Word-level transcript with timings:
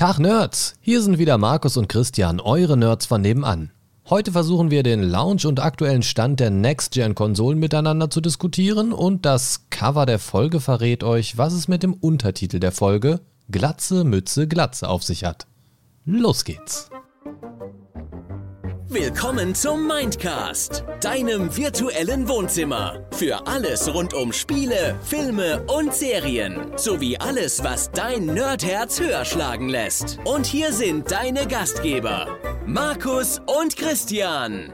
Tag 0.00 0.18
Nerds, 0.18 0.76
hier 0.80 1.02
sind 1.02 1.18
wieder 1.18 1.36
Markus 1.36 1.76
und 1.76 1.90
Christian, 1.90 2.40
eure 2.40 2.74
Nerds 2.78 3.04
von 3.04 3.20
nebenan. 3.20 3.70
Heute 4.08 4.32
versuchen 4.32 4.70
wir 4.70 4.82
den 4.82 5.02
Launch 5.02 5.44
und 5.44 5.60
aktuellen 5.60 6.02
Stand 6.02 6.40
der 6.40 6.48
Next-Gen-Konsolen 6.48 7.58
miteinander 7.58 8.08
zu 8.08 8.22
diskutieren 8.22 8.94
und 8.94 9.26
das 9.26 9.66
Cover 9.68 10.06
der 10.06 10.18
Folge 10.18 10.60
verrät 10.60 11.04
euch, 11.04 11.36
was 11.36 11.52
es 11.52 11.68
mit 11.68 11.82
dem 11.82 11.92
Untertitel 11.92 12.60
der 12.60 12.72
Folge 12.72 13.20
Glatze, 13.50 14.04
Mütze, 14.04 14.48
Glatze 14.48 14.88
auf 14.88 15.02
sich 15.02 15.24
hat. 15.24 15.46
Los 16.06 16.46
geht's! 16.46 16.88
Willkommen 18.92 19.54
zum 19.54 19.86
Mindcast, 19.86 20.82
deinem 21.00 21.56
virtuellen 21.56 22.26
Wohnzimmer. 22.28 23.06
Für 23.12 23.46
alles 23.46 23.86
rund 23.94 24.14
um 24.14 24.32
Spiele, 24.32 24.96
Filme 25.04 25.62
und 25.68 25.94
Serien. 25.94 26.76
Sowie 26.76 27.16
alles, 27.16 27.62
was 27.62 27.92
dein 27.92 28.26
Nerdherz 28.26 28.98
höher 28.98 29.24
schlagen 29.24 29.68
lässt. 29.68 30.18
Und 30.24 30.44
hier 30.44 30.72
sind 30.72 31.08
deine 31.08 31.46
Gastgeber, 31.46 32.36
Markus 32.66 33.40
und 33.62 33.76
Christian. 33.76 34.72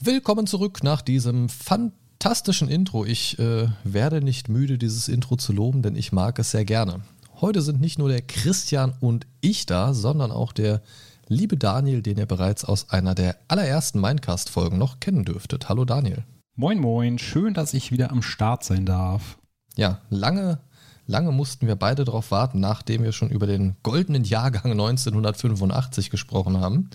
Willkommen 0.00 0.48
zurück 0.48 0.82
nach 0.82 1.02
diesem 1.02 1.48
fantastischen 1.48 2.68
Intro. 2.68 3.04
Ich 3.04 3.38
äh, 3.38 3.68
werde 3.84 4.20
nicht 4.20 4.48
müde, 4.48 4.78
dieses 4.78 5.06
Intro 5.06 5.36
zu 5.36 5.52
loben, 5.52 5.82
denn 5.82 5.94
ich 5.94 6.10
mag 6.10 6.40
es 6.40 6.50
sehr 6.50 6.64
gerne. 6.64 7.02
Heute 7.40 7.62
sind 7.62 7.80
nicht 7.80 8.00
nur 8.00 8.08
der 8.08 8.22
Christian 8.22 8.94
und 8.98 9.28
ich 9.40 9.66
da, 9.66 9.94
sondern 9.94 10.32
auch 10.32 10.52
der 10.52 10.82
liebe 11.28 11.56
Daniel, 11.56 12.02
den 12.02 12.18
ihr 12.18 12.26
bereits 12.26 12.64
aus 12.64 12.90
einer 12.90 13.14
der 13.14 13.36
allerersten 13.48 14.00
Mindcast-Folgen 14.00 14.78
noch 14.78 15.00
kennen 15.00 15.24
dürftet. 15.24 15.68
Hallo 15.68 15.84
Daniel. 15.84 16.24
Moin, 16.54 16.78
moin. 16.78 17.18
Schön, 17.18 17.54
dass 17.54 17.74
ich 17.74 17.92
wieder 17.92 18.10
am 18.10 18.22
Start 18.22 18.64
sein 18.64 18.86
darf. 18.86 19.38
Ja, 19.76 20.00
lange, 20.08 20.60
lange 21.06 21.32
mussten 21.32 21.66
wir 21.66 21.76
beide 21.76 22.04
darauf 22.04 22.30
warten, 22.30 22.60
nachdem 22.60 23.02
wir 23.02 23.12
schon 23.12 23.30
über 23.30 23.46
den 23.46 23.76
goldenen 23.82 24.24
Jahrgang 24.24 24.72
1985 24.72 26.10
gesprochen 26.10 26.60
haben. 26.60 26.90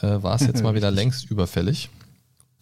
Äh, 0.00 0.22
war 0.22 0.36
es 0.36 0.46
jetzt 0.46 0.62
mal 0.62 0.74
wieder 0.74 0.90
längst 0.90 1.30
überfällig. 1.30 1.90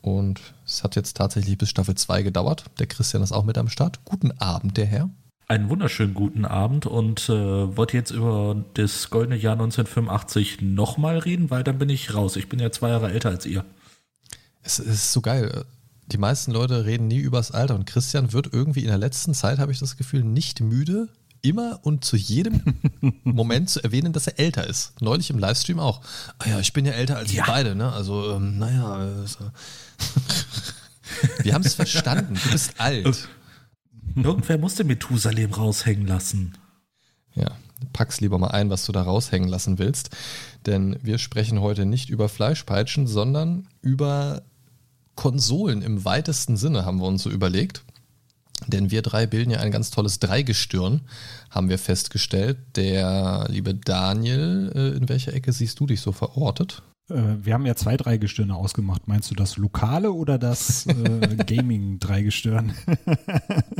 Und 0.02 0.40
es 0.64 0.82
hat 0.82 0.96
jetzt 0.96 1.16
tatsächlich 1.16 1.58
bis 1.58 1.68
Staffel 1.70 1.94
2 1.94 2.22
gedauert. 2.22 2.64
Der 2.78 2.86
Christian 2.86 3.22
ist 3.22 3.32
auch 3.32 3.44
mit 3.44 3.58
am 3.58 3.68
Start. 3.68 4.04
Guten 4.04 4.32
Abend, 4.32 4.76
der 4.76 4.86
Herr. 4.86 5.10
Einen 5.48 5.68
wunderschönen 5.70 6.12
guten 6.12 6.44
Abend 6.44 6.86
und 6.86 7.28
äh, 7.28 7.76
wollte 7.76 7.96
jetzt 7.96 8.10
über 8.10 8.64
das 8.74 9.10
goldene 9.10 9.36
Jahr 9.36 9.52
1985 9.52 10.60
nochmal 10.60 11.18
reden, 11.18 11.50
weil 11.50 11.62
dann 11.62 11.78
bin 11.78 11.88
ich 11.88 12.14
raus. 12.14 12.34
Ich 12.34 12.48
bin 12.48 12.58
ja 12.58 12.72
zwei 12.72 12.88
Jahre 12.88 13.12
älter 13.12 13.28
als 13.28 13.46
ihr. 13.46 13.64
Es 14.62 14.80
ist 14.80 15.12
so 15.12 15.20
geil. 15.20 15.64
Die 16.06 16.18
meisten 16.18 16.50
Leute 16.50 16.84
reden 16.84 17.06
nie 17.06 17.18
übers 17.18 17.52
Alter 17.52 17.76
und 17.76 17.86
Christian 17.86 18.32
wird 18.32 18.52
irgendwie 18.52 18.80
in 18.80 18.88
der 18.88 18.98
letzten 18.98 19.34
Zeit, 19.34 19.60
habe 19.60 19.70
ich 19.70 19.78
das 19.78 19.96
Gefühl, 19.96 20.24
nicht 20.24 20.60
müde, 20.60 21.08
immer 21.42 21.78
und 21.82 22.04
zu 22.04 22.16
jedem 22.16 22.62
Moment 23.22 23.70
zu 23.70 23.84
erwähnen, 23.84 24.12
dass 24.12 24.26
er 24.26 24.40
älter 24.40 24.66
ist. 24.66 25.00
Neulich 25.00 25.30
im 25.30 25.38
Livestream 25.38 25.78
auch. 25.78 26.00
Ah 26.38 26.48
ja, 26.48 26.58
ich 26.58 26.72
bin 26.72 26.86
ja 26.86 26.92
älter 26.92 27.18
als 27.18 27.32
ja. 27.32 27.44
ihr 27.44 27.46
beide, 27.46 27.76
ne? 27.76 27.92
Also, 27.92 28.32
ähm, 28.34 28.58
naja. 28.58 28.94
Also. 28.94 29.38
Wir 31.44 31.54
haben 31.54 31.62
es 31.62 31.74
verstanden. 31.74 32.34
Du 32.34 32.50
bist 32.50 32.80
alt. 32.80 33.28
Irgendwer 34.24 34.58
musste 34.58 34.84
Methusalem 34.84 35.52
raushängen 35.52 36.06
lassen. 36.06 36.56
Ja, 37.34 37.50
pack's 37.92 38.20
lieber 38.20 38.38
mal 38.38 38.48
ein, 38.48 38.70
was 38.70 38.86
du 38.86 38.92
da 38.92 39.02
raushängen 39.02 39.48
lassen 39.48 39.78
willst. 39.78 40.10
Denn 40.64 40.96
wir 41.02 41.18
sprechen 41.18 41.60
heute 41.60 41.84
nicht 41.84 42.08
über 42.08 42.28
Fleischpeitschen, 42.28 43.06
sondern 43.06 43.68
über 43.82 44.42
Konsolen 45.14 45.82
im 45.82 46.04
weitesten 46.04 46.56
Sinne, 46.56 46.84
haben 46.84 47.00
wir 47.00 47.06
uns 47.06 47.22
so 47.22 47.30
überlegt. 47.30 47.84
Denn 48.66 48.90
wir 48.90 49.02
drei 49.02 49.26
bilden 49.26 49.50
ja 49.50 49.60
ein 49.60 49.70
ganz 49.70 49.90
tolles 49.90 50.18
Dreigestirn, 50.18 51.02
haben 51.50 51.68
wir 51.68 51.78
festgestellt. 51.78 52.56
Der 52.76 53.46
liebe 53.50 53.74
Daniel, 53.74 54.72
äh, 54.74 54.96
in 54.96 55.08
welcher 55.10 55.34
Ecke 55.34 55.52
siehst 55.52 55.78
du 55.78 55.86
dich 55.86 56.00
so 56.00 56.12
verortet? 56.12 56.82
Äh, 57.08 57.44
wir 57.44 57.54
haben 57.54 57.66
ja 57.66 57.74
zwei 57.76 57.96
Dreigestirne 57.96 58.54
ausgemacht. 58.54 59.08
Meinst 59.08 59.30
du 59.30 59.34
das 59.34 59.56
lokale 59.56 60.12
oder 60.12 60.38
das 60.38 60.86
äh, 60.86 61.36
Gaming-Dreigestirn? 61.46 62.74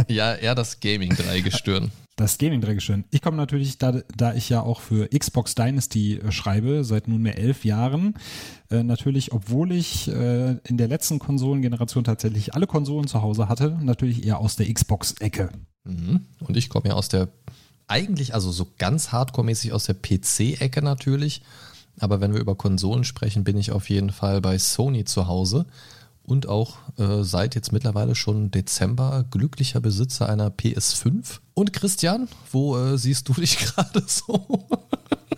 ja, 0.09 0.35
eher 0.35 0.55
das 0.55 0.81
Gaming-Dreigestirn. 0.81 1.91
Das 2.17 2.39
Gaming-Dreigestirn. 2.39 3.05
Ich 3.11 3.21
komme 3.21 3.37
natürlich, 3.37 3.77
da, 3.77 4.01
da 4.17 4.33
ich 4.33 4.49
ja 4.49 4.63
auch 4.63 4.81
für 4.81 5.09
Xbox 5.09 5.55
Dynasty 5.55 6.15
äh, 6.17 6.33
schreibe, 6.33 6.83
seit 6.85 7.09
nunmehr 7.09 7.37
elf 7.37 7.65
Jahren, 7.65 8.15
äh, 8.71 8.83
natürlich, 8.83 9.33
obwohl 9.33 9.73
ich 9.73 10.09
äh, 10.09 10.57
in 10.65 10.79
der 10.79 10.89
letzten 10.89 11.19
Konsolengeneration 11.19 12.05
tatsächlich 12.05 12.55
alle 12.55 12.67
Konsolen 12.67 13.07
zu 13.07 13.21
Hause 13.21 13.49
hatte, 13.49 13.77
natürlich 13.83 14.25
eher 14.25 14.39
aus 14.39 14.57
der 14.57 14.73
Xbox-Ecke. 14.73 15.51
Mhm. 15.85 16.27
Und 16.41 16.57
ich 16.57 16.71
komme 16.71 16.89
ja 16.89 16.95
aus 16.95 17.09
der, 17.09 17.29
eigentlich, 17.87 18.35
also 18.35 18.51
so 18.51 18.67
ganz 18.79 19.13
hardcore-mäßig 19.13 19.73
aus 19.73 19.85
der 19.85 19.95
PC-Ecke 19.95 20.83
natürlich. 20.83 21.43
Aber 21.99 22.21
wenn 22.21 22.33
wir 22.33 22.41
über 22.41 22.55
Konsolen 22.55 23.05
sprechen, 23.05 23.45
bin 23.45 23.57
ich 23.57 23.73
auf 23.73 23.89
jeden 23.89 24.11
Fall 24.11 24.41
bei 24.41 24.59
Sony 24.59 25.05
zu 25.05 25.27
Hause 25.29 25.67
und 26.27 26.49
auch 26.49 26.77
äh, 26.99 27.23
seit 27.23 27.55
jetzt 27.55 27.73
mittlerweile 27.73 28.15
schon 28.15 28.51
Dezember 28.51 29.25
glücklicher 29.31 29.81
Besitzer 29.81 30.29
einer 30.29 30.51
PS5. 30.51 31.39
Und 31.55 31.73
Christian, 31.73 32.29
wo 32.51 32.77
äh, 32.77 32.99
siehst 32.99 33.29
du 33.29 33.35
dich 33.35 33.59
gerade 33.75 34.03
so? 34.07 34.67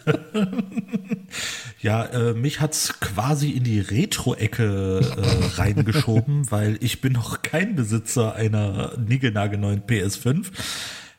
ja, 1.81 2.05
äh, 2.05 2.35
mich 2.35 2.61
hat's 2.61 3.01
quasi 3.01 3.51
in 3.51 3.65
die 3.65 3.81
Retro-Ecke 3.81 5.01
äh, 5.01 5.61
reingeschoben, 5.61 6.51
weil 6.51 6.79
ich 6.81 7.01
bin 7.01 7.13
noch 7.13 7.43
kein 7.43 7.77
Besitzer 7.77 8.35
einer 8.35 8.97
niegelnagelneuen 8.99 9.83
PS5 9.83 10.47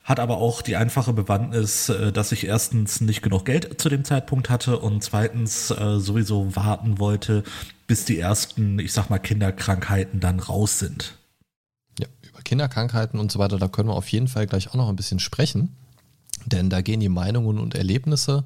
hat 0.10 0.20
aber 0.20 0.40
auch 0.40 0.64
die 0.64 0.76
einfache 0.76 1.14
Bewandtnis, 1.14 1.88
äh, 1.90 2.12
dass 2.12 2.32
ich 2.32 2.48
erstens 2.48 3.00
nicht 3.00 3.22
genug 3.22 3.46
Geld 3.46 3.80
zu 3.80 3.90
dem 3.90 4.04
Zeitpunkt 4.04 4.50
hatte 4.50 4.80
und 4.80 5.04
zweitens 5.04 5.70
äh, 5.70 6.00
sowieso 6.00 6.56
warten 6.56 6.98
wollte, 6.98 7.44
bis 7.86 8.06
die 8.06 8.18
ersten, 8.18 8.80
ich 8.80 8.92
sag 8.92 9.12
mal, 9.12 9.20
Kinderkrankheiten 9.20 10.20
dann 10.20 10.40
raus 10.40 10.80
sind. 10.80 11.14
Ja, 12.00 12.08
über 12.28 12.42
Kinderkrankheiten 12.42 13.20
und 13.20 13.32
so 13.32 13.38
weiter, 13.38 13.60
da 13.60 13.68
können 13.68 13.90
wir 13.90 13.94
auf 13.94 14.10
jeden 14.10 14.28
Fall 14.28 14.48
gleich 14.48 14.70
auch 14.70 14.76
noch 14.76 14.90
ein 14.90 14.96
bisschen 14.96 15.20
sprechen, 15.20 15.76
denn 16.48 16.72
da 16.72 16.82
gehen 16.82 17.02
die 17.02 17.10
Meinungen 17.10 17.60
und 17.60 17.76
Erlebnisse 17.76 18.46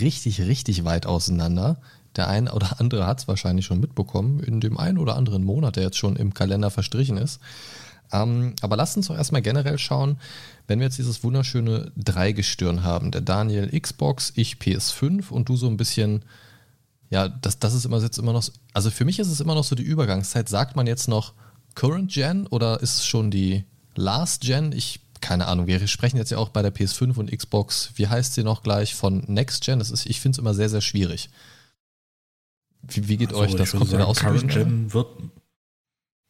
richtig, 0.00 0.42
richtig 0.42 0.84
weit 0.84 1.06
auseinander. 1.06 1.80
Der 2.16 2.28
ein 2.28 2.48
oder 2.48 2.80
andere 2.80 3.06
hat 3.06 3.20
es 3.20 3.28
wahrscheinlich 3.28 3.64
schon 3.64 3.80
mitbekommen, 3.80 4.40
in 4.40 4.60
dem 4.60 4.76
einen 4.76 4.98
oder 4.98 5.16
anderen 5.16 5.42
Monat, 5.42 5.76
der 5.76 5.84
jetzt 5.84 5.96
schon 5.96 6.16
im 6.16 6.34
Kalender 6.34 6.70
verstrichen 6.70 7.16
ist. 7.16 7.40
Ähm, 8.12 8.54
aber 8.60 8.76
lasst 8.76 8.96
uns 8.96 9.08
doch 9.08 9.16
erstmal 9.16 9.42
generell 9.42 9.78
schauen, 9.78 10.18
wenn 10.66 10.78
wir 10.78 10.86
jetzt 10.86 10.98
dieses 10.98 11.22
wunderschöne 11.22 11.92
Dreigestirn 11.96 12.82
haben, 12.82 13.10
der 13.10 13.20
Daniel 13.20 13.78
Xbox, 13.78 14.32
ich 14.36 14.54
PS5 14.56 15.30
und 15.30 15.48
du 15.48 15.56
so 15.56 15.68
ein 15.68 15.76
bisschen, 15.76 16.24
ja, 17.10 17.28
das, 17.28 17.58
das 17.58 17.74
ist 17.74 17.84
immer 17.84 18.00
jetzt 18.00 18.18
immer 18.18 18.32
noch, 18.32 18.48
also 18.72 18.90
für 18.90 19.04
mich 19.04 19.18
ist 19.18 19.28
es 19.28 19.40
immer 19.40 19.54
noch 19.54 19.64
so 19.64 19.76
die 19.76 19.82
Übergangszeit. 19.82 20.48
Sagt 20.48 20.76
man 20.76 20.86
jetzt 20.86 21.08
noch 21.08 21.34
Current 21.74 22.12
Gen 22.12 22.46
oder 22.46 22.80
ist 22.80 22.96
es 22.96 23.06
schon 23.06 23.30
die 23.30 23.64
Last 23.94 24.42
Gen? 24.42 24.72
Ich, 24.72 25.00
keine 25.20 25.46
Ahnung, 25.46 25.66
wir 25.66 25.86
sprechen 25.86 26.16
jetzt 26.16 26.30
ja 26.30 26.38
auch 26.38 26.48
bei 26.48 26.62
der 26.62 26.74
PS5 26.74 27.16
und 27.16 27.36
Xbox, 27.36 27.90
wie 27.94 28.08
heißt 28.08 28.34
sie 28.34 28.42
noch 28.42 28.62
gleich, 28.62 28.94
von 28.94 29.24
Next 29.26 29.64
Gen? 29.64 29.78
Das 29.78 29.90
ist, 29.90 30.06
ich 30.06 30.20
finde 30.20 30.36
es 30.36 30.38
immer 30.38 30.54
sehr, 30.54 30.68
sehr 30.68 30.80
schwierig. 30.80 31.30
Wie, 32.82 33.08
wie 33.08 33.16
geht 33.16 33.30
also, 33.30 33.40
euch 33.40 33.54
das? 33.54 33.72
Kommt 33.72 33.90
ihr 33.92 33.98
da 33.98 34.04
aus? 34.04 34.18
Current 34.18 34.48
Gen 34.48 34.92
wird, 34.92 35.08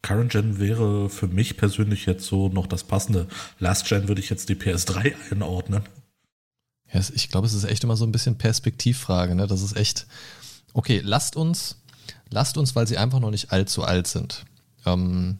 Current 0.01 0.31
Gen 0.31 0.59
wäre 0.59 1.09
für 1.09 1.27
mich 1.27 1.57
persönlich 1.57 2.05
jetzt 2.05 2.25
so 2.25 2.49
noch 2.49 2.67
das 2.67 2.83
passende. 2.83 3.27
Last 3.59 3.87
Gen 3.87 4.07
würde 4.07 4.21
ich 4.21 4.29
jetzt 4.29 4.49
die 4.49 4.55
PS3 4.55 5.13
einordnen. 5.31 5.83
Ja, 6.91 7.01
ich 7.13 7.29
glaube, 7.29 7.47
es 7.47 7.53
ist 7.53 7.65
echt 7.65 7.83
immer 7.83 7.97
so 7.97 8.05
ein 8.05 8.11
bisschen 8.11 8.37
Perspektivfrage. 8.37 9.35
Ne? 9.35 9.47
Das 9.47 9.61
ist 9.61 9.75
echt. 9.75 10.07
Okay, 10.73 11.01
lasst 11.03 11.35
uns, 11.35 11.81
lasst 12.29 12.57
uns, 12.57 12.75
weil 12.75 12.87
sie 12.87 12.97
einfach 12.97 13.19
noch 13.19 13.31
nicht 13.31 13.51
allzu 13.51 13.83
alt 13.83 14.07
sind, 14.07 14.45
ähm, 14.85 15.39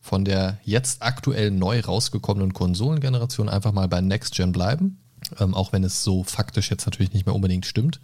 von 0.00 0.24
der 0.24 0.58
jetzt 0.64 1.02
aktuell 1.02 1.50
neu 1.50 1.80
rausgekommenen 1.80 2.52
Konsolengeneration 2.52 3.48
einfach 3.48 3.72
mal 3.72 3.88
bei 3.88 4.00
Next 4.00 4.34
Gen 4.34 4.52
bleiben. 4.52 4.98
Ähm, 5.38 5.54
auch 5.54 5.72
wenn 5.72 5.84
es 5.84 6.02
so 6.02 6.24
faktisch 6.24 6.70
jetzt 6.70 6.84
natürlich 6.84 7.12
nicht 7.12 7.26
mehr 7.26 7.34
unbedingt 7.34 7.64
stimmt. 7.64 8.00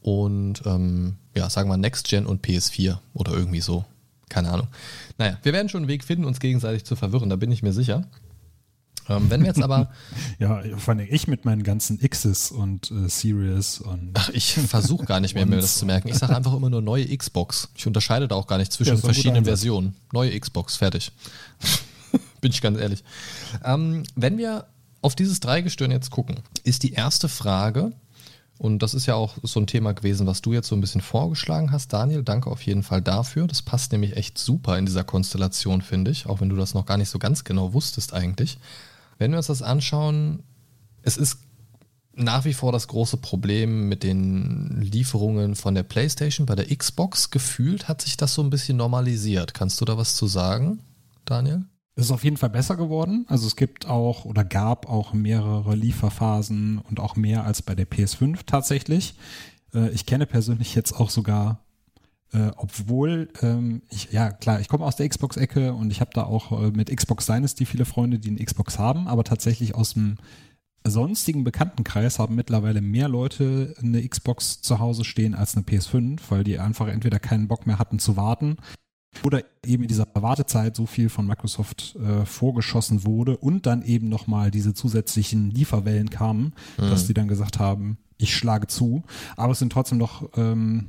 Und 0.00 0.62
ähm, 0.66 1.16
ja, 1.34 1.48
sagen 1.48 1.70
wir 1.70 1.76
Next 1.76 2.08
Gen 2.08 2.26
und 2.26 2.44
PS4 2.44 2.98
oder 3.14 3.32
irgendwie 3.32 3.60
so. 3.60 3.84
Keine 4.28 4.50
Ahnung. 4.50 4.68
Naja, 5.18 5.38
wir 5.42 5.52
werden 5.52 5.68
schon 5.68 5.82
einen 5.82 5.88
Weg 5.88 6.04
finden, 6.04 6.24
uns 6.24 6.40
gegenseitig 6.40 6.84
zu 6.84 6.96
verwirren, 6.96 7.30
da 7.30 7.36
bin 7.36 7.50
ich 7.50 7.62
mir 7.62 7.72
sicher. 7.72 8.04
Ähm, 9.08 9.28
wenn 9.28 9.42
wir 9.42 9.48
jetzt 9.48 9.62
aber. 9.62 9.90
ja, 10.38 10.62
vor 10.78 10.94
allem 10.94 11.06
ich 11.10 11.28
mit 11.28 11.44
meinen 11.44 11.62
ganzen 11.62 12.00
X's 12.00 12.50
und 12.50 12.90
äh, 12.90 13.08
Series 13.08 13.80
und. 13.80 14.12
Ach, 14.14 14.30
ich 14.30 14.54
versuche 14.54 15.04
gar 15.04 15.20
nicht 15.20 15.34
mehr, 15.34 15.46
mir 15.46 15.56
das 15.56 15.78
zu 15.78 15.86
merken. 15.86 16.08
Ich 16.08 16.16
sage 16.16 16.34
einfach 16.34 16.54
immer 16.54 16.70
nur 16.70 16.80
neue 16.80 17.14
Xbox. 17.16 17.68
Ich 17.74 17.86
unterscheide 17.86 18.28
da 18.28 18.34
auch 18.34 18.46
gar 18.46 18.58
nicht 18.58 18.72
zwischen 18.72 18.96
ja, 18.96 19.00
verschiedenen 19.00 19.44
Versionen. 19.44 19.94
Neue 20.12 20.38
Xbox, 20.38 20.76
fertig. 20.76 21.12
bin 22.40 22.50
ich 22.50 22.62
ganz 22.62 22.78
ehrlich. 22.78 23.04
Ähm, 23.62 24.04
wenn 24.14 24.38
wir 24.38 24.66
auf 25.02 25.14
dieses 25.14 25.40
Dreigestirn 25.40 25.90
jetzt 25.90 26.10
gucken, 26.10 26.40
ist 26.62 26.82
die 26.82 26.92
erste 26.92 27.28
Frage, 27.28 27.92
und 28.58 28.80
das 28.80 28.94
ist 28.94 29.06
ja 29.06 29.14
auch 29.14 29.36
so 29.42 29.58
ein 29.60 29.66
Thema 29.66 29.92
gewesen, 29.92 30.26
was 30.26 30.40
du 30.40 30.52
jetzt 30.52 30.68
so 30.68 30.76
ein 30.76 30.80
bisschen 30.80 31.00
vorgeschlagen 31.00 31.72
hast, 31.72 31.92
Daniel. 31.92 32.22
Danke 32.22 32.50
auf 32.50 32.62
jeden 32.62 32.82
Fall 32.82 33.02
dafür. 33.02 33.46
Das 33.46 33.62
passt 33.62 33.92
nämlich 33.92 34.16
echt 34.16 34.38
super 34.38 34.78
in 34.78 34.86
dieser 34.86 35.04
Konstellation, 35.04 35.82
finde 35.82 36.10
ich, 36.10 36.26
auch 36.26 36.40
wenn 36.40 36.48
du 36.48 36.56
das 36.56 36.74
noch 36.74 36.86
gar 36.86 36.96
nicht 36.96 37.08
so 37.10 37.18
ganz 37.18 37.44
genau 37.44 37.72
wusstest 37.72 38.14
eigentlich. 38.14 38.58
Wenn 39.18 39.32
wir 39.32 39.38
uns 39.38 39.48
das 39.48 39.62
anschauen, 39.62 40.42
es 41.02 41.16
ist 41.16 41.38
nach 42.16 42.44
wie 42.44 42.54
vor 42.54 42.70
das 42.70 42.86
große 42.86 43.16
Problem 43.16 43.88
mit 43.88 44.04
den 44.04 44.80
Lieferungen 44.80 45.56
von 45.56 45.74
der 45.74 45.82
PlayStation. 45.82 46.46
Bei 46.46 46.54
der 46.54 46.74
Xbox 46.74 47.30
gefühlt 47.30 47.88
hat 47.88 48.02
sich 48.02 48.16
das 48.16 48.34
so 48.34 48.42
ein 48.42 48.50
bisschen 48.50 48.76
normalisiert. 48.76 49.52
Kannst 49.52 49.80
du 49.80 49.84
da 49.84 49.96
was 49.98 50.14
zu 50.14 50.28
sagen, 50.28 50.78
Daniel? 51.24 51.64
Es 51.96 52.06
ist 52.06 52.10
auf 52.10 52.24
jeden 52.24 52.36
Fall 52.36 52.50
besser 52.50 52.76
geworden. 52.76 53.24
Also 53.28 53.46
es 53.46 53.54
gibt 53.54 53.86
auch 53.86 54.24
oder 54.24 54.44
gab 54.44 54.88
auch 54.88 55.12
mehrere 55.12 55.76
Lieferphasen 55.76 56.78
und 56.78 56.98
auch 56.98 57.14
mehr 57.14 57.44
als 57.44 57.62
bei 57.62 57.74
der 57.74 57.88
PS5 57.88 58.40
tatsächlich. 58.46 59.14
Äh, 59.72 59.90
ich 59.90 60.04
kenne 60.04 60.26
persönlich 60.26 60.74
jetzt 60.74 60.92
auch 60.92 61.10
sogar, 61.10 61.60
äh, 62.32 62.50
obwohl 62.56 63.28
ähm, 63.42 63.82
ich, 63.90 64.10
ja 64.10 64.32
klar, 64.32 64.58
ich 64.60 64.68
komme 64.68 64.84
aus 64.84 64.96
der 64.96 65.08
Xbox-Ecke 65.08 65.72
und 65.72 65.92
ich 65.92 66.00
habe 66.00 66.10
da 66.12 66.24
auch 66.24 66.50
äh, 66.60 66.70
mit 66.72 66.94
Xbox 66.94 67.26
Dynasty 67.26 67.64
viele 67.64 67.84
Freunde, 67.84 68.18
die 68.18 68.30
eine 68.30 68.44
Xbox 68.44 68.78
haben, 68.78 69.06
aber 69.06 69.22
tatsächlich 69.22 69.76
aus 69.76 69.94
dem 69.94 70.16
sonstigen 70.86 71.44
Bekanntenkreis 71.44 72.18
haben 72.18 72.34
mittlerweile 72.34 72.82
mehr 72.82 73.08
Leute 73.08 73.74
eine 73.80 74.06
Xbox 74.06 74.60
zu 74.60 74.80
Hause 74.80 75.04
stehen 75.04 75.34
als 75.34 75.56
eine 75.56 75.64
PS5, 75.64 76.20
weil 76.28 76.44
die 76.44 76.58
einfach 76.58 76.88
entweder 76.88 77.20
keinen 77.20 77.48
Bock 77.48 77.66
mehr 77.66 77.78
hatten 77.78 78.00
zu 78.00 78.16
warten 78.16 78.56
oder 79.22 79.42
eben 79.64 79.84
in 79.84 79.88
dieser 79.88 80.06
Wartezeit 80.14 80.76
so 80.76 80.86
viel 80.86 81.08
von 81.08 81.26
Microsoft 81.26 81.96
äh, 81.96 82.24
vorgeschossen 82.26 83.04
wurde 83.04 83.36
und 83.36 83.66
dann 83.66 83.82
eben 83.82 84.08
nochmal 84.08 84.50
diese 84.50 84.74
zusätzlichen 84.74 85.50
Lieferwellen 85.50 86.10
kamen, 86.10 86.54
mhm. 86.78 86.90
dass 86.90 87.06
die 87.06 87.14
dann 87.14 87.28
gesagt 87.28 87.58
haben, 87.58 87.98
ich 88.18 88.34
schlage 88.34 88.66
zu. 88.66 89.02
Aber 89.36 89.52
es 89.52 89.58
sind 89.58 89.72
trotzdem 89.72 89.98
noch 89.98 90.30
ähm, 90.36 90.88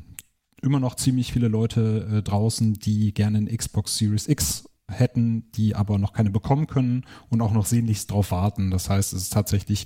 immer 0.62 0.80
noch 0.80 0.96
ziemlich 0.96 1.32
viele 1.32 1.48
Leute 1.48 2.08
äh, 2.12 2.22
draußen, 2.22 2.74
die 2.74 3.14
gerne 3.14 3.38
eine 3.38 3.56
Xbox 3.56 3.98
Series 3.98 4.28
X 4.28 4.70
hätten, 4.90 5.52
die 5.54 5.76
aber 5.76 5.98
noch 5.98 6.14
keine 6.14 6.30
bekommen 6.30 6.68
können 6.68 7.06
und 7.30 7.42
auch 7.42 7.52
noch 7.52 7.66
sehnlichst 7.66 8.12
drauf 8.12 8.32
warten. 8.32 8.72
Das 8.72 8.90
heißt, 8.90 9.14
es 9.14 9.24
ist 9.24 9.34
tatsächlich 9.34 9.86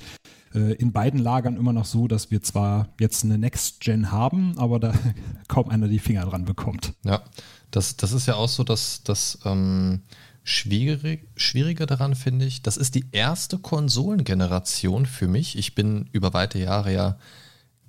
äh, 0.54 0.74
in 0.74 0.92
beiden 0.92 1.20
Lagern 1.20 1.58
immer 1.58 1.74
noch 1.74 1.86
so, 1.86 2.08
dass 2.08 2.32
wir 2.32 2.42
zwar 2.42 2.90
jetzt 3.00 3.24
eine 3.24 3.38
Next 3.38 3.82
Gen 3.82 4.12
haben, 4.12 4.58
aber 4.58 4.80
da 4.80 4.94
kaum 5.48 5.70
einer 5.70 5.88
die 5.88 6.00
Finger 6.00 6.26
dran 6.26 6.46
bekommt. 6.46 6.94
Ja, 7.04 7.22
das, 7.72 7.98
das 7.98 8.12
ist 8.12 8.28
ja 8.28 8.36
auch 8.36 8.50
so, 8.50 8.64
dass 8.64 9.04
das 9.04 9.40
ähm, 9.46 10.02
schwierig, 10.44 11.28
Schwierige 11.36 11.86
daran 11.86 12.16
finde 12.16 12.46
ich, 12.46 12.62
das 12.62 12.78
ist 12.78 12.96
die 12.96 13.06
erste 13.12 13.58
Konsolengeneration 13.60 15.06
für 15.06 15.28
mich. 15.28 15.58
Ich 15.58 15.76
bin 15.76 16.10
über 16.12 16.34
weite 16.34 16.60
Jahre 16.60 16.94
ja 16.94 17.18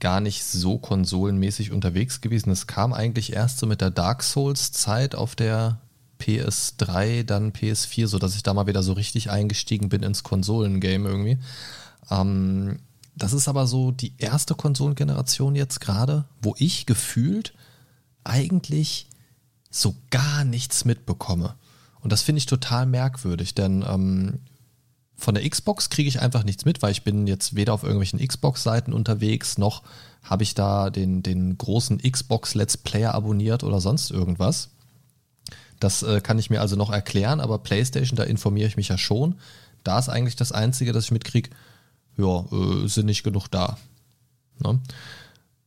gar 0.01 0.21
nicht 0.21 0.45
so 0.45 0.79
konsolenmäßig 0.79 1.73
unterwegs 1.73 2.21
gewesen. 2.21 2.51
Es 2.51 2.67
kam 2.67 2.93
eigentlich 2.93 3.33
erst 3.33 3.59
so 3.59 3.67
mit 3.67 3.81
der 3.81 3.91
Dark 3.91 4.23
Souls 4.23 4.73
Zeit 4.73 5.15
auf 5.15 5.37
der 5.37 5.79
PS3, 6.21 7.23
dann 7.23 7.53
PS4, 7.53 8.06
so 8.06 8.19
dass 8.19 8.35
ich 8.35 8.43
da 8.43 8.53
mal 8.53 8.67
wieder 8.67 8.83
so 8.83 8.93
richtig 8.93 9.31
eingestiegen 9.31 9.89
bin 9.89 10.03
ins 10.03 10.23
Konsolengame 10.23 11.09
irgendwie. 11.09 11.39
Ähm, 12.11 12.79
das 13.17 13.32
ist 13.32 13.49
aber 13.49 13.67
so 13.67 13.91
die 13.91 14.14
erste 14.19 14.55
Konsolengeneration 14.55 15.55
jetzt 15.55 15.81
gerade, 15.81 16.25
wo 16.41 16.55
ich 16.58 16.87
gefühlt 16.87 17.52
eigentlich 18.25 19.08
so 19.70 19.94
gar 20.11 20.44
nichts 20.44 20.85
mitbekomme. 20.85 21.55
Und 22.00 22.12
das 22.12 22.23
finde 22.23 22.38
ich 22.38 22.47
total 22.47 22.87
merkwürdig, 22.87 23.55
denn 23.55 23.85
ähm, 23.87 24.41
von 25.17 25.35
der 25.35 25.49
Xbox 25.49 25.91
kriege 25.91 26.08
ich 26.08 26.20
einfach 26.20 26.44
nichts 26.44 26.64
mit, 26.64 26.81
weil 26.81 26.93
ich 26.93 27.05
bin 27.05 27.26
jetzt 27.26 27.55
weder 27.55 27.75
auf 27.75 27.82
irgendwelchen 27.82 28.26
Xbox-Seiten 28.26 28.93
unterwegs, 28.93 29.58
noch 29.58 29.82
habe 30.23 30.43
ich 30.43 30.55
da 30.55 30.91
den, 30.91 31.23
den 31.23 31.56
großen 31.58 31.99
Xbox 31.99 32.55
Let's 32.55 32.76
Player 32.76 33.14
abonniert 33.14 33.62
oder 33.64 33.81
sonst 33.81 34.11
irgendwas. 34.11 34.70
Das 35.79 36.03
äh, 36.03 36.20
kann 36.20 36.38
ich 36.38 36.50
mir 36.50 36.61
also 36.61 36.76
noch 36.76 36.91
erklären, 36.91 37.41
aber 37.41 37.58
PlayStation, 37.58 38.17
da 38.17 38.25
informiere 38.25 38.69
ich 38.69 38.76
mich 38.76 38.88
ja 38.88 38.99
schon. 38.99 39.37
Da 39.85 39.99
ist 39.99 40.08
eigentlich 40.08 40.37
das 40.37 40.53
Einzige, 40.53 40.93
das 40.93 41.05
ich 41.06 41.11
mitkriege, 41.11 41.50
ja, 42.20 42.44
äh, 42.52 42.88
sind 42.88 43.06
nicht 43.06 43.22
genug 43.22 43.49
da. 43.49 43.78
Ne? 44.62 44.81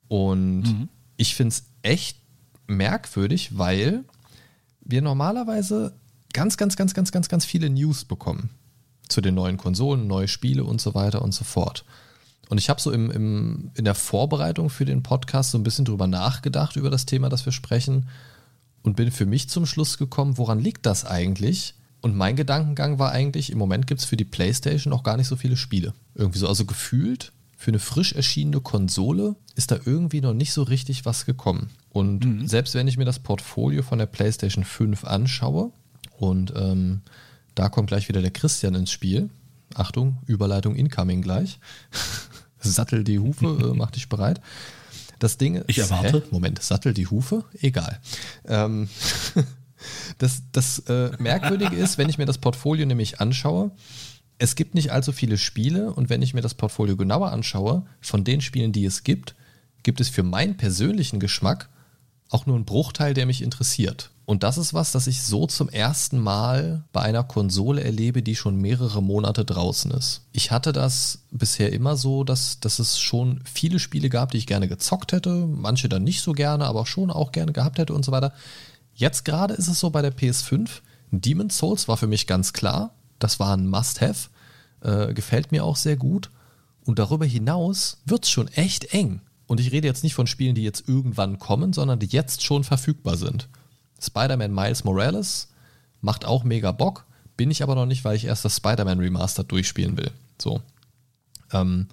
Und 0.08 0.62
mhm. 0.62 0.90
ich 1.18 1.36
finde 1.36 1.54
es 1.56 1.66
echt 1.82 2.18
merkwürdig, 2.68 3.58
weil 3.58 4.04
wir 4.82 5.02
normalerweise 5.02 5.94
ganz, 6.34 6.58
ganz, 6.58 6.76
ganz, 6.76 6.94
ganz, 6.94 7.12
ganz, 7.12 7.30
ganz 7.30 7.46
viele 7.46 7.70
News 7.70 8.06
bekommen 8.06 8.50
zu 9.08 9.22
den 9.22 9.36
neuen 9.36 9.58
Konsolen, 9.58 10.08
neue 10.08 10.28
Spiele 10.28 10.64
und 10.64 10.82
so 10.82 10.94
weiter 10.94 11.22
und 11.22 11.34
so 11.34 11.44
fort. 11.44 11.86
Und 12.50 12.58
ich 12.58 12.70
habe 12.70 12.82
so 12.82 12.92
im, 12.92 13.10
im, 13.12 13.72
in 13.76 13.86
der 13.86 13.96
Vorbereitung 13.96 14.70
für 14.70 14.86
den 14.86 15.04
Podcast 15.04 15.52
so 15.52 15.58
ein 15.58 15.64
bisschen 15.64 15.86
drüber 15.86 16.08
nachgedacht, 16.08 16.76
über 16.76 16.90
das 16.90 17.06
Thema, 17.06 17.30
das 17.30 17.46
wir 17.46 17.54
sprechen 17.54 18.08
und 18.84 18.96
bin 18.96 19.12
für 19.12 19.26
mich 19.26 19.50
zum 19.50 19.66
Schluss 19.66 19.98
gekommen, 19.98 20.38
woran 20.38 20.60
liegt 20.60 20.86
das 20.86 21.06
eigentlich? 21.06 21.74
Und 22.04 22.18
mein 22.18 22.36
Gedankengang 22.36 23.00
war 23.00 23.14
eigentlich, 23.14 23.50
im 23.50 23.58
Moment 23.58 23.88
gibt 23.88 24.02
es 24.02 24.06
für 24.06 24.18
die 24.18 24.26
PlayStation 24.26 24.92
auch 24.92 25.04
gar 25.04 25.16
nicht 25.16 25.28
so 25.28 25.38
viele 25.38 25.56
Spiele. 25.56 25.94
Irgendwie 26.16 26.40
so, 26.40 26.50
also 26.50 26.66
gefühlt 26.66 27.32
für 27.56 27.72
eine 27.72 27.80
frisch 27.80 28.12
erschienene 28.12 28.60
Konsole 28.60 29.38
ist 29.56 29.72
da 29.72 29.80
irgendwie 29.86 30.20
noch 30.20 30.34
nicht 30.34 30.52
so 30.52 30.64
richtig 30.64 31.06
was 31.06 31.26
gekommen. 31.26 31.70
Und 31.92 32.26
mhm. 32.26 32.46
selbst 32.46 32.76
wenn 32.76 32.90
ich 32.90 32.98
mir 32.98 33.06
das 33.06 33.20
Portfolio 33.20 33.84
von 33.84 34.00
der 34.00 34.06
PlayStation 34.06 34.66
5 34.66 35.06
anschaue, 35.06 35.72
und 36.18 36.52
ähm, 36.58 37.04
da 37.56 37.70
kommt 37.70 37.88
gleich 37.88 38.10
wieder 38.10 38.22
der 38.22 38.32
Christian 38.32 38.76
ins 38.76 38.92
Spiel. 38.92 39.30
Achtung, 39.74 40.18
Überleitung 40.26 40.76
incoming 40.76 41.22
gleich. 41.22 41.60
Sattel 42.60 43.06
die 43.06 43.20
Hufe, 43.20 43.46
äh, 43.46 43.74
mach 43.78 43.92
dich 43.92 44.10
bereit. 44.10 44.42
Das 45.20 45.38
Ding 45.38 45.56
ist. 45.56 45.66
Ich 45.68 45.80
erwarte. 45.80 46.20
Hä? 46.20 46.28
Moment, 46.32 46.62
Sattel 46.62 46.94
die 46.94 47.08
Hufe? 47.08 47.46
Egal. 47.62 48.00
Ähm, 48.46 48.90
das 50.18 50.44
das 50.52 50.80
äh, 50.88 51.12
Merkwürdige 51.20 51.76
ist, 51.76 51.98
wenn 51.98 52.10
ich 52.10 52.18
mir 52.18 52.26
das 52.26 52.38
Portfolio 52.38 52.86
nämlich 52.86 53.20
anschaue, 53.20 53.72
es 54.38 54.56
gibt 54.56 54.76
nicht 54.76 54.92
allzu 54.92 55.12
viele 55.12 55.38
Spiele 55.38 55.94
und 55.94 56.10
wenn 56.10 56.22
ich 56.22 56.34
mir 56.34 56.42
das 56.42 56.54
Portfolio 56.54 56.98
genauer 56.98 57.32
anschaue, 57.32 57.86
von 58.02 58.24
den 58.24 58.42
Spielen, 58.42 58.72
die 58.72 58.86
es 58.86 59.04
gibt, 59.04 59.36
gibt 59.84 60.02
es 60.02 60.10
für 60.10 60.24
meinen 60.24 60.58
persönlichen 60.58 61.20
Geschmack 61.20 61.70
auch 62.30 62.46
nur 62.46 62.56
einen 62.56 62.66
Bruchteil, 62.66 63.14
der 63.14 63.26
mich 63.26 63.42
interessiert. 63.42 64.10
Und 64.26 64.44
das 64.44 64.58
ist 64.58 64.74
was, 64.74 64.94
das 64.94 65.08
ich 65.08 65.22
so 65.22 65.48
zum 65.48 65.68
ersten 65.68 66.18
Mal 66.18 66.86
bei 66.94 67.02
einer 67.02 67.24
Konsole 67.24 67.84
erlebe, 67.84 68.24
die 68.24 68.38
schon 68.38 68.56
mehrere 68.56 69.04
Monate 69.04 69.44
draußen 69.44 69.92
ist. 69.92 70.22
Ich 70.32 70.50
hatte 70.50 70.72
das 70.72 71.20
bisher 71.32 71.74
immer 71.74 71.98
so, 71.98 72.24
dass, 72.24 72.62
dass 72.62 72.80
es 72.80 73.00
schon 73.00 73.42
viele 73.44 73.80
Spiele 73.80 74.10
gab, 74.10 74.32
die 74.32 74.38
ich 74.38 74.48
gerne 74.48 74.70
gezockt 74.70 75.12
hätte, 75.12 75.46
manche 75.48 75.90
dann 75.90 76.06
nicht 76.06 76.22
so 76.22 76.32
gerne, 76.32 76.66
aber 76.66 76.86
schon 76.86 77.12
auch 77.12 77.34
gerne 77.34 77.52
gehabt 77.52 77.78
hätte 77.80 77.94
und 77.94 78.06
so 78.06 78.14
weiter. 78.14 78.34
Jetzt 78.94 79.26
gerade 79.26 79.54
ist 79.54 79.68
es 79.68 79.80
so 79.80 79.90
bei 79.90 80.02
der 80.02 80.16
PS5, 80.16 80.70
Demon's 81.12 81.58
Souls 81.58 81.88
war 81.88 81.98
für 81.98 82.08
mich 82.08 82.28
ganz 82.28 82.54
klar, 82.54 82.96
das 83.20 83.40
war 83.40 83.56
ein 83.56 83.68
Must-Have, 83.68 84.30
äh, 84.82 85.14
gefällt 85.14 85.52
mir 85.52 85.64
auch 85.64 85.76
sehr 85.76 85.96
gut. 85.96 86.30
Und 86.86 87.00
darüber 87.00 87.26
hinaus 87.26 88.02
wird 88.06 88.26
es 88.26 88.32
schon 88.32 88.50
echt 88.50 88.94
eng. 88.94 89.22
Und 89.48 89.60
ich 89.60 89.72
rede 89.72 89.88
jetzt 89.88 90.04
nicht 90.04 90.16
von 90.16 90.28
Spielen, 90.28 90.56
die 90.56 90.64
jetzt 90.64 90.88
irgendwann 90.88 91.40
kommen, 91.40 91.74
sondern 91.74 92.00
die 92.00 92.08
jetzt 92.08 92.44
schon 92.44 92.64
verfügbar 92.64 93.16
sind. 93.16 93.48
Spider-Man 94.02 94.54
Miles 94.54 94.84
Morales 94.84 95.50
macht 96.02 96.26
auch 96.26 96.44
mega 96.44 96.72
Bock, 96.72 97.06
bin 97.38 97.52
ich 97.52 97.64
aber 97.64 97.76
noch 97.76 97.86
nicht, 97.86 98.04
weil 98.04 98.16
ich 98.16 98.26
erst 98.26 98.44
das 98.44 98.58
Spider-Man 98.58 99.00
Remastered 99.00 99.52
durchspielen 99.52 99.98
will. 99.98 100.12
So. 100.42 100.62
Ähm, 101.52 101.88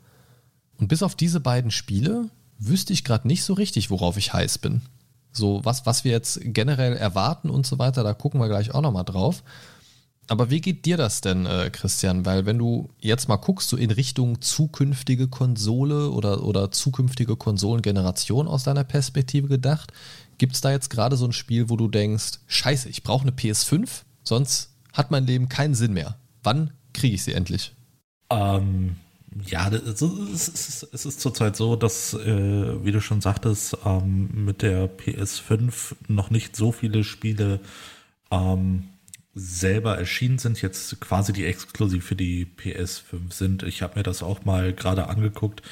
und 0.79 0.89
bis 0.89 1.03
auf 1.03 1.15
diese 1.15 1.41
beiden 1.41 1.71
Spiele 1.71 2.31
wüsste 2.59 2.93
ich 2.93 3.05
gerade 3.05 3.29
nicht 3.29 3.45
so 3.45 3.55
richtig, 3.55 3.91
worauf 3.91 4.17
ich 4.17 4.33
heiß 4.33 4.59
bin. 4.59 4.83
So, 5.33 5.65
was, 5.65 5.87
was 5.87 6.05
wir 6.05 6.13
jetzt 6.13 6.41
generell 6.43 6.97
erwarten 6.97 7.51
und 7.51 7.67
so 7.67 7.79
weiter, 7.79 8.03
da 8.03 8.15
gucken 8.15 8.41
wir 8.41 8.49
gleich 8.49 8.75
auch 8.75 8.83
nochmal 8.83 9.05
drauf. 9.05 9.43
Aber 10.31 10.49
wie 10.49 10.61
geht 10.61 10.87
dir 10.87 10.97
das 10.97 11.21
denn, 11.21 11.45
äh, 11.45 11.71
Christian? 11.73 12.25
Weil 12.25 12.47
wenn 12.47 12.57
du 12.57 12.89
jetzt 13.01 13.29
mal 13.29 13.37
guckst, 13.37 13.69
so 13.69 13.77
in 13.77 13.91
Richtung 13.91 14.41
zukünftige 14.41 15.27
Konsole 15.27 16.11
oder, 16.11 16.45
oder 16.45 16.71
zukünftige 16.71 17.35
Konsolengeneration 17.35 18.47
aus 18.47 18.63
deiner 18.63 18.85
Perspektive 18.85 19.49
gedacht, 19.49 19.93
gibt 20.39 20.55
es 20.55 20.61
da 20.61 20.71
jetzt 20.71 20.89
gerade 20.89 21.17
so 21.17 21.25
ein 21.25 21.33
Spiel, 21.33 21.69
wo 21.69 21.77
du 21.77 21.89
denkst, 21.89 22.39
scheiße, 22.47 22.89
ich 22.89 23.03
brauche 23.03 23.23
eine 23.23 23.33
PS5, 23.33 24.03
sonst 24.23 24.71
hat 24.93 25.11
mein 25.11 25.27
Leben 25.27 25.49
keinen 25.49 25.75
Sinn 25.75 25.95
mehr. 25.95 26.17
Wann 26.45 26.71
kriege 26.93 27.17
ich 27.17 27.25
sie 27.25 27.33
endlich? 27.33 27.75
Ähm, 28.31 28.97
ja, 29.47 29.69
es 29.69 30.03
ist, 30.03 30.89
es 30.93 31.07
ist 31.07 31.21
zurzeit 31.21 31.57
so, 31.57 31.77
dass, 31.77 32.15
äh, 32.15 32.85
wie 32.85 32.93
du 32.93 33.01
schon 33.01 33.21
sagtest, 33.21 33.77
ähm, 33.85 34.29
mit 34.45 34.63
der 34.63 34.91
PS5 34.91 35.95
noch 36.09 36.31
nicht 36.31 36.57
so 36.57 36.73
viele 36.73 37.05
Spiele 37.05 37.61
ähm, 38.31 38.85
selber 39.35 39.97
erschienen 39.97 40.39
sind, 40.39 40.61
jetzt 40.63 41.01
quasi 41.01 41.33
die 41.33 41.45
exklusiv 41.45 42.05
für 42.05 42.17
die 42.17 42.47
PS5 42.47 43.33
sind. 43.33 43.63
Ich 43.63 43.83
habe 43.83 43.99
mir 43.99 44.03
das 44.03 44.23
auch 44.23 44.45
mal 44.45 44.73
gerade 44.73 45.09
angeguckt. 45.09 45.63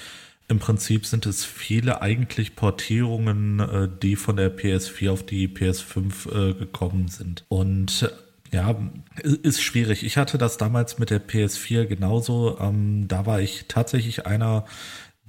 Im 0.47 0.61
Prinzip 0.61 1.05
sind 1.05 1.27
es 1.27 1.45
viele 1.45 2.01
eigentlich 2.01 2.57
Portierungen, 2.57 3.61
äh, 3.61 3.89
die 4.03 4.17
von 4.17 4.37
der 4.37 4.57
PS4 4.57 5.11
auf 5.11 5.27
die 5.27 5.49
PS5 5.49 6.51
äh, 6.51 6.55
gekommen 6.55 7.09
sind. 7.09 7.45
Und 7.49 8.09
ja, 8.53 8.75
ist 9.23 9.63
schwierig. 9.63 10.05
Ich 10.05 10.17
hatte 10.17 10.39
das 10.39 10.57
damals 10.57 10.99
mit 10.99 11.11
der 11.11 11.27
PS4 11.27 11.87
genauso. 11.87 12.59
Ähm, 12.61 13.09
da 13.09 13.27
war 13.27 13.41
ich 13.41 13.67
tatsächlich 13.69 14.27
einer 14.27 14.65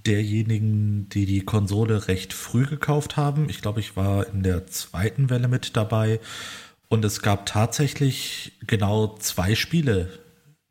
derjenigen, 0.06 1.10
die 1.10 1.26
die 1.26 1.42
Konsole 1.42 2.08
recht 2.08 2.34
früh 2.34 2.66
gekauft 2.66 3.18
haben. 3.18 3.50
Ich 3.50 3.62
glaube, 3.62 3.80
ich 3.80 3.96
war 3.96 4.28
in 4.28 4.44
der 4.44 4.68
zweiten 4.68 5.30
Welle 5.30 5.48
mit 5.48 5.76
dabei 5.76 6.20
und 6.88 7.06
es 7.06 7.22
gab 7.22 7.46
tatsächlich 7.46 8.54
genau 8.66 9.16
zwei 9.18 9.56
Spiele, 9.56 10.10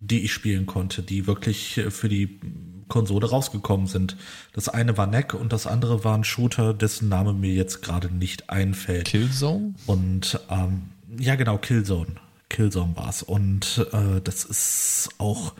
die 0.00 0.24
ich 0.24 0.32
spielen 0.32 0.66
konnte, 0.66 1.02
die 1.02 1.26
wirklich 1.26 1.80
für 1.90 2.08
die 2.08 2.40
Konsole 2.88 3.28
rausgekommen 3.28 3.86
sind. 3.86 4.16
Das 4.52 4.68
eine 4.68 4.96
war 4.96 5.06
Neck 5.06 5.34
und 5.34 5.52
das 5.52 5.66
andere 5.66 6.04
war 6.04 6.16
ein 6.16 6.24
Shooter, 6.24 6.72
dessen 6.72 7.08
Name 7.08 7.34
mir 7.34 7.52
jetzt 7.52 7.82
gerade 7.82 8.12
nicht 8.12 8.50
einfällt. 8.50 9.06
Killzone? 9.06 9.74
Und 9.86 10.40
ähm, 10.50 10.90
ja, 11.18 11.36
genau, 11.36 11.58
Killzone. 11.58 12.16
Killzone 12.48 12.96
war's. 12.96 13.22
Und 13.22 13.86
äh, 13.92 14.20
das 14.22 14.44
ist 14.44 15.10
auch 15.18 15.54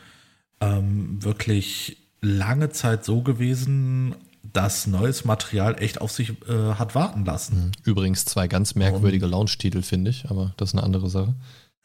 ähm, 0.61 1.23
wirklich 1.23 1.99
lange 2.21 2.71
Zeit 2.71 3.04
so 3.04 3.23
gewesen, 3.23 4.14
dass 4.42 4.87
neues 4.87 5.25
Material 5.25 5.80
echt 5.80 6.00
auf 6.00 6.11
sich 6.11 6.30
äh, 6.49 6.75
hat 6.75 6.95
warten 6.95 7.25
lassen. 7.25 7.73
Übrigens 7.85 8.25
zwei 8.25 8.49
ganz 8.49 8.75
merkwürdige 8.75 9.26
Launch-Titel, 9.26 9.83
finde 9.83 10.11
ich, 10.11 10.30
aber 10.30 10.54
das 10.57 10.71
ist 10.71 10.75
eine 10.75 10.85
andere 10.85 11.11
Sache. 11.11 11.35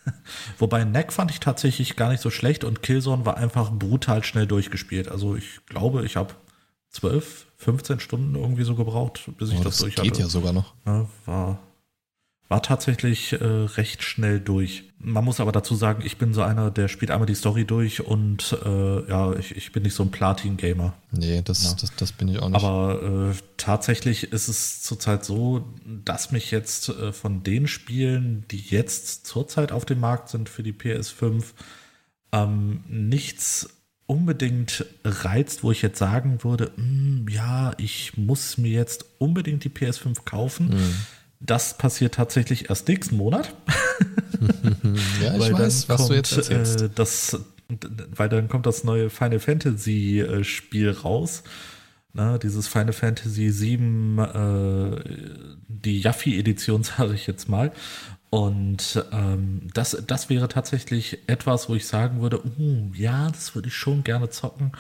Wobei 0.58 0.84
Neck 0.84 1.12
fand 1.14 1.32
ich 1.32 1.40
tatsächlich 1.40 1.96
gar 1.96 2.10
nicht 2.10 2.22
so 2.22 2.30
schlecht 2.30 2.64
und 2.64 2.82
Killzone 2.82 3.26
war 3.26 3.38
einfach 3.38 3.72
brutal 3.72 4.24
schnell 4.24 4.48
durchgespielt. 4.48 5.10
Also 5.10 5.36
ich 5.36 5.66
glaube, 5.66 6.06
ich 6.06 6.16
habe 6.16 6.34
12, 6.92 7.48
15 7.58 8.00
Stunden 8.00 8.36
irgendwie 8.36 8.64
so 8.64 8.76
gebraucht, 8.76 9.30
bis 9.38 9.50
ich 9.50 9.60
Oh, 9.60 9.64
das, 9.64 9.78
das 9.78 9.80
durch 9.80 9.96
geht 9.96 10.12
hatte. 10.14 10.22
ja 10.22 10.28
sogar 10.28 10.54
noch. 10.54 10.74
Ja, 10.86 11.08
war, 11.26 11.60
war 12.50 12.62
tatsächlich 12.62 13.34
äh, 13.34 13.38
recht 13.44 14.04
schnell 14.04 14.40
durch. 14.40 14.84
Man 15.00 15.26
muss 15.26 15.40
aber 15.40 15.52
dazu 15.52 15.76
sagen, 15.76 16.04
ich 16.06 16.18
bin 16.18 16.34
so 16.34 16.44
einer, 16.44 16.70
der 16.72 16.88
spielt 16.88 17.10
einmal 17.10 17.26
die 17.26 17.36
Story 17.36 17.66
durch 17.66 18.06
und 18.06 18.56
äh, 18.64 19.10
ja, 19.10 19.34
ich, 19.34 19.56
ich 19.56 19.72
bin 19.72 19.84
nicht 19.84 19.96
so 19.96 20.04
ein 20.04 20.12
Platin-Gamer. 20.12 20.94
Nee, 21.12 21.42
das, 21.44 21.64
Ja. 21.64 21.74
das, 21.80 21.96
das 21.96 22.12
bin 22.12 22.28
ich 22.28 22.40
auch 22.40 22.50
nicht. 22.50 22.64
Aber 22.64 23.32
äh, 23.32 23.36
tatsächlich 23.58 24.32
ist 24.32 24.48
es 24.50 24.82
zurzeit 24.84 25.26
so, 25.26 25.66
dass 26.06 26.32
mich 26.32 26.52
jetzt 26.52 26.90
äh, 26.90 27.12
von 27.12 27.44
den 27.44 27.68
Spielen, 27.68 28.46
die 28.52 28.60
jetzt 28.60 29.26
zurzeit 29.26 29.72
auf 29.72 29.86
dem 29.86 30.00
Markt 30.00 30.30
sind 30.30 30.48
für 30.48 30.64
die 30.64 30.74
PS5, 30.74 31.44
ähm, 32.32 32.84
nichts 32.88 33.70
unbedingt 34.06 34.86
reizt, 35.04 35.64
wo 35.64 35.72
ich 35.72 35.82
jetzt 35.82 35.98
sagen 35.98 36.44
würde, 36.44 36.72
"Mm, 36.76 37.26
ja, 37.30 37.74
ich 37.78 38.18
muss 38.18 38.58
mir 38.58 38.72
jetzt 38.72 39.06
unbedingt 39.18 39.64
die 39.64 39.70
PS5 39.70 40.24
kaufen. 40.26 40.70
Mhm. 40.70 40.96
Das 41.46 41.78
passiert 41.78 42.16
tatsächlich 42.16 42.70
erst 42.70 42.88
nächsten 42.88 43.18
Monat. 43.18 43.54
ja, 45.22 45.34
ich 45.34 45.42
weil 45.42 45.54
weiß, 45.54 45.88
dann 45.88 46.00
was 46.00 46.08
du 46.08 46.14
kommt, 46.14 46.16
jetzt 46.16 46.38
erzählst. 46.38 46.82
Äh, 46.82 46.90
das, 46.96 47.38
weil 48.16 48.30
dann 48.30 48.48
kommt 48.48 48.66
das 48.66 48.84
neue 48.86 49.10
Final 49.10 49.40
Fantasy 49.40 50.22
äh, 50.22 50.44
Spiel 50.44 50.92
raus. 50.92 51.44
Na, 52.14 52.38
dieses 52.38 52.68
Final 52.68 52.94
Fantasy 52.94 53.50
7, 53.50 54.20
äh, 54.20 55.04
die 55.68 56.00
Yaffi-Edition, 56.00 56.84
sage 56.84 57.14
ich 57.14 57.28
jetzt 57.28 57.50
mal. 57.50 57.72
Und 58.30 59.04
ähm, 59.12 59.68
das, 59.74 60.02
das 60.08 60.30
wäre 60.30 60.48
tatsächlich 60.48 61.20
etwas, 61.28 61.70
wo 61.70 61.76
ich 61.76 61.86
sagen 61.86 62.22
würde, 62.22 62.42
uh, 62.44 62.92
ja, 62.96 63.30
das 63.30 63.54
würde 63.54 63.68
ich 63.68 63.76
schon 63.76 64.04
gerne 64.04 64.30
zocken. 64.30 64.72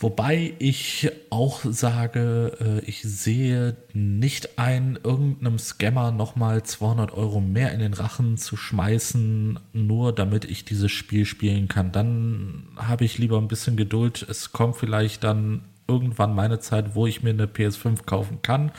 Wobei 0.00 0.54
ich 0.60 1.10
auch 1.28 1.64
sage, 1.64 2.56
äh, 2.60 2.88
ich 2.88 3.02
sehe 3.02 3.76
nicht 3.92 4.56
ein, 4.56 4.96
irgendeinem 5.02 5.58
Scammer 5.58 6.12
nochmal 6.12 6.62
200 6.62 7.12
Euro 7.12 7.40
mehr 7.40 7.72
in 7.72 7.80
den 7.80 7.94
Rachen 7.94 8.36
zu 8.36 8.56
schmeißen, 8.56 9.58
nur 9.72 10.14
damit 10.14 10.44
ich 10.44 10.64
dieses 10.64 10.92
Spiel 10.92 11.26
spielen 11.26 11.66
kann. 11.66 11.90
Dann 11.90 12.68
habe 12.76 13.04
ich 13.04 13.18
lieber 13.18 13.38
ein 13.38 13.48
bisschen 13.48 13.76
Geduld. 13.76 14.24
Es 14.28 14.52
kommt 14.52 14.76
vielleicht 14.76 15.24
dann 15.24 15.64
irgendwann 15.88 16.32
meine 16.32 16.60
Zeit, 16.60 16.94
wo 16.94 17.08
ich 17.08 17.24
mir 17.24 17.30
eine 17.30 17.46
PS5 17.46 18.04
kaufen 18.04 18.40
kann. 18.40 18.70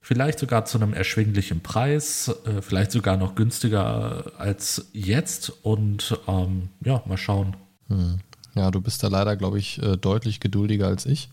Vielleicht 0.00 0.38
sogar 0.38 0.64
zu 0.64 0.78
einem 0.78 0.94
erschwinglichen 0.94 1.60
Preis, 1.60 2.34
äh, 2.46 2.62
vielleicht 2.62 2.92
sogar 2.92 3.18
noch 3.18 3.34
günstiger 3.34 4.32
als 4.38 4.88
jetzt. 4.94 5.52
Und 5.64 6.18
ähm, 6.26 6.70
ja, 6.82 7.02
mal 7.04 7.18
schauen. 7.18 7.56
Ja, 8.56 8.70
du 8.70 8.80
bist 8.80 9.02
da 9.02 9.08
leider, 9.08 9.36
glaube 9.36 9.58
ich, 9.58 9.80
äh, 9.82 9.96
deutlich 9.96 10.40
geduldiger 10.40 10.86
als 10.86 11.06
ich. 11.06 11.28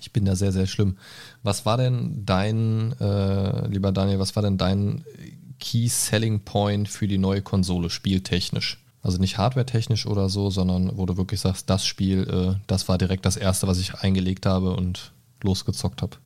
Ich 0.00 0.12
bin 0.12 0.24
da 0.24 0.36
sehr, 0.36 0.52
sehr 0.52 0.66
schlimm. 0.66 0.98
Was 1.42 1.66
war 1.66 1.76
denn 1.76 2.24
dein, 2.24 2.92
äh, 3.00 3.66
lieber 3.68 3.90
Daniel, 3.90 4.18
was 4.18 4.36
war 4.36 4.42
denn 4.42 4.58
dein 4.58 5.04
Key 5.58 5.88
Selling 5.88 6.40
Point 6.44 6.88
für 6.88 7.08
die 7.08 7.18
neue 7.18 7.42
Konsole, 7.42 7.90
spieltechnisch? 7.90 8.84
Also 9.00 9.18
nicht 9.18 9.38
hardwaretechnisch 9.38 10.06
oder 10.06 10.28
so, 10.28 10.50
sondern 10.50 10.96
wo 10.98 11.06
du 11.06 11.16
wirklich 11.16 11.40
sagst, 11.40 11.70
das 11.70 11.86
Spiel, 11.86 12.28
äh, 12.28 12.60
das 12.66 12.88
war 12.88 12.98
direkt 12.98 13.24
das 13.24 13.36
erste, 13.36 13.66
was 13.66 13.78
ich 13.78 13.94
eingelegt 13.94 14.44
habe 14.44 14.76
und 14.76 15.12
losgezockt 15.42 16.02
habe. 16.02 16.16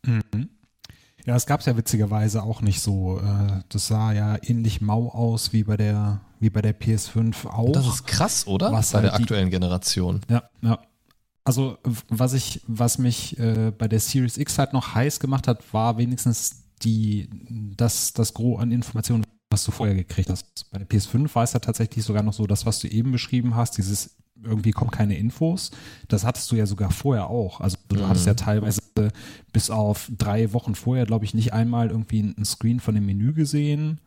Ja, 1.26 1.37
es 1.37 1.47
gab 1.47 1.61
es 1.61 1.67
ja 1.67 1.76
witzigerweise 1.76 2.43
auch 2.43 2.62
nicht 2.62 2.81
so. 2.81 3.21
Äh, 3.21 3.62
Das 3.69 3.87
sah 3.87 4.12
ja 4.12 4.37
ähnlich 4.43 4.81
mau 4.81 5.09
aus 5.11 5.52
wie 5.52 5.62
bei 5.64 5.76
der, 5.76 6.21
wie 6.41 6.50
bei 6.50 6.62
der 6.62 6.79
PS5 6.79 7.47
auch. 7.47 7.73
Das 7.73 7.87
ist 7.87 8.07
krass, 8.07 8.47
oder? 8.47 8.73
Was 8.73 8.91
Bei 8.93 9.02
der 9.02 9.12
halt 9.12 9.21
die- 9.21 9.23
aktuellen 9.25 9.50
Generation. 9.50 10.21
Ja, 10.29 10.43
ja. 10.62 10.79
Also 11.45 11.79
was 12.09 12.35
ich, 12.35 12.61
was 12.69 12.99
mich 12.99 13.38
äh, 13.38 13.73
bei 13.76 13.88
der 13.88 13.99
Series 14.00 14.37
X 14.37 14.59
halt 14.59 14.73
noch 14.73 14.95
heiß 14.95 15.19
gemacht 15.21 15.49
hat, 15.49 15.73
war 15.73 15.99
wenigstens 15.99 16.62
die, 16.83 17.29
das, 17.76 18.12
das 18.12 18.33
Gros 18.35 18.61
an 18.61 18.71
Informationen, 18.71 19.25
was 19.50 19.64
du 19.64 19.71
vorher 19.73 19.95
gekriegt 19.97 20.31
hast. 20.31 20.71
Bei 20.71 20.79
der 20.79 20.88
PS5 20.88 21.35
war 21.35 21.43
es 21.45 21.52
ja 21.52 21.59
tatsächlich 21.61 22.05
sogar 22.05 22.23
noch 22.23 22.33
so, 22.33 22.47
das, 22.47 22.64
was 22.67 22.79
du 22.79 22.88
eben 22.88 23.11
beschrieben 23.12 23.55
hast, 23.57 23.76
dieses 23.79 24.17
irgendwie 24.45 24.71
kommen 24.73 24.91
keine 24.91 25.17
Infos. 25.17 25.71
Das 26.09 26.25
hattest 26.25 26.51
du 26.51 26.57
ja 26.57 26.67
sogar 26.67 26.91
vorher 26.91 27.29
auch. 27.29 27.61
Also 27.61 27.77
du 27.89 27.97
Mhm. 27.97 28.09
hattest 28.09 28.27
ja 28.27 28.35
teilweise 28.35 28.81
bis 29.53 29.71
auf 29.71 30.11
drei 30.19 30.53
Wochen 30.53 30.75
vorher, 30.75 31.07
glaube 31.07 31.25
ich, 31.25 31.35
nicht 31.35 31.53
einmal 31.53 31.89
irgendwie 31.91 32.21
einen 32.21 32.45
Screen 32.45 32.81
von 32.81 32.95
dem 32.95 33.07
Menü 33.07 33.33
gesehen. 33.33 34.01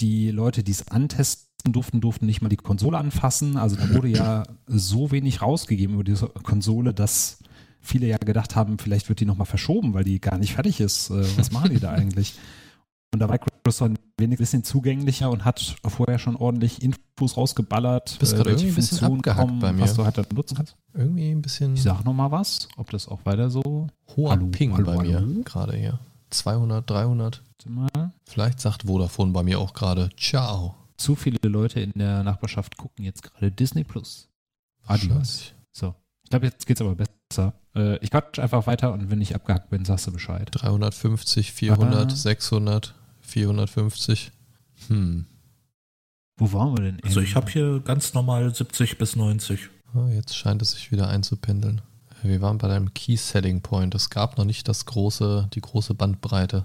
Die 0.00 0.30
Leute, 0.30 0.62
die 0.62 0.72
es 0.72 0.88
antesten 0.88 1.72
durften, 1.72 2.00
durften 2.00 2.26
nicht 2.26 2.42
mal 2.42 2.48
die 2.48 2.56
Konsole 2.56 2.98
anfassen. 2.98 3.56
Also 3.56 3.76
da 3.76 3.88
wurde 3.94 4.08
ja 4.08 4.42
so 4.66 5.10
wenig 5.10 5.42
rausgegeben 5.42 5.94
über 5.94 6.04
diese 6.04 6.26
Konsole, 6.28 6.92
dass 6.94 7.38
viele 7.80 8.06
ja 8.06 8.16
gedacht 8.16 8.54
haben, 8.56 8.78
vielleicht 8.78 9.08
wird 9.08 9.20
die 9.20 9.24
nochmal 9.26 9.46
verschoben, 9.46 9.92
weil 9.92 10.04
die 10.04 10.20
gar 10.20 10.38
nicht 10.38 10.54
fertig 10.54 10.80
ist. 10.80 11.10
Äh, 11.10 11.24
Was 11.36 11.50
machen 11.52 11.70
die 11.70 11.80
da 11.80 11.90
eigentlich? 11.92 12.34
Und 13.12 13.20
da 13.20 13.28
war 13.28 13.38
Microsoft 13.64 13.90
ein 13.92 13.98
wenig 14.18 14.38
bisschen 14.38 14.64
zugänglicher 14.64 15.30
und 15.30 15.44
hat 15.44 15.76
vorher 15.86 16.18
schon 16.18 16.34
ordentlich 16.36 16.82
Infos 16.82 17.36
rausgeballert, 17.36 18.16
Bist 18.18 18.34
gerade 18.34 18.50
welche 18.50 18.64
irgendwie 18.66 18.72
ein 18.72 18.74
bisschen 18.76 18.98
Funktionen 18.98 19.18
abgehackt 19.18 19.48
kommen, 19.48 19.60
bei 19.60 19.72
mir. 19.72 19.82
was 19.82 19.94
du 19.94 20.04
halt 20.04 20.32
nutzen 20.32 20.56
kannst. 20.56 20.76
Irgendwie 20.94 21.30
ein 21.30 21.42
bisschen 21.42 21.74
Ich 21.74 21.82
sag 21.82 22.04
noch 22.04 22.14
mal 22.14 22.30
was, 22.30 22.68
ob 22.76 22.90
das 22.90 23.08
auch 23.08 23.24
weiter 23.24 23.50
so. 23.50 23.86
hoher 24.16 24.30
Hallo, 24.32 24.46
Ping 24.46 24.72
hallo, 24.72 24.84
bei 24.84 25.02
mir 25.02 25.16
hallo? 25.16 25.42
gerade 25.44 25.76
hier. 25.76 25.98
200, 26.30 26.88
300. 26.88 27.42
Warte 27.46 27.70
mal. 27.70 28.12
Vielleicht 28.24 28.60
sagt 28.60 28.84
Vodafone 28.84 29.32
bei 29.32 29.42
mir 29.42 29.58
auch 29.60 29.74
gerade 29.74 30.08
Ciao. 30.16 30.74
Zu 30.96 31.14
viele 31.14 31.38
Leute 31.48 31.80
in 31.80 31.92
der 31.94 32.22
Nachbarschaft 32.22 32.76
gucken 32.76 33.04
jetzt 33.04 33.22
gerade 33.22 33.50
Disney 33.50 33.84
Plus. 33.84 34.28
Adios. 34.86 35.52
So. 35.70 35.94
Ich 36.24 36.30
glaube, 36.30 36.46
jetzt 36.46 36.66
geht's 36.66 36.80
aber 36.80 36.94
besser. 36.94 37.52
Äh, 37.74 37.98
ich 37.98 38.10
quatsch 38.10 38.38
einfach 38.38 38.66
weiter 38.66 38.92
und 38.92 39.10
wenn 39.10 39.20
ich 39.20 39.34
abgehackt 39.34 39.68
bin, 39.70 39.84
sagst 39.84 40.06
du 40.06 40.12
Bescheid. 40.12 40.48
350, 40.52 41.52
400, 41.52 42.06
Aha. 42.06 42.16
600, 42.16 42.94
450. 43.32 44.30
Hm. 44.88 45.26
Wo 46.36 46.52
waren 46.52 46.76
wir 46.76 46.84
denn? 46.84 46.98
Also 47.02 47.20
ich 47.20 47.34
habe 47.34 47.50
hier 47.50 47.80
ganz 47.80 48.14
normal 48.14 48.54
70 48.54 48.98
bis 48.98 49.16
90. 49.16 49.68
Ah, 49.94 50.08
jetzt 50.08 50.36
scheint 50.36 50.62
es 50.62 50.72
sich 50.72 50.92
wieder 50.92 51.08
einzupendeln. 51.08 51.82
Wir 52.22 52.40
waren 52.40 52.58
bei 52.58 52.68
deinem 52.68 52.94
Key 52.94 53.16
Selling 53.16 53.62
Point. 53.62 53.94
Es 53.94 54.10
gab 54.10 54.38
noch 54.38 54.44
nicht 54.44 54.68
das 54.68 54.86
große, 54.86 55.48
die 55.54 55.60
große 55.60 55.94
Bandbreite. 55.94 56.64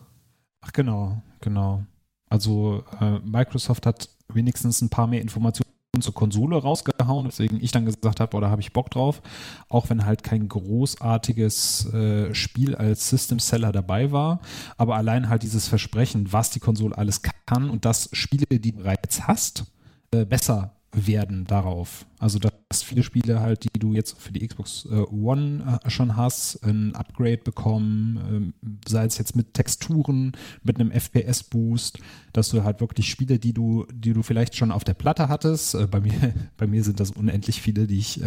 Ach 0.61 0.71
genau, 0.71 1.21
genau. 1.41 1.83
Also 2.29 2.83
äh, 2.99 3.19
Microsoft 3.19 3.85
hat 3.85 4.09
wenigstens 4.33 4.81
ein 4.81 4.89
paar 4.89 5.07
mehr 5.07 5.21
Informationen 5.21 5.66
zur 6.01 6.13
Konsole 6.13 6.57
rausgehauen, 6.57 7.27
weswegen 7.27 7.61
ich 7.61 7.71
dann 7.71 7.85
gesagt 7.85 8.19
habe, 8.19 8.35
oder 8.37 8.49
habe 8.49 8.61
ich 8.61 8.73
Bock 8.73 8.89
drauf, 8.89 9.21
auch 9.69 9.89
wenn 9.89 10.05
halt 10.05 10.23
kein 10.23 10.47
großartiges 10.47 11.93
äh, 11.93 12.33
Spiel 12.33 12.75
als 12.75 13.09
System 13.09 13.39
Seller 13.39 13.71
dabei 13.71 14.11
war, 14.11 14.39
aber 14.77 14.95
allein 14.95 15.29
halt 15.29 15.43
dieses 15.43 15.67
Versprechen, 15.67 16.31
was 16.31 16.49
die 16.49 16.59
Konsole 16.59 16.97
alles 16.97 17.21
kann 17.45 17.69
und 17.69 17.85
dass 17.85 18.09
Spiele, 18.13 18.45
die 18.45 18.71
du 18.71 18.77
bereits 18.77 19.27
hast, 19.27 19.65
äh, 20.11 20.25
besser 20.25 20.76
werden 21.05 21.45
darauf. 21.45 22.05
Also 22.17 22.39
dass 22.39 22.81
viele 22.81 23.03
Spiele 23.03 23.39
halt, 23.39 23.63
die 23.63 23.79
du 23.79 23.93
jetzt 23.93 24.19
für 24.19 24.31
die 24.31 24.45
Xbox 24.45 24.87
äh, 24.89 24.95
One 24.95 25.79
äh, 25.83 25.89
schon 25.89 26.15
hast, 26.15 26.63
ein 26.63 26.95
Upgrade 26.95 27.37
bekommen, 27.37 28.53
ähm, 28.63 28.79
sei 28.87 29.05
es 29.05 29.17
jetzt 29.17 29.35
mit 29.35 29.53
Texturen, 29.53 30.31
mit 30.63 30.79
einem 30.79 30.91
FPS-Boost, 30.91 31.99
dass 32.33 32.49
du 32.49 32.63
halt 32.63 32.81
wirklich 32.81 33.09
Spiele, 33.09 33.37
die 33.37 33.53
du, 33.53 33.85
die 33.93 34.13
du 34.13 34.23
vielleicht 34.23 34.55
schon 34.55 34.71
auf 34.71 34.83
der 34.83 34.95
Platte 34.95 35.29
hattest, 35.29 35.75
äh, 35.75 35.85
bei 35.85 35.99
mir, 35.99 36.33
bei 36.57 36.65
mir 36.65 36.83
sind 36.83 36.99
das 36.99 37.11
unendlich 37.11 37.61
viele, 37.61 37.85
die 37.85 37.99
ich, 37.99 38.21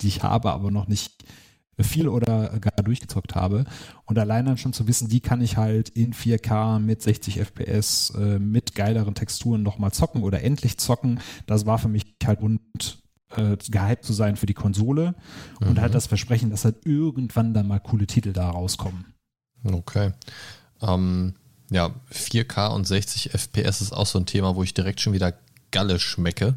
die 0.00 0.08
ich 0.08 0.22
habe, 0.22 0.52
aber 0.52 0.70
noch 0.70 0.88
nicht 0.88 1.24
viel 1.82 2.08
oder 2.08 2.58
gar 2.60 2.82
durchgezockt 2.82 3.34
habe. 3.34 3.64
Und 4.06 4.18
allein 4.18 4.46
dann 4.46 4.58
schon 4.58 4.72
zu 4.72 4.86
wissen, 4.86 5.08
die 5.08 5.20
kann 5.20 5.40
ich 5.40 5.56
halt 5.56 5.88
in 5.90 6.12
4K 6.12 6.78
mit 6.78 7.02
60 7.02 7.38
FPS, 7.38 8.10
äh, 8.10 8.38
mit 8.38 8.74
geileren 8.74 9.14
Texturen 9.14 9.62
nochmal 9.62 9.92
zocken 9.92 10.22
oder 10.22 10.42
endlich 10.42 10.78
zocken, 10.78 11.20
das 11.46 11.66
war 11.66 11.78
für 11.78 11.88
mich 11.88 12.14
halt 12.24 12.40
und 12.40 12.60
äh, 13.36 13.56
gehypt 13.68 14.04
zu 14.04 14.12
sein 14.12 14.36
für 14.36 14.46
die 14.46 14.54
Konsole 14.54 15.14
und 15.60 15.80
halt 15.80 15.94
das 15.94 16.06
Versprechen, 16.06 16.50
dass 16.50 16.64
halt 16.64 16.84
irgendwann 16.84 17.54
dann 17.54 17.68
mal 17.68 17.78
coole 17.78 18.06
Titel 18.06 18.32
da 18.32 18.50
rauskommen. 18.50 19.04
Okay. 19.62 20.12
Ähm, 20.82 21.34
ja, 21.70 21.94
4K 22.12 22.74
und 22.74 22.86
60 22.86 23.30
FPS 23.32 23.80
ist 23.80 23.92
auch 23.92 24.06
so 24.06 24.18
ein 24.18 24.26
Thema, 24.26 24.56
wo 24.56 24.62
ich 24.62 24.74
direkt 24.74 25.00
schon 25.00 25.12
wieder 25.12 25.34
Galle 25.70 25.98
schmecke. 25.98 26.56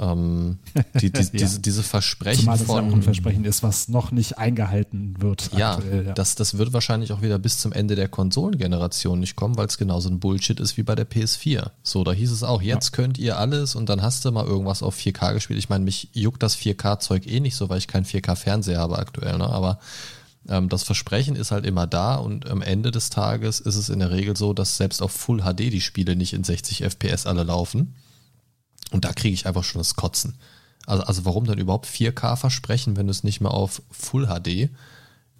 Ähm, 0.00 0.58
die, 1.00 1.10
die, 1.10 1.20
ja. 1.22 1.28
diese, 1.32 1.60
diese 1.60 1.82
Versprechen 1.82 2.40
Zumal 2.40 2.58
das 2.58 2.66
von. 2.66 2.84
Ja 2.84 2.90
auch 2.90 2.94
ein 2.94 3.02
Versprechen 3.02 3.44
ist, 3.44 3.62
was 3.62 3.88
noch 3.88 4.12
nicht 4.12 4.38
eingehalten 4.38 5.16
wird. 5.20 5.50
Ja, 5.56 5.74
aktuell, 5.74 6.06
ja. 6.06 6.12
Das, 6.12 6.36
das 6.36 6.56
wird 6.56 6.72
wahrscheinlich 6.72 7.12
auch 7.12 7.20
wieder 7.20 7.38
bis 7.38 7.58
zum 7.58 7.72
Ende 7.72 7.96
der 7.96 8.08
Konsolengeneration 8.08 9.18
nicht 9.18 9.34
kommen, 9.34 9.56
weil 9.56 9.66
es 9.66 9.76
genauso 9.76 10.08
ein 10.08 10.20
Bullshit 10.20 10.60
ist 10.60 10.76
wie 10.76 10.84
bei 10.84 10.94
der 10.94 11.08
PS4. 11.08 11.70
So, 11.82 12.04
da 12.04 12.12
hieß 12.12 12.30
es 12.30 12.42
auch, 12.42 12.62
jetzt 12.62 12.90
ja. 12.90 12.96
könnt 12.96 13.18
ihr 13.18 13.38
alles 13.38 13.74
und 13.74 13.88
dann 13.88 14.02
hast 14.02 14.24
du 14.24 14.30
mal 14.30 14.46
irgendwas 14.46 14.82
auf 14.82 14.96
4K 14.96 15.34
gespielt. 15.34 15.58
Ich 15.58 15.68
meine, 15.68 15.84
mich 15.84 16.10
juckt 16.12 16.42
das 16.42 16.56
4K-Zeug 16.56 17.26
eh 17.26 17.40
nicht 17.40 17.56
so, 17.56 17.68
weil 17.68 17.78
ich 17.78 17.88
keinen 17.88 18.04
4K-Fernseher 18.04 18.78
habe 18.78 18.98
aktuell, 18.98 19.38
ne? 19.38 19.48
aber 19.48 19.78
ähm, 20.48 20.68
das 20.68 20.84
Versprechen 20.84 21.34
ist 21.34 21.50
halt 21.50 21.66
immer 21.66 21.86
da 21.86 22.16
und 22.16 22.48
am 22.48 22.62
Ende 22.62 22.90
des 22.90 23.10
Tages 23.10 23.60
ist 23.60 23.76
es 23.76 23.88
in 23.88 23.98
der 23.98 24.10
Regel 24.10 24.36
so, 24.36 24.52
dass 24.52 24.76
selbst 24.76 25.02
auf 25.02 25.10
Full 25.10 25.42
HD 25.42 25.72
die 25.72 25.80
Spiele 25.80 26.14
nicht 26.14 26.32
in 26.32 26.44
60 26.44 26.84
FPS 26.84 27.26
alle 27.26 27.42
laufen. 27.42 27.94
Und 28.90 29.04
da 29.04 29.12
kriege 29.12 29.34
ich 29.34 29.46
einfach 29.46 29.64
schon 29.64 29.80
das 29.80 29.96
Kotzen. 29.96 30.34
Also, 30.86 31.02
also 31.04 31.24
warum 31.24 31.44
dann 31.44 31.58
überhaupt 31.58 31.86
4K 31.86 32.36
versprechen, 32.36 32.96
wenn 32.96 33.06
du 33.06 33.10
es 33.10 33.24
nicht 33.24 33.40
mehr 33.40 33.52
auf 33.52 33.82
Full 33.90 34.26
HD 34.26 34.70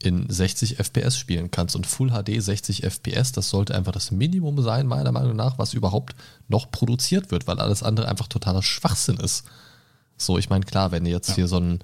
in 0.03 0.29
60 0.29 0.79
FPS 0.79 1.17
spielen 1.17 1.51
kannst? 1.51 1.75
Und 1.75 1.87
Full 1.87 2.11
HD 2.11 2.43
60 2.43 2.85
FPS, 2.85 3.33
das 3.33 3.49
sollte 3.49 3.75
einfach 3.75 3.93
das 3.93 4.11
Minimum 4.11 4.63
sein, 4.63 4.87
meiner 4.87 5.13
Meinung 5.13 5.37
nach, 5.37 5.59
was 5.59 5.73
überhaupt 5.73 6.15
noch 6.49 6.71
produziert 6.71 7.31
wird, 7.31 7.47
weil 7.47 7.59
alles 7.61 7.83
andere 7.83 8.09
einfach 8.09 8.29
totaler 8.29 8.63
Schwachsinn 8.63 9.17
ist. 9.17 9.45
So, 10.19 10.37
ich 10.37 10.51
meine, 10.51 10.65
klar, 10.65 10.93
wenn 10.93 11.05
du 11.05 11.11
jetzt 11.11 11.31
ja. 11.31 11.35
hier 11.37 11.49
so 11.49 11.59
ein, 11.59 11.79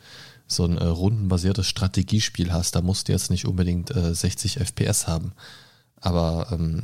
so 0.46 0.64
ein 0.64 0.76
äh, 0.76 0.84
rundenbasiertes 0.84 1.66
Strategiespiel 1.66 2.52
hast, 2.52 2.74
da 2.76 2.82
musst 2.82 3.08
du 3.08 3.12
jetzt 3.12 3.30
nicht 3.30 3.46
unbedingt 3.46 3.94
äh, 3.96 4.14
60 4.14 4.58
FPS 4.60 5.06
haben. 5.06 5.32
Aber 6.00 6.48
ähm, 6.52 6.82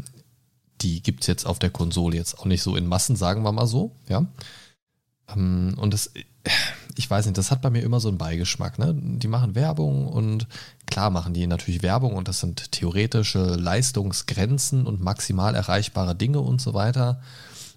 die 0.80 1.02
gibt 1.02 1.22
es 1.22 1.26
jetzt 1.26 1.44
auf 1.44 1.58
der 1.58 1.70
Konsole 1.70 2.16
jetzt 2.16 2.38
auch 2.38 2.46
nicht 2.46 2.62
so 2.62 2.76
in 2.76 2.86
Massen, 2.86 3.16
sagen 3.16 3.42
wir 3.42 3.52
mal 3.52 3.66
so, 3.66 3.92
ja. 4.08 4.26
Ähm, 5.34 5.74
und 5.76 5.94
das, 5.94 6.10
ich 6.96 7.10
weiß 7.10 7.26
nicht, 7.26 7.38
das 7.38 7.50
hat 7.50 7.62
bei 7.62 7.70
mir 7.70 7.82
immer 7.82 8.00
so 8.00 8.08
einen 8.08 8.18
Beigeschmack. 8.18 8.78
Ne? 8.78 8.94
Die 8.94 9.28
machen 9.28 9.54
Werbung 9.54 10.08
und 10.08 10.46
klar 10.86 11.10
machen 11.10 11.34
die 11.34 11.46
natürlich 11.46 11.82
Werbung 11.82 12.14
und 12.14 12.28
das 12.28 12.40
sind 12.40 12.72
theoretische 12.72 13.54
Leistungsgrenzen 13.54 14.86
und 14.86 15.00
maximal 15.00 15.54
erreichbare 15.54 16.14
Dinge 16.14 16.40
und 16.40 16.60
so 16.60 16.74
weiter. 16.74 17.20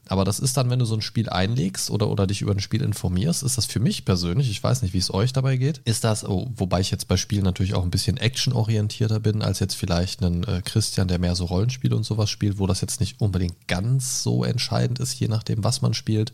Aber 0.09 0.25
das 0.25 0.39
ist 0.39 0.57
dann, 0.57 0.69
wenn 0.69 0.79
du 0.79 0.85
so 0.85 0.95
ein 0.95 1.01
Spiel 1.01 1.29
einlegst 1.29 1.89
oder, 1.89 2.09
oder 2.09 2.27
dich 2.27 2.41
über 2.41 2.51
ein 2.51 2.59
Spiel 2.59 2.81
informierst, 2.81 3.41
ist 3.41 3.57
das 3.57 3.65
für 3.65 3.79
mich 3.79 4.03
persönlich, 4.03 4.49
ich 4.49 4.61
weiß 4.61 4.81
nicht, 4.81 4.93
wie 4.93 4.97
es 4.97 5.13
euch 5.13 5.31
dabei 5.31 5.55
geht, 5.55 5.77
ist 5.85 6.03
das, 6.03 6.25
oh, 6.27 6.51
wobei 6.55 6.81
ich 6.81 6.91
jetzt 6.91 7.07
bei 7.07 7.15
Spielen 7.15 7.45
natürlich 7.45 7.73
auch 7.73 7.83
ein 7.83 7.91
bisschen 7.91 8.17
actionorientierter 8.17 9.21
bin, 9.21 9.41
als 9.41 9.59
jetzt 9.59 9.75
vielleicht 9.75 10.21
ein 10.21 10.43
äh, 10.43 10.61
Christian, 10.63 11.07
der 11.07 11.19
mehr 11.19 11.35
so 11.35 11.45
Rollenspiele 11.45 11.95
und 11.95 12.03
sowas 12.03 12.29
spielt, 12.29 12.59
wo 12.59 12.67
das 12.67 12.81
jetzt 12.81 12.99
nicht 12.99 13.21
unbedingt 13.21 13.67
ganz 13.67 14.23
so 14.23 14.43
entscheidend 14.43 14.99
ist, 14.99 15.17
je 15.19 15.29
nachdem, 15.29 15.63
was 15.63 15.81
man 15.81 15.93
spielt. 15.93 16.33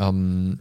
Ähm, 0.00 0.60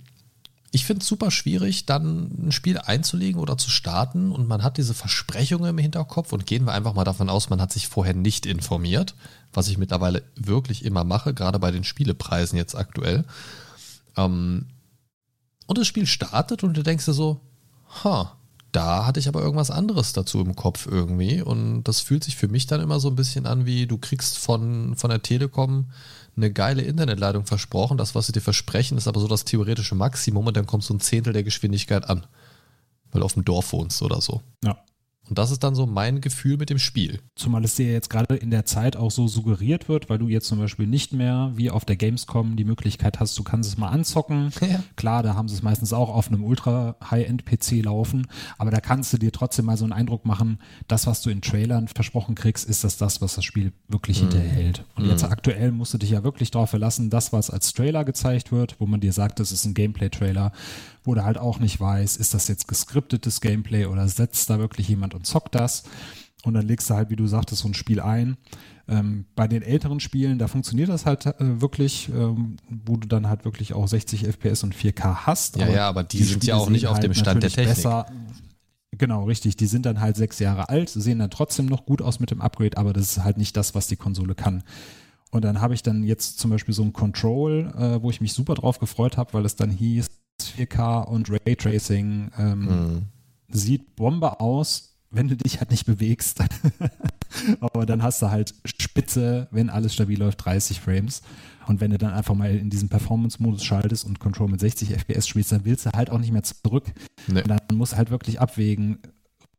ich 0.72 0.86
finde 0.86 1.02
es 1.02 1.08
super 1.08 1.32
schwierig, 1.32 1.88
dann 1.88 2.30
ein 2.48 2.52
Spiel 2.52 2.78
einzulegen 2.78 3.42
oder 3.42 3.58
zu 3.58 3.72
starten 3.72 4.32
und 4.32 4.48
man 4.48 4.62
hat 4.62 4.78
diese 4.78 4.94
Versprechungen 4.94 5.72
im 5.72 5.78
Hinterkopf 5.80 6.32
und 6.32 6.46
gehen 6.46 6.66
wir 6.66 6.74
einfach 6.74 6.94
mal 6.94 7.06
davon 7.06 7.30
aus, 7.30 7.50
man 7.50 7.60
hat 7.60 7.74
sich 7.74 7.88
vorher 7.88 8.14
nicht 8.14 8.46
informiert, 8.46 9.16
was 9.52 9.68
ich 9.68 9.80
mittlerweile 9.80 10.22
wirklich 10.36 10.86
immer 10.86 11.04
mache, 11.04 11.34
gerade 11.34 11.58
bei 11.58 11.72
den 11.72 11.84
Spielepreisen 11.84 12.56
jetzt 12.56 12.76
aktuell. 12.76 13.26
Ähm, 14.16 14.68
und 15.66 15.78
das 15.78 15.88
Spiel 15.88 16.06
startet 16.06 16.64
und 16.64 16.78
du 16.78 16.84
denkst 16.84 17.06
dir 17.06 17.14
so, 17.14 17.42
ha, 18.04 18.38
da 18.72 19.08
hatte 19.08 19.20
ich 19.20 19.28
aber 19.28 19.42
irgendwas 19.42 19.72
anderes 19.72 20.14
dazu 20.14 20.40
im 20.42 20.56
Kopf 20.56 20.86
irgendwie 20.86 21.42
und 21.42 21.84
das 21.84 22.02
fühlt 22.02 22.24
sich 22.24 22.36
für 22.36 22.48
mich 22.48 22.68
dann 22.68 22.82
immer 22.82 23.00
so 23.00 23.08
ein 23.08 23.16
bisschen 23.16 23.48
an, 23.48 23.66
wie 23.66 23.88
du 23.88 23.98
kriegst 23.98 24.38
von, 24.38 24.96
von 24.96 25.10
der 25.10 25.24
Telekom 25.24 25.90
eine 26.40 26.52
geile 26.52 26.82
Internetleitung 26.82 27.46
versprochen. 27.46 27.98
Das, 27.98 28.16
was 28.16 28.28
sie 28.28 28.32
dir 28.32 28.42
versprechen, 28.42 28.98
ist 28.98 29.08
aber 29.08 29.20
so 29.20 29.28
das 29.28 29.46
theoretische 29.46 29.96
Maximum 29.96 30.48
und 30.48 30.58
dann 30.58 30.66
kommst 30.66 30.90
du 30.90 30.96
ein 30.96 31.00
Zehntel 31.00 31.34
der 31.34 31.44
Geschwindigkeit 31.44 32.10
an. 32.10 32.26
Weil 33.12 33.22
du 33.22 33.26
auf 33.26 33.34
dem 33.34 33.46
Dorf 33.46 33.74
wohnst 33.74 34.02
oder 34.02 34.22
so. 34.22 34.42
Ja. 34.64 34.78
Und 35.30 35.38
das 35.38 35.52
ist 35.52 35.64
dann 35.64 35.76
so 35.76 35.86
mein 35.86 36.22
Gefühl 36.22 36.58
mit 36.58 36.70
dem 36.70 36.80
Spiel. 36.80 37.20
Zumal 37.36 37.64
es 37.64 37.76
dir 37.76 37.92
jetzt 37.92 38.10
gerade 38.10 38.36
in 38.36 38.50
der 38.50 38.66
Zeit 38.66 38.98
auch 38.98 39.12
so 39.12 39.28
suggeriert 39.28 39.88
wird, 39.88 40.10
weil 40.10 40.18
du 40.18 40.28
jetzt 40.28 40.48
zum 40.48 40.60
Beispiel 40.60 40.88
nicht 40.88 41.14
mehr 41.14 41.52
wie 41.56 41.70
auf 41.70 41.86
der 41.86 41.96
Gamescom 41.96 42.56
die 42.56 42.64
Möglichkeit 42.64 43.20
hast, 43.20 43.38
du 43.38 43.44
kannst 43.44 43.70
es 43.70 43.78
mal 43.78 43.90
anzocken. 43.90 44.50
Ja. 44.70 44.84
Klar, 44.98 45.24
da 45.24 45.34
haben 45.34 45.48
sie 45.48 45.56
es 45.56 45.64
meistens 45.64 45.94
auch 45.94 46.10
auf 46.10 46.28
einem 46.28 46.44
Ultra-High-End-PC 46.44 47.84
laufen, 47.84 48.28
aber 48.60 48.70
da 48.70 48.80
kannst 48.82 49.12
du 49.14 49.18
dir 49.18 49.32
trotzdem 49.32 49.66
mal 49.66 49.78
so 49.78 49.86
einen 49.86 49.94
Eindruck 49.94 50.26
machen, 50.26 50.60
das, 50.88 51.08
was 51.08 51.24
du 51.24 51.32
in 51.32 51.42
Trailern 51.42 51.88
versprochen 51.88 52.36
kriegst, 52.36 52.70
ist 52.70 52.84
das 52.84 52.98
das, 52.98 53.20
was 53.20 53.36
das 53.36 53.46
Spiel 53.46 53.74
wirklich 53.88 54.22
mhm. 54.22 54.30
hinterhält. 54.30 54.86
Und 54.96 55.06
mhm. 55.06 55.12
jetzt 55.12 55.24
aktuell 55.24 55.72
musst 55.72 55.94
du 55.94 55.98
dich 55.98 56.12
ja 56.12 56.24
wirklich 56.24 56.52
darauf 56.52 56.70
verlassen, 56.70 57.10
das, 57.10 57.34
was 57.34 57.50
als 57.50 57.74
Trailer 57.74 58.06
gezeigt 58.06 58.52
wird, 58.52 58.76
wo 58.80 58.86
man 58.86 59.00
dir 59.00 59.14
sagt, 59.14 59.40
das 59.40 59.52
ist 59.52 59.66
ein 59.66 59.74
Gameplay-Trailer, 59.74 60.52
wo 61.10 61.16
du 61.16 61.26
halt 61.26 61.40
auch 61.40 61.58
nicht 61.58 61.80
weiß, 61.80 62.18
ist 62.18 62.36
das 62.36 62.48
jetzt 62.48 62.68
geskriptetes 62.68 63.42
Gameplay 63.42 63.88
oder 63.88 64.08
setzt 64.08 64.48
da 64.52 64.60
wirklich 64.60 64.88
jemand 64.90 65.16
und 65.16 65.26
zockt 65.26 65.56
das? 65.56 65.82
Und 66.44 66.54
dann 66.54 66.68
legst 66.68 66.88
du 66.88 66.94
halt, 66.94 67.10
wie 67.10 67.16
du 67.16 67.26
sagtest, 67.26 67.64
so 67.64 67.68
ein 67.68 67.74
Spiel 67.74 68.00
ein. 68.00 68.38
Ähm, 68.88 69.26
bei 69.36 69.48
den 69.48 69.64
älteren 69.64 70.00
Spielen, 70.00 70.38
da 70.38 70.48
funktioniert 70.48 70.88
das 70.88 71.08
halt 71.08 71.26
äh, 71.26 71.34
wirklich, 71.62 72.10
ähm, 72.10 72.58
wo 72.70 72.96
du 72.96 73.08
dann 73.08 73.28
halt 73.28 73.44
wirklich 73.44 73.74
auch 73.74 73.88
60 73.88 74.28
FPS 74.28 74.64
und 74.64 74.76
4K 74.76 75.26
hast. 75.26 75.58
Ja, 75.58 75.64
aber 75.66 75.74
ja, 75.74 75.90
aber 75.90 76.04
die, 76.04 76.18
die 76.18 76.24
sind 76.26 76.44
Spiele 76.44 76.58
ja 76.58 76.58
auch 76.58 76.70
nicht 76.70 76.86
auf 76.86 76.94
halt 76.94 77.04
dem 77.06 77.16
Stand 77.16 77.42
der 77.42 77.50
Technik. 77.50 77.76
Besser, 77.76 78.06
Genau, 78.92 79.24
richtig. 79.24 79.58
Die 79.58 79.66
sind 79.66 79.88
dann 79.88 80.00
halt 80.02 80.16
sechs 80.16 80.38
Jahre 80.38 80.70
alt, 80.70 80.90
sehen 80.90 81.18
dann 81.18 81.32
trotzdem 81.32 81.66
noch 81.66 81.86
gut 81.86 82.04
aus 82.04 82.20
mit 82.20 82.30
dem 82.30 82.42
Upgrade, 82.42 82.78
aber 82.78 82.94
das 82.94 83.18
ist 83.18 83.24
halt 83.24 83.38
nicht 83.38 83.58
das, 83.58 83.74
was 83.74 83.88
die 83.88 83.96
Konsole 83.96 84.36
kann. 84.36 84.64
Und 85.32 85.44
dann 85.44 85.62
habe 85.62 85.74
ich 85.74 85.82
dann 85.82 86.04
jetzt 86.04 86.38
zum 86.40 86.52
Beispiel 86.52 86.74
so 86.74 86.84
ein 86.84 86.94
Control, 86.94 87.72
äh, 87.78 88.02
wo 88.02 88.12
ich 88.12 88.22
mich 88.22 88.34
super 88.34 88.54
drauf 88.54 88.78
gefreut 88.80 89.18
habe, 89.18 89.34
weil 89.34 89.46
es 89.46 89.56
dann 89.56 89.70
hieß, 89.70 90.08
4K 90.44 91.06
und 91.06 91.30
Raytracing 91.30 92.32
ähm, 92.38 92.60
mhm. 92.60 93.02
sieht 93.50 93.96
Bombe 93.96 94.40
aus, 94.40 94.98
wenn 95.12 95.28
du 95.28 95.36
dich 95.36 95.60
halt 95.60 95.72
nicht 95.72 95.86
bewegst. 95.86 96.44
Aber 97.60 97.86
dann 97.86 98.04
hast 98.04 98.22
du 98.22 98.30
halt 98.30 98.54
Spitze, 98.66 99.48
wenn 99.52 99.70
alles 99.70 99.94
stabil 99.94 100.20
läuft, 100.20 100.46
30 100.46 100.80
Frames. 100.80 101.22
Und 101.68 101.82
wenn 101.82 101.92
du 101.92 101.98
dann 101.98 102.14
einfach 102.14 102.34
mal 102.34 102.56
in 102.56 102.70
diesen 102.70 102.90
Performance-Modus 102.90 103.64
schaltest 103.64 104.06
und 104.06 104.20
Control 104.20 104.50
mit 104.50 104.60
60 104.60 104.90
FPS 104.90 105.28
spielst, 105.28 105.52
dann 105.52 105.66
willst 105.66 105.86
du 105.86 105.92
halt 105.92 106.10
auch 106.10 106.18
nicht 106.18 106.32
mehr 106.32 106.44
zurück. 106.44 106.86
Nee. 107.28 107.44
dann 107.44 107.60
musst 107.74 107.94
du 107.94 107.98
halt 107.98 108.10
wirklich 108.10 108.42
abwägen, 108.42 108.98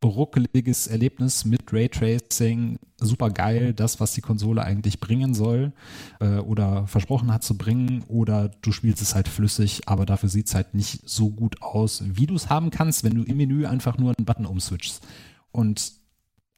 ruckeliges 0.09 0.87
Erlebnis 0.87 1.45
mit 1.45 1.73
Raytracing, 1.73 2.79
super 2.99 3.31
geil, 3.31 3.75
das, 3.75 4.01
was 4.01 4.13
die 4.15 4.21
Konsole 4.21 4.63
eigentlich 4.63 5.01
bringen 5.01 5.35
soll 5.35 5.73
äh, 6.21 6.39
oder 6.39 6.87
versprochen 6.87 7.33
hat 7.33 7.45
zu 7.45 7.57
bringen, 7.57 8.05
oder 8.09 8.51
du 8.63 8.73
spielst 8.73 9.03
es 9.03 9.15
halt 9.15 9.29
flüssig, 9.29 9.83
aber 9.87 10.07
dafür 10.07 10.29
sieht 10.29 10.47
es 10.47 10.55
halt 10.55 10.75
nicht 10.75 11.09
so 11.09 11.31
gut 11.31 11.63
aus, 11.63 12.03
wie 12.07 12.27
du 12.27 12.35
es 12.35 12.49
haben 12.49 12.71
kannst, 12.71 13.05
wenn 13.05 13.15
du 13.15 13.23
im 13.23 13.37
Menü 13.37 13.67
einfach 13.67 13.99
nur 13.99 14.15
einen 14.17 14.25
Button 14.25 14.47
umswitchst. 14.47 15.07
Und 15.53 16.00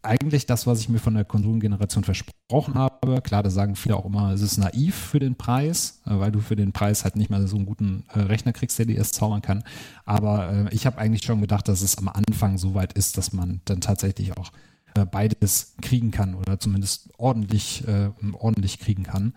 eigentlich 0.02 0.46
das, 0.46 0.66
was 0.66 0.80
ich 0.80 0.88
mir 0.88 0.98
von 0.98 1.14
der 1.14 1.24
Konsolengeneration 1.24 2.04
versprochen 2.04 2.74
habe. 2.74 3.22
Klar, 3.22 3.42
da 3.42 3.50
sagen 3.50 3.76
viele 3.76 3.96
auch 3.96 4.04
immer, 4.04 4.32
es 4.32 4.42
ist 4.42 4.58
naiv 4.58 4.94
für 4.94 5.20
den 5.20 5.36
Preis, 5.36 6.00
äh, 6.06 6.18
weil 6.18 6.32
du 6.32 6.40
für 6.40 6.56
den 6.56 6.72
Preis 6.72 7.04
halt 7.04 7.16
nicht 7.16 7.30
mal 7.30 7.46
so 7.46 7.56
einen 7.56 7.66
guten 7.66 8.04
äh, 8.12 8.20
Rechner 8.20 8.52
kriegst, 8.52 8.78
der 8.78 8.86
dir 8.86 8.96
erst 8.96 9.14
zaubern 9.14 9.42
kann. 9.42 9.62
Aber 10.04 10.52
äh, 10.52 10.74
ich 10.74 10.86
habe 10.86 10.98
eigentlich 10.98 11.24
schon 11.24 11.40
gedacht, 11.40 11.68
dass 11.68 11.82
es 11.82 11.98
am 11.98 12.08
Anfang 12.08 12.58
so 12.58 12.74
weit 12.74 12.92
ist, 12.94 13.16
dass 13.16 13.32
man 13.32 13.60
dann 13.64 13.80
tatsächlich 13.80 14.36
auch 14.36 14.50
beides 15.10 15.74
kriegen 15.80 16.10
kann 16.10 16.34
oder 16.34 16.60
zumindest 16.60 17.08
ordentlich, 17.16 17.82
ordentlich 18.34 18.78
kriegen 18.78 19.04
kann. 19.04 19.32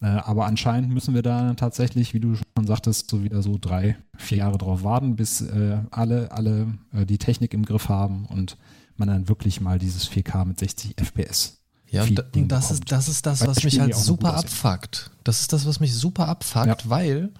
aber 0.00 0.46
anscheinend 0.46 0.92
müssen 0.92 1.14
wir 1.14 1.22
da 1.22 1.54
tatsächlich, 1.54 2.12
wie 2.12 2.18
du 2.18 2.34
schon 2.34 2.66
sagtest, 2.66 3.08
so 3.08 3.22
wieder 3.22 3.40
so 3.40 3.56
drei, 3.56 3.96
vier 4.16 4.38
Jahre 4.38 4.58
drauf 4.58 4.82
warten, 4.82 5.14
bis 5.14 5.44
alle, 5.92 6.32
alle 6.32 6.74
die 6.92 7.18
Technik 7.18 7.54
im 7.54 7.64
Griff 7.64 7.88
haben 7.88 8.26
und 8.26 8.56
man 8.98 9.08
dann 9.08 9.28
wirklich 9.28 9.60
mal 9.60 9.78
dieses 9.78 10.08
4K 10.08 10.44
mit 10.44 10.58
60 10.58 10.94
FPS. 10.96 11.58
Ja, 11.88 12.02
und 12.02 12.22
das 12.50 12.70
ist, 12.70 12.90
das 12.90 13.08
ist 13.08 13.26
das, 13.26 13.46
was 13.46 13.62
mich 13.62 13.78
halt 13.78 13.94
super 13.94 14.34
abfuckt. 14.34 15.10
Das 15.24 15.40
ist 15.40 15.52
das, 15.52 15.66
was 15.66 15.78
mich 15.78 15.94
super 15.94 16.28
abfuckt, 16.28 16.66
ja. 16.66 16.76
weil 16.84 17.30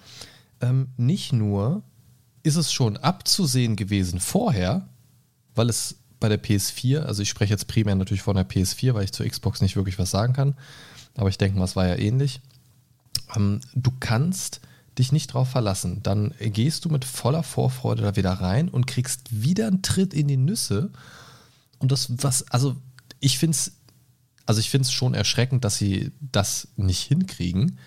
ähm, 0.61 0.87
nicht 0.97 1.33
nur 1.33 1.83
ist 2.43 2.55
es 2.55 2.71
schon 2.71 2.97
abzusehen 2.97 3.75
gewesen 3.75 4.19
vorher, 4.19 4.87
weil 5.53 5.69
es 5.69 5.97
bei 6.19 6.29
der 6.29 6.41
PS4, 6.41 7.01
also 7.01 7.21
ich 7.21 7.29
spreche 7.29 7.53
jetzt 7.53 7.67
primär 7.67 7.95
natürlich 7.95 8.23
von 8.23 8.35
der 8.35 8.47
PS4, 8.47 8.93
weil 8.93 9.03
ich 9.03 9.11
zur 9.11 9.27
Xbox 9.27 9.61
nicht 9.61 9.75
wirklich 9.75 9.99
was 9.99 10.11
sagen 10.11 10.33
kann, 10.33 10.55
aber 11.15 11.29
ich 11.29 11.37
denke 11.37 11.57
mal, 11.59 11.65
es 11.65 11.75
war 11.75 11.87
ja 11.87 11.95
ähnlich. 11.95 12.41
Ähm, 13.35 13.59
du 13.75 13.91
kannst 13.99 14.61
dich 14.97 15.11
nicht 15.11 15.27
drauf 15.33 15.49
verlassen. 15.49 16.01
Dann 16.03 16.33
gehst 16.39 16.85
du 16.85 16.89
mit 16.89 17.05
voller 17.05 17.43
Vorfreude 17.43 18.01
da 18.01 18.15
wieder 18.15 18.31
rein 18.31 18.69
und 18.69 18.87
kriegst 18.87 19.43
wieder 19.43 19.67
einen 19.67 19.81
Tritt 19.81 20.13
in 20.13 20.27
die 20.27 20.37
Nüsse 20.37 20.91
und 21.79 21.91
das, 21.91 22.11
was, 22.23 22.47
also 22.49 22.75
ich 23.19 23.37
finde 23.37 23.55
es, 23.55 23.73
also 24.45 24.59
ich 24.59 24.69
finde 24.69 24.83
es 24.83 24.91
schon 24.91 25.13
erschreckend, 25.13 25.63
dass 25.65 25.77
sie 25.77 26.11
das 26.19 26.69
nicht 26.75 27.01
hinkriegen 27.01 27.79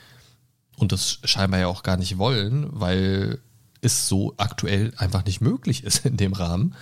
und 0.77 0.93
das 0.93 1.19
scheinbar 1.25 1.61
ja 1.61 1.67
auch 1.69 1.83
gar 1.83 1.97
nicht 1.97 2.19
wollen, 2.19 2.69
weil 2.71 3.41
es 3.81 4.09
so 4.09 4.35
aktuell 4.37 4.93
einfach 4.97 5.25
nicht 5.25 5.41
möglich 5.41 5.85
ist 5.85 6.05
in 6.05 6.17
dem 6.17 6.33
Rahmen. 6.33 6.75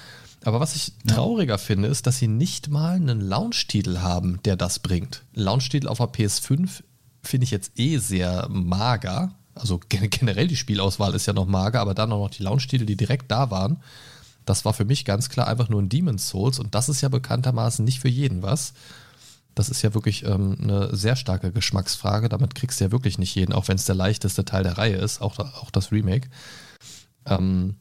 Aber 0.44 0.60
was 0.60 0.76
ich 0.76 0.92
trauriger 1.06 1.54
ja. 1.54 1.58
finde, 1.58 1.88
ist, 1.88 2.06
dass 2.06 2.18
sie 2.18 2.28
nicht 2.28 2.68
mal 2.68 2.94
einen 2.94 3.20
Launch-Titel 3.20 3.98
haben, 3.98 4.40
der 4.44 4.56
das 4.56 4.78
bringt. 4.78 5.24
Launch-Titel 5.34 5.88
auf 5.88 5.98
der 5.98 6.08
PS5 6.08 6.82
finde 7.22 7.44
ich 7.44 7.50
jetzt 7.50 7.72
eh 7.78 7.98
sehr 7.98 8.48
mager. 8.48 9.34
Also 9.54 9.80
generell 9.88 10.46
die 10.46 10.56
Spielauswahl 10.56 11.14
ist 11.14 11.26
ja 11.26 11.32
noch 11.32 11.46
mager, 11.46 11.80
aber 11.80 11.94
dann 11.94 12.12
auch 12.12 12.22
noch 12.22 12.30
die 12.30 12.42
Launch-Titel, 12.42 12.86
die 12.86 12.96
direkt 12.96 13.30
da 13.30 13.50
waren. 13.50 13.78
Das 14.48 14.64
war 14.64 14.72
für 14.72 14.84
mich 14.84 15.04
ganz 15.04 15.28
klar 15.28 15.46
einfach 15.46 15.68
nur 15.68 15.82
ein 15.82 15.88
Demon's 15.88 16.28
Souls 16.28 16.58
und 16.58 16.74
das 16.74 16.88
ist 16.88 17.02
ja 17.02 17.08
bekanntermaßen 17.08 17.84
nicht 17.84 18.00
für 18.00 18.08
jeden 18.08 18.42
was. 18.42 18.72
Das 19.54 19.68
ist 19.68 19.82
ja 19.82 19.92
wirklich 19.92 20.24
ähm, 20.24 20.56
eine 20.62 20.94
sehr 20.96 21.16
starke 21.16 21.52
Geschmacksfrage. 21.52 22.28
Damit 22.28 22.54
kriegst 22.54 22.80
du 22.80 22.84
ja 22.84 22.92
wirklich 22.92 23.18
nicht 23.18 23.34
jeden, 23.34 23.52
auch 23.52 23.68
wenn 23.68 23.76
es 23.76 23.84
der 23.84 23.96
leichteste 23.96 24.44
Teil 24.44 24.62
der 24.62 24.78
Reihe 24.78 24.96
ist, 24.96 25.20
auch, 25.20 25.38
auch 25.38 25.70
das 25.70 25.92
Remake. 25.92 26.28
Ähm, 27.26 27.76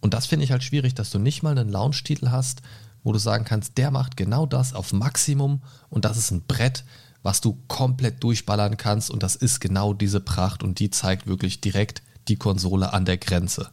und 0.00 0.14
das 0.14 0.26
finde 0.26 0.44
ich 0.44 0.50
halt 0.50 0.64
schwierig, 0.64 0.94
dass 0.94 1.10
du 1.10 1.18
nicht 1.18 1.42
mal 1.42 1.56
einen 1.56 1.68
Launch-Titel 1.68 2.30
hast, 2.30 2.62
wo 3.04 3.12
du 3.12 3.18
sagen 3.18 3.44
kannst, 3.44 3.78
der 3.78 3.90
macht 3.92 4.16
genau 4.16 4.46
das 4.46 4.74
auf 4.74 4.92
Maximum 4.92 5.62
und 5.88 6.04
das 6.04 6.16
ist 6.16 6.32
ein 6.32 6.42
Brett, 6.46 6.84
was 7.22 7.40
du 7.40 7.62
komplett 7.68 8.24
durchballern 8.24 8.76
kannst 8.76 9.10
und 9.10 9.22
das 9.22 9.36
ist 9.36 9.60
genau 9.60 9.92
diese 9.92 10.20
Pracht 10.20 10.64
und 10.64 10.80
die 10.80 10.90
zeigt 10.90 11.26
wirklich 11.26 11.60
direkt 11.60 12.02
die 12.26 12.36
Konsole 12.36 12.92
an 12.92 13.04
der 13.04 13.18
Grenze. 13.18 13.70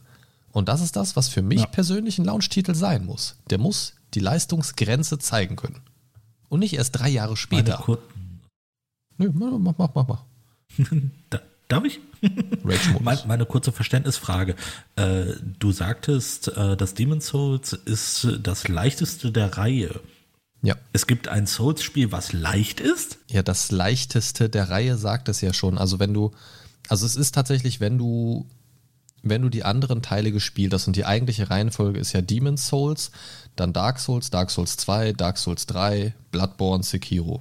Und 0.54 0.68
das 0.68 0.80
ist 0.80 0.94
das, 0.94 1.16
was 1.16 1.28
für 1.28 1.42
mich 1.42 1.60
ja. 1.60 1.66
persönlich 1.66 2.18
ein 2.18 2.24
Launch-Titel 2.24 2.76
sein 2.76 3.04
muss. 3.04 3.34
Der 3.50 3.58
muss 3.58 3.94
die 4.14 4.20
Leistungsgrenze 4.20 5.18
zeigen 5.18 5.56
können. 5.56 5.80
Und 6.48 6.60
nicht 6.60 6.74
erst 6.74 6.92
drei 6.92 7.08
Jahre 7.08 7.36
später. 7.36 7.84
Nö, 9.18 9.30
mach, 9.34 9.76
mach, 9.76 9.88
mach, 9.94 10.06
mach. 10.06 10.22
da, 11.30 11.40
darf 11.66 11.84
ich? 11.84 11.98
meine, 13.00 13.20
meine 13.26 13.46
kurze 13.46 13.72
Verständnisfrage. 13.72 14.54
Äh, 14.94 15.32
du 15.58 15.72
sagtest, 15.72 16.48
äh, 16.56 16.76
das 16.76 16.94
Demon's 16.94 17.26
Souls 17.26 17.72
ist 17.72 18.28
das 18.40 18.68
leichteste 18.68 19.32
der 19.32 19.58
Reihe. 19.58 20.00
Ja. 20.62 20.76
Es 20.92 21.08
gibt 21.08 21.26
ein 21.26 21.48
Souls-Spiel, 21.48 22.12
was 22.12 22.32
leicht 22.32 22.78
ist? 22.78 23.18
Ja, 23.28 23.42
das 23.42 23.72
leichteste 23.72 24.48
der 24.48 24.70
Reihe 24.70 24.98
sagt 24.98 25.28
es 25.28 25.40
ja 25.40 25.52
schon. 25.52 25.78
Also 25.78 25.98
wenn 25.98 26.14
du, 26.14 26.30
also 26.88 27.06
es 27.06 27.16
ist 27.16 27.34
tatsächlich, 27.34 27.80
wenn 27.80 27.98
du, 27.98 28.46
wenn 29.24 29.42
du 29.42 29.48
die 29.48 29.64
anderen 29.64 30.02
Teile 30.02 30.32
gespielt 30.32 30.72
hast 30.72 30.86
und 30.86 30.96
die 30.96 31.04
eigentliche 31.04 31.50
Reihenfolge 31.50 31.98
ist 31.98 32.12
ja 32.12 32.20
Demon's 32.20 32.68
Souls, 32.68 33.10
dann 33.56 33.72
Dark 33.72 33.98
Souls, 33.98 34.30
Dark 34.30 34.50
Souls 34.50 34.76
2, 34.76 35.12
Dark 35.12 35.38
Souls 35.38 35.66
3, 35.66 36.14
Bloodborne, 36.30 36.82
Sekiro. 36.82 37.40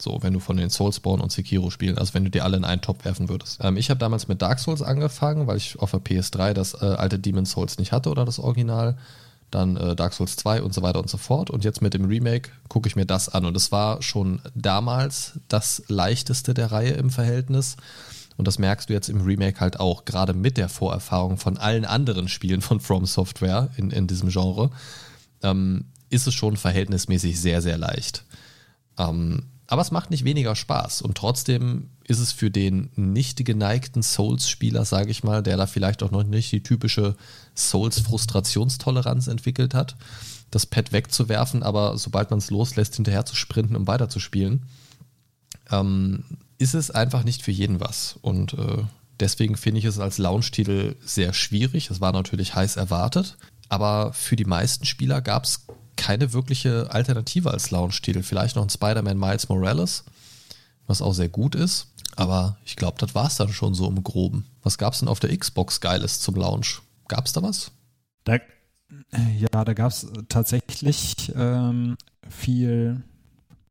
So, 0.00 0.22
wenn 0.22 0.32
du 0.32 0.38
von 0.38 0.56
den 0.56 0.70
Soulsborne 0.70 1.22
und 1.22 1.32
Sekiro 1.32 1.70
spielen, 1.70 1.98
also 1.98 2.14
wenn 2.14 2.24
du 2.24 2.30
die 2.30 2.40
alle 2.40 2.56
in 2.56 2.64
einen 2.64 2.80
Topf 2.80 3.04
werfen 3.04 3.28
würdest. 3.28 3.58
Ähm, 3.62 3.76
ich 3.76 3.90
habe 3.90 3.98
damals 3.98 4.28
mit 4.28 4.40
Dark 4.40 4.60
Souls 4.60 4.80
angefangen, 4.80 5.46
weil 5.48 5.56
ich 5.56 5.78
auf 5.80 5.90
der 5.90 6.00
PS3 6.00 6.52
das 6.52 6.74
äh, 6.74 6.86
alte 6.86 7.18
Demon's 7.18 7.50
Souls 7.50 7.78
nicht 7.78 7.90
hatte 7.90 8.10
oder 8.10 8.24
das 8.24 8.38
Original. 8.38 8.96
Dann 9.50 9.76
äh, 9.76 9.96
Dark 9.96 10.12
Souls 10.12 10.36
2 10.36 10.62
und 10.62 10.72
so 10.72 10.82
weiter 10.82 11.00
und 11.00 11.10
so 11.10 11.16
fort. 11.16 11.50
Und 11.50 11.64
jetzt 11.64 11.82
mit 11.82 11.94
dem 11.94 12.04
Remake 12.04 12.50
gucke 12.68 12.86
ich 12.86 12.94
mir 12.94 13.06
das 13.06 13.28
an. 13.28 13.44
Und 13.44 13.56
es 13.56 13.72
war 13.72 14.00
schon 14.02 14.40
damals 14.54 15.40
das 15.48 15.82
leichteste 15.88 16.54
der 16.54 16.70
Reihe 16.70 16.92
im 16.92 17.10
Verhältnis. 17.10 17.76
Und 18.38 18.46
das 18.46 18.58
merkst 18.58 18.88
du 18.88 18.92
jetzt 18.94 19.08
im 19.08 19.20
Remake 19.20 19.60
halt 19.60 19.80
auch, 19.80 20.04
gerade 20.04 20.32
mit 20.32 20.56
der 20.56 20.68
Vorerfahrung 20.68 21.38
von 21.38 21.58
allen 21.58 21.84
anderen 21.84 22.28
Spielen 22.28 22.60
von 22.62 22.78
From 22.80 23.04
Software 23.04 23.68
in, 23.76 23.90
in 23.90 24.06
diesem 24.06 24.30
Genre 24.30 24.70
ähm, 25.42 25.86
ist 26.08 26.26
es 26.26 26.34
schon 26.34 26.56
verhältnismäßig 26.56 27.38
sehr, 27.38 27.60
sehr 27.60 27.76
leicht. 27.76 28.24
Ähm, 28.96 29.42
aber 29.66 29.82
es 29.82 29.90
macht 29.90 30.10
nicht 30.10 30.24
weniger 30.24 30.54
Spaß 30.54 31.02
und 31.02 31.16
trotzdem 31.16 31.90
ist 32.04 32.20
es 32.20 32.30
für 32.30 32.50
den 32.50 32.90
nicht 32.94 33.44
geneigten 33.44 34.02
Souls-Spieler, 34.02 34.84
sage 34.84 35.10
ich 35.10 35.24
mal, 35.24 35.42
der 35.42 35.56
da 35.56 35.66
vielleicht 35.66 36.02
auch 36.04 36.12
noch 36.12 36.22
nicht 36.22 36.52
die 36.52 36.62
typische 36.62 37.16
Souls-Frustrationstoleranz 37.56 39.26
entwickelt 39.26 39.74
hat, 39.74 39.96
das 40.52 40.64
Pad 40.64 40.92
wegzuwerfen, 40.92 41.64
aber 41.64 41.98
sobald 41.98 42.30
man 42.30 42.38
es 42.38 42.50
loslässt, 42.50 42.94
hinterher 42.94 43.26
zu 43.26 43.34
sprinten, 43.34 43.74
um 43.74 43.88
weiterzuspielen, 43.88 44.62
ähm, 45.70 46.24
ist 46.58 46.74
es 46.74 46.90
einfach 46.90 47.24
nicht 47.24 47.42
für 47.42 47.52
jeden 47.52 47.80
was. 47.80 48.18
Und 48.20 48.54
äh, 48.54 48.84
deswegen 49.20 49.56
finde 49.56 49.78
ich 49.78 49.84
es 49.84 49.98
als 49.98 50.18
Launch-Titel 50.18 50.96
sehr 51.00 51.32
schwierig. 51.32 51.90
Es 51.90 52.00
war 52.00 52.12
natürlich 52.12 52.54
heiß 52.54 52.76
erwartet. 52.76 53.36
Aber 53.68 54.12
für 54.12 54.36
die 54.36 54.44
meisten 54.44 54.84
Spieler 54.84 55.20
gab 55.20 55.44
es 55.44 55.66
keine 55.96 56.32
wirkliche 56.32 56.90
Alternative 56.90 57.50
als 57.50 57.70
Launch-Titel. 57.70 58.22
Vielleicht 58.22 58.56
noch 58.56 58.62
ein 58.62 58.70
Spider-Man 58.70 59.18
Miles 59.18 59.48
Morales, 59.48 60.04
was 60.86 61.02
auch 61.02 61.12
sehr 61.12 61.28
gut 61.28 61.54
ist. 61.54 61.88
Aber 62.16 62.58
ich 62.64 62.76
glaube, 62.76 62.98
das 62.98 63.14
war 63.14 63.26
es 63.26 63.36
dann 63.36 63.52
schon 63.52 63.74
so 63.74 63.88
im 63.88 64.02
Groben. 64.02 64.46
Was 64.62 64.78
gab 64.78 64.92
es 64.92 65.00
denn 65.00 65.08
auf 65.08 65.20
der 65.20 65.36
Xbox 65.36 65.80
Geiles 65.80 66.20
zum 66.20 66.34
Launch? 66.34 66.82
Gab 67.06 67.26
es 67.26 67.32
da 67.32 67.42
was? 67.42 67.70
Da, 68.24 68.38
ja, 69.38 69.64
da 69.64 69.72
gab 69.74 69.92
es 69.92 70.06
tatsächlich 70.28 71.32
ähm, 71.36 71.96
viel 72.28 73.02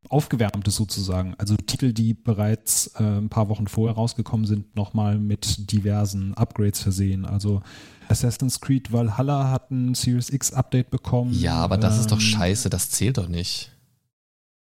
Aufgewärmtes 0.09 0.75
sozusagen. 0.75 1.35
Also 1.37 1.55
Titel, 1.55 1.93
die 1.93 2.13
bereits 2.13 2.87
äh, 2.99 3.03
ein 3.03 3.29
paar 3.29 3.49
Wochen 3.49 3.67
vorher 3.67 3.95
rausgekommen 3.95 4.45
sind, 4.45 4.75
nochmal 4.75 5.17
mit 5.17 5.71
diversen 5.71 6.33
Upgrades 6.35 6.81
versehen. 6.81 7.25
Also 7.25 7.61
Assassin's 8.09 8.61
Creed 8.61 8.91
Valhalla 8.91 9.51
hat 9.51 9.71
ein 9.71 9.93
Series 9.93 10.29
X 10.29 10.53
Update 10.53 10.89
bekommen. 10.89 11.33
Ja, 11.33 11.55
aber 11.55 11.77
das 11.77 11.95
ähm, 11.95 12.01
ist 12.01 12.11
doch 12.11 12.17
ähm, 12.17 12.21
scheiße, 12.21 12.69
das 12.69 12.89
zählt 12.89 13.17
doch 13.17 13.27
nicht. 13.27 13.71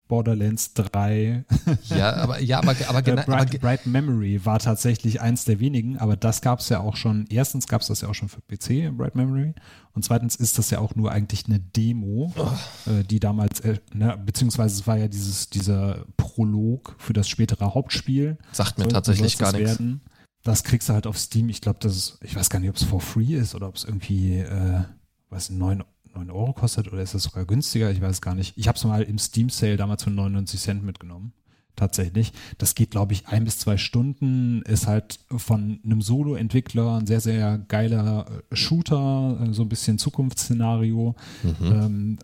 Borderlands 0.07 0.73
3. 0.73 1.45
Ja, 1.89 2.13
aber 2.15 2.39
ja, 2.39 2.59
aber, 2.59 2.75
aber, 2.87 3.01
genau, 3.03 3.23
Bright, 3.23 3.59
Bright, 3.59 3.85
Memory 3.85 4.45
war 4.45 4.59
tatsächlich 4.59 5.21
eins 5.21 5.45
der 5.45 5.59
wenigen, 5.59 5.97
aber 5.97 6.15
das 6.15 6.41
gab 6.41 6.59
es 6.59 6.69
ja 6.69 6.79
auch 6.79 6.95
schon. 6.95 7.25
Erstens 7.29 7.67
gab 7.67 7.81
es 7.81 7.87
das 7.87 8.01
ja 8.01 8.09
auch 8.09 8.15
schon 8.15 8.29
für 8.29 8.41
PC, 8.41 8.95
Bright 8.95 9.15
Memory, 9.15 9.53
und 9.93 10.03
zweitens 10.03 10.35
ist 10.35 10.57
das 10.57 10.69
ja 10.69 10.79
auch 10.79 10.95
nur 10.95 11.11
eigentlich 11.11 11.45
eine 11.47 11.59
Demo, 11.59 12.33
oh. 12.37 12.91
äh, 12.91 13.03
die 13.03 13.19
damals, 13.19 13.59
äh, 13.61 13.79
ne, 13.93 14.17
beziehungsweise 14.23 14.75
es 14.75 14.87
war 14.87 14.97
ja 14.97 15.07
dieses 15.07 15.49
dieser 15.49 16.05
Prolog 16.17 16.95
für 16.99 17.13
das 17.13 17.27
spätere 17.27 17.73
Hauptspiel. 17.73 18.37
Sagt 18.51 18.77
mir 18.77 18.87
tatsächlich 18.87 19.37
gar 19.37 19.51
nichts. 19.51 19.79
Werden 19.79 20.01
das 20.47 20.63
kriegst 20.63 20.87
du 20.87 20.93
halt 20.93 21.07
auf 21.07 21.17
Steam. 21.17 21.49
Ich 21.49 21.61
glaube, 21.61 21.79
das 21.81 21.95
ist, 21.95 22.19
ich 22.21 22.35
weiß 22.35 22.49
gar 22.49 22.59
nicht, 22.59 22.69
ob 22.69 22.77
es 22.77 22.83
for 22.83 23.01
free 23.01 23.35
ist 23.35 23.53
oder 23.53 23.67
ob 23.67 23.75
es 23.75 23.83
irgendwie, 23.83 24.39
äh, 24.39 24.83
was, 25.29 25.49
9, 25.49 25.83
9 26.17 26.31
Euro 26.31 26.53
kostet 26.53 26.91
oder 26.91 27.01
ist 27.01 27.13
das 27.13 27.23
sogar 27.23 27.45
günstiger? 27.45 27.91
Ich 27.91 28.01
weiß 28.01 28.21
gar 28.21 28.35
nicht. 28.35 28.57
Ich 28.57 28.67
habe 28.67 28.77
es 28.77 28.83
mal 28.83 29.03
im 29.03 29.19
Steam 29.19 29.49
Sale 29.49 29.77
damals 29.77 30.03
für 30.03 30.11
99 30.11 30.59
Cent 30.59 30.83
mitgenommen. 30.83 31.33
Tatsächlich. 31.77 32.33
Das 32.57 32.73
geht, 32.73 32.89
glaube 32.89 33.13
ich, 33.13 33.27
ein 33.27 33.45
bis 33.45 33.59
zwei 33.59 33.77
Stunden. 33.77 34.63
Ist 34.63 34.87
halt 34.87 35.19
von 35.29 35.79
einem 35.85 36.01
Solo-Entwickler 36.01 36.97
ein 36.97 37.05
sehr, 37.05 37.21
sehr 37.21 37.59
geiler 37.59 38.25
äh, 38.49 38.55
Shooter, 38.55 39.39
äh, 39.39 39.53
so 39.53 39.61
ein 39.61 39.69
bisschen 39.69 39.99
Zukunftsszenario. 39.99 41.15
Mhm. 41.43 41.55
Ähm, 41.61 42.17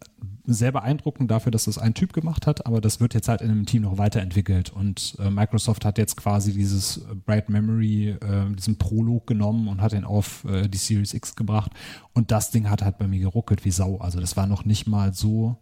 sehr 0.45 0.71
beeindruckend 0.71 1.29
dafür, 1.29 1.51
dass 1.51 1.65
das 1.65 1.77
ein 1.77 1.93
Typ 1.93 2.13
gemacht 2.13 2.47
hat, 2.47 2.65
aber 2.65 2.81
das 2.81 2.99
wird 2.99 3.13
jetzt 3.13 3.29
halt 3.29 3.41
in 3.41 3.51
einem 3.51 3.65
Team 3.65 3.83
noch 3.83 3.97
weiterentwickelt 3.97 4.71
und 4.71 5.15
äh, 5.19 5.29
Microsoft 5.29 5.85
hat 5.85 5.97
jetzt 5.97 6.17
quasi 6.17 6.51
dieses 6.51 7.01
Bright 7.25 7.49
Memory, 7.49 8.09
äh, 8.09 8.53
diesen 8.53 8.77
Prolog 8.77 9.27
genommen 9.27 9.69
und 9.69 9.81
hat 9.81 9.93
ihn 9.93 10.03
auf 10.03 10.43
äh, 10.45 10.67
die 10.67 10.77
Series 10.77 11.13
X 11.13 11.35
gebracht 11.35 11.71
und 12.13 12.31
das 12.31 12.51
Ding 12.51 12.69
hat 12.69 12.81
halt 12.81 12.97
bei 12.97 13.07
mir 13.07 13.19
geruckelt 13.19 13.63
wie 13.63 13.71
Sau. 13.71 13.99
Also 13.99 14.19
das 14.19 14.35
war 14.35 14.47
noch 14.47 14.65
nicht 14.65 14.85
mal 14.85 15.13
so 15.13 15.57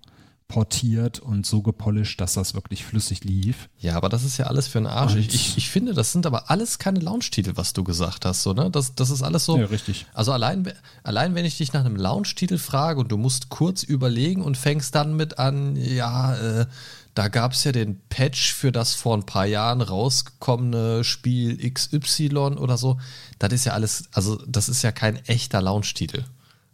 portiert 0.52 1.20
und 1.20 1.46
so 1.46 1.62
gepolished, 1.62 2.20
dass 2.20 2.34
das 2.34 2.54
wirklich 2.54 2.84
flüssig 2.84 3.24
lief. 3.24 3.70
Ja, 3.80 3.96
aber 3.96 4.10
das 4.10 4.26
ist 4.26 4.38
ja 4.38 4.48
alles 4.48 4.68
für 4.68 4.80
einen 4.80 4.88
Arsch. 4.88 5.16
Ich, 5.16 5.34
ich, 5.34 5.58
ich, 5.58 5.70
finde, 5.70 5.94
das 5.94 6.12
sind 6.12 6.26
aber 6.26 6.52
alles 6.52 6.78
keine 6.78 7.00
Launch-Titel, 7.00 7.54
was 7.56 7.72
du 7.72 7.86
gesagt 7.86 8.26
hast, 8.26 8.44
so, 8.44 8.52
ne? 8.52 8.70
Das, 8.70 8.94
das 8.94 9.10
ist 9.12 9.22
alles 9.22 9.46
so. 9.46 9.58
Ja, 9.58 9.68
richtig. 9.68 10.08
Also 10.14 10.34
allein, 10.34 10.70
allein, 11.04 11.36
wenn 11.36 11.46
ich 11.46 11.58
dich 11.58 11.72
nach 11.72 11.86
einem 11.86 11.96
Launch-Titel 11.96 12.58
frage 12.58 13.00
und 13.00 13.14
du 13.14 13.18
musst 13.18 13.48
kurz 13.48 13.84
überlegen 13.84 14.42
und 14.42 14.58
fängst 14.58 14.94
dann 14.94 15.16
mit 15.16 15.40
an, 15.40 15.78
ja, 15.78 16.36
äh, 16.36 16.66
da 17.14 17.30
gab 17.30 17.54
es 17.54 17.64
ja 17.64 17.72
den 17.72 18.02
Patch 18.10 18.54
für 18.54 18.74
das 18.74 18.94
vor 18.94 19.16
ein 19.16 19.26
paar 19.26 19.46
Jahren 19.46 19.82
rausgekommene 19.82 21.06
Spiel 21.06 21.58
XY 21.72 22.58
oder 22.58 22.78
so. 22.78 23.00
Das 23.40 23.54
ist 23.54 23.66
ja 23.66 23.72
alles, 23.72 24.10
also 24.12 24.36
das 24.48 24.68
ist 24.68 24.82
ja 24.82 24.92
kein 24.92 25.16
echter 25.28 25.62
Launch-Titel. 25.62 26.26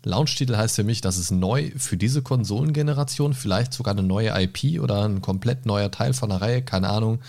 Launch-Titel 0.08 0.56
heißt 0.56 0.76
für 0.76 0.84
mich, 0.84 1.02
das 1.02 1.18
ist 1.18 1.32
neu 1.32 1.72
für 1.78 1.98
diese 1.98 2.22
Konsolengeneration, 2.22 3.34
vielleicht 3.34 3.74
sogar 3.74 3.94
eine 3.94 4.04
neue 4.04 4.30
IP 4.42 4.82
oder 4.82 5.06
ein 5.06 5.22
komplett 5.22 5.66
neuer 5.66 5.92
Teil 5.92 6.14
von 6.14 6.30
der 6.30 6.42
Reihe, 6.42 6.62
keine 6.62 6.90
Ahnung. 6.90 7.20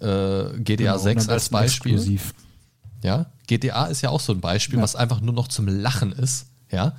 Äh, 0.00 0.58
GTA 0.58 0.92
genau, 0.92 0.98
6 0.98 1.28
als 1.28 1.48
Beispiel. 1.48 1.94
Exklusiv. 1.94 2.34
Ja, 3.02 3.26
GTA 3.46 3.86
ist 3.86 4.00
ja 4.00 4.10
auch 4.10 4.20
so 4.20 4.32
ein 4.32 4.40
Beispiel, 4.40 4.78
ja. 4.78 4.82
was 4.82 4.96
einfach 4.96 5.20
nur 5.20 5.34
noch 5.34 5.48
zum 5.48 5.68
Lachen 5.68 6.12
ist. 6.12 6.46
Ja, 6.70 6.96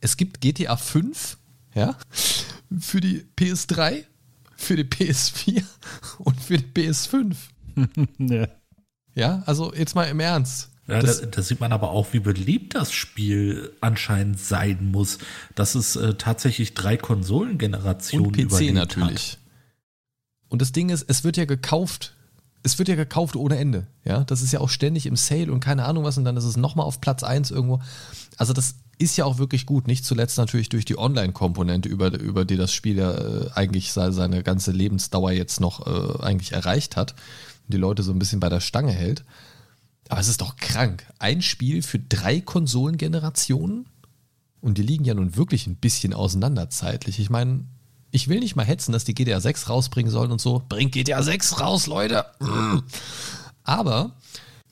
es 0.00 0.16
gibt 0.16 0.40
GTA 0.40 0.76
5, 0.76 1.36
ja, 1.74 1.96
für 2.78 3.00
die 3.00 3.24
PS3, 3.38 4.04
für 4.56 4.76
die 4.76 4.84
PS4 4.84 5.62
und 6.18 6.40
für 6.40 6.58
die 6.58 6.64
PS5. 6.64 7.36
ja. 8.18 8.48
ja, 9.14 9.42
also 9.46 9.72
jetzt 9.74 9.94
mal 9.94 10.04
im 10.04 10.20
Ernst. 10.20 10.71
Ja, 10.88 11.00
da, 11.00 11.12
da, 11.12 11.42
sieht 11.42 11.60
man 11.60 11.72
aber 11.72 11.90
auch, 11.90 12.12
wie 12.12 12.18
beliebt 12.18 12.74
das 12.74 12.92
Spiel 12.92 13.72
anscheinend 13.80 14.40
sein 14.40 14.90
muss, 14.90 15.18
dass 15.54 15.76
es 15.76 15.94
äh, 15.94 16.14
tatsächlich 16.14 16.74
drei 16.74 16.96
Konsolengenerationen 16.96 18.26
Und 18.26 18.48
PC 18.48 18.72
natürlich. 18.72 19.32
Hat. 19.32 19.38
Und 20.48 20.60
das 20.60 20.72
Ding 20.72 20.90
ist, 20.90 21.04
es 21.08 21.22
wird 21.22 21.36
ja 21.36 21.44
gekauft. 21.44 22.14
Es 22.64 22.78
wird 22.78 22.88
ja 22.88 22.96
gekauft 22.96 23.36
ohne 23.36 23.58
Ende. 23.58 23.86
Ja, 24.04 24.24
das 24.24 24.42
ist 24.42 24.52
ja 24.52 24.60
auch 24.60 24.68
ständig 24.68 25.06
im 25.06 25.16
Sale 25.16 25.52
und 25.52 25.60
keine 25.60 25.84
Ahnung 25.84 26.04
was 26.04 26.18
und 26.18 26.24
dann 26.24 26.36
ist 26.36 26.44
es 26.44 26.56
nochmal 26.56 26.86
auf 26.86 27.00
Platz 27.00 27.22
1 27.22 27.52
irgendwo. 27.52 27.80
Also 28.36 28.52
das 28.52 28.74
ist 28.98 29.16
ja 29.16 29.24
auch 29.24 29.38
wirklich 29.38 29.66
gut. 29.66 29.86
Nicht 29.86 30.04
zuletzt 30.04 30.38
natürlich 30.38 30.68
durch 30.68 30.84
die 30.84 30.98
Online-Komponente, 30.98 31.88
über, 31.88 32.12
über 32.18 32.44
die 32.44 32.56
das 32.56 32.72
Spiel 32.72 32.98
ja 32.98 33.12
äh, 33.12 33.50
eigentlich 33.54 33.92
seine 33.92 34.42
ganze 34.42 34.72
Lebensdauer 34.72 35.32
jetzt 35.32 35.60
noch 35.60 35.86
äh, 35.86 36.22
eigentlich 36.22 36.52
erreicht 36.52 36.96
hat. 36.96 37.12
Und 37.12 37.74
die 37.74 37.78
Leute 37.78 38.02
so 38.02 38.12
ein 38.12 38.18
bisschen 38.18 38.40
bei 38.40 38.48
der 38.48 38.60
Stange 38.60 38.92
hält. 38.92 39.24
Aber 40.08 40.20
es 40.20 40.28
ist 40.28 40.40
doch 40.40 40.56
krank. 40.56 41.06
Ein 41.18 41.42
Spiel 41.42 41.82
für 41.82 41.98
drei 41.98 42.40
Konsolengenerationen? 42.40 43.86
Und 44.60 44.78
die 44.78 44.82
liegen 44.82 45.04
ja 45.04 45.14
nun 45.14 45.36
wirklich 45.36 45.66
ein 45.66 45.76
bisschen 45.76 46.14
auseinander 46.14 46.70
zeitlich. 46.70 47.18
Ich 47.18 47.30
meine, 47.30 47.64
ich 48.12 48.28
will 48.28 48.40
nicht 48.40 48.56
mal 48.56 48.64
hetzen, 48.66 48.92
dass 48.92 49.04
die 49.04 49.14
GTA 49.14 49.40
6 49.40 49.68
rausbringen 49.68 50.12
sollen 50.12 50.30
und 50.30 50.40
so. 50.40 50.62
Bringt 50.68 50.92
GTA 50.92 51.22
6 51.22 51.60
raus, 51.60 51.86
Leute! 51.86 52.26
Aber, 53.64 54.12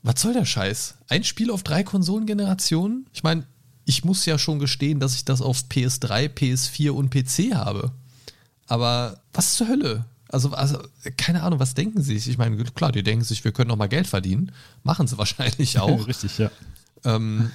was 0.02 0.20
soll 0.20 0.34
der 0.34 0.44
Scheiß? 0.44 0.96
Ein 1.08 1.24
Spiel 1.24 1.50
auf 1.50 1.62
drei 1.62 1.82
Konsolengenerationen? 1.82 3.06
Ich 3.12 3.22
meine, 3.22 3.46
ich 3.84 4.04
muss 4.04 4.26
ja 4.26 4.38
schon 4.38 4.58
gestehen, 4.58 5.00
dass 5.00 5.14
ich 5.14 5.24
das 5.24 5.40
auf 5.40 5.64
PS3, 5.68 6.28
PS4 6.28 6.90
und 6.90 7.10
PC 7.10 7.54
habe. 7.54 7.92
Aber 8.66 9.20
was 9.32 9.54
zur 9.54 9.68
Hölle? 9.68 10.04
Also, 10.32 10.50
also, 10.52 10.78
keine 11.16 11.42
Ahnung, 11.42 11.58
was 11.58 11.74
denken 11.74 12.02
sie 12.02 12.16
sich? 12.18 12.28
Ich 12.28 12.38
meine, 12.38 12.62
klar, 12.64 12.92
die 12.92 13.02
denken 13.02 13.24
sich, 13.24 13.44
wir 13.44 13.52
können 13.52 13.68
noch 13.68 13.76
mal 13.76 13.88
Geld 13.88 14.06
verdienen. 14.06 14.52
Machen 14.84 15.06
sie 15.06 15.18
wahrscheinlich 15.18 15.78
auch. 15.80 16.06
Richtig, 16.06 16.38
ja. 16.38 16.50
Ähm, 17.04 17.50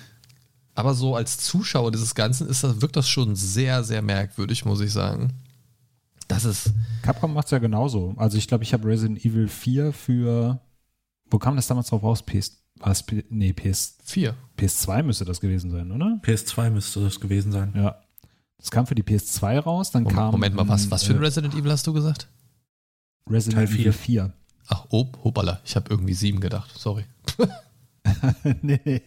aber 0.73 0.93
so 0.93 1.15
als 1.15 1.37
Zuschauer 1.37 1.91
dieses 1.91 2.15
Ganzen 2.15 2.47
ist 2.47 2.63
das, 2.63 2.81
wirkt 2.81 2.97
das 2.97 3.07
schon 3.07 3.35
sehr, 3.35 3.83
sehr 3.83 4.01
merkwürdig, 4.01 4.65
muss 4.65 4.81
ich 4.81 4.91
sagen. 4.91 5.33
Das 6.27 6.43
ist. 6.43 6.73
Capcom 7.01 7.33
macht 7.33 7.45
es 7.45 7.51
ja 7.51 7.59
genauso. 7.59 8.13
Also 8.17 8.37
ich 8.37 8.47
glaube, 8.47 8.63
ich 8.63 8.73
habe 8.73 8.87
Resident 8.87 9.23
Evil 9.23 9.47
4 9.47 9.93
für. 9.93 10.59
Wo 11.29 11.39
kam 11.39 11.55
das 11.55 11.67
damals 11.67 11.87
drauf 11.87 12.03
raus? 12.03 12.23
PS. 12.23 12.61
Was? 12.79 13.05
Nee, 13.29 13.53
PS. 13.53 13.97
4. 14.03 14.35
PS2 14.59 15.03
müsste 15.03 15.23
das 15.23 15.39
gewesen 15.39 15.71
sein, 15.71 15.91
oder? 15.91 16.19
PS2 16.23 16.71
müsste 16.71 17.01
das 17.01 17.19
gewesen 17.19 17.51
sein. 17.51 17.73
Ja. 17.75 18.01
Das 18.57 18.71
kam 18.71 18.85
für 18.87 18.95
die 18.95 19.03
PS2 19.03 19.59
raus, 19.59 19.91
dann 19.91 20.03
Moment, 20.03 20.17
kam. 20.17 20.31
Moment 20.31 20.55
mal, 20.55 20.67
was, 20.67 20.89
was 20.91 21.03
für 21.03 21.13
ein 21.13 21.19
äh, 21.19 21.25
Resident 21.25 21.53
Evil 21.53 21.71
hast 21.71 21.85
du 21.87 21.93
gesagt? 21.93 22.27
Resident 23.29 23.69
Evil 23.69 23.91
4. 23.91 23.93
4. 23.93 24.33
Ach, 24.67 24.85
oh, 24.89 25.07
hoppala, 25.23 25.61
ich 25.63 25.75
habe 25.75 25.89
irgendwie 25.89 26.13
7 26.13 26.39
gedacht, 26.39 26.71
sorry. 26.75 27.05
nee, 28.61 28.79
nee. 28.85 29.01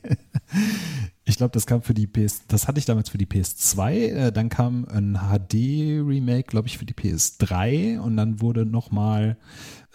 Ich 1.29 1.37
glaube, 1.37 1.53
das 1.53 1.67
kam 1.67 1.83
für 1.83 1.93
die 1.93 2.07
PS, 2.07 2.47
das 2.49 2.67
hatte 2.67 2.79
ich 2.79 2.87
damals 2.87 3.11
für 3.11 3.19
die 3.19 3.27
PS2, 3.27 3.93
äh, 3.93 4.33
dann 4.33 4.49
kam 4.49 4.87
ein 4.87 5.19
HD-Remake, 5.19 6.45
glaube 6.45 6.69
ich, 6.69 6.79
für 6.79 6.87
die 6.87 6.95
PS3 6.95 7.99
und 8.01 8.17
dann 8.17 8.41
wurde 8.41 8.65
nochmal, 8.65 9.37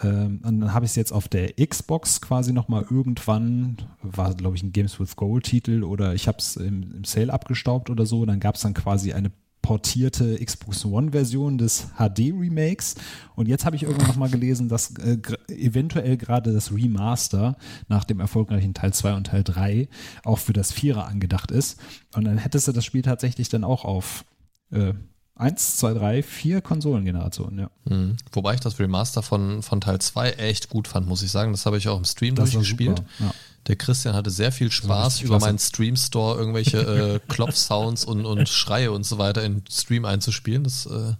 ähm, 0.03 0.41
und 0.43 0.59
dann 0.59 0.73
habe 0.75 0.85
ich 0.85 0.91
es 0.91 0.95
jetzt 0.95 1.11
auf 1.11 1.27
der 1.27 1.53
Xbox 1.53 2.21
quasi 2.21 2.53
nochmal 2.53 2.85
irgendwann, 2.87 3.77
war 4.03 4.35
glaube 4.35 4.57
ich 4.57 4.63
ein 4.63 4.73
Games 4.73 4.99
with 4.99 5.15
Gold-Titel 5.15 5.83
oder 5.83 6.13
ich 6.13 6.27
habe 6.27 6.37
es 6.37 6.55
im, 6.55 6.93
im 6.97 7.03
Sale 7.03 7.33
abgestaubt 7.33 7.89
oder 7.89 8.05
so, 8.05 8.27
dann 8.27 8.39
gab 8.39 8.53
es 8.53 8.61
dann 8.61 8.75
quasi 8.75 9.13
eine 9.13 9.31
portierte 9.63 10.37
Xbox 10.43 10.85
One-Version 10.85 11.57
des 11.57 11.87
HD-Remakes. 11.97 12.95
Und 13.35 13.47
jetzt 13.47 13.65
habe 13.65 13.75
ich 13.75 13.83
irgendwann 13.83 14.09
nochmal 14.09 14.29
gelesen, 14.29 14.69
dass 14.69 14.91
äh, 14.97 15.17
eventuell 15.47 16.17
gerade 16.17 16.53
das 16.53 16.71
Remaster 16.71 17.55
nach 17.87 18.03
dem 18.03 18.19
erfolgreichen 18.19 18.75
Teil 18.75 18.93
2 18.93 19.15
und 19.15 19.27
Teil 19.27 19.43
3 19.43 19.87
auch 20.23 20.37
für 20.37 20.53
das 20.53 20.71
Vierer 20.71 21.07
angedacht 21.07 21.49
ist. 21.49 21.79
Und 22.13 22.25
dann 22.25 22.37
hättest 22.37 22.67
du 22.67 22.73
das 22.73 22.85
Spiel 22.85 23.01
tatsächlich 23.01 23.49
dann 23.49 23.63
auch 23.63 23.85
auf 23.85 24.25
äh, 24.71 24.93
1, 25.35 25.77
2, 25.77 25.93
3, 25.93 26.23
4 26.23 26.61
Konsolengenerationen, 26.61 27.59
ja. 27.59 27.71
Mhm. 27.85 28.17
Wobei 28.33 28.53
ich 28.53 28.59
das 28.59 28.77
Remaster 28.79 29.23
von, 29.23 29.63
von 29.63 29.81
Teil 29.81 29.99
2 29.99 30.31
echt 30.33 30.69
gut 30.69 30.87
fand, 30.87 31.07
muss 31.07 31.23
ich 31.23 31.31
sagen. 31.31 31.53
Das 31.53 31.65
habe 31.65 31.77
ich 31.77 31.87
auch 31.87 31.97
im 31.97 32.05
Stream 32.05 32.35
Das 32.35 32.51
durchgespielt. 32.51 33.01
ja. 33.19 33.33
Der 33.67 33.75
Christian 33.77 34.13
hatte 34.13 34.29
sehr 34.29 34.51
viel 34.51 34.71
Spaß, 34.71 35.21
über 35.21 35.39
meinen 35.39 35.59
Stream 35.59 35.95
Store 35.95 36.37
irgendwelche 36.37 36.79
äh, 37.15 37.19
Klopfsounds 37.27 38.03
und, 38.03 38.25
und 38.25 38.49
Schreie 38.49 38.91
und 38.91 39.05
so 39.05 39.17
weiter 39.17 39.43
in 39.43 39.63
Stream 39.69 40.05
einzuspielen. 40.05 40.63
Das, 40.63 40.85
äh, 40.85 41.13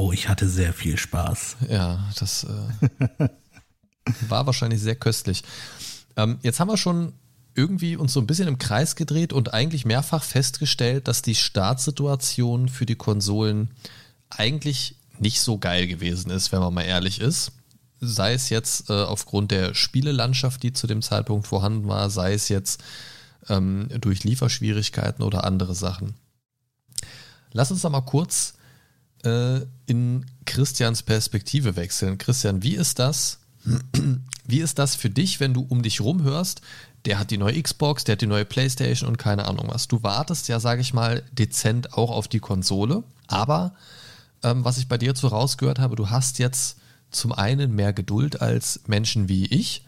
Oh, 0.00 0.12
ich 0.12 0.28
hatte 0.28 0.48
sehr 0.48 0.72
viel 0.72 0.96
Spaß. 0.96 1.56
ja, 1.68 2.08
das 2.18 2.44
äh, 2.44 3.28
war 4.28 4.46
wahrscheinlich 4.46 4.80
sehr 4.80 4.94
köstlich. 4.94 5.42
Ähm, 6.16 6.38
jetzt 6.42 6.60
haben 6.60 6.68
wir 6.68 6.76
schon 6.76 7.14
irgendwie 7.56 7.96
uns 7.96 8.12
so 8.12 8.20
ein 8.20 8.26
bisschen 8.28 8.46
im 8.46 8.58
Kreis 8.58 8.94
gedreht 8.94 9.32
und 9.32 9.52
eigentlich 9.52 9.84
mehrfach 9.84 10.22
festgestellt, 10.22 11.08
dass 11.08 11.22
die 11.22 11.34
Startsituation 11.34 12.68
für 12.68 12.86
die 12.86 12.94
Konsolen 12.94 13.70
eigentlich 14.30 14.94
nicht 15.18 15.40
so 15.40 15.58
geil 15.58 15.88
gewesen 15.88 16.30
ist, 16.30 16.52
wenn 16.52 16.60
man 16.60 16.72
mal 16.72 16.82
ehrlich 16.82 17.20
ist. 17.20 17.50
Sei 18.00 18.34
es 18.34 18.48
jetzt 18.48 18.90
äh, 18.90 18.92
aufgrund 18.92 19.50
der 19.50 19.74
Spielelandschaft, 19.74 20.62
die 20.62 20.72
zu 20.72 20.86
dem 20.86 21.02
Zeitpunkt 21.02 21.46
vorhanden 21.46 21.88
war, 21.88 22.10
sei 22.10 22.32
es 22.34 22.48
jetzt 22.48 22.82
ähm, 23.48 23.88
durch 24.00 24.24
Lieferschwierigkeiten 24.24 25.24
oder 25.24 25.44
andere 25.44 25.74
Sachen. 25.74 26.14
Lass 27.52 27.70
uns 27.70 27.82
doch 27.82 27.90
mal 27.90 28.02
kurz 28.02 28.54
äh, 29.24 29.60
in 29.86 30.26
Christians 30.44 31.02
Perspektive 31.02 31.76
wechseln. 31.76 32.18
Christian, 32.18 32.62
wie 32.62 32.74
ist 32.74 32.98
das? 32.98 33.40
Wie 34.50 34.60
ist 34.60 34.78
das 34.78 34.94
für 34.94 35.10
dich, 35.10 35.40
wenn 35.40 35.52
du 35.52 35.66
um 35.68 35.82
dich 35.82 36.00
rum 36.00 36.22
hörst, 36.22 36.62
der 37.04 37.18
hat 37.18 37.30
die 37.30 37.36
neue 37.36 37.62
Xbox, 37.62 38.04
der 38.04 38.14
hat 38.14 38.22
die 38.22 38.26
neue 38.26 38.46
Playstation 38.46 39.06
und 39.06 39.18
keine 39.18 39.46
Ahnung 39.46 39.66
was. 39.68 39.88
Du 39.88 40.02
wartest 40.02 40.48
ja, 40.48 40.58
sage 40.58 40.80
ich 40.80 40.94
mal, 40.94 41.22
dezent 41.32 41.92
auch 41.92 42.10
auf 42.10 42.28
die 42.28 42.40
Konsole, 42.40 43.02
aber 43.26 43.74
ähm, 44.42 44.64
was 44.64 44.78
ich 44.78 44.88
bei 44.88 44.96
dir 44.96 45.14
so 45.14 45.28
rausgehört 45.28 45.80
habe, 45.80 45.96
du 45.96 46.08
hast 46.08 46.38
jetzt 46.38 46.77
zum 47.10 47.32
einen 47.32 47.74
mehr 47.74 47.92
Geduld 47.92 48.40
als 48.40 48.80
Menschen 48.86 49.28
wie 49.28 49.46
ich, 49.46 49.84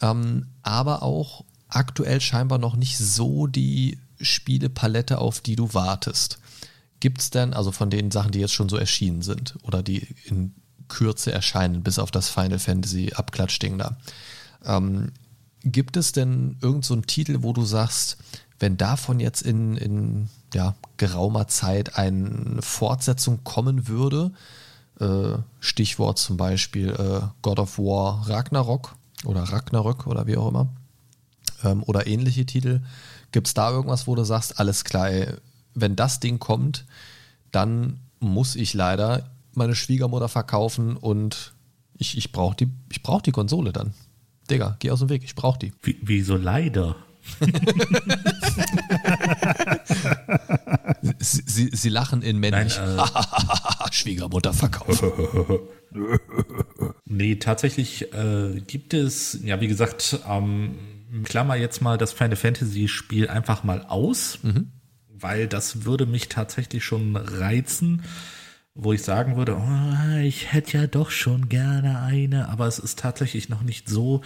ähm, 0.00 0.46
aber 0.62 1.02
auch 1.02 1.44
aktuell 1.68 2.20
scheinbar 2.20 2.58
noch 2.58 2.76
nicht 2.76 2.98
so 2.98 3.46
die 3.46 3.98
Spielepalette, 4.20 5.18
auf 5.18 5.40
die 5.40 5.56
du 5.56 5.74
wartest. 5.74 6.38
Gibt 7.00 7.20
es 7.20 7.30
denn, 7.30 7.54
also 7.54 7.72
von 7.72 7.90
den 7.90 8.10
Sachen, 8.10 8.32
die 8.32 8.40
jetzt 8.40 8.54
schon 8.54 8.68
so 8.68 8.76
erschienen 8.76 9.22
sind 9.22 9.56
oder 9.62 9.82
die 9.82 10.06
in 10.24 10.54
Kürze 10.88 11.32
erscheinen, 11.32 11.82
bis 11.82 11.98
auf 11.98 12.10
das 12.10 12.28
Final 12.28 12.58
Fantasy 12.58 13.12
Abklatschding 13.14 13.78
da, 13.78 13.96
ähm, 14.64 15.12
gibt 15.62 15.96
es 15.96 16.12
denn 16.12 16.56
irgendeinen 16.62 16.82
so 16.82 16.96
Titel, 17.00 17.38
wo 17.42 17.52
du 17.52 17.64
sagst, 17.64 18.18
wenn 18.58 18.76
davon 18.76 19.20
jetzt 19.20 19.42
in, 19.42 19.76
in 19.76 20.28
ja, 20.54 20.76
geraumer 20.96 21.48
Zeit 21.48 21.96
eine 21.96 22.62
Fortsetzung 22.62 23.44
kommen 23.44 23.88
würde, 23.88 24.32
äh, 25.00 25.38
Stichwort 25.60 26.18
zum 26.18 26.36
Beispiel 26.36 26.90
äh, 26.90 27.26
God 27.42 27.58
of 27.58 27.78
War 27.78 28.28
Ragnarok 28.28 28.94
oder 29.24 29.42
Ragnarök 29.42 30.06
oder 30.06 30.26
wie 30.26 30.36
auch 30.36 30.48
immer, 30.48 30.68
ähm, 31.64 31.82
oder 31.84 32.06
ähnliche 32.06 32.46
Titel, 32.46 32.80
gibt 33.32 33.48
es 33.48 33.54
da 33.54 33.70
irgendwas, 33.70 34.06
wo 34.06 34.14
du 34.14 34.24
sagst, 34.24 34.60
alles 34.60 34.84
klar, 34.84 35.10
ey, 35.10 35.28
wenn 35.74 35.96
das 35.96 36.20
Ding 36.20 36.38
kommt, 36.38 36.86
dann 37.52 38.00
muss 38.20 38.56
ich 38.56 38.74
leider 38.74 39.30
meine 39.54 39.74
Schwiegermutter 39.74 40.28
verkaufen 40.28 40.96
und 40.96 41.54
ich, 41.98 42.16
ich 42.16 42.32
brauche 42.32 42.56
die, 42.56 42.68
ich 42.90 43.02
brauch 43.02 43.22
die 43.22 43.32
Konsole 43.32 43.72
dann. 43.72 43.94
Digga, 44.50 44.76
geh 44.78 44.90
aus 44.90 45.00
dem 45.00 45.08
Weg, 45.08 45.24
ich 45.24 45.34
brauche 45.34 45.58
die. 45.58 45.72
Wie, 45.82 45.98
wieso 46.02 46.36
leider? 46.36 46.96
Sie, 51.26 51.42
sie, 51.46 51.70
sie 51.72 51.88
lachen 51.88 52.22
in 52.22 52.38
männlich. 52.38 52.78
Nein, 52.78 52.98
äh, 52.98 53.92
Schwiegermutter 53.92 54.52
verkaufen. 54.52 55.10
Nee, 57.06 57.36
tatsächlich 57.36 58.12
äh, 58.12 58.60
gibt 58.66 58.92
es, 58.92 59.38
ja, 59.42 59.60
wie 59.60 59.68
gesagt, 59.68 60.18
ähm, 60.28 60.76
klammer 61.24 61.56
jetzt 61.56 61.80
mal 61.80 61.96
das 61.96 62.12
Final 62.12 62.36
Fantasy 62.36 62.88
Spiel 62.88 63.28
einfach 63.28 63.64
mal 63.64 63.82
aus, 63.82 64.38
weil 65.08 65.46
das 65.46 65.84
würde 65.84 66.04
mich 66.04 66.28
tatsächlich 66.28 66.84
schon 66.84 67.16
reizen, 67.16 68.02
wo 68.74 68.92
ich 68.92 69.02
sagen 69.02 69.36
würde, 69.36 69.56
oh, 69.56 70.18
ich 70.18 70.52
hätte 70.52 70.76
ja 70.76 70.86
doch 70.86 71.10
schon 71.10 71.48
gerne 71.48 72.00
eine, 72.00 72.48
aber 72.48 72.66
es 72.66 72.78
ist 72.78 72.98
tatsächlich 72.98 73.48
noch 73.48 73.62
nicht 73.62 73.88
so, 73.88 74.20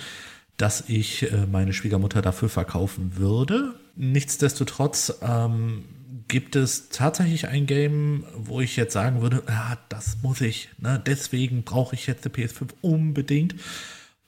dass 0.56 0.84
ich 0.88 1.30
äh, 1.30 1.46
meine 1.46 1.72
Schwiegermutter 1.72 2.22
dafür 2.22 2.48
verkaufen 2.48 3.16
würde. 3.16 3.74
Nichtsdestotrotz 3.94 5.14
ähm, 5.22 5.84
gibt 6.30 6.56
es 6.56 6.88
tatsächlich 6.88 7.46
ein 7.48 7.66
Game, 7.66 8.24
wo 8.36 8.60
ich 8.60 8.76
jetzt 8.76 8.94
sagen 8.94 9.20
würde, 9.20 9.42
ja, 9.48 9.76
das 9.90 10.18
muss 10.22 10.40
ich, 10.40 10.70
ne? 10.78 11.02
deswegen 11.04 11.62
brauche 11.64 11.94
ich 11.94 12.06
jetzt 12.06 12.24
die 12.24 12.30
PS5 12.30 12.68
unbedingt. 12.80 13.54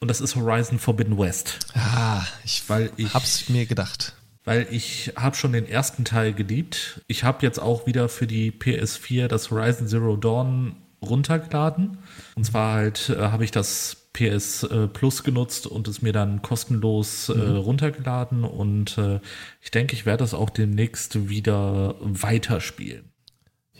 Und 0.01 0.09
das 0.09 0.21
ist 0.21 0.35
Horizon 0.37 0.79
Forbidden 0.81 1.17
West. 1.17 1.61
Ah, 1.75 2.23
ich, 2.45 2.65
Weil 2.69 2.91
ich- 2.97 3.15
hab's 3.15 3.49
mir 3.49 3.67
gedacht. 3.67 4.15
Weil 4.45 4.67
ich 4.73 5.13
habe 5.15 5.37
schon 5.37 5.53
den 5.53 5.69
ersten 5.69 6.05
Teil 6.05 6.33
geliebt. 6.35 7.01
Ich 7.07 7.23
habe 7.23 7.47
jetzt 7.47 7.61
auch 7.61 7.87
wieder 7.87 8.09
für 8.09 8.27
die 8.27 8.51
PS4 8.51 9.29
das 9.29 9.53
Horizon 9.53 9.87
Zero 9.87 10.17
Dawn 10.17 10.75
runtergeladen. 11.01 11.99
Und 12.35 12.45
zwar 12.45 12.75
halt 12.75 13.09
äh, 13.11 13.19
habe 13.19 13.45
ich 13.45 13.53
das 13.53 14.02
PS 14.13 14.65
äh, 14.65 14.89
Plus 14.89 15.23
genutzt 15.23 15.67
und 15.67 15.89
es 15.89 16.03
mir 16.03 16.13
dann 16.13 16.43
kostenlos 16.43 17.29
äh, 17.29 17.33
runtergeladen. 17.33 18.45
Und 18.45 18.99
äh, 18.99 19.21
ich 19.61 19.71
denke, 19.71 19.95
ich 19.95 20.07
werde 20.07 20.23
das 20.23 20.35
auch 20.35 20.51
demnächst 20.51 21.29
wieder 21.29 21.95
weiterspielen. 22.01 23.13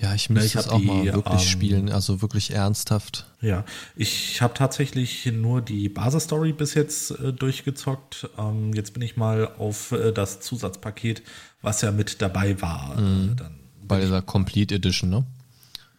Ja, 0.03 0.15
ich 0.15 0.31
müsste 0.31 0.59
es 0.59 0.69
auch 0.69 0.81
die, 0.81 0.87
mal 0.87 1.05
wirklich 1.05 1.43
ähm, 1.43 1.49
spielen, 1.49 1.89
also 1.89 2.23
wirklich 2.23 2.51
ernsthaft. 2.53 3.27
Ja, 3.41 3.65
ich 3.95 4.43
habe 4.43 4.53
tatsächlich 4.55 5.27
nur 5.27 5.61
die 5.61 5.89
Basisstory 5.89 6.53
bis 6.53 6.75
jetzt 6.75 7.13
äh, 7.13 7.33
durchgezockt. 7.33 8.29
Ähm, 8.37 8.73
jetzt 8.75 8.95
bin 8.95 9.03
ich 9.03 9.17
mal 9.17 9.47
auf 9.59 9.93
äh, 9.93 10.11
das 10.13 10.41
Zusatzpaket, 10.41 11.23
was 11.61 11.83
ja 11.83 11.93
mit 11.93 12.21
dabei 12.21 12.61
war. 12.61 12.95
Äh, 12.97 13.35
dann, 13.37 13.61
Bei 13.87 14.01
dieser 14.01 14.23
Complete 14.23 14.75
Edition, 14.75 15.11
ne? 15.11 15.25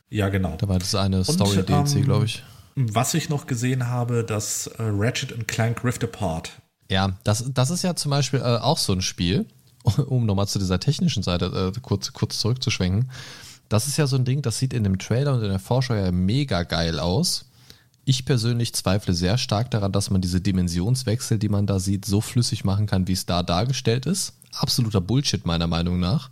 ja, 0.09 0.27
genau. 0.27 0.57
Da 0.57 0.67
war 0.67 0.79
das 0.79 0.95
eine 0.95 1.23
Story-DLC, 1.23 1.95
ähm, 1.95 2.03
glaube 2.03 2.25
ich. 2.25 2.43
Was 2.75 3.13
ich 3.13 3.29
noch 3.29 3.45
gesehen 3.45 3.87
habe, 3.87 4.23
das 4.23 4.67
äh, 4.67 4.75
Ratchet 4.79 5.47
Clank 5.47 5.83
Rift 5.83 6.03
Apart. 6.03 6.51
Ja, 6.89 7.13
das, 7.23 7.45
das 7.53 7.69
ist 7.69 7.83
ja 7.83 7.95
zum 7.95 8.11
Beispiel 8.11 8.39
äh, 8.39 8.57
auch 8.57 8.77
so 8.77 8.93
ein 8.93 9.01
Spiel, 9.01 9.45
um 10.07 10.25
nochmal 10.25 10.47
zu 10.47 10.59
dieser 10.59 10.79
technischen 10.79 11.23
Seite 11.23 11.73
äh, 11.75 11.79
kurz, 11.81 12.13
kurz 12.13 12.39
zurückzuschwenken. 12.39 13.11
Das 13.69 13.87
ist 13.87 13.97
ja 13.97 14.07
so 14.07 14.15
ein 14.15 14.25
Ding, 14.25 14.41
das 14.41 14.59
sieht 14.59 14.73
in 14.73 14.83
dem 14.83 14.99
Trailer 14.99 15.33
und 15.33 15.43
in 15.43 15.49
der 15.49 15.59
Vorschau 15.59 15.95
ja 15.95 16.11
mega 16.11 16.63
geil 16.63 16.99
aus. 16.99 17.45
Ich 18.05 18.25
persönlich 18.25 18.73
zweifle 18.73 19.13
sehr 19.13 19.37
stark 19.37 19.71
daran, 19.71 19.91
dass 19.91 20.09
man 20.09 20.21
diese 20.21 20.41
Dimensionswechsel, 20.41 21.39
die 21.39 21.49
man 21.49 21.65
da 21.65 21.79
sieht, 21.79 22.05
so 22.05 22.19
flüssig 22.19 22.65
machen 22.65 22.85
kann, 22.85 23.07
wie 23.07 23.13
es 23.13 23.25
da 23.25 23.43
dargestellt 23.43 24.05
ist. 24.05 24.33
Absoluter 24.53 24.99
Bullshit 24.99 25.45
meiner 25.45 25.67
Meinung 25.67 25.99
nach. 25.99 26.29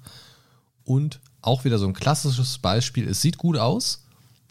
Und 0.84 1.19
auch 1.41 1.63
wieder 1.63 1.80
so 1.80 1.88
ein 1.88 1.93
klassisches 1.93 2.58
Beispiel, 2.58 3.08
es 3.08 3.21
sieht 3.21 3.38
gut 3.38 3.58
aus, 3.58 4.01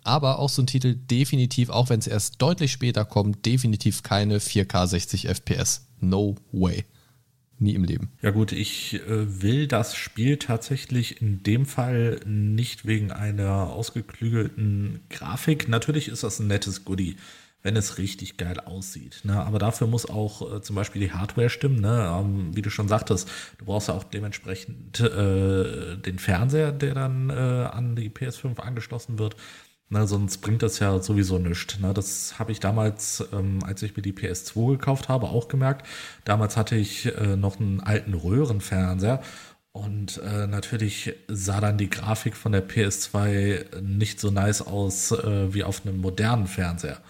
aber 0.04 0.38
auch 0.38 0.48
so 0.48 0.62
ein 0.62 0.66
Titel 0.66 0.94
definitiv, 0.94 1.70
auch 1.70 1.90
wenn 1.90 2.00
es 2.00 2.06
erst 2.06 2.40
deutlich 2.40 2.72
später 2.72 3.04
kommt, 3.04 3.46
definitiv 3.46 4.02
keine 4.02 4.38
4K 4.38 4.86
60 4.86 5.28
FPS. 5.28 5.86
No 6.00 6.36
way. 6.52 6.84
Nie 7.62 7.74
im 7.74 7.84
Leben. 7.84 8.10
Ja 8.22 8.30
gut, 8.30 8.52
ich 8.52 8.94
äh, 8.94 9.42
will 9.42 9.66
das 9.66 9.94
Spiel 9.94 10.38
tatsächlich 10.38 11.20
in 11.20 11.42
dem 11.42 11.66
Fall 11.66 12.20
nicht 12.24 12.86
wegen 12.86 13.12
einer 13.12 13.68
ausgeklügelten 13.68 15.00
Grafik. 15.10 15.68
Natürlich 15.68 16.08
ist 16.08 16.22
das 16.22 16.40
ein 16.40 16.46
nettes 16.46 16.86
Goodie, 16.86 17.16
wenn 17.62 17.76
es 17.76 17.98
richtig 17.98 18.38
geil 18.38 18.58
aussieht. 18.60 19.20
Ne? 19.24 19.34
Aber 19.34 19.58
dafür 19.58 19.88
muss 19.88 20.08
auch 20.08 20.56
äh, 20.56 20.62
zum 20.62 20.74
Beispiel 20.74 21.02
die 21.02 21.12
Hardware 21.12 21.50
stimmen. 21.50 21.82
Ne? 21.82 22.10
Ähm, 22.18 22.56
wie 22.56 22.62
du 22.62 22.70
schon 22.70 22.88
sagtest, 22.88 23.28
du 23.58 23.66
brauchst 23.66 23.88
ja 23.88 23.94
auch 23.94 24.04
dementsprechend 24.04 24.98
äh, 25.00 25.98
den 25.98 26.18
Fernseher, 26.18 26.72
der 26.72 26.94
dann 26.94 27.28
äh, 27.28 27.32
an 27.34 27.94
die 27.94 28.08
PS5 28.08 28.58
angeschlossen 28.58 29.18
wird. 29.18 29.36
Ne, 29.92 30.06
sonst 30.06 30.38
bringt 30.38 30.62
das 30.62 30.78
ja 30.78 31.00
sowieso 31.00 31.38
nichts. 31.40 31.80
Ne? 31.80 31.92
Das 31.92 32.38
habe 32.38 32.52
ich 32.52 32.60
damals, 32.60 33.24
ähm, 33.32 33.58
als 33.64 33.82
ich 33.82 33.96
mir 33.96 34.02
die 34.02 34.12
PS2 34.12 34.72
gekauft 34.72 35.08
habe, 35.08 35.28
auch 35.28 35.48
gemerkt. 35.48 35.84
Damals 36.24 36.56
hatte 36.56 36.76
ich 36.76 37.06
äh, 37.06 37.36
noch 37.36 37.58
einen 37.58 37.80
alten 37.80 38.14
Röhrenfernseher 38.14 39.20
und 39.72 40.18
äh, 40.18 40.46
natürlich 40.46 41.14
sah 41.26 41.60
dann 41.60 41.76
die 41.76 41.90
Grafik 41.90 42.36
von 42.36 42.52
der 42.52 42.68
PS2 42.68 43.80
nicht 43.80 44.20
so 44.20 44.30
nice 44.30 44.62
aus 44.62 45.10
äh, 45.10 45.52
wie 45.54 45.64
auf 45.64 45.84
einem 45.84 45.98
modernen 46.00 46.46
Fernseher. 46.46 47.00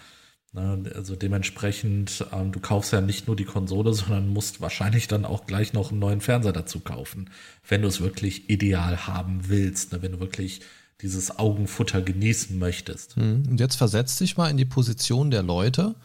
Ne? 0.53 0.91
Also 0.95 1.15
dementsprechend, 1.15 2.25
ähm, 2.33 2.51
du 2.51 2.59
kaufst 2.59 2.93
ja 2.93 3.01
nicht 3.01 3.27
nur 3.27 3.35
die 3.35 3.45
Konsole, 3.45 3.93
sondern 3.93 4.27
musst 4.29 4.59
wahrscheinlich 4.59 5.07
dann 5.07 5.25
auch 5.25 5.45
gleich 5.45 5.73
noch 5.73 5.91
einen 5.91 5.99
neuen 5.99 6.21
Fernseher 6.21 6.53
dazu 6.53 6.79
kaufen, 6.79 7.29
wenn 7.67 7.83
du 7.83 7.87
es 7.87 8.01
wirklich 8.01 8.49
ideal 8.49 9.07
haben 9.07 9.49
willst. 9.49 9.93
Ne? 9.93 10.01
Wenn 10.01 10.13
du 10.13 10.19
wirklich 10.19 10.61
dieses 11.01 11.37
Augenfutter 11.37 12.01
genießen 12.01 12.57
möchtest. 12.57 13.15
Hm, 13.15 13.43
und 13.49 13.59
jetzt 13.59 13.75
versetz 13.75 14.17
dich 14.17 14.37
mal 14.37 14.49
in 14.49 14.57
die 14.57 14.65
Position 14.65 15.31
der 15.31 15.43
Leute, 15.43 15.95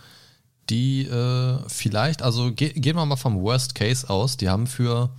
die 0.70 1.06
äh, 1.06 1.59
vielleicht, 1.68 2.22
also 2.22 2.52
ge 2.52 2.72
gehen 2.72 2.96
wir 2.96 3.06
mal 3.06 3.16
vom 3.16 3.40
Worst 3.42 3.74
Case 3.74 4.09
aus, 4.09 4.37
die 4.37 4.48
haben 4.48 4.66
für, 4.66 5.11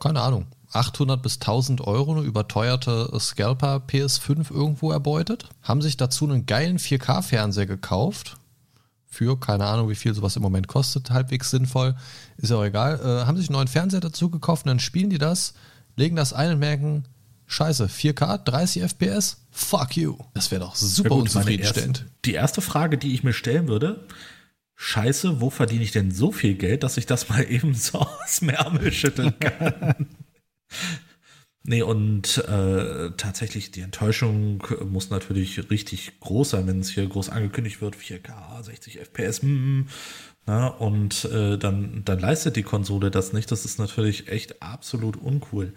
keine 0.00 0.20
Ahnung, 0.20 0.46
800 0.72 1.22
bis 1.22 1.34
1000 1.34 1.80
Euro 1.82 2.12
eine 2.12 2.22
überteuerte 2.22 3.10
Scalper 3.18 3.82
PS5 3.86 4.52
irgendwo 4.52 4.92
erbeutet, 4.92 5.48
haben 5.62 5.82
sich 5.82 5.96
dazu 5.96 6.24
einen 6.24 6.46
geilen 6.46 6.78
4K-Fernseher 6.78 7.66
gekauft, 7.66 8.36
für 9.06 9.38
keine 9.38 9.64
Ahnung, 9.64 9.88
wie 9.88 9.94
viel 9.94 10.14
sowas 10.14 10.36
im 10.36 10.42
Moment 10.42 10.68
kostet, 10.68 11.10
halbwegs 11.10 11.50
sinnvoll, 11.50 11.96
ist 12.36 12.50
ja 12.50 12.56
auch 12.56 12.64
egal, 12.64 13.00
äh, 13.00 13.26
haben 13.26 13.36
sich 13.36 13.48
einen 13.48 13.56
neuen 13.56 13.68
Fernseher 13.68 14.00
dazu 14.00 14.30
gekauft 14.30 14.66
und 14.66 14.68
dann 14.68 14.80
spielen 14.80 15.10
die 15.10 15.18
das, 15.18 15.54
legen 15.96 16.16
das 16.16 16.32
ein 16.32 16.52
und 16.52 16.58
merken, 16.58 17.04
Scheiße, 17.46 17.86
4K, 17.86 18.38
30 18.38 18.82
FPS? 18.82 19.38
Fuck 19.50 19.96
you. 19.96 20.16
Das 20.34 20.50
wäre 20.50 20.62
doch 20.62 20.74
super 20.74 21.08
ja 21.08 21.14
gut, 21.14 21.22
unzufriedenstellend. 21.22 21.98
Erste, 21.98 22.12
die 22.24 22.32
erste 22.32 22.60
Frage, 22.60 22.98
die 22.98 23.14
ich 23.14 23.22
mir 23.22 23.32
stellen 23.32 23.68
würde, 23.68 24.06
Scheiße, 24.74 25.40
wo 25.40 25.48
verdiene 25.48 25.82
ich 25.82 25.92
denn 25.92 26.10
so 26.10 26.32
viel 26.32 26.54
Geld, 26.54 26.82
dass 26.82 26.98
ich 26.98 27.06
das 27.06 27.28
mal 27.28 27.42
eben 27.50 27.74
so 27.74 27.98
aus 27.98 28.40
dem 28.40 28.50
Ärmel 28.50 28.92
schütteln 28.92 29.38
kann? 29.40 30.06
nee, 31.62 31.82
und 31.82 32.38
äh, 32.38 33.10
tatsächlich, 33.16 33.70
die 33.70 33.80
Enttäuschung 33.80 34.62
muss 34.84 35.10
natürlich 35.10 35.70
richtig 35.70 36.20
groß 36.20 36.50
sein, 36.50 36.66
wenn 36.66 36.80
es 36.80 36.90
hier 36.90 37.06
groß 37.06 37.30
angekündigt 37.30 37.80
wird, 37.80 37.96
4K, 37.96 38.62
60 38.62 38.98
FPS, 38.98 39.42
mm, 39.42 39.82
na, 40.46 40.68
und 40.68 41.24
äh, 41.24 41.58
dann, 41.58 42.02
dann 42.04 42.20
leistet 42.20 42.54
die 42.54 42.62
Konsole 42.62 43.10
das 43.10 43.32
nicht. 43.32 43.50
Das 43.50 43.64
ist 43.64 43.80
natürlich 43.80 44.28
echt 44.28 44.62
absolut 44.62 45.16
uncool. 45.16 45.72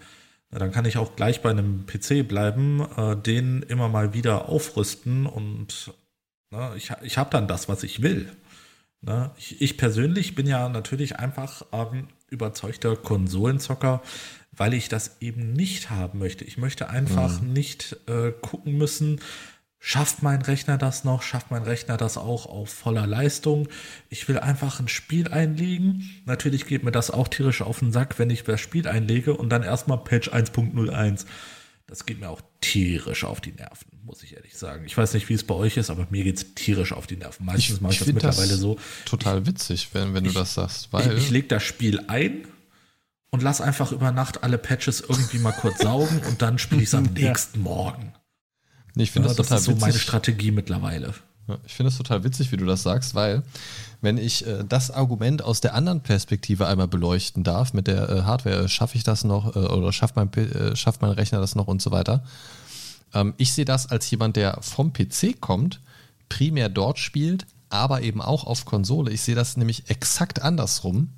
Dann 0.50 0.72
kann 0.72 0.84
ich 0.84 0.98
auch 0.98 1.14
gleich 1.14 1.42
bei 1.42 1.50
einem 1.50 1.86
PC 1.86 2.26
bleiben, 2.26 2.80
äh, 2.96 3.16
den 3.16 3.62
immer 3.62 3.88
mal 3.88 4.14
wieder 4.14 4.48
aufrüsten 4.48 5.26
und 5.26 5.94
na, 6.50 6.74
ich, 6.74 6.90
ich 7.02 7.16
habe 7.18 7.30
dann 7.30 7.46
das, 7.46 7.68
was 7.68 7.84
ich 7.84 8.02
will. 8.02 8.32
Na, 9.00 9.32
ich, 9.38 9.60
ich, 9.62 9.78
persönlich 9.78 10.34
bin 10.34 10.46
ja 10.46 10.68
natürlich 10.68 11.18
einfach 11.18 11.62
ähm, 11.72 12.08
überzeugter 12.28 12.96
Konsolenzocker, 12.96 14.02
weil 14.50 14.74
ich 14.74 14.88
das 14.88 15.18
eben 15.20 15.52
nicht 15.52 15.90
haben 15.90 16.18
möchte. 16.18 16.44
Ich 16.44 16.58
möchte 16.58 16.90
einfach 16.90 17.40
mhm. 17.40 17.52
nicht 17.52 17.96
äh, 18.08 18.32
gucken 18.32 18.76
müssen, 18.76 19.20
Schafft 19.82 20.22
mein 20.22 20.42
Rechner 20.42 20.76
das 20.76 21.04
noch? 21.04 21.22
Schafft 21.22 21.50
mein 21.50 21.62
Rechner 21.62 21.96
das 21.96 22.18
auch 22.18 22.44
auf 22.44 22.68
voller 22.68 23.06
Leistung? 23.06 23.66
Ich 24.10 24.28
will 24.28 24.38
einfach 24.38 24.78
ein 24.78 24.88
Spiel 24.88 25.28
einlegen. 25.28 26.22
Natürlich 26.26 26.66
geht 26.66 26.84
mir 26.84 26.92
das 26.92 27.10
auch 27.10 27.28
tierisch 27.28 27.62
auf 27.62 27.78
den 27.78 27.90
Sack, 27.90 28.18
wenn 28.18 28.28
ich 28.28 28.44
das 28.44 28.60
Spiel 28.60 28.86
einlege 28.86 29.34
und 29.34 29.48
dann 29.48 29.62
erstmal 29.62 29.96
Patch 29.96 30.28
1.01. 30.28 31.24
Das 31.86 32.04
geht 32.04 32.20
mir 32.20 32.28
auch 32.28 32.42
tierisch 32.60 33.24
auf 33.24 33.40
die 33.40 33.52
Nerven, 33.52 33.88
muss 34.04 34.22
ich 34.22 34.36
ehrlich 34.36 34.56
sagen. 34.56 34.84
Ich 34.84 34.96
weiß 34.96 35.14
nicht, 35.14 35.30
wie 35.30 35.34
es 35.34 35.44
bei 35.44 35.54
euch 35.54 35.78
ist, 35.78 35.88
aber 35.88 36.06
mir 36.10 36.24
geht 36.24 36.36
es 36.36 36.54
tierisch 36.54 36.92
auf 36.92 37.06
die 37.06 37.16
Nerven. 37.16 37.46
Meistens 37.46 37.76
ich, 37.76 37.80
mache 37.80 37.94
ich, 37.94 38.00
ich 38.00 38.06
das 38.06 38.14
mittlerweile 38.14 38.50
das 38.50 38.60
so. 38.60 38.78
Total 39.06 39.46
witzig, 39.46 39.88
wenn, 39.94 40.12
wenn 40.12 40.26
ich, 40.26 40.34
du 40.34 40.38
das 40.38 40.54
sagst. 40.54 40.92
Weil 40.92 41.16
ich, 41.16 41.24
ich 41.24 41.30
lege 41.30 41.48
das 41.48 41.62
Spiel 41.62 42.04
ein 42.06 42.46
und 43.30 43.42
lass 43.42 43.62
einfach 43.62 43.92
über 43.92 44.12
Nacht 44.12 44.44
alle 44.44 44.58
Patches 44.58 45.00
irgendwie 45.00 45.38
mal 45.38 45.52
kurz 45.52 45.78
saugen 45.80 46.20
und 46.28 46.42
dann 46.42 46.58
spiele 46.58 46.82
ich 46.82 46.88
es 46.88 46.94
am 46.94 47.04
nächsten 47.14 47.60
Morgen. 47.62 48.12
Ich 48.96 49.10
finde 49.10 49.28
ja, 49.28 49.34
das, 49.34 49.46
das 49.46 49.46
total 49.46 49.58
ist 49.58 49.80
so 49.80 49.86
meine 49.86 49.98
Strategie 49.98 50.50
mittlerweile. 50.50 51.14
Ich 51.66 51.74
finde 51.74 51.88
es 51.88 51.96
total 51.96 52.22
witzig, 52.22 52.52
wie 52.52 52.56
du 52.56 52.64
das 52.64 52.82
sagst, 52.82 53.14
weil 53.14 53.42
wenn 54.00 54.18
ich 54.18 54.46
äh, 54.46 54.64
das 54.66 54.90
Argument 54.90 55.42
aus 55.42 55.60
der 55.60 55.74
anderen 55.74 56.00
Perspektive 56.00 56.66
einmal 56.66 56.88
beleuchten 56.88 57.44
darf, 57.44 57.72
mit 57.72 57.86
der 57.86 58.08
äh, 58.08 58.22
Hardware, 58.22 58.68
schaffe 58.68 58.96
ich 58.96 59.04
das 59.04 59.24
noch 59.24 59.56
äh, 59.56 59.58
oder 59.58 59.92
schafft 59.92 60.16
mein, 60.16 60.32
äh, 60.34 60.76
schafft 60.76 61.02
mein 61.02 61.10
Rechner 61.10 61.40
das 61.40 61.54
noch 61.54 61.66
und 61.66 61.82
so 61.82 61.90
weiter. 61.90 62.24
Ähm, 63.14 63.34
ich 63.36 63.52
sehe 63.52 63.64
das 63.64 63.86
als 63.88 64.10
jemand, 64.10 64.36
der 64.36 64.58
vom 64.60 64.92
PC 64.92 65.40
kommt, 65.40 65.80
primär 66.28 66.68
dort 66.68 66.98
spielt, 66.98 67.46
aber 67.68 68.02
eben 68.02 68.20
auch 68.22 68.44
auf 68.44 68.64
Konsole. 68.64 69.10
Ich 69.12 69.22
sehe 69.22 69.34
das 69.34 69.56
nämlich 69.56 69.90
exakt 69.90 70.42
andersrum. 70.42 71.10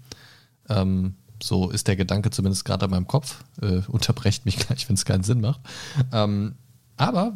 Ähm, 0.69 1.15
so 1.43 1.71
ist 1.71 1.89
der 1.89 1.97
Gedanke 1.97 2.31
zumindest 2.31 2.65
gerade 2.65 2.85
in 2.85 2.91
meinem 2.91 3.07
Kopf. 3.07 3.43
Äh, 3.61 3.83
unterbrecht 3.89 4.45
mich 4.45 4.57
gleich, 4.57 4.89
wenn 4.89 4.95
es 4.95 5.05
keinen 5.05 5.25
Sinn 5.25 5.41
macht. 5.41 5.61
Ähm, 6.13 6.55
aber 7.09 7.33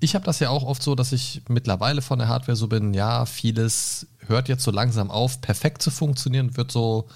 ich 0.00 0.14
habe 0.14 0.24
das 0.24 0.40
ja 0.40 0.50
auch 0.50 0.62
oft 0.62 0.82
so, 0.82 0.94
dass 0.94 1.12
ich 1.12 1.42
mittlerweile 1.48 2.02
von 2.02 2.18
der 2.18 2.28
Hardware 2.28 2.56
so 2.56 2.68
bin, 2.68 2.94
ja, 2.94 3.26
vieles 3.26 4.06
hört 4.26 4.48
jetzt 4.48 4.64
so 4.64 4.70
langsam 4.70 5.10
auf, 5.10 5.40
perfekt 5.40 5.82
zu 5.82 5.90
funktionieren, 5.90 6.56
wird 6.56 6.70
so, 6.70 7.06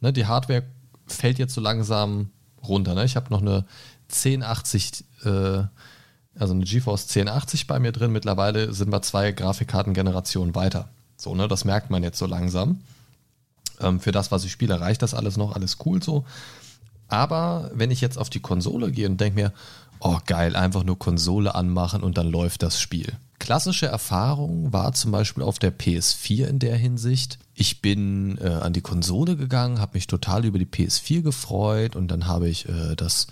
ne, 0.00 0.12
die 0.12 0.26
Hardware 0.26 0.62
fällt 1.06 1.38
jetzt 1.38 1.54
so 1.54 1.60
langsam 1.60 2.30
runter. 2.66 2.94
Ne? 2.94 3.04
Ich 3.04 3.16
habe 3.16 3.30
noch 3.30 3.40
eine 3.40 3.64
1080, 4.10 5.04
äh, 5.24 5.28
also 6.38 6.54
eine 6.54 6.64
GeForce 6.64 7.04
1080 7.04 7.66
bei 7.66 7.78
mir 7.78 7.92
drin. 7.92 8.12
Mittlerweile 8.12 8.72
sind 8.72 8.92
wir 8.92 9.02
zwei 9.02 9.32
Grafikkartengenerationen 9.32 10.54
weiter. 10.54 10.88
So, 11.16 11.34
ne, 11.34 11.48
das 11.48 11.64
merkt 11.64 11.90
man 11.90 12.02
jetzt 12.02 12.18
so 12.18 12.26
langsam. 12.26 12.80
Ähm, 13.80 14.00
für 14.00 14.12
das, 14.12 14.30
was 14.30 14.44
ich 14.44 14.52
spiele, 14.52 14.80
reicht 14.80 15.02
das 15.02 15.14
alles 15.14 15.36
noch, 15.36 15.54
alles 15.54 15.78
cool 15.84 16.02
so. 16.02 16.24
Aber 17.08 17.70
wenn 17.74 17.90
ich 17.90 18.00
jetzt 18.00 18.18
auf 18.18 18.30
die 18.30 18.40
Konsole 18.40 18.92
gehe 18.92 19.08
und 19.08 19.20
denke 19.20 19.40
mir, 19.40 19.52
oh 20.00 20.18
geil, 20.26 20.56
einfach 20.56 20.84
nur 20.84 20.98
Konsole 20.98 21.54
anmachen 21.54 22.02
und 22.02 22.18
dann 22.18 22.30
läuft 22.30 22.62
das 22.62 22.80
Spiel. 22.80 23.12
Klassische 23.38 23.86
Erfahrung 23.86 24.72
war 24.72 24.92
zum 24.92 25.12
Beispiel 25.12 25.42
auf 25.42 25.58
der 25.58 25.76
PS4 25.76 26.46
in 26.46 26.58
der 26.58 26.76
Hinsicht. 26.76 27.38
Ich 27.54 27.80
bin 27.80 28.36
äh, 28.38 28.48
an 28.48 28.72
die 28.72 28.80
Konsole 28.80 29.36
gegangen, 29.36 29.80
habe 29.80 29.94
mich 29.94 30.06
total 30.06 30.44
über 30.44 30.58
die 30.58 30.66
PS4 30.66 31.22
gefreut 31.22 31.94
und 31.94 32.08
dann 32.08 32.26
habe 32.26 32.48
ich 32.48 32.68
äh, 32.68 32.96
das 32.96 33.28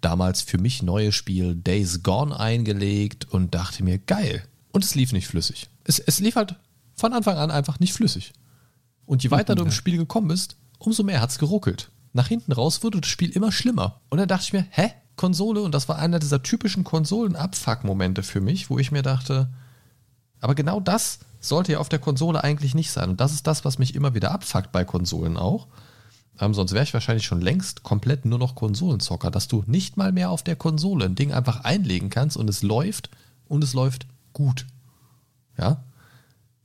damals 0.00 0.42
für 0.42 0.58
mich 0.58 0.82
neue 0.82 1.12
Spiel 1.12 1.54
Days 1.54 2.02
Gone 2.02 2.38
eingelegt 2.38 3.26
und 3.30 3.54
dachte 3.54 3.84
mir, 3.84 3.98
geil. 3.98 4.42
Und 4.72 4.84
es 4.84 4.94
lief 4.94 5.12
nicht 5.12 5.26
flüssig. 5.26 5.68
Es, 5.84 5.98
es 5.98 6.20
lief 6.20 6.36
halt 6.36 6.56
von 6.94 7.12
Anfang 7.12 7.36
an 7.36 7.50
einfach 7.50 7.80
nicht 7.80 7.92
flüssig. 7.92 8.32
Und 9.06 9.22
je 9.22 9.30
weiter 9.30 9.54
du 9.54 9.64
im 9.64 9.72
Spiel 9.72 9.96
gekommen 9.96 10.28
bist, 10.28 10.56
umso 10.78 11.02
mehr 11.02 11.20
hat 11.20 11.30
es 11.30 11.38
geruckelt. 11.38 11.90
Nach 12.12 12.28
hinten 12.28 12.52
raus 12.52 12.82
wurde 12.82 13.00
das 13.00 13.10
Spiel 13.10 13.30
immer 13.30 13.52
schlimmer. 13.52 14.00
Und 14.08 14.18
dann 14.18 14.28
dachte 14.28 14.44
ich 14.44 14.52
mir, 14.52 14.66
hä? 14.70 14.92
Konsole 15.20 15.60
und 15.60 15.74
das 15.74 15.86
war 15.86 15.98
einer 15.98 16.18
dieser 16.18 16.42
typischen 16.42 16.82
Konsolen-Abfuck-Momente 16.82 18.22
für 18.22 18.40
mich, 18.40 18.70
wo 18.70 18.78
ich 18.78 18.90
mir 18.90 19.02
dachte, 19.02 19.50
aber 20.40 20.54
genau 20.54 20.80
das 20.80 21.18
sollte 21.40 21.72
ja 21.72 21.78
auf 21.78 21.90
der 21.90 21.98
Konsole 21.98 22.42
eigentlich 22.42 22.74
nicht 22.74 22.90
sein. 22.90 23.10
Und 23.10 23.20
das 23.20 23.32
ist 23.32 23.46
das, 23.46 23.66
was 23.66 23.78
mich 23.78 23.94
immer 23.94 24.14
wieder 24.14 24.30
abfuckt 24.30 24.72
bei 24.72 24.82
Konsolen 24.82 25.36
auch. 25.36 25.66
Ähm, 26.40 26.54
sonst 26.54 26.72
wäre 26.72 26.84
ich 26.84 26.94
wahrscheinlich 26.94 27.26
schon 27.26 27.42
längst 27.42 27.82
komplett 27.82 28.24
nur 28.24 28.38
noch 28.38 28.54
Konsolenzocker, 28.54 29.30
dass 29.30 29.46
du 29.46 29.62
nicht 29.66 29.98
mal 29.98 30.10
mehr 30.10 30.30
auf 30.30 30.42
der 30.42 30.56
Konsole 30.56 31.04
ein 31.04 31.16
Ding 31.16 31.34
einfach 31.34 31.64
einlegen 31.64 32.08
kannst 32.08 32.38
und 32.38 32.48
es 32.48 32.62
läuft 32.62 33.10
und 33.46 33.62
es 33.62 33.74
läuft 33.74 34.06
gut. 34.32 34.64
Ja? 35.58 35.84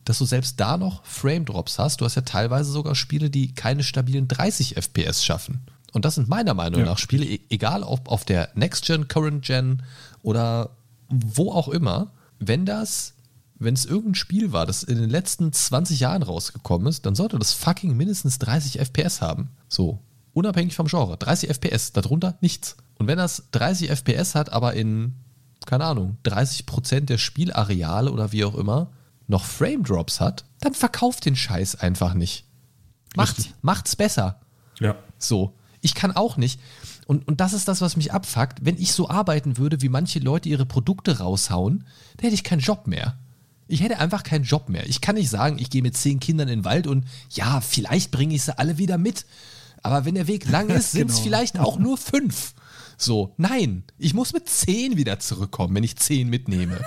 dass 0.06 0.20
du 0.20 0.26
selbst 0.26 0.60
da 0.60 0.78
noch 0.78 1.04
Frame 1.04 1.46
Drops 1.46 1.80
hast. 1.80 2.00
Du 2.00 2.06
hast 2.06 2.16
ja 2.16 2.22
teilweise 2.22 2.72
sogar 2.72 2.96
Spiele, 2.96 3.30
die 3.32 3.54
keine 3.54 3.84
stabilen 3.84 4.28
30 4.28 4.78
FPS 4.78 5.26
schaffen. 5.26 5.66
Und 5.96 6.04
das 6.04 6.16
sind 6.16 6.28
meiner 6.28 6.54
Meinung 6.54 6.82
Ja. 6.82 6.86
nach 6.88 6.98
Spiele, 6.98 7.24
e- 7.26 7.40
egal 7.50 7.82
ob 7.82 8.10
auf 8.10 8.26
der 8.26 8.50
Next 8.54 8.84
Gen, 8.86 9.08
Current 9.08 9.46
Gen 9.46 9.82
oder 10.24 10.72
wo 11.08 11.54
auch 11.54 11.70
immer, 11.70 12.12
wenn 12.38 12.66
das, 12.66 13.14
wenn 13.60 13.74
es 13.76 13.86
irgendein 13.86 14.16
Spiel 14.16 14.52
war, 14.52 14.66
das 14.66 14.84
in 14.84 14.98
den 15.00 15.10
letzten 15.10 15.54
20 15.54 16.02
Jahren 16.02 16.22
rausgekommen 16.22 16.88
ist, 16.88 17.06
dann 17.06 17.16
sollte 17.16 17.40
das 17.40 17.54
fucking 17.54 17.96
mindestens 17.96 18.40
30 18.40 18.80
FPS 18.80 19.22
haben. 19.22 19.52
So, 19.70 20.00
unabhängig 20.34 20.76
vom 20.76 20.88
Genre. 20.88 21.16
30 21.16 21.50
FPS, 21.50 21.94
darunter 21.94 22.36
nichts. 22.42 22.76
Und 23.00 23.08
wenn 23.08 23.18
das 23.18 23.44
30 23.52 23.90
FPS 23.90 24.36
hat, 24.36 24.52
aber 24.52 24.74
in, 24.74 25.14
keine 25.66 25.86
Ahnung, 25.86 26.18
30% 26.26 27.06
der 27.06 27.18
Spielareale 27.18 28.12
oder 28.12 28.34
wie 28.34 28.44
auch 28.44 28.56
immer 28.56 28.92
noch 29.28 29.46
Frame 29.46 29.84
Drops 29.84 30.20
hat, 30.20 30.44
dann 30.60 30.74
verkauft 30.74 31.24
den 31.26 31.38
Scheiß 31.38 31.76
einfach 31.78 32.16
nicht. 32.16 32.44
Macht's, 33.16 33.38
Richtig. 33.38 33.56
macht's 33.62 33.96
besser. 33.96 34.42
Ja. 34.82 34.98
So. 35.18 35.54
Ich 35.86 35.94
kann 35.94 36.12
auch 36.16 36.36
nicht. 36.36 36.60
Und, 37.06 37.28
und 37.28 37.40
das 37.42 37.54
ist 37.54 37.68
das, 37.68 37.80
was 37.80 37.96
mich 37.96 38.12
abfuckt. 38.12 38.58
Wenn 38.66 38.78
ich 38.80 38.92
so 38.92 39.08
arbeiten 39.08 39.58
würde, 39.60 39.84
wie 39.84 39.90
manche 39.90 40.18
Leute 40.18 40.50
ihre 40.50 40.66
Produkte 40.66 41.20
raushauen, 41.20 41.86
dann 42.18 42.24
hätte 42.24 42.34
ich 42.34 42.44
keinen 42.44 42.60
Job 42.62 42.88
mehr. 42.88 43.20
Ich 43.68 43.82
hätte 43.84 44.00
einfach 44.00 44.24
keinen 44.24 44.46
Job 44.46 44.68
mehr. 44.68 44.88
Ich 44.90 45.00
kann 45.00 45.14
nicht 45.14 45.30
sagen, 45.30 45.60
ich 45.60 45.70
gehe 45.70 45.84
mit 45.84 45.96
zehn 45.96 46.20
Kindern 46.20 46.48
in 46.48 46.60
den 46.62 46.66
Wald 46.66 46.88
und 46.88 47.06
ja, 47.30 47.62
vielleicht 47.62 48.10
bringe 48.10 48.34
ich 48.34 48.42
sie 48.42 48.58
alle 48.58 48.80
wieder 48.80 48.98
mit. 48.98 49.28
Aber 49.84 50.06
wenn 50.06 50.16
der 50.16 50.26
Weg 50.28 50.50
lang 50.50 50.70
ist, 50.80 50.92
sind 50.92 51.12
es 51.12 51.18
Genau. 51.18 51.24
vielleicht 51.24 51.60
auch 51.60 51.78
nur 51.78 52.00
fünf. 52.00 52.56
So, 52.98 53.36
nein, 53.38 53.84
ich 54.00 54.16
muss 54.16 54.34
mit 54.34 54.50
zehn 54.50 54.98
wieder 54.98 55.20
zurückkommen, 55.20 55.76
wenn 55.76 55.84
ich 55.84 55.98
zehn 55.98 56.30
mitnehme. 56.32 56.80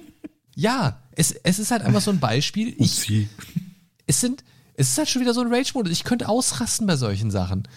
ja, 0.54 1.02
es, 1.12 1.32
es 1.32 1.58
ist 1.58 1.70
halt 1.70 1.82
einfach 1.82 2.00
so 2.00 2.10
ein 2.12 2.20
Beispiel. 2.20 2.74
Ich, 2.78 3.28
es 4.06 4.20
sind, 4.22 4.42
es 4.74 4.88
ist 4.88 4.96
halt 4.96 5.10
schon 5.10 5.20
wieder 5.20 5.34
so 5.34 5.42
ein 5.42 5.52
Rage-Modus. 5.52 5.92
Ich 5.92 6.04
könnte 6.04 6.30
ausrasten 6.30 6.86
bei 6.86 6.96
solchen 6.96 7.30
Sachen. 7.30 7.68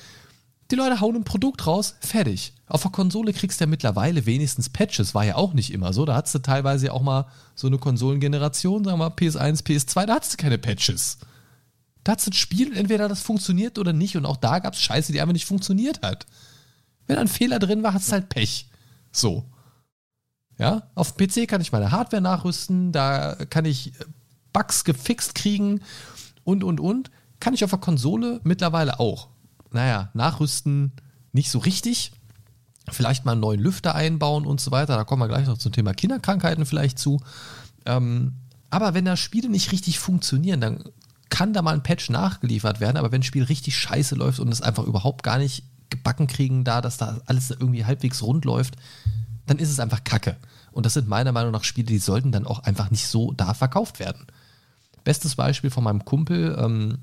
Die 0.72 0.78
Leute 0.78 1.02
hauen 1.02 1.18
ein 1.18 1.24
Produkt 1.26 1.68
raus, 1.68 1.96
fertig. 2.00 2.54
Auf 2.66 2.84
der 2.84 2.92
Konsole 2.92 3.34
kriegst 3.34 3.60
du 3.60 3.66
ja 3.66 3.70
mittlerweile 3.70 4.26
wenigstens 4.26 4.70
Patches, 4.70 5.14
war 5.14 5.26
ja 5.26 5.36
auch 5.36 5.54
nicht 5.54 5.74
immer 5.74 5.92
so. 5.92 6.06
Da 6.06 6.16
hattest 6.16 6.36
du 6.36 6.40
teilweise 6.40 6.86
ja 6.88 6.92
auch 6.94 7.02
mal 7.02 7.26
so 7.56 7.68
eine 7.68 7.78
Konsolengeneration, 7.78 8.86
sagen 8.86 8.98
wir 8.98 9.10
mal 9.10 9.16
PS1, 9.16 9.66
PS2, 9.66 10.06
da 10.06 10.16
hattest 10.16 10.34
du 10.34 10.38
keine 10.38 10.58
Patches. 10.58 11.18
Da 12.06 12.14
hattest 12.14 12.28
du 12.28 12.32
ein 12.32 12.36
Spiel, 12.36 12.78
entweder 12.78 13.10
das 13.10 13.22
funktioniert 13.22 13.80
oder 13.80 13.92
nicht. 13.92 14.16
Und 14.16 14.26
auch 14.26 14.38
da 14.38 14.60
gab 14.60 14.74
es 14.74 14.82
Scheiße, 14.82 15.12
die 15.12 15.20
einfach 15.20 15.34
nicht 15.34 15.46
funktioniert 15.46 16.02
hat. 16.04 16.26
Wenn 17.06 17.18
ein 17.18 17.28
Fehler 17.28 17.60
drin 17.60 17.84
war, 17.84 17.94
hattest 17.94 18.10
du 18.10 18.14
halt 18.14 18.30
Pech. 18.30 18.70
So. 19.12 19.44
Ja, 20.58 20.84
auf 20.96 21.14
dem 21.14 21.28
PC 21.28 21.50
kann 21.50 21.60
ich 21.60 21.74
meine 21.74 21.92
Hardware 21.92 22.22
nachrüsten, 22.22 22.94
da 22.94 23.36
kann 23.50 23.66
ich 23.66 23.88
äh, 24.00 24.06
Bugs 24.54 24.86
gefixt 24.86 25.36
kriegen 25.36 25.82
und, 26.46 26.64
und, 26.64 26.80
und. 26.80 27.12
Kann 27.42 27.54
ich 27.54 27.64
auf 27.66 27.72
der 27.72 27.80
Konsole 27.80 28.40
mittlerweile 28.44 29.00
auch. 29.02 29.31
Naja, 29.72 30.10
nachrüsten 30.14 30.92
nicht 31.32 31.50
so 31.50 31.60
richtig. 31.60 32.12
Vielleicht 32.90 33.26
mal 33.26 33.34
einen 33.34 33.42
neuen 33.42 33.60
Lüfter 33.60 33.96
einbauen 33.96 34.46
und 34.46 34.60
so 34.60 34.72
weiter. 34.72 34.96
Da 34.96 35.04
kommen 35.04 35.22
wir 35.22 35.28
gleich 35.28 35.48
noch 35.48 35.58
zum 35.58 35.72
Thema 35.72 35.94
Kinderkrankheiten 35.94 36.66
vielleicht 36.66 37.00
zu. 37.00 37.22
Ähm, 37.86 38.34
aber 38.70 38.94
wenn 38.94 39.06
da 39.06 39.16
Spiele 39.18 39.50
nicht 39.50 39.72
richtig 39.72 40.00
funktionieren, 40.00 40.62
dann 40.62 40.84
kann 41.30 41.54
da 41.54 41.62
mal 41.62 41.74
ein 41.74 41.84
Patch 41.84 42.10
nachgeliefert 42.10 42.80
werden. 42.80 42.98
Aber 42.98 43.12
wenn 43.12 43.22
ein 43.22 43.24
Spiel 43.24 43.44
richtig 43.44 43.78
scheiße 43.78 44.16
läuft 44.16 44.40
und 44.40 44.52
es 44.52 44.62
einfach 44.62 44.84
überhaupt 44.84 45.24
gar 45.24 45.38
nicht 45.38 45.64
gebacken 45.90 46.28
kriegen, 46.28 46.64
da, 46.64 46.82
dass 46.82 46.98
da 46.98 47.20
alles 47.26 47.52
irgendwie 47.52 47.86
halbwegs 47.86 48.22
rund 48.24 48.46
läuft, 48.46 48.76
dann 49.46 49.60
ist 49.60 49.70
es 49.70 49.80
einfach 49.80 50.04
Kacke. 50.04 50.38
Und 50.72 50.86
das 50.86 50.94
sind 50.94 51.08
meiner 51.08 51.32
Meinung 51.32 51.52
nach 51.52 51.64
Spiele, 51.64 51.88
die 51.88 52.00
sollten 52.00 52.32
dann 52.32 52.48
auch 52.48 52.60
einfach 52.60 52.92
nicht 52.92 53.08
so 53.08 53.34
da 53.34 53.54
verkauft 53.54 54.00
werden. 54.00 54.26
Bestes 55.04 55.36
Beispiel 55.36 55.70
von 55.70 55.84
meinem 55.84 56.06
Kumpel, 56.06 56.56
ähm, 56.60 57.00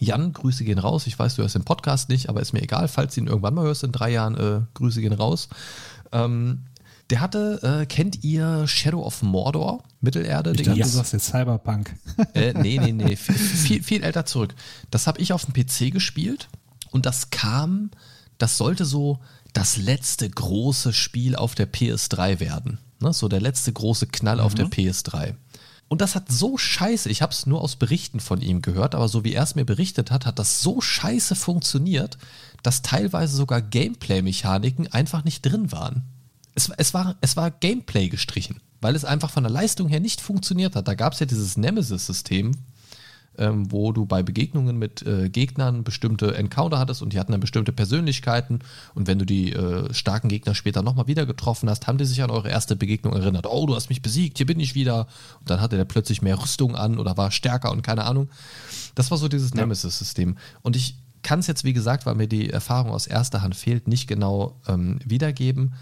Jan, 0.00 0.32
Grüße 0.32 0.64
gehen 0.64 0.78
raus. 0.78 1.06
Ich 1.06 1.18
weiß, 1.18 1.36
du 1.36 1.42
hörst 1.42 1.54
den 1.54 1.64
Podcast 1.64 2.08
nicht, 2.08 2.28
aber 2.28 2.40
ist 2.40 2.52
mir 2.52 2.62
egal, 2.62 2.88
falls 2.88 3.14
du 3.14 3.20
ihn 3.20 3.26
irgendwann 3.26 3.54
mal 3.54 3.64
hörst 3.64 3.84
in 3.84 3.92
drei 3.92 4.10
Jahren, 4.10 4.36
äh, 4.36 4.62
Grüße 4.74 5.00
gehen 5.02 5.12
raus. 5.12 5.48
Ähm, 6.10 6.64
der 7.10 7.20
hatte, 7.20 7.60
äh, 7.82 7.86
kennt 7.86 8.24
ihr 8.24 8.66
Shadow 8.66 9.02
of 9.02 9.22
Mordor, 9.22 9.84
Mittelerde? 10.00 10.52
Ich 10.52 10.62
dachte, 10.62 10.80
du 10.80 10.88
sagst 10.88 11.12
jetzt 11.12 11.26
Cyberpunk. 11.26 11.94
Äh, 12.34 12.54
nee, 12.54 12.78
nee, 12.78 12.92
nee, 12.92 13.16
viel, 13.16 13.34
viel, 13.34 13.82
viel 13.82 14.02
älter 14.02 14.24
zurück. 14.24 14.54
Das 14.90 15.06
habe 15.06 15.20
ich 15.20 15.32
auf 15.32 15.44
dem 15.44 15.52
PC 15.52 15.92
gespielt 15.92 16.48
und 16.90 17.06
das 17.06 17.30
kam, 17.30 17.90
das 18.38 18.56
sollte 18.56 18.84
so 18.84 19.18
das 19.52 19.76
letzte 19.76 20.30
große 20.30 20.92
Spiel 20.92 21.34
auf 21.36 21.54
der 21.54 21.70
PS3 21.70 22.40
werden. 22.40 22.78
Ne? 23.00 23.12
So 23.12 23.28
der 23.28 23.40
letzte 23.40 23.72
große 23.72 24.06
Knall 24.06 24.40
auf 24.40 24.54
der 24.54 24.66
PS3. 24.66 25.34
Und 25.90 26.00
das 26.00 26.14
hat 26.14 26.30
so 26.30 26.56
scheiße, 26.56 27.10
ich 27.10 27.20
habe 27.20 27.32
es 27.32 27.46
nur 27.46 27.60
aus 27.60 27.74
Berichten 27.74 28.20
von 28.20 28.40
ihm 28.40 28.62
gehört, 28.62 28.94
aber 28.94 29.08
so 29.08 29.24
wie 29.24 29.32
er 29.32 29.42
es 29.42 29.56
mir 29.56 29.64
berichtet 29.64 30.12
hat, 30.12 30.24
hat 30.24 30.38
das 30.38 30.62
so 30.62 30.80
scheiße 30.80 31.34
funktioniert, 31.34 32.16
dass 32.62 32.82
teilweise 32.82 33.34
sogar 33.34 33.60
Gameplay-Mechaniken 33.60 34.86
einfach 34.92 35.24
nicht 35.24 35.42
drin 35.42 35.72
waren. 35.72 36.04
Es, 36.54 36.70
es, 36.76 36.94
war, 36.94 37.16
es 37.22 37.36
war 37.36 37.50
Gameplay 37.50 38.08
gestrichen, 38.08 38.60
weil 38.80 38.94
es 38.94 39.04
einfach 39.04 39.30
von 39.32 39.42
der 39.42 39.50
Leistung 39.50 39.88
her 39.88 39.98
nicht 39.98 40.20
funktioniert 40.20 40.76
hat. 40.76 40.86
Da 40.86 40.94
gab 40.94 41.14
es 41.14 41.18
ja 41.18 41.26
dieses 41.26 41.56
Nemesis-System, 41.56 42.52
ähm, 43.40 43.72
wo 43.72 43.90
du 43.90 44.06
bei 44.06 44.22
Begegnungen 44.22 44.78
mit 44.78 45.02
äh, 45.02 45.28
Gegnern 45.28 45.82
bestimmte 45.82 46.34
Encounter 46.36 46.78
hattest 46.78 47.02
und 47.02 47.12
die 47.12 47.18
hatten 47.18 47.32
dann 47.32 47.40
bestimmte 47.40 47.72
Persönlichkeiten. 47.72 48.60
Und 48.94 49.06
wenn 49.06 49.18
du 49.18 49.24
die 49.24 49.52
äh, 49.52 49.92
starken 49.92 50.28
Gegner 50.28 50.54
später 50.54 50.82
nochmal 50.82 51.08
wieder 51.08 51.26
getroffen 51.26 51.68
hast, 51.68 51.86
haben 51.86 51.98
die 51.98 52.04
sich 52.04 52.22
an 52.22 52.30
eure 52.30 52.50
erste 52.50 52.76
Begegnung 52.76 53.14
erinnert. 53.14 53.46
Oh, 53.46 53.66
du 53.66 53.74
hast 53.74 53.88
mich 53.88 54.02
besiegt, 54.02 54.36
hier 54.36 54.46
bin 54.46 54.60
ich 54.60 54.74
wieder. 54.74 55.08
Und 55.40 55.50
dann 55.50 55.60
hatte 55.60 55.76
der 55.76 55.86
plötzlich 55.86 56.22
mehr 56.22 56.40
Rüstung 56.40 56.76
an 56.76 56.98
oder 56.98 57.16
war 57.16 57.30
stärker 57.30 57.72
und 57.72 57.82
keine 57.82 58.04
Ahnung. 58.04 58.28
Das 58.94 59.10
war 59.10 59.18
so 59.18 59.28
dieses 59.28 59.54
Nemesis-System. 59.54 60.36
Und 60.62 60.76
ich 60.76 60.96
kann 61.22 61.40
es 61.40 61.46
jetzt, 61.46 61.64
wie 61.64 61.72
gesagt, 61.72 62.06
weil 62.06 62.14
mir 62.14 62.28
die 62.28 62.50
Erfahrung 62.50 62.92
aus 62.92 63.06
erster 63.06 63.42
Hand 63.42 63.56
fehlt, 63.56 63.88
nicht 63.88 64.06
genau 64.06 64.60
ähm, 64.68 64.98
wiedergeben. 65.04 65.74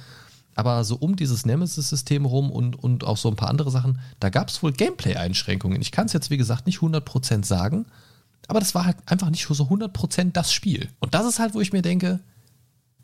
Aber 0.59 0.83
so 0.83 0.97
um 0.97 1.15
dieses 1.15 1.47
Nemesis-System 1.47 2.25
rum 2.25 2.51
und, 2.51 2.75
und 2.75 3.05
auch 3.05 3.17
so 3.17 3.29
ein 3.29 3.37
paar 3.37 3.49
andere 3.49 3.71
Sachen, 3.71 4.01
da 4.19 4.29
gab 4.29 4.49
es 4.49 4.61
wohl 4.61 4.73
Gameplay-Einschränkungen. 4.73 5.81
Ich 5.81 5.93
kann 5.93 6.07
es 6.07 6.13
jetzt, 6.13 6.31
wie 6.31 6.37
gesagt, 6.37 6.67
nicht 6.67 6.81
100% 6.81 7.45
sagen, 7.45 7.87
aber 8.49 8.59
das 8.59 8.75
war 8.75 8.85
halt 8.85 8.97
einfach 9.07 9.31
nicht 9.31 9.47
so 9.49 9.63
100% 9.63 10.33
das 10.33 10.53
Spiel. 10.53 10.89
Und 10.99 11.15
das 11.15 11.27
ist 11.27 11.39
halt, 11.39 11.55
wo 11.55 11.61
ich 11.61 11.73
mir 11.73 11.83
denke, 11.83 12.19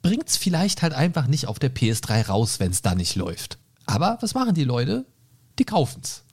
bringt 0.03 0.29
es 0.29 0.37
vielleicht 0.37 0.83
halt 0.83 0.95
einfach 0.95 1.29
nicht 1.29 1.47
auf 1.47 1.61
der 1.61 1.73
PS3 1.73 2.27
raus, 2.27 2.59
wenn 2.59 2.73
es 2.73 2.83
da 2.83 2.97
nicht 2.97 3.15
läuft. 3.15 3.59
Aber 3.87 4.19
was 4.21 4.35
machen 4.35 4.57
die 4.57 4.65
Leute? 4.65 5.07
Die 5.61 5.65
kaufen's. 5.65 6.25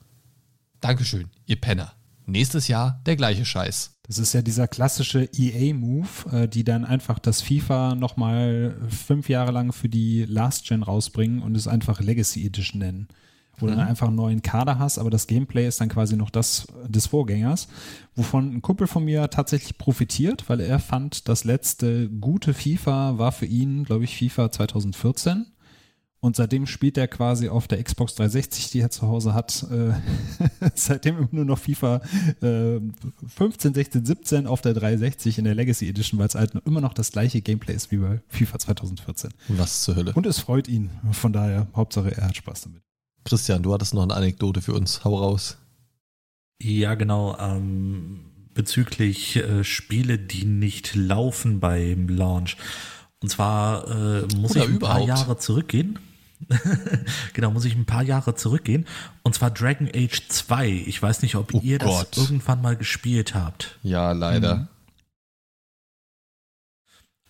Dankeschön, 0.80 1.30
ihr 1.46 1.60
Penner. 1.60 1.92
Nächstes 2.26 2.66
Jahr 2.66 3.00
der 3.06 3.14
gleiche 3.14 3.44
Scheiß. 3.44 3.91
Das 4.04 4.18
ist 4.18 4.32
ja 4.32 4.42
dieser 4.42 4.66
klassische 4.66 5.28
EA-Move, 5.32 6.08
äh, 6.32 6.48
die 6.48 6.64
dann 6.64 6.84
einfach 6.84 7.18
das 7.18 7.40
FIFA 7.40 7.94
nochmal 7.94 8.76
fünf 8.88 9.28
Jahre 9.28 9.52
lang 9.52 9.72
für 9.72 9.88
die 9.88 10.24
Last 10.24 10.66
Gen 10.66 10.82
rausbringen 10.82 11.40
und 11.40 11.56
es 11.56 11.68
einfach 11.68 12.00
Legacy 12.00 12.44
Edition 12.44 12.80
nennen. 12.80 13.08
Wo 13.58 13.66
du 13.66 13.76
dann 13.76 13.86
einfach 13.86 14.08
einen 14.08 14.16
neuen 14.16 14.42
Kader 14.42 14.78
hast, 14.78 14.98
aber 14.98 15.10
das 15.10 15.28
Gameplay 15.28 15.68
ist 15.68 15.80
dann 15.80 15.90
quasi 15.90 16.16
noch 16.16 16.30
das 16.30 16.66
des 16.88 17.06
Vorgängers, 17.06 17.68
wovon 18.16 18.54
ein 18.54 18.62
Kumpel 18.62 18.86
von 18.88 19.04
mir 19.04 19.28
tatsächlich 19.28 19.78
profitiert, 19.78 20.48
weil 20.48 20.60
er 20.60 20.80
fand, 20.80 21.28
das 21.28 21.44
letzte 21.44 22.08
gute 22.08 22.54
FIFA 22.54 23.18
war 23.18 23.30
für 23.30 23.46
ihn, 23.46 23.84
glaube 23.84 24.04
ich, 24.04 24.16
FIFA 24.16 24.50
2014. 24.50 25.51
Und 26.24 26.36
seitdem 26.36 26.68
spielt 26.68 26.96
er 26.98 27.08
quasi 27.08 27.48
auf 27.48 27.66
der 27.66 27.82
Xbox 27.82 28.14
360, 28.14 28.70
die 28.70 28.78
er 28.78 28.90
zu 28.90 29.08
Hause 29.08 29.34
hat, 29.34 29.66
äh, 29.72 29.92
seitdem 30.76 31.18
immer 31.18 31.28
nur 31.32 31.44
noch 31.44 31.58
FIFA 31.58 32.00
äh, 32.40 32.78
15, 33.26 33.74
16, 33.74 34.06
17 34.06 34.46
auf 34.46 34.60
der 34.60 34.72
360 34.72 35.38
in 35.38 35.44
der 35.44 35.56
Legacy 35.56 35.88
Edition, 35.88 36.20
weil 36.20 36.28
es 36.28 36.36
halt 36.36 36.52
immer 36.64 36.80
noch 36.80 36.94
das 36.94 37.10
gleiche 37.10 37.40
Gameplay 37.42 37.74
ist 37.74 37.90
wie 37.90 37.96
bei 37.96 38.22
FIFA 38.28 38.60
2014. 38.60 39.30
Was 39.48 39.82
zur 39.82 39.96
Hölle. 39.96 40.12
Und 40.12 40.24
es 40.26 40.38
freut 40.38 40.68
ihn. 40.68 40.90
Von 41.10 41.32
daher, 41.32 41.66
Hauptsache, 41.74 42.16
er 42.16 42.28
hat 42.28 42.36
Spaß 42.36 42.62
damit. 42.62 42.82
Christian, 43.24 43.64
du 43.64 43.74
hattest 43.74 43.92
noch 43.92 44.04
eine 44.04 44.14
Anekdote 44.14 44.62
für 44.62 44.74
uns. 44.74 45.04
Hau 45.04 45.16
raus. 45.16 45.58
Ja, 46.62 46.94
genau. 46.94 47.36
Ähm, 47.40 48.20
bezüglich 48.54 49.38
äh, 49.38 49.64
Spiele, 49.64 50.20
die 50.20 50.44
nicht 50.44 50.94
laufen 50.94 51.58
beim 51.58 52.08
Launch. 52.08 52.56
Und 53.20 53.28
zwar 53.28 53.88
äh, 53.88 54.22
muss 54.36 54.52
Oder 54.52 54.62
ich 54.62 54.68
ein 54.68 54.76
überhaupt. 54.76 54.98
paar 54.98 55.06
Jahre 55.08 55.36
zurückgehen. 55.38 55.98
genau, 57.32 57.50
muss 57.50 57.64
ich 57.64 57.74
ein 57.74 57.86
paar 57.86 58.02
Jahre 58.02 58.34
zurückgehen. 58.34 58.86
Und 59.22 59.34
zwar 59.34 59.50
Dragon 59.50 59.88
Age 59.94 60.28
2. 60.28 60.68
Ich 60.86 61.02
weiß 61.02 61.22
nicht, 61.22 61.36
ob 61.36 61.54
Oh 61.54 61.60
ihr 61.62 61.78
Gott. 61.78 62.08
das 62.10 62.18
irgendwann 62.24 62.62
mal 62.62 62.76
gespielt 62.76 63.34
habt. 63.34 63.78
Ja, 63.82 64.12
leider. 64.12 64.68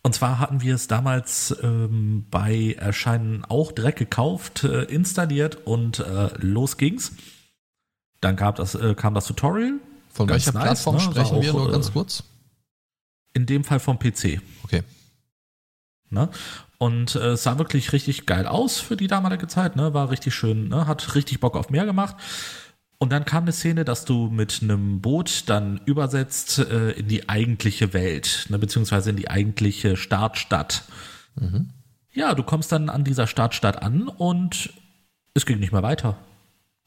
Und 0.04 0.14
zwar 0.14 0.40
hatten 0.40 0.62
wir 0.62 0.74
es 0.74 0.88
damals 0.88 1.56
ähm, 1.62 2.26
bei 2.30 2.74
Erscheinen 2.78 3.44
auch 3.44 3.70
direkt 3.70 3.98
gekauft, 3.98 4.64
äh, 4.64 4.82
installiert 4.84 5.64
und 5.64 6.00
äh, 6.00 6.30
los 6.38 6.76
ging's. 6.76 7.12
Dann 8.20 8.34
kam 8.36 8.54
das, 8.56 8.74
äh, 8.74 8.94
kam 8.94 9.14
das 9.14 9.26
Tutorial. 9.26 9.74
Von 10.10 10.26
Ganz 10.26 10.46
welcher 10.46 10.58
nice, 10.58 10.64
Plattform 10.64 10.96
ne? 10.96 11.00
sprechen 11.02 11.36
War 11.36 11.42
wir 11.42 11.54
auch, 11.54 11.58
nur 11.58 11.68
äh, 11.68 11.72
ganz 11.72 11.92
kurz? 11.92 12.24
In 13.32 13.46
dem 13.46 13.64
Fall 13.64 13.80
vom 13.80 13.98
PC. 13.98 14.40
Okay. 14.64 14.82
Ne? 16.10 16.28
Und 16.82 17.14
äh, 17.14 17.34
es 17.34 17.44
sah 17.44 17.58
wirklich 17.58 17.92
richtig 17.92 18.26
geil 18.26 18.44
aus 18.44 18.80
für 18.80 18.96
die 18.96 19.06
damalige 19.06 19.46
Zeit, 19.46 19.76
ne? 19.76 19.94
War 19.94 20.10
richtig 20.10 20.34
schön, 20.34 20.68
ne? 20.68 20.88
Hat 20.88 21.14
richtig 21.14 21.38
Bock 21.38 21.56
auf 21.56 21.70
mehr 21.70 21.84
gemacht. 21.84 22.16
Und 22.98 23.12
dann 23.12 23.24
kam 23.24 23.44
eine 23.44 23.52
Szene, 23.52 23.84
dass 23.84 24.04
du 24.04 24.30
mit 24.30 24.58
einem 24.62 25.00
Boot 25.00 25.44
dann 25.46 25.80
übersetzt 25.84 26.58
äh, 26.58 26.90
in 26.90 27.06
die 27.06 27.28
eigentliche 27.28 27.92
Welt, 27.92 28.46
ne, 28.48 28.58
beziehungsweise 28.58 29.10
in 29.10 29.16
die 29.16 29.30
eigentliche 29.30 29.96
Startstadt. 29.96 30.82
Mhm. 31.36 31.68
Ja, 32.10 32.34
du 32.34 32.42
kommst 32.42 32.72
dann 32.72 32.88
an 32.88 33.04
dieser 33.04 33.28
Startstadt 33.28 33.80
an 33.80 34.08
und 34.08 34.72
es 35.34 35.46
ging 35.46 35.60
nicht 35.60 35.70
mehr 35.70 35.84
weiter. 35.84 36.18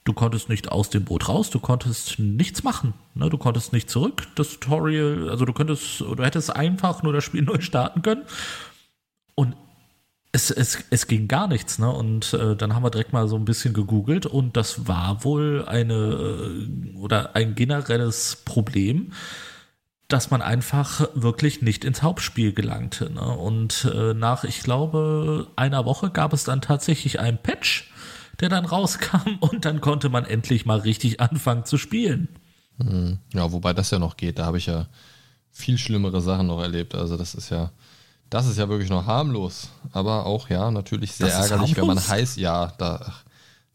Du 0.04 0.12
konntest 0.12 0.50
nicht 0.50 0.74
aus 0.74 0.90
dem 0.90 1.06
Boot 1.06 1.30
raus, 1.30 1.52
du 1.52 1.62
konntest 1.62 2.20
nichts 2.20 2.64
machen. 2.64 2.96
Ne? 3.14 3.30
Du 3.30 3.38
konntest 3.38 3.72
nicht 3.72 3.90
zurück. 3.90 4.28
Das 4.36 4.60
Tutorial, 4.60 5.30
also 5.30 5.46
du 5.46 5.54
könntest, 5.54 6.02
du 6.02 6.22
hättest 6.22 6.54
einfach 6.54 7.02
nur 7.02 7.14
das 7.14 7.24
Spiel 7.24 7.42
neu 7.46 7.62
starten 7.62 8.02
können. 8.02 8.24
Und 9.36 9.56
es, 10.36 10.52
es, 10.52 10.80
es 10.90 11.08
ging 11.08 11.30
gar 11.30 11.48
nichts, 11.48 11.80
ne? 11.80 11.90
Und 11.90 12.34
äh, 12.34 12.58
dann 12.58 12.76
haben 12.76 12.84
wir 12.84 12.92
direkt 12.92 13.14
mal 13.14 13.30
so 13.30 13.38
ein 13.38 13.46
bisschen 13.46 13.74
gegoogelt 13.74 14.26
und 14.26 14.58
das 14.58 14.86
war 14.86 15.24
wohl 15.24 15.64
eine 15.66 15.94
äh, 15.94 16.98
oder 16.98 17.36
ein 17.38 17.56
generelles 17.56 18.42
Problem, 18.44 19.14
dass 20.10 20.32
man 20.32 20.42
einfach 20.42 21.08
wirklich 21.16 21.62
nicht 21.62 21.86
ins 21.86 22.04
Hauptspiel 22.04 22.52
gelangte. 22.54 23.10
Ne? 23.10 23.22
Und 23.22 23.90
äh, 23.92 24.14
nach, 24.14 24.44
ich 24.44 24.60
glaube, 24.60 25.48
einer 25.56 25.86
Woche 25.86 26.12
gab 26.12 26.34
es 26.34 26.44
dann 26.44 26.62
tatsächlich 26.62 27.20
einen 27.22 27.38
Patch, 27.38 27.90
der 28.42 28.50
dann 28.50 28.66
rauskam 28.66 29.38
und 29.40 29.64
dann 29.64 29.80
konnte 29.80 30.10
man 30.10 30.26
endlich 30.26 30.66
mal 30.66 30.80
richtig 30.80 31.22
anfangen 31.22 31.64
zu 31.64 31.78
spielen. 31.78 32.28
Hm. 32.78 33.20
Ja, 33.34 33.54
wobei 33.54 33.72
das 33.72 33.90
ja 33.92 34.00
noch 34.00 34.18
geht, 34.18 34.38
da 34.38 34.46
habe 34.46 34.58
ich 34.58 34.66
ja 34.66 34.88
viel 35.50 35.78
schlimmere 35.78 36.20
Sachen 36.20 36.48
noch 36.48 36.62
erlebt. 36.62 36.94
Also 36.94 37.16
das 37.16 37.34
ist 37.36 37.50
ja, 37.50 37.72
das 38.30 38.48
ist 38.48 38.58
ja 38.58 38.70
wirklich 38.70 38.90
noch 38.90 39.06
harmlos. 39.06 39.70
Aber 39.92 40.26
auch 40.26 40.50
ja, 40.50 40.72
natürlich 40.72 41.14
sehr 41.14 41.28
das 41.28 41.52
ärgerlich, 41.52 41.76
wenn 41.78 41.88
man 41.88 42.08
heiß, 42.08 42.36
ja, 42.38 42.74
da, 42.78 43.14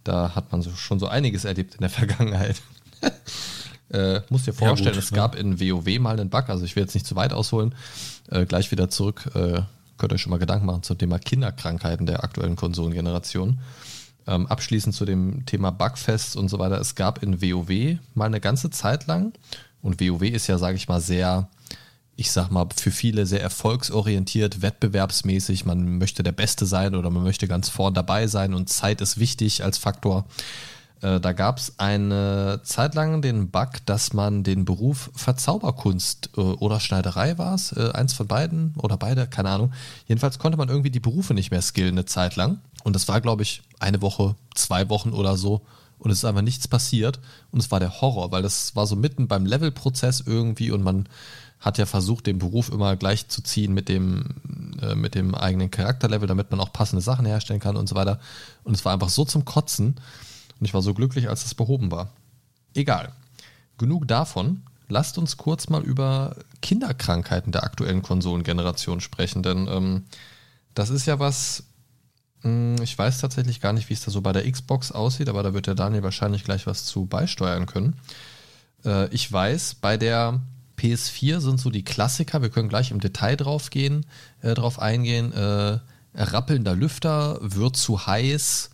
da 0.05 0.34
hat 0.34 0.53
man 0.53 0.62
so, 0.62 0.70
schon 0.70 0.98
so 0.98 1.07
einiges 1.07 1.44
erlebt 1.44 1.74
in 1.74 1.80
der 1.80 1.90
Vergangenheit. 1.90 2.61
äh, 3.90 4.20
muss 4.28 4.44
dir 4.44 4.53
vorstellen, 4.53 4.94
ja, 4.94 5.01
gut, 5.01 5.03
es 5.03 5.12
gab 5.12 5.34
in 5.34 5.61
WoW 5.61 5.98
mal 5.98 6.18
einen 6.18 6.30
Bug, 6.30 6.48
also 6.48 6.64
ich 6.64 6.76
will 6.76 6.82
jetzt 6.82 6.94
nicht 6.94 7.07
zu 7.07 7.16
weit 7.16 7.32
ausholen, 7.32 7.74
äh, 8.30 8.44
gleich 8.44 8.70
wieder 8.70 8.90
zurück, 8.90 9.30
äh, 9.34 9.62
könnt 9.96 10.12
ihr 10.12 10.14
euch 10.14 10.22
schon 10.22 10.30
mal 10.30 10.38
Gedanken 10.38 10.66
machen 10.66 10.82
zum 10.82 10.98
Thema 10.98 11.18
Kinderkrankheiten 11.18 12.07
der 12.07 12.24
aktuellen 12.24 12.57
Konsolengeneration. 12.57 13.61
Ähm, 14.26 14.46
abschließend 14.46 14.94
zu 14.94 15.07
dem 15.07 15.46
Thema 15.46 15.70
Bugfests 15.70 16.36
und 16.36 16.48
so 16.48 16.59
weiter. 16.59 16.78
Es 16.78 16.94
gab 16.94 17.22
in 17.22 17.40
WoW 17.40 17.98
mal 18.14 18.26
eine 18.26 18.40
ganze 18.40 18.70
Zeit 18.70 19.07
lang, 19.07 19.32
und 19.82 20.01
WoW 20.01 20.22
ist 20.22 20.46
ja, 20.46 20.59
sage 20.59 20.76
ich 20.76 20.88
mal, 20.88 21.01
sehr, 21.01 21.48
ich 22.20 22.32
sag 22.32 22.50
mal, 22.50 22.66
für 22.76 22.90
viele 22.90 23.24
sehr 23.24 23.40
erfolgsorientiert, 23.40 24.60
wettbewerbsmäßig. 24.60 25.64
Man 25.64 25.96
möchte 25.96 26.22
der 26.22 26.32
Beste 26.32 26.66
sein 26.66 26.94
oder 26.94 27.08
man 27.08 27.22
möchte 27.22 27.48
ganz 27.48 27.70
vorn 27.70 27.94
dabei 27.94 28.26
sein 28.26 28.52
und 28.52 28.68
Zeit 28.68 29.00
ist 29.00 29.18
wichtig 29.18 29.64
als 29.64 29.78
Faktor. 29.78 30.26
Äh, 31.00 31.18
da 31.18 31.32
gab 31.32 31.56
es 31.56 31.78
eine 31.78 32.60
Zeit 32.62 32.94
lang 32.94 33.22
den 33.22 33.50
Bug, 33.50 33.70
dass 33.86 34.12
man 34.12 34.42
den 34.42 34.66
Beruf 34.66 35.10
Verzauberkunst 35.14 36.32
äh, 36.36 36.40
oder 36.42 36.78
Schneiderei 36.78 37.38
war 37.38 37.54
es, 37.54 37.72
äh, 37.72 37.90
eins 37.94 38.12
von 38.12 38.26
beiden 38.26 38.74
oder 38.76 38.98
beide, 38.98 39.26
keine 39.26 39.48
Ahnung. 39.48 39.72
Jedenfalls 40.06 40.38
konnte 40.38 40.58
man 40.58 40.68
irgendwie 40.68 40.90
die 40.90 41.00
Berufe 41.00 41.32
nicht 41.32 41.50
mehr 41.50 41.62
skillen 41.62 41.94
eine 41.94 42.04
Zeit 42.04 42.36
lang. 42.36 42.58
Und 42.84 42.94
das 42.94 43.08
war, 43.08 43.22
glaube 43.22 43.44
ich, 43.44 43.62
eine 43.78 44.02
Woche, 44.02 44.36
zwei 44.54 44.90
Wochen 44.90 45.14
oder 45.14 45.38
so. 45.38 45.62
Und 45.98 46.10
es 46.10 46.18
ist 46.18 46.24
einfach 46.26 46.42
nichts 46.42 46.68
passiert. 46.68 47.18
Und 47.50 47.60
es 47.60 47.70
war 47.70 47.80
der 47.80 48.02
Horror, 48.02 48.30
weil 48.30 48.42
das 48.42 48.76
war 48.76 48.86
so 48.86 48.94
mitten 48.94 49.26
beim 49.26 49.46
Levelprozess 49.46 50.22
irgendwie 50.26 50.70
und 50.70 50.82
man 50.82 51.08
hat 51.61 51.76
ja 51.76 51.86
versucht, 51.86 52.26
den 52.26 52.38
Beruf 52.38 52.70
immer 52.70 52.96
gleich 52.96 53.28
zu 53.28 53.42
ziehen 53.42 53.74
mit 53.74 53.88
dem, 53.88 54.24
äh, 54.80 54.94
mit 54.94 55.14
dem 55.14 55.34
eigenen 55.34 55.70
Charakterlevel, 55.70 56.26
damit 56.26 56.50
man 56.50 56.61
auch 56.61 56.72
passende 56.72 57.02
Sachen 57.02 57.26
herstellen 57.26 57.61
kann 57.61 57.76
und 57.76 57.88
so 57.88 57.94
weiter. 57.94 58.18
Und 58.64 58.74
es 58.74 58.84
war 58.84 58.94
einfach 58.94 59.11
so 59.11 59.24
zum 59.24 59.44
Kotzen. 59.44 59.96
Und 60.58 60.66
ich 60.66 60.74
war 60.74 60.82
so 60.82 60.94
glücklich, 60.94 61.28
als 61.28 61.44
es 61.44 61.54
behoben 61.54 61.90
war. 61.90 62.12
Egal. 62.74 63.12
Genug 63.76 64.08
davon. 64.08 64.62
Lasst 64.88 65.18
uns 65.18 65.36
kurz 65.36 65.68
mal 65.68 65.82
über 65.82 66.34
Kinderkrankheiten 66.62 67.52
der 67.52 67.62
aktuellen 67.62 68.02
Konsolengeneration 68.02 69.00
sprechen, 69.00 69.42
denn 69.42 69.68
ähm, 69.68 70.04
das 70.74 70.90
ist 70.90 71.06
ja 71.06 71.20
was, 71.20 71.64
hm, 72.42 72.76
ich 72.82 72.98
weiß 72.98 73.18
tatsächlich 73.18 73.61
gar 73.61 73.72
nicht, 73.72 73.88
wie 73.88 73.94
es 73.94 74.04
da 74.04 74.11
so 74.11 74.20
bei 74.20 74.32
der 74.32 74.50
Xbox 74.50 74.90
aussieht, 74.90 75.28
aber 75.28 75.44
da 75.44 75.54
wird 75.54 75.68
der 75.68 75.76
Daniel 75.76 76.02
wahrscheinlich 76.02 76.42
gleich 76.42 76.66
was 76.66 76.86
zu 76.86 77.06
beisteuern 77.06 77.66
können. 77.66 77.96
Äh, 78.84 79.08
ich 79.14 79.30
weiß, 79.30 79.76
bei 79.76 79.96
der 79.96 80.40
PS4 80.81 81.41
sind 81.41 81.61
so 81.61 81.70
die 81.70 81.85
Klassiker, 81.85 82.43
wir 82.43 82.51
können 82.51 82.68
gleich 82.68 82.91
im 82.91 83.01
Detail 83.01 83.37
drauf 83.37 83.70
gehen, 83.70 84.07
äh, 84.41 84.55
drauf 84.55 84.78
eingehen. 84.78 85.33
Äh, 85.33 85.78
rappelnder 86.14 86.74
Lüfter, 86.74 87.39
wird 87.41 87.76
zu 87.76 88.07
heiß, 88.07 88.70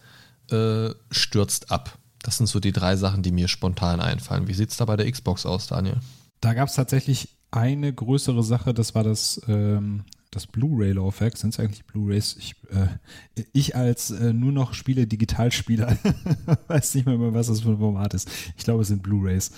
äh, 0.51 0.91
stürzt 1.11 1.71
ab. 1.71 1.99
Das 2.23 2.39
sind 2.39 2.47
so 2.47 2.61
die 2.61 2.73
drei 2.73 2.97
Sachen, 2.97 3.23
die 3.23 3.33
mir 3.33 3.49
spontan 3.49 4.01
einfallen. 4.01 4.49
Wie 4.49 4.55
sieht 4.55 4.71
es 4.71 4.77
da 4.77 4.85
bei 4.85 4.97
der 4.97 5.11
Xbox 5.11 5.47
aus, 5.47 5.67
Daniel? 5.67 6.01
Da 6.41 6.55
gab 6.55 6.69
es 6.69 6.75
tatsächlich 6.75 7.29
eine 7.51 7.93
größere 7.93 8.43
Sache, 8.43 8.75
das 8.75 8.95
war 8.95 9.05
das 9.05 9.41
ähm, 9.49 10.05
das 10.37 10.47
Blu-ray-Laufwerk, 10.47 11.37
sind 11.37 11.55
es 11.55 11.61
eigentlich 11.61 11.84
Blu-rays? 11.87 12.37
Ich, 12.39 12.55
äh, 12.70 13.43
ich 13.53 13.74
als 13.74 14.11
äh, 14.11 14.32
nur 14.32 14.53
noch 14.53 14.74
Spiele 14.74 15.07
Digitalspieler 15.07 15.97
weiß 16.68 16.95
nicht 16.95 17.07
mehr, 17.07 17.18
was 17.34 17.49
das 17.49 17.62
für 17.62 17.70
ein 17.70 17.78
Format 17.78 18.14
ist. 18.14 18.30
Ich 18.57 18.64
glaube, 18.64 18.82
es 18.82 18.89
sind 18.89 19.03
Blu-rays. 19.03 19.51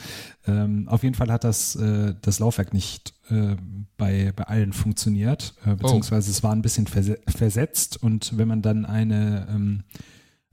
Ähm, 0.46 0.88
auf 0.88 1.02
jeden 1.02 1.14
Fall 1.14 1.30
hat 1.30 1.44
das, 1.44 1.76
äh, 1.76 2.14
das 2.22 2.38
Laufwerk 2.38 2.72
nicht 2.72 3.12
äh, 3.28 3.56
bei, 3.96 4.32
bei 4.34 4.44
allen 4.44 4.72
funktioniert, 4.72 5.54
äh, 5.66 5.74
beziehungsweise 5.74 6.30
oh. 6.30 6.32
es 6.32 6.42
war 6.42 6.52
ein 6.52 6.62
bisschen 6.62 6.86
vers 6.86 7.10
versetzt 7.26 8.02
und 8.02 8.38
wenn 8.38 8.48
man 8.48 8.62
dann 8.62 8.84
eine 8.86 9.48
ähm, 9.50 9.84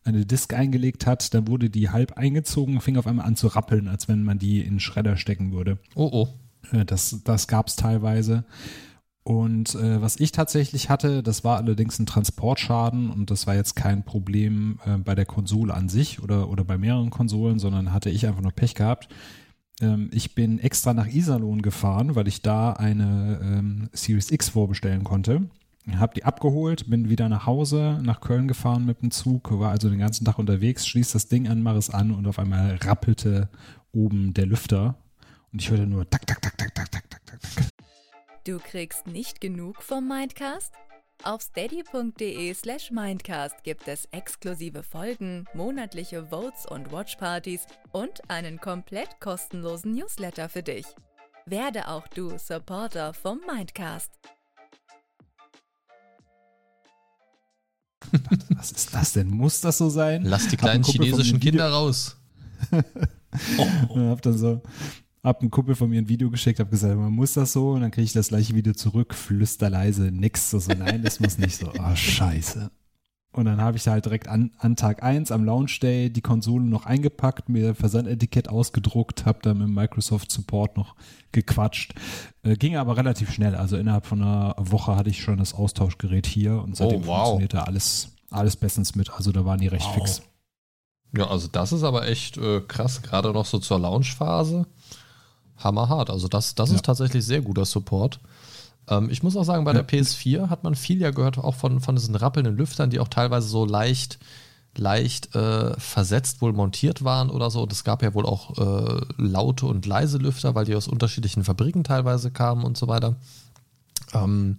eine 0.03 0.26
Disk 0.26 0.53
eingelegt 0.53 1.07
hat, 1.07 1.34
dann 1.34 1.47
wurde 1.47 1.69
die 1.71 1.89
halb 1.89 2.13
eingezogen 2.13 2.76
und 2.76 2.82
fing 2.82 2.97
auf 2.97 3.07
einmal 3.07 3.26
an 3.26 3.36
zu 3.36 3.47
rappeln, 3.47 3.88
als 3.88 4.07
wenn 4.07 4.23
man 4.23 4.38
die 4.38 4.61
in 4.61 4.80
Schredder 4.80 5.17
stecken 5.17 5.51
würde. 5.51 5.80
Oh 5.95 6.09
oh. 6.11 6.28
Äh, 6.71 6.86
das, 6.86 7.21
das 7.23 7.47
gab 7.47 7.67
es 7.67 7.76
teilweise. 7.76 8.45
Und 9.28 9.73
äh, 9.73 9.99
was 10.03 10.19
ich 10.19 10.32
tatsächlich 10.32 10.91
hatte, 10.91 11.23
das 11.23 11.43
war 11.43 11.57
allerdings 11.57 11.97
ein 11.97 12.05
Transportschaden 12.05 13.09
und 13.09 13.32
das 13.32 13.47
war 13.47 13.55
jetzt 13.55 13.76
kein 13.76 14.05
Problem 14.05 14.80
äh, 14.86 14.97
bei 14.97 15.15
der 15.15 15.26
Konsole 15.26 15.73
an 15.73 15.89
sich 15.89 16.21
oder, 16.21 16.47
oder 16.47 16.63
bei 16.63 16.78
mehreren 16.78 17.09
Konsolen, 17.09 17.57
sondern 17.57 17.91
hatte 17.91 18.11
ich 18.11 18.28
einfach 18.28 18.43
nur 18.43 18.51
Pech 18.51 18.76
gehabt. 18.76 19.09
Ähm, 19.82 20.11
ich 20.13 20.36
bin 20.36 20.59
extra 20.59 20.93
nach 20.93 21.07
Iserlohn 21.07 21.63
gefahren, 21.63 22.13
weil 22.13 22.28
ich 22.28 22.43
da 22.43 22.73
eine 22.73 23.39
ähm, 23.41 23.89
Series 23.93 24.30
X 24.30 24.49
vorbestellen 24.49 25.03
konnte. 25.03 25.49
Hab 25.97 26.13
die 26.13 26.23
abgeholt, 26.23 26.88
bin 26.88 27.09
wieder 27.09 27.28
nach 27.28 27.47
Hause, 27.47 27.99
nach 28.03 28.21
Köln 28.21 28.47
gefahren 28.47 28.86
mit 28.86 29.01
dem 29.01 29.09
Zug, 29.09 29.57
war 29.57 29.71
also 29.71 29.89
den 29.89 29.99
ganzen 29.99 30.26
Tag 30.26 30.38
unterwegs, 30.38 30.86
schließ 30.86 31.13
das 31.13 31.30
Ding 31.30 31.47
an, 31.47 31.63
mach 31.63 31.76
es 31.76 31.89
an 31.89 32.11
und 32.11 32.28
auf 32.28 32.38
einmal 32.38 32.76
rappelte 32.76 33.49
oben 33.91 34.36
der 34.36 34.45
Lüfter 34.45 34.97
und 35.51 35.63
ich 35.63 35.71
hörte 35.71 35.88
nur 35.88 36.07
tak, 36.07 36.28
tak. 36.28 36.45
Du 38.46 38.60
kriegst 38.60 39.08
nicht 39.08 39.41
genug 39.41 39.82
vom 39.82 40.08
Mindcast? 40.08 40.72
Auf 41.24 41.41
steady.de 41.41 42.54
slash 42.54 42.91
Mindcast 42.91 43.64
gibt 43.64 43.88
es 43.88 44.06
exklusive 44.12 44.84
Folgen, 44.84 45.46
monatliche 45.56 46.28
Votes 46.28 46.68
und 46.70 46.91
Watchpartys 46.91 47.66
und 47.91 48.30
einen 48.30 48.60
komplett 48.60 49.20
kostenlosen 49.20 49.93
Newsletter 49.93 50.48
für 50.48 50.62
dich. 50.62 50.86
Werde 51.48 51.88
auch 51.88 52.08
du 52.10 52.38
Supporter 52.38 53.16
vom 53.16 53.41
Mindcast. 53.52 54.12
Was 58.50 58.72
ist 58.72 58.93
das 58.93 59.14
denn? 59.14 59.30
Muss 59.30 59.60
das 59.62 59.80
so 59.80 59.89
sein? 59.89 60.24
Lass 60.24 60.50
die 60.50 60.58
kleinen 60.58 60.84
chinesischen 60.84 61.39
Kinder 61.39 61.72
raus. 61.72 62.16
oh. 63.58 64.10
hab 64.12 64.22
dann 64.22 64.38
so, 64.38 64.62
hab 65.26 65.41
einen 65.41 65.49
Kumpel 65.49 65.76
von 65.76 65.89
mir 65.89 65.99
ein 65.99 66.07
Video 66.07 66.30
geschickt, 66.30 66.59
hab 66.59 66.69
gesagt, 66.69 66.95
man 66.95 67.11
muss 67.11 67.34
das 67.34 67.51
so 67.51 67.71
und 67.71 67.82
dann 67.82 67.91
kriege 67.91 68.05
ich 68.05 68.13
das 68.13 68.28
gleiche 68.28 68.53
Video 68.53 68.73
zurück, 68.73 69.15
flüsterleise, 69.15 70.11
nix, 70.11 70.51
so, 70.51 70.59
so 70.59 70.71
nein, 70.73 71.01
das 71.01 71.19
muss 71.19 71.39
nicht 71.39 71.57
so, 71.57 71.71
oh 71.78 71.95
scheiße. 71.95 72.69
Und 73.32 73.45
dann 73.45 73.59
habe 73.59 73.76
ich 73.76 73.86
halt 73.88 74.05
direkt 74.05 74.30
an, 74.30 74.51
an 74.59 74.78
Tag 74.78 75.03
1 75.03 75.32
am 75.32 75.43
Launch 75.43 75.80
Day 75.82 76.09
die 76.09 76.21
Konsole 76.21 76.63
noch 76.63 76.86
eingepackt, 76.86 77.49
mir 77.49 77.76
Versandetikett 77.76 78.47
ausgedruckt, 78.47 79.26
habe 79.26 79.39
da 79.41 79.53
mit 79.53 79.67
Microsoft 79.67 80.32
Support 80.32 80.78
noch 80.78 80.95
gequatscht. 81.34 81.95
Äh, 82.43 82.55
ging 82.55 82.78
aber 82.78 82.95
relativ 82.95 83.34
schnell. 83.34 83.55
Also 83.55 83.76
innerhalb 83.76 84.05
von 84.05 84.21
einer 84.21 84.55
Woche 84.57 84.95
hatte 84.95 85.09
ich 85.09 85.21
schon 85.21 85.38
das 85.38 85.53
Austauschgerät 85.53 86.28
hier 86.28 86.61
und 86.61 86.78
seitdem 86.78 87.01
oh, 87.01 87.07
wow. 87.07 87.17
funktionierte 87.17 87.67
alles, 87.67 88.15
alles 88.30 88.55
bestens 88.55 88.95
mit. 88.95 89.11
Also 89.11 89.34
da 89.34 89.43
waren 89.43 89.59
die 89.59 89.67
recht 89.67 89.88
wow. 89.88 89.95
fix. 89.95 90.21
Ja, 91.17 91.28
also 91.28 91.49
das 91.49 91.73
ist 91.73 91.84
aber 91.84 92.07
echt 92.07 92.38
äh, 92.38 92.61
krass, 92.61 93.01
gerade 93.01 93.34
noch 93.34 93.45
so 93.45 93.59
zur 93.59 93.80
Launchphase 93.80 94.65
hammerhart. 95.58 96.10
Also 96.10 96.28
das, 96.28 96.56
das 96.56 96.70
ja. 96.70 96.76
ist 96.76 96.86
tatsächlich 96.86 97.26
sehr 97.26 97.41
guter 97.41 97.66
Support. 97.66 98.20
Ähm, 98.88 99.10
ich 99.10 99.24
muss 99.24 99.36
auch 99.36 99.43
sagen, 99.43 99.66
bei 99.66 99.74
ja. 99.74 99.82
der 99.82 99.88
PS4 99.88 100.49
hat 100.49 100.64
man 100.64 100.76
viel 100.76 101.01
ja 101.01 101.12
gehört, 101.12 101.38
auch 101.38 101.56
von, 101.56 101.80
von 101.80 101.95
diesen 101.95 102.16
rappelnden 102.16 102.56
Lüftern, 102.56 102.89
die 102.89 102.99
auch 102.99 103.08
teilweise 103.08 103.47
so 103.47 103.66
leicht, 103.66 104.20
leicht 104.78 105.36
äh, 105.36 105.80
versetzt 105.80 106.41
wohl 106.41 106.53
montiert 106.53 107.03
waren 107.03 107.30
oder 107.30 107.49
so. 107.49 107.64
Und 107.64 107.72
es 107.72 107.84
gab 107.84 108.03
ja 108.03 108.14
wohl 108.14 108.26
auch 108.26 108.58
äh, 108.58 109.01
laute 109.18 109.66
und 109.66 109.86
leise 109.86 110.18
Lüfter, 110.18 110.56
weil 110.56 110.66
die 110.66 110.76
aus 110.76 110.88
unterschiedlichen 110.88 111.43
Fabriken 111.43 111.84
teilweise 111.84 112.32
kamen 112.32 112.64
und 112.64 112.78
so 112.78 112.88
weiter. 112.88 113.16
Ähm, 114.14 114.58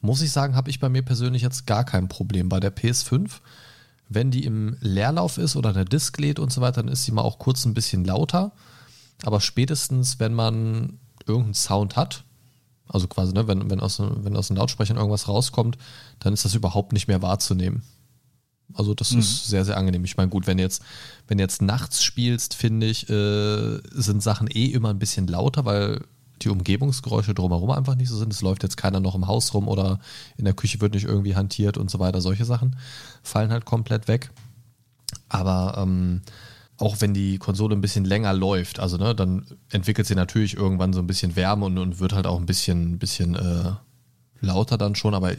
muss 0.00 0.22
ich 0.22 0.30
sagen, 0.30 0.54
habe 0.54 0.70
ich 0.70 0.78
bei 0.78 0.88
mir 0.88 1.02
persönlich 1.02 1.42
jetzt 1.42 1.66
gar 1.66 1.84
kein 1.84 2.08
Problem. 2.08 2.48
Bei 2.48 2.60
der 2.60 2.74
PS5 2.74 3.40
wenn 4.08 4.30
die 4.30 4.44
im 4.44 4.76
Leerlauf 4.80 5.38
ist 5.38 5.56
oder 5.56 5.72
der 5.72 5.84
Disk 5.84 6.18
lädt 6.18 6.38
und 6.38 6.52
so 6.52 6.60
weiter, 6.60 6.82
dann 6.82 6.92
ist 6.92 7.04
sie 7.04 7.12
mal 7.12 7.22
auch 7.22 7.38
kurz 7.38 7.64
ein 7.64 7.74
bisschen 7.74 8.04
lauter. 8.04 8.52
Aber 9.24 9.40
spätestens, 9.40 10.20
wenn 10.20 10.34
man 10.34 10.98
irgendeinen 11.26 11.54
Sound 11.54 11.96
hat, 11.96 12.24
also 12.86 13.06
quasi, 13.06 13.32
ne, 13.32 13.46
wenn, 13.46 13.70
wenn, 13.70 13.80
aus, 13.80 14.00
wenn 14.00 14.36
aus 14.36 14.48
den 14.48 14.56
Lautsprechern 14.56 14.96
irgendwas 14.96 15.28
rauskommt, 15.28 15.76
dann 16.20 16.32
ist 16.32 16.44
das 16.44 16.54
überhaupt 16.54 16.92
nicht 16.92 17.08
mehr 17.08 17.22
wahrzunehmen. 17.22 17.82
Also 18.74 18.94
das 18.94 19.12
mhm. 19.12 19.20
ist 19.20 19.46
sehr, 19.46 19.64
sehr 19.64 19.76
angenehm. 19.76 20.04
Ich 20.04 20.16
meine, 20.16 20.30
gut, 20.30 20.46
wenn 20.46 20.58
du 20.58 20.62
jetzt, 20.62 20.82
wenn 21.26 21.38
du 21.38 21.44
jetzt 21.44 21.62
nachts 21.62 22.02
spielst, 22.02 22.54
finde 22.54 22.86
ich, 22.86 23.08
äh, 23.08 23.80
sind 23.92 24.22
Sachen 24.22 24.48
eh 24.50 24.66
immer 24.66 24.90
ein 24.90 24.98
bisschen 24.98 25.26
lauter, 25.26 25.64
weil 25.64 26.04
die 26.42 26.50
Umgebungsgeräusche 26.50 27.34
drumherum 27.34 27.70
einfach 27.70 27.96
nicht 27.96 28.08
so 28.08 28.16
sind. 28.16 28.32
Es 28.32 28.42
läuft 28.42 28.62
jetzt 28.62 28.76
keiner 28.76 29.00
noch 29.00 29.14
im 29.14 29.26
Haus 29.26 29.52
rum 29.54 29.68
oder 29.68 29.98
in 30.36 30.44
der 30.44 30.54
Küche 30.54 30.80
wird 30.80 30.94
nicht 30.94 31.04
irgendwie 31.04 31.34
hantiert 31.34 31.76
und 31.76 31.90
so 31.90 31.98
weiter. 31.98 32.20
Solche 32.20 32.44
Sachen 32.44 32.76
fallen 33.22 33.50
halt 33.50 33.64
komplett 33.64 34.06
weg. 34.06 34.30
Aber 35.28 35.78
ähm, 35.78 36.22
auch 36.78 37.00
wenn 37.00 37.12
die 37.12 37.38
Konsole 37.38 37.74
ein 37.74 37.80
bisschen 37.80 38.04
länger 38.04 38.32
läuft, 38.32 38.78
also 38.78 38.96
ne, 38.96 39.14
dann 39.14 39.44
entwickelt 39.70 40.06
sie 40.06 40.14
natürlich 40.14 40.56
irgendwann 40.56 40.92
so 40.92 41.00
ein 41.00 41.06
bisschen 41.06 41.36
Wärme 41.36 41.66
und, 41.66 41.76
und 41.76 41.98
wird 41.98 42.12
halt 42.12 42.26
auch 42.26 42.38
ein 42.38 42.46
bisschen, 42.46 42.98
bisschen 42.98 43.34
äh, 43.34 43.72
lauter 44.40 44.78
dann 44.78 44.94
schon, 44.94 45.14
aber 45.14 45.32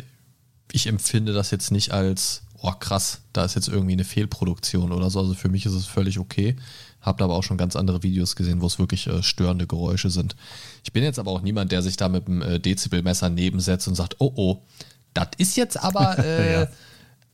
ich 0.72 0.88
empfinde 0.88 1.34
das 1.34 1.50
jetzt 1.52 1.72
nicht 1.72 1.92
als, 1.92 2.44
oh 2.62 2.74
krass, 2.74 3.22
da 3.32 3.46
ist 3.46 3.56
jetzt 3.56 3.70
irgendwie 3.70 3.94
eine 3.94 4.04
Fehlproduktion 4.04 4.92
oder 4.92 5.10
so. 5.10 5.20
Also 5.20 5.34
für 5.34 5.50
mich 5.50 5.66
ist 5.66 5.74
es 5.74 5.86
völlig 5.86 6.20
okay. 6.20 6.58
Habt 7.02 7.22
aber 7.22 7.34
auch 7.34 7.44
schon 7.44 7.58
ganz 7.58 7.78
andere 7.78 8.04
Videos 8.04 8.36
gesehen, 8.36 8.62
wo 8.62 8.68
es 8.68 8.78
wirklich 8.78 9.08
äh, 9.08 9.24
störende 9.24 9.66
Geräusche 9.66 10.10
sind. 10.10 10.36
Ich 10.84 10.92
bin 10.92 11.04
jetzt 11.04 11.18
aber 11.18 11.32
auch 11.32 11.42
niemand, 11.42 11.72
der 11.72 11.82
sich 11.82 11.96
da 11.96 12.10
mit 12.10 12.28
dem 12.28 12.42
äh, 12.42 12.60
Dezibelmesser 12.60 13.30
nebensetzt 13.30 13.88
und 13.88 13.96
sagt, 13.96 14.18
oh 14.20 14.34
oh, 14.36 14.64
das 15.14 15.30
ist 15.38 15.56
jetzt 15.56 15.82
aber 15.82 16.20
äh, 16.24 16.54
ja 16.54 16.68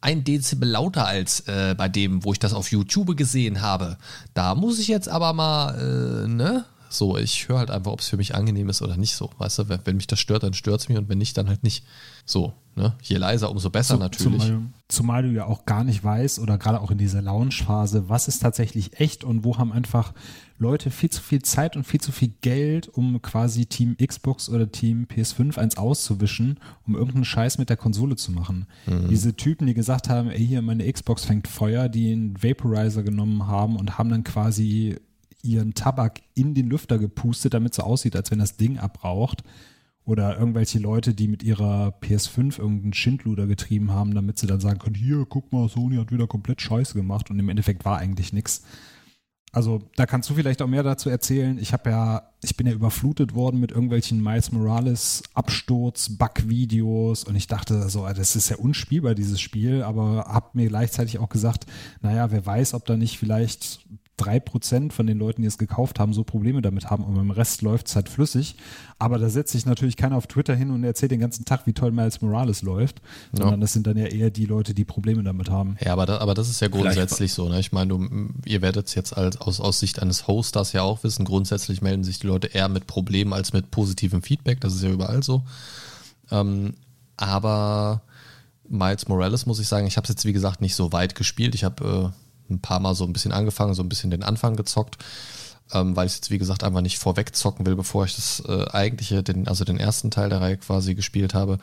ein 0.01 0.23
Dezibel 0.23 0.69
lauter 0.69 1.05
als 1.07 1.41
äh, 1.41 1.75
bei 1.77 1.89
dem, 1.89 2.23
wo 2.23 2.31
ich 2.31 2.39
das 2.39 2.53
auf 2.53 2.71
YouTube 2.71 3.15
gesehen 3.17 3.61
habe. 3.61 3.97
Da 4.33 4.55
muss 4.55 4.79
ich 4.79 4.87
jetzt 4.87 5.09
aber 5.09 5.33
mal, 5.33 6.25
äh, 6.25 6.27
ne? 6.27 6.65
So, 6.89 7.17
ich 7.17 7.49
höre 7.49 7.57
halt 7.57 7.71
einfach, 7.71 7.91
ob 7.91 7.99
es 7.99 8.07
für 8.07 8.17
mich 8.17 8.35
angenehm 8.35 8.69
ist 8.69 8.81
oder 8.81 8.95
nicht 8.95 9.15
so. 9.15 9.29
Weißt 9.37 9.59
du, 9.59 9.69
wenn, 9.69 9.79
wenn 9.83 9.97
mich 9.97 10.07
das 10.07 10.19
stört, 10.19 10.43
dann 10.43 10.53
stört 10.53 10.81
es 10.81 10.89
mich 10.89 10.97
und 10.97 11.09
wenn 11.09 11.17
nicht, 11.17 11.37
dann 11.37 11.49
halt 11.49 11.63
nicht. 11.63 11.83
So, 12.25 12.53
ne? 12.75 12.93
Je 13.01 13.17
leiser, 13.17 13.51
umso 13.51 13.69
besser 13.69 13.95
Zum, 13.95 13.99
natürlich. 13.99 14.43
Zumal, 14.43 14.61
zumal, 14.87 15.23
du 15.23 15.29
ja 15.29 15.45
auch 15.45 15.65
gar 15.65 15.83
nicht 15.83 16.03
weißt 16.03 16.39
oder 16.39 16.57
gerade 16.57 16.79
auch 16.79 16.91
in 16.91 16.97
dieser 16.97 17.21
Launch-Phase, 17.21 18.07
was 18.07 18.27
ist 18.27 18.39
tatsächlich 18.39 18.99
echt 18.99 19.23
und 19.23 19.43
wo 19.43 19.57
haben 19.57 19.73
einfach 19.73 20.13
Leute 20.57 20.89
viel 20.89 21.09
zu 21.09 21.21
viel 21.21 21.41
Zeit 21.41 21.75
und 21.75 21.83
viel 21.83 21.99
zu 21.99 22.11
viel 22.11 22.31
Geld, 22.41 22.87
um 22.87 23.21
quasi 23.21 23.65
Team 23.65 23.97
Xbox 23.97 24.49
oder 24.49 24.71
Team 24.71 25.05
PS5 25.05 25.57
eins 25.57 25.77
auszuwischen, 25.77 26.59
um 26.87 26.95
irgendeinen 26.95 27.25
Scheiß 27.25 27.57
mit 27.57 27.69
der 27.69 27.77
Konsole 27.77 28.15
zu 28.15 28.31
machen. 28.31 28.67
Mhm. 28.85 29.09
Diese 29.09 29.35
Typen, 29.35 29.67
die 29.67 29.73
gesagt 29.73 30.09
haben, 30.09 30.29
ey, 30.29 30.45
hier, 30.45 30.61
meine 30.61 30.89
Xbox 30.91 31.25
fängt 31.25 31.47
Feuer, 31.47 31.89
die 31.89 32.13
einen 32.13 32.41
Vaporizer 32.41 33.03
genommen 33.03 33.47
haben 33.47 33.75
und 33.75 33.97
haben 33.97 34.09
dann 34.09 34.23
quasi 34.23 34.95
ihren 35.41 35.73
Tabak 35.73 36.21
in 36.33 36.53
den 36.53 36.69
Lüfter 36.69 36.97
gepustet, 36.97 37.53
damit 37.53 37.73
es 37.73 37.77
so 37.77 37.83
aussieht, 37.83 38.15
als 38.15 38.31
wenn 38.31 38.39
das 38.39 38.57
Ding 38.57 38.79
abraucht. 38.79 39.43
Oder 40.05 40.37
irgendwelche 40.37 40.77
Leute, 40.77 41.15
die 41.15 41.27
mit 41.27 41.41
ihrer 41.41 41.89
PS5 42.01 42.59
irgendeinen 42.59 42.93
Schindluder 42.93 43.47
getrieben 43.47 43.91
haben, 43.91 44.13
damit 44.13 44.37
sie 44.37 44.45
dann 44.45 44.59
sagen 44.59 44.77
können, 44.77 44.95
hier, 44.95 45.25
guck 45.27 45.51
mal, 45.51 45.67
Sony 45.67 45.95
hat 45.95 46.11
wieder 46.11 46.27
komplett 46.27 46.61
Scheiße 46.61 46.93
gemacht 46.93 47.31
und 47.31 47.39
im 47.39 47.49
Endeffekt 47.49 47.85
war 47.85 47.97
eigentlich 47.97 48.31
nichts. 48.31 48.63
Also 49.55 49.81
da 49.95 50.05
kannst 50.05 50.29
du 50.29 50.33
vielleicht 50.33 50.61
auch 50.61 50.67
mehr 50.67 50.83
dazu 50.83 51.09
erzählen. 51.09 51.57
Ich 51.57 51.71
habe 51.71 51.89
ja, 51.89 52.23
ich 52.43 52.57
bin 52.57 52.67
ja 52.67 52.73
überflutet 52.73 53.35
worden 53.35 53.61
mit 53.61 53.71
irgendwelchen 53.71 54.21
Miles 54.21 54.51
Morales 54.51 55.23
Absturz, 55.33 56.09
Bug-Videos 56.09 57.23
und 57.23 57.37
ich 57.37 57.47
dachte 57.47 57.87
so, 57.87 58.05
das 58.05 58.35
ist 58.35 58.49
ja 58.49 58.57
unspielbar 58.57 59.15
dieses 59.15 59.39
Spiel, 59.39 59.81
aber 59.81 60.25
habe 60.27 60.49
mir 60.53 60.67
gleichzeitig 60.67 61.19
auch 61.19 61.29
gesagt, 61.29 61.67
naja, 62.01 62.31
wer 62.31 62.45
weiß, 62.45 62.73
ob 62.73 62.85
da 62.85 62.97
nicht 62.97 63.17
vielleicht 63.17 63.79
drei 64.17 64.39
Prozent 64.39 64.93
von 64.93 65.07
den 65.07 65.19
Leuten, 65.19 65.41
die 65.41 65.47
es 65.47 65.57
gekauft 65.57 65.99
haben, 65.99 66.13
so 66.13 66.23
Probleme 66.23 66.61
damit 66.61 66.89
haben 66.89 67.03
und 67.03 67.15
beim 67.15 67.31
Rest 67.31 67.61
läuft 67.61 67.87
es 67.87 67.95
halt 67.95 68.07
flüssig. 68.07 68.55
Aber 68.97 69.19
da 69.19 69.29
setzt 69.29 69.51
sich 69.51 69.65
natürlich 69.65 69.97
keiner 69.97 70.15
auf 70.15 70.27
Twitter 70.27 70.55
hin 70.55 70.71
und 70.71 70.83
erzählt 70.83 71.11
den 71.11 71.19
ganzen 71.19 71.43
Tag, 71.43 71.67
wie 71.67 71.73
toll 71.73 71.91
Miles 71.91 72.21
Morales 72.21 72.61
läuft, 72.61 73.01
ja. 73.33 73.39
sondern 73.39 73.59
das 73.59 73.73
sind 73.73 73.87
dann 73.87 73.97
ja 73.97 74.05
eher 74.05 74.29
die 74.29 74.45
Leute, 74.45 74.73
die 74.73 74.85
Probleme 74.85 75.21
damit 75.21 75.49
haben. 75.49 75.75
Ja, 75.83 75.93
aber, 75.93 76.05
da, 76.05 76.19
aber 76.19 76.33
das 76.33 76.49
ist 76.49 76.61
ja 76.61 76.69
grundsätzlich 76.69 77.33
so. 77.33 77.49
Ne? 77.49 77.59
Ich 77.59 77.73
meine, 77.73 77.97
ihr 78.45 78.61
werdet 78.61 78.87
es 78.87 78.95
jetzt 78.95 79.17
als, 79.17 79.37
aus, 79.37 79.59
aus 79.59 79.79
Sicht 79.79 80.01
eines 80.01 80.27
Hosters 80.27 80.71
ja 80.71 80.81
auch 80.81 81.03
wissen, 81.03 81.25
grundsätzlich 81.25 81.81
melden 81.81 82.05
sich 82.05 82.19
die 82.19 82.27
Leute 82.27 82.47
eher 82.47 82.69
mit 82.69 82.87
Problemen 82.87 83.33
als 83.33 83.51
mit 83.51 83.69
positivem 83.69 84.21
Feedback. 84.21 84.61
Das 84.61 84.73
ist 84.73 84.83
ja 84.83 84.89
überall 84.89 85.23
so. 85.23 85.43
Ähm, 86.31 86.73
aber 87.17 88.01
Miles 88.69 89.07
Morales 89.07 89.45
muss 89.45 89.59
ich 89.59 89.67
sagen, 89.67 89.87
ich 89.87 89.97
habe 89.97 90.05
es 90.05 90.09
jetzt 90.09 90.25
wie 90.25 90.33
gesagt 90.33 90.61
nicht 90.61 90.75
so 90.75 90.91
weit 90.91 91.15
gespielt. 91.15 91.53
Ich 91.53 91.63
habe 91.63 92.13
äh, 92.13 92.24
ein 92.49 92.59
paar 92.59 92.79
Mal 92.79 92.95
so 92.95 93.03
ein 93.03 93.13
bisschen 93.13 93.31
angefangen, 93.31 93.73
so 93.73 93.83
ein 93.83 93.89
bisschen 93.89 94.11
den 94.11 94.23
Anfang 94.23 94.55
gezockt, 94.55 94.97
ähm, 95.73 95.95
weil 95.95 96.07
ich 96.07 96.15
jetzt 96.15 96.31
wie 96.31 96.37
gesagt 96.37 96.63
einfach 96.63 96.81
nicht 96.81 96.99
vorweg 96.99 97.35
zocken 97.35 97.65
will, 97.65 97.75
bevor 97.75 98.05
ich 98.05 98.15
das 98.15 98.43
äh, 98.47 98.65
eigentliche, 98.71 99.23
den, 99.23 99.47
also 99.47 99.65
den 99.65 99.79
ersten 99.79 100.11
Teil 100.11 100.29
der 100.29 100.41
Reihe 100.41 100.57
quasi 100.57 100.95
gespielt 100.95 101.33
habe. 101.33 101.59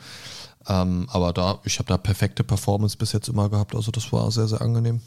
Ähm, 0.67 1.07
aber 1.11 1.33
da, 1.33 1.59
ich 1.65 1.79
habe 1.79 1.87
da 1.87 1.97
perfekte 1.97 2.43
Performance 2.43 2.97
bis 2.97 3.11
jetzt 3.11 3.27
immer 3.27 3.49
gehabt, 3.49 3.75
also 3.75 3.91
das 3.91 4.11
war 4.11 4.29
sehr, 4.31 4.47
sehr 4.47 4.61
angenehm. 4.61 5.01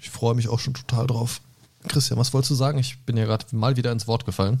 Ich 0.00 0.10
freue 0.10 0.34
mich 0.34 0.48
auch 0.48 0.60
schon 0.60 0.74
total 0.74 1.06
drauf. 1.06 1.40
Christian, 1.88 2.18
was 2.18 2.32
wolltest 2.32 2.50
du 2.50 2.54
sagen? 2.54 2.78
Ich 2.78 2.98
bin 3.04 3.16
ja 3.16 3.24
gerade 3.24 3.44
mal 3.52 3.76
wieder 3.76 3.92
ins 3.92 4.06
Wort 4.06 4.26
gefallen. 4.26 4.60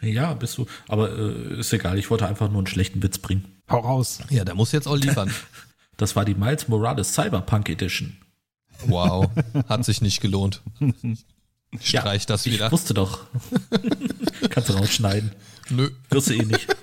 Ja, 0.00 0.34
bist 0.34 0.58
du. 0.58 0.66
Aber 0.88 1.16
äh, 1.16 1.60
ist 1.60 1.72
egal, 1.72 1.98
ich 1.98 2.10
wollte 2.10 2.26
einfach 2.26 2.48
nur 2.48 2.58
einen 2.58 2.66
schlechten 2.66 3.02
Witz 3.02 3.18
bringen. 3.18 3.44
Hau 3.70 3.78
raus. 3.78 4.18
Ja, 4.30 4.44
der 4.44 4.54
muss 4.54 4.72
jetzt 4.72 4.88
auch 4.88 4.96
liefern. 4.96 5.32
das 5.96 6.16
war 6.16 6.24
die 6.24 6.34
Miles 6.34 6.68
Morales 6.68 7.14
Cyberpunk 7.14 7.68
Edition. 7.68 8.16
Wow, 8.86 9.30
hat 9.68 9.84
sich 9.84 10.00
nicht 10.00 10.20
gelohnt. 10.20 10.62
Streich 11.80 12.22
ja, 12.22 12.26
das 12.26 12.44
wieder. 12.44 12.66
Ich 12.66 12.72
wusste 12.72 12.94
doch. 12.94 13.20
Kannst 14.50 14.68
du 14.68 14.74
rausschneiden. 14.74 15.32
Nö. 15.70 15.90
Wirst 16.10 16.28
du 16.28 16.34
eh 16.34 16.44
nicht. 16.44 16.66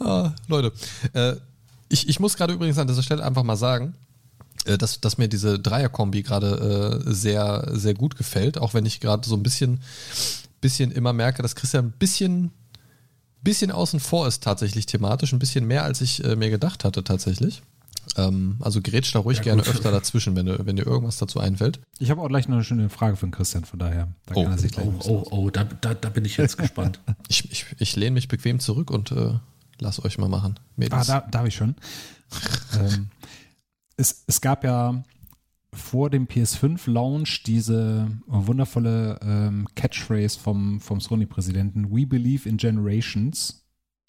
Ah, 0.00 0.32
Leute, 0.48 0.72
äh, 1.12 1.34
ich, 1.90 2.08
ich 2.08 2.18
muss 2.18 2.36
gerade 2.36 2.54
übrigens 2.54 2.78
an 2.78 2.86
dieser 2.86 3.02
Stelle 3.02 3.22
einfach 3.22 3.42
mal 3.42 3.56
sagen, 3.56 3.94
äh, 4.64 4.78
dass, 4.78 5.00
dass 5.00 5.18
mir 5.18 5.28
diese 5.28 5.58
Dreierkombi 5.58 6.22
gerade 6.22 7.02
äh, 7.04 7.12
sehr, 7.12 7.68
sehr 7.72 7.92
gut 7.92 8.16
gefällt, 8.16 8.56
auch 8.56 8.72
wenn 8.72 8.86
ich 8.86 9.00
gerade 9.00 9.28
so 9.28 9.36
ein 9.36 9.42
bisschen, 9.42 9.82
bisschen 10.62 10.90
immer 10.90 11.12
merke, 11.12 11.42
dass 11.42 11.56
Christian 11.56 11.86
ein 11.86 11.92
bisschen, 11.92 12.52
bisschen 13.42 13.70
außen 13.70 14.00
vor 14.00 14.26
ist 14.26 14.42
tatsächlich 14.42 14.86
thematisch, 14.86 15.34
ein 15.34 15.38
bisschen 15.38 15.66
mehr, 15.66 15.84
als 15.84 16.00
ich 16.00 16.24
äh, 16.24 16.36
mir 16.36 16.48
gedacht 16.48 16.84
hatte 16.84 17.04
tatsächlich. 17.04 17.62
Ähm, 18.16 18.56
also 18.60 18.80
grätsch 18.80 19.14
da 19.14 19.20
ruhig 19.20 19.38
ja, 19.38 19.44
gerne 19.44 19.62
öfter 19.62 19.90
dazwischen, 19.90 20.36
wenn, 20.36 20.46
du, 20.46 20.66
wenn 20.66 20.76
dir 20.76 20.86
irgendwas 20.86 21.18
dazu 21.18 21.40
einfällt. 21.40 21.80
Ich 21.98 22.10
habe 22.10 22.20
auch 22.20 22.28
gleich 22.28 22.48
noch 22.48 22.56
eine 22.56 22.64
schöne 22.64 22.88
Frage 22.88 23.16
von 23.16 23.30
Christian, 23.30 23.64
von 23.64 23.78
daher. 23.78 24.08
Da 24.26 24.34
oh, 24.36 24.48
oh, 24.80 24.92
oh, 25.04 25.26
oh, 25.30 25.50
da, 25.50 25.64
da, 25.64 25.94
da 25.94 26.08
bin 26.08 26.24
ich 26.24 26.36
jetzt 26.36 26.56
gespannt. 26.56 27.00
ich, 27.28 27.50
ich, 27.50 27.66
ich 27.78 27.96
lehne 27.96 28.14
mich 28.14 28.28
bequem 28.28 28.60
zurück 28.60 28.90
und 28.90 29.12
äh, 29.12 29.34
lass 29.78 30.04
euch 30.04 30.18
mal 30.18 30.28
machen. 30.28 30.58
Mädels. 30.76 31.10
Ah, 31.10 31.20
da 31.20 31.26
darf 31.30 31.46
ich 31.46 31.54
schon. 31.54 31.74
ähm, 32.78 33.08
es, 33.96 34.24
es 34.26 34.40
gab 34.40 34.64
ja 34.64 35.02
vor 35.72 36.10
dem 36.10 36.26
PS5-Launch 36.26 37.42
diese 37.42 38.08
wundervolle 38.26 39.18
ähm, 39.22 39.66
Catchphrase 39.74 40.38
vom, 40.38 40.80
vom 40.80 41.00
Sony-Präsidenten: 41.00 41.90
We 41.90 42.06
believe 42.06 42.48
in 42.48 42.56
generations. 42.56 43.63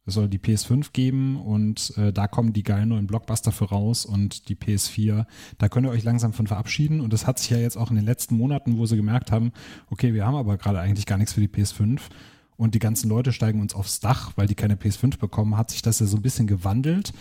Es 0.06 0.14
soll 0.14 0.30
die 0.30 0.38
PS5 0.38 0.92
geben 0.94 1.42
und 1.42 1.98
äh, 1.98 2.14
da 2.14 2.28
kommen 2.28 2.54
die 2.54 2.62
geilen 2.62 2.90
neuen 2.90 3.08
Blockbuster 3.08 3.52
für 3.52 3.66
raus 3.66 4.06
und 4.06 4.50
die 4.50 4.56
PS4. 4.56 5.26
Da 5.58 5.68
könnt 5.68 5.88
ihr 5.88 5.92
euch 5.92 6.04
langsam 6.04 6.32
von 6.32 6.46
verabschieden. 6.46 7.02
Und 7.02 7.12
das 7.12 7.26
hat 7.26 7.40
sich 7.40 7.50
ja 7.50 7.58
jetzt 7.58 7.76
auch 7.76 7.90
in 7.90 7.96
den 7.96 8.06
letzten 8.06 8.38
Monaten, 8.38 8.78
wo 8.78 8.86
sie 8.86 8.98
gemerkt 8.98 9.32
haben, 9.32 9.52
okay, 9.90 10.14
wir 10.14 10.26
haben 10.26 10.36
aber 10.36 10.58
gerade 10.58 10.80
eigentlich 10.80 11.08
gar 11.08 11.18
nichts 11.18 11.34
für 11.34 11.42
die 11.42 11.48
PS5 11.48 12.02
und 12.56 12.76
die 12.76 12.80
ganzen 12.80 13.10
Leute 13.10 13.34
steigen 13.34 13.60
uns 13.60 13.74
aufs 13.74 14.00
Dach, 14.00 14.34
weil 14.36 14.48
die 14.48 14.56
keine 14.56 14.76
PS5 14.76 15.18
bekommen, 15.18 15.58
hat 15.58 15.72
sich 15.72 15.82
das 15.82 16.00
ja 16.00 16.06
so 16.06 16.18
ein 16.18 16.22
bisschen 16.22 16.48
gewandelt. 16.48 17.12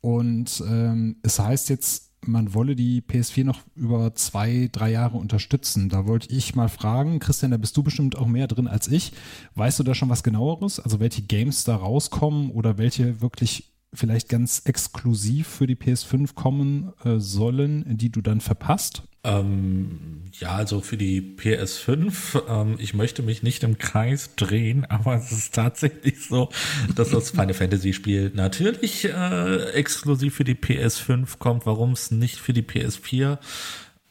Und 0.00 0.62
ähm, 0.66 1.16
es 1.22 1.38
heißt 1.38 1.68
jetzt, 1.68 2.13
man 2.26 2.54
wolle 2.54 2.76
die 2.76 3.02
PS4 3.02 3.44
noch 3.44 3.60
über 3.74 4.14
zwei, 4.14 4.68
drei 4.72 4.90
Jahre 4.90 5.16
unterstützen. 5.16 5.88
Da 5.88 6.06
wollte 6.06 6.32
ich 6.34 6.54
mal 6.54 6.68
fragen, 6.68 7.18
Christian, 7.18 7.50
da 7.50 7.56
bist 7.56 7.76
du 7.76 7.82
bestimmt 7.82 8.16
auch 8.16 8.26
mehr 8.26 8.46
drin 8.46 8.68
als 8.68 8.88
ich. 8.88 9.12
Weißt 9.54 9.78
du 9.78 9.82
da 9.82 9.94
schon 9.94 10.08
was 10.08 10.22
genaueres? 10.22 10.80
Also 10.80 11.00
welche 11.00 11.22
Games 11.22 11.64
da 11.64 11.76
rauskommen 11.76 12.50
oder 12.50 12.78
welche 12.78 13.20
wirklich 13.20 13.72
vielleicht 13.92 14.28
ganz 14.28 14.62
exklusiv 14.64 15.46
für 15.46 15.66
die 15.66 15.76
PS5 15.76 16.34
kommen 16.34 16.92
äh, 17.04 17.18
sollen, 17.18 17.96
die 17.96 18.10
du 18.10 18.20
dann 18.20 18.40
verpasst? 18.40 19.04
Ähm, 19.24 20.14
ja, 20.38 20.50
also 20.50 20.80
für 20.80 20.96
die 20.96 21.20
PS5, 21.20 22.42
ähm, 22.48 22.76
ich 22.78 22.92
möchte 22.92 23.22
mich 23.22 23.42
nicht 23.42 23.62
im 23.62 23.78
Kreis 23.78 24.34
drehen, 24.36 24.84
aber 24.88 25.16
es 25.16 25.32
ist 25.32 25.54
tatsächlich 25.54 26.24
so, 26.26 26.50
dass 26.94 27.10
das 27.10 27.30
Final 27.30 27.54
Fantasy 27.54 27.92
Spiel 27.92 28.30
natürlich 28.34 29.06
äh, 29.06 29.70
exklusiv 29.72 30.34
für 30.34 30.44
die 30.44 30.54
PS5 30.54 31.38
kommt. 31.38 31.66
Warum 31.66 31.92
es 31.92 32.10
nicht 32.10 32.38
für 32.38 32.52
die 32.52 32.62
PS4 32.62 33.38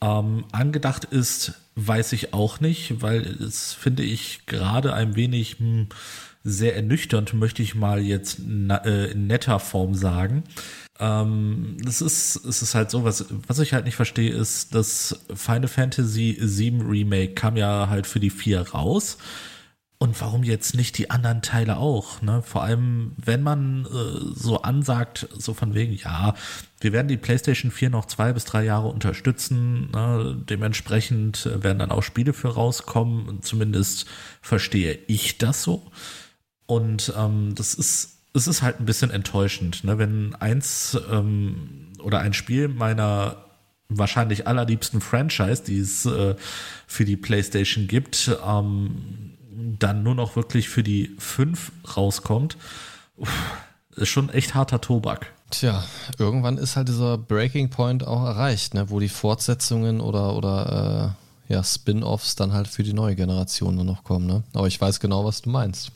ähm, 0.01 0.45
angedacht 0.51 1.05
ist, 1.05 1.53
weiß 1.76 2.14
ich 2.14 2.34
auch 2.34 2.59
nicht, 2.59 3.01
weil 3.01 3.22
es 3.22 3.74
finde 3.74 4.03
ich 4.03 4.45
gerade 4.45 4.93
ein 4.93 5.16
wenig 5.16 5.59
mh, 5.59 5.66
hm, 5.66 5.88
sehr 6.45 6.76
ernüchternd, 6.76 7.34
möchte 7.34 7.61
ich 7.61 7.74
mal 7.74 8.01
jetzt 8.01 8.39
äh, 8.39 9.11
in 9.11 9.28
netter 9.28 9.59
Form 9.59 9.95
sagen. 9.95 10.43
Ähm, 10.99 11.77
das 11.83 12.01
ist, 12.01 12.35
es 12.45 12.61
ist 12.61 12.75
halt 12.75 12.91
so, 12.91 13.03
was, 13.03 13.25
was 13.47 13.59
ich 13.59 13.73
halt 13.73 13.85
nicht 13.85 13.95
verstehe, 13.95 14.31
ist, 14.31 14.75
dass 14.75 15.19
Final 15.33 15.67
Fantasy 15.67 16.37
VII 16.39 16.81
Remake 16.81 17.33
kam 17.33 17.57
ja 17.57 17.87
halt 17.89 18.07
für 18.07 18.19
die 18.19 18.29
vier 18.29 18.61
raus. 18.61 19.17
Und 20.03 20.19
warum 20.19 20.43
jetzt 20.43 20.75
nicht 20.75 20.97
die 20.97 21.11
anderen 21.11 21.41
Teile 21.41 21.77
auch? 21.77 22.21
Ne? 22.21 22.41
Vor 22.41 22.61
allem, 22.61 23.13
wenn 23.15 23.41
man 23.41 23.85
äh, 23.85 24.33
so 24.35 24.61
ansagt, 24.61 25.29
so 25.31 25.53
von 25.53 25.73
wegen, 25.73 25.93
ja, 25.93 26.35
wir 26.81 26.91
werden 26.91 27.07
die 27.07 27.15
PlayStation 27.15 27.71
4 27.71 27.89
noch 27.89 28.05
zwei 28.05 28.33
bis 28.33 28.43
drei 28.43 28.65
Jahre 28.65 28.89
unterstützen. 28.89 29.89
Ne? 29.91 30.43
Dementsprechend 30.49 31.49
werden 31.63 31.79
dann 31.79 31.91
auch 31.91 32.03
Spiele 32.03 32.33
für 32.33 32.49
rauskommen. 32.49 33.41
Zumindest 33.43 34.05
verstehe 34.41 34.99
ich 35.07 35.37
das 35.37 35.63
so. 35.63 35.89
Und 36.65 37.13
ähm, 37.17 37.55
das 37.55 37.73
ist, 37.73 38.12
es 38.34 38.47
ist 38.47 38.61
halt 38.61 38.79
ein 38.79 38.86
bisschen 38.86 39.11
enttäuschend, 39.11 39.84
ne? 39.84 39.97
wenn 39.97 40.36
eins 40.36 40.97
ähm, 41.11 41.91
oder 41.99 42.19
ein 42.19 42.34
Spiel 42.34 42.67
meiner 42.67 43.38
wahrscheinlich 43.89 44.47
allerliebsten 44.47 45.01
Franchise, 45.01 45.63
die 45.63 45.79
es 45.79 46.05
äh, 46.05 46.36
für 46.88 47.05
die 47.05 47.17
PlayStation 47.17 47.88
gibt, 47.88 48.36
ähm, 48.45 49.34
dann 49.79 50.03
nur 50.03 50.15
noch 50.15 50.36
wirklich 50.36 50.69
für 50.69 50.84
die 50.84 51.15
5 51.19 51.71
rauskommt, 51.95 52.57
uff, 53.17 53.29
ist 53.95 54.09
schon 54.09 54.29
echt 54.29 54.55
harter 54.55 54.81
Tobak. 54.81 55.31
Tja, 55.51 55.84
irgendwann 56.17 56.57
ist 56.57 56.75
halt 56.75 56.88
dieser 56.88 57.19
Breaking 57.19 57.69
Point 57.69 58.05
auch 58.07 58.25
erreicht, 58.25 58.73
ne, 58.73 58.89
wo 58.89 58.99
die 58.99 59.09
Fortsetzungen 59.09 60.01
oder, 60.01 60.36
oder 60.36 61.15
äh, 61.49 61.53
ja, 61.53 61.63
Spin-offs 61.63 62.36
dann 62.36 62.53
halt 62.53 62.67
für 62.67 62.81
die 62.81 62.93
neue 62.93 63.15
Generation 63.15 63.75
nur 63.75 63.84
noch 63.84 64.03
kommen. 64.03 64.25
Ne? 64.25 64.43
Aber 64.53 64.65
ich 64.65 64.81
weiß 64.81 64.99
genau, 64.99 65.23
was 65.25 65.43
du 65.43 65.51
meinst. 65.51 65.91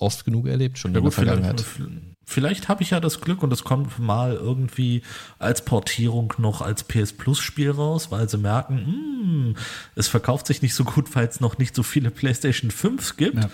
Oft 0.00 0.24
genug 0.24 0.46
erlebt 0.46 0.78
schon 0.78 0.92
ja, 0.92 0.98
in 0.98 1.04
der 1.04 1.12
Vergangenheit. 1.12 1.60
Vielleicht, 1.60 1.92
vielleicht 2.24 2.68
habe 2.68 2.82
ich 2.82 2.90
ja 2.90 3.00
das 3.00 3.20
Glück 3.20 3.42
und 3.42 3.52
es 3.52 3.64
kommt 3.64 3.98
mal 3.98 4.34
irgendwie 4.34 5.02
als 5.38 5.64
Portierung 5.64 6.32
noch 6.38 6.62
als 6.62 6.84
PS 6.84 7.12
Plus 7.12 7.38
Spiel 7.38 7.70
raus, 7.70 8.10
weil 8.10 8.28
sie 8.28 8.38
merken, 8.38 8.76
mh, 8.76 8.84
hm, 8.84 9.56
es 9.94 10.08
verkauft 10.08 10.46
sich 10.46 10.62
nicht 10.62 10.74
so 10.74 10.84
gut, 10.84 11.14
weil 11.14 11.28
es 11.28 11.40
noch 11.40 11.58
nicht 11.58 11.74
so 11.74 11.82
viele 11.82 12.10
PlayStation 12.10 12.70
5 12.70 13.16
gibt. 13.16 13.36
Ja. 13.36 13.50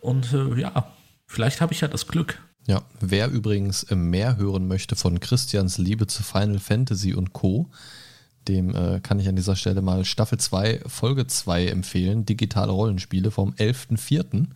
Und 0.00 0.32
äh, 0.32 0.60
ja, 0.60 0.92
vielleicht 1.26 1.60
habe 1.60 1.72
ich 1.72 1.80
ja 1.80 1.88
das 1.88 2.08
Glück. 2.08 2.38
Ja, 2.66 2.82
wer 3.00 3.30
übrigens 3.30 3.86
mehr 3.90 4.36
hören 4.36 4.66
möchte 4.66 4.96
von 4.96 5.20
Christians 5.20 5.78
Liebe 5.78 6.06
zu 6.06 6.22
Final 6.22 6.58
Fantasy 6.58 7.14
und 7.14 7.32
Co., 7.32 7.70
dem 8.48 8.74
äh, 8.74 9.00
kann 9.00 9.18
ich 9.18 9.28
an 9.28 9.36
dieser 9.36 9.56
Stelle 9.56 9.80
mal 9.80 10.04
Staffel 10.04 10.38
2, 10.38 10.82
Folge 10.86 11.26
2 11.26 11.68
empfehlen, 11.68 12.26
digitale 12.26 12.72
Rollenspiele 12.72 13.30
vom 13.30 13.52
11.04. 13.52 14.48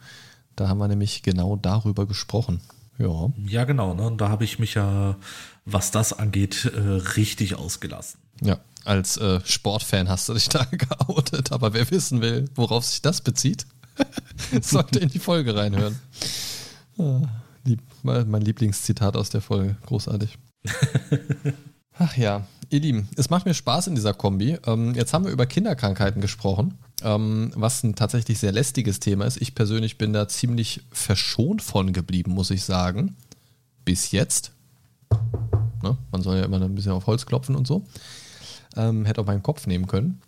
Da 0.59 0.69
haben 0.69 0.79
wir 0.79 0.89
nämlich 0.89 1.23
genau 1.23 1.55
darüber 1.55 2.05
gesprochen. 2.05 2.61
Ja. 2.99 3.31
Ja, 3.47 3.65
genau. 3.65 3.95
Ne? 3.95 4.03
Und 4.03 4.21
da 4.21 4.29
habe 4.29 4.43
ich 4.43 4.59
mich 4.59 4.75
ja, 4.75 5.17
was 5.65 5.93
das 5.93 6.13
angeht, 6.13 6.65
äh, 6.65 6.81
richtig 7.17 7.55
ausgelassen. 7.55 8.19
Ja, 8.43 8.59
als 8.85 9.19
äh, 9.19 9.41
Sportfan 9.45 10.09
hast 10.09 10.29
du 10.29 10.35
dich 10.35 10.49
da 10.49 10.65
geoutet, 10.71 11.53
aber 11.53 11.75
wer 11.75 11.89
wissen 11.93 12.21
will, 12.21 12.51
worauf 12.57 12.85
sich 12.85 13.03
das 13.03 13.21
bezieht, 13.21 13.67
sollte 14.61 14.99
in 14.99 15.11
die 15.11 15.21
Folge 15.21 15.55
reinhören. 15.55 15.97
Ah, 16.99 17.21
lieb, 17.63 17.81
mein 18.03 18.43
Lieblingszitat 18.43 19.17
aus 19.17 19.31
der 19.31 19.43
Folge. 19.43 19.77
Großartig. 19.87 20.39
Ach 22.01 22.17
ja, 22.17 22.49
ihr 22.71 22.81
Lieben, 22.81 23.09
es 23.15 23.31
macht 23.31 23.47
mir 23.47 23.55
Spaß 23.55 23.87
in 23.87 23.95
dieser 23.95 24.13
Kombi. 24.13 24.59
Ähm, 24.67 24.97
jetzt 24.97 25.15
haben 25.15 25.25
wir 25.25 25.31
über 25.31 25.47
Kinderkrankheiten 25.47 26.21
gesprochen, 26.21 26.79
ähm, 27.03 27.53
was 27.55 27.83
ein 27.83 27.95
tatsächlich 27.95 28.39
sehr 28.39 28.53
lästiges 28.53 29.01
Thema 29.01 29.27
ist. 29.27 29.41
Ich 29.41 29.55
persönlich 29.55 29.99
bin 29.99 30.13
da 30.13 30.29
ziemlich 30.29 30.83
verschont 30.91 31.63
von 31.63 31.93
geblieben, 31.93 32.33
muss 32.33 32.51
ich 32.51 32.65
sagen. 32.65 33.17
Bis 33.85 34.13
jetzt. 34.13 34.53
Ne? 35.83 35.97
Man 36.11 36.23
soll 36.23 36.37
ja 36.37 36.45
immer 36.45 36.61
ein 36.61 36.75
bisschen 36.75 36.93
auf 36.93 37.07
Holz 37.07 37.27
klopfen 37.27 37.55
und 37.55 37.67
so. 37.67 37.85
Ähm, 38.77 39.05
hätte 39.05 39.21
auch 39.21 39.27
meinen 39.27 39.43
Kopf 39.43 39.67
nehmen 39.67 39.87
können. 39.87 40.21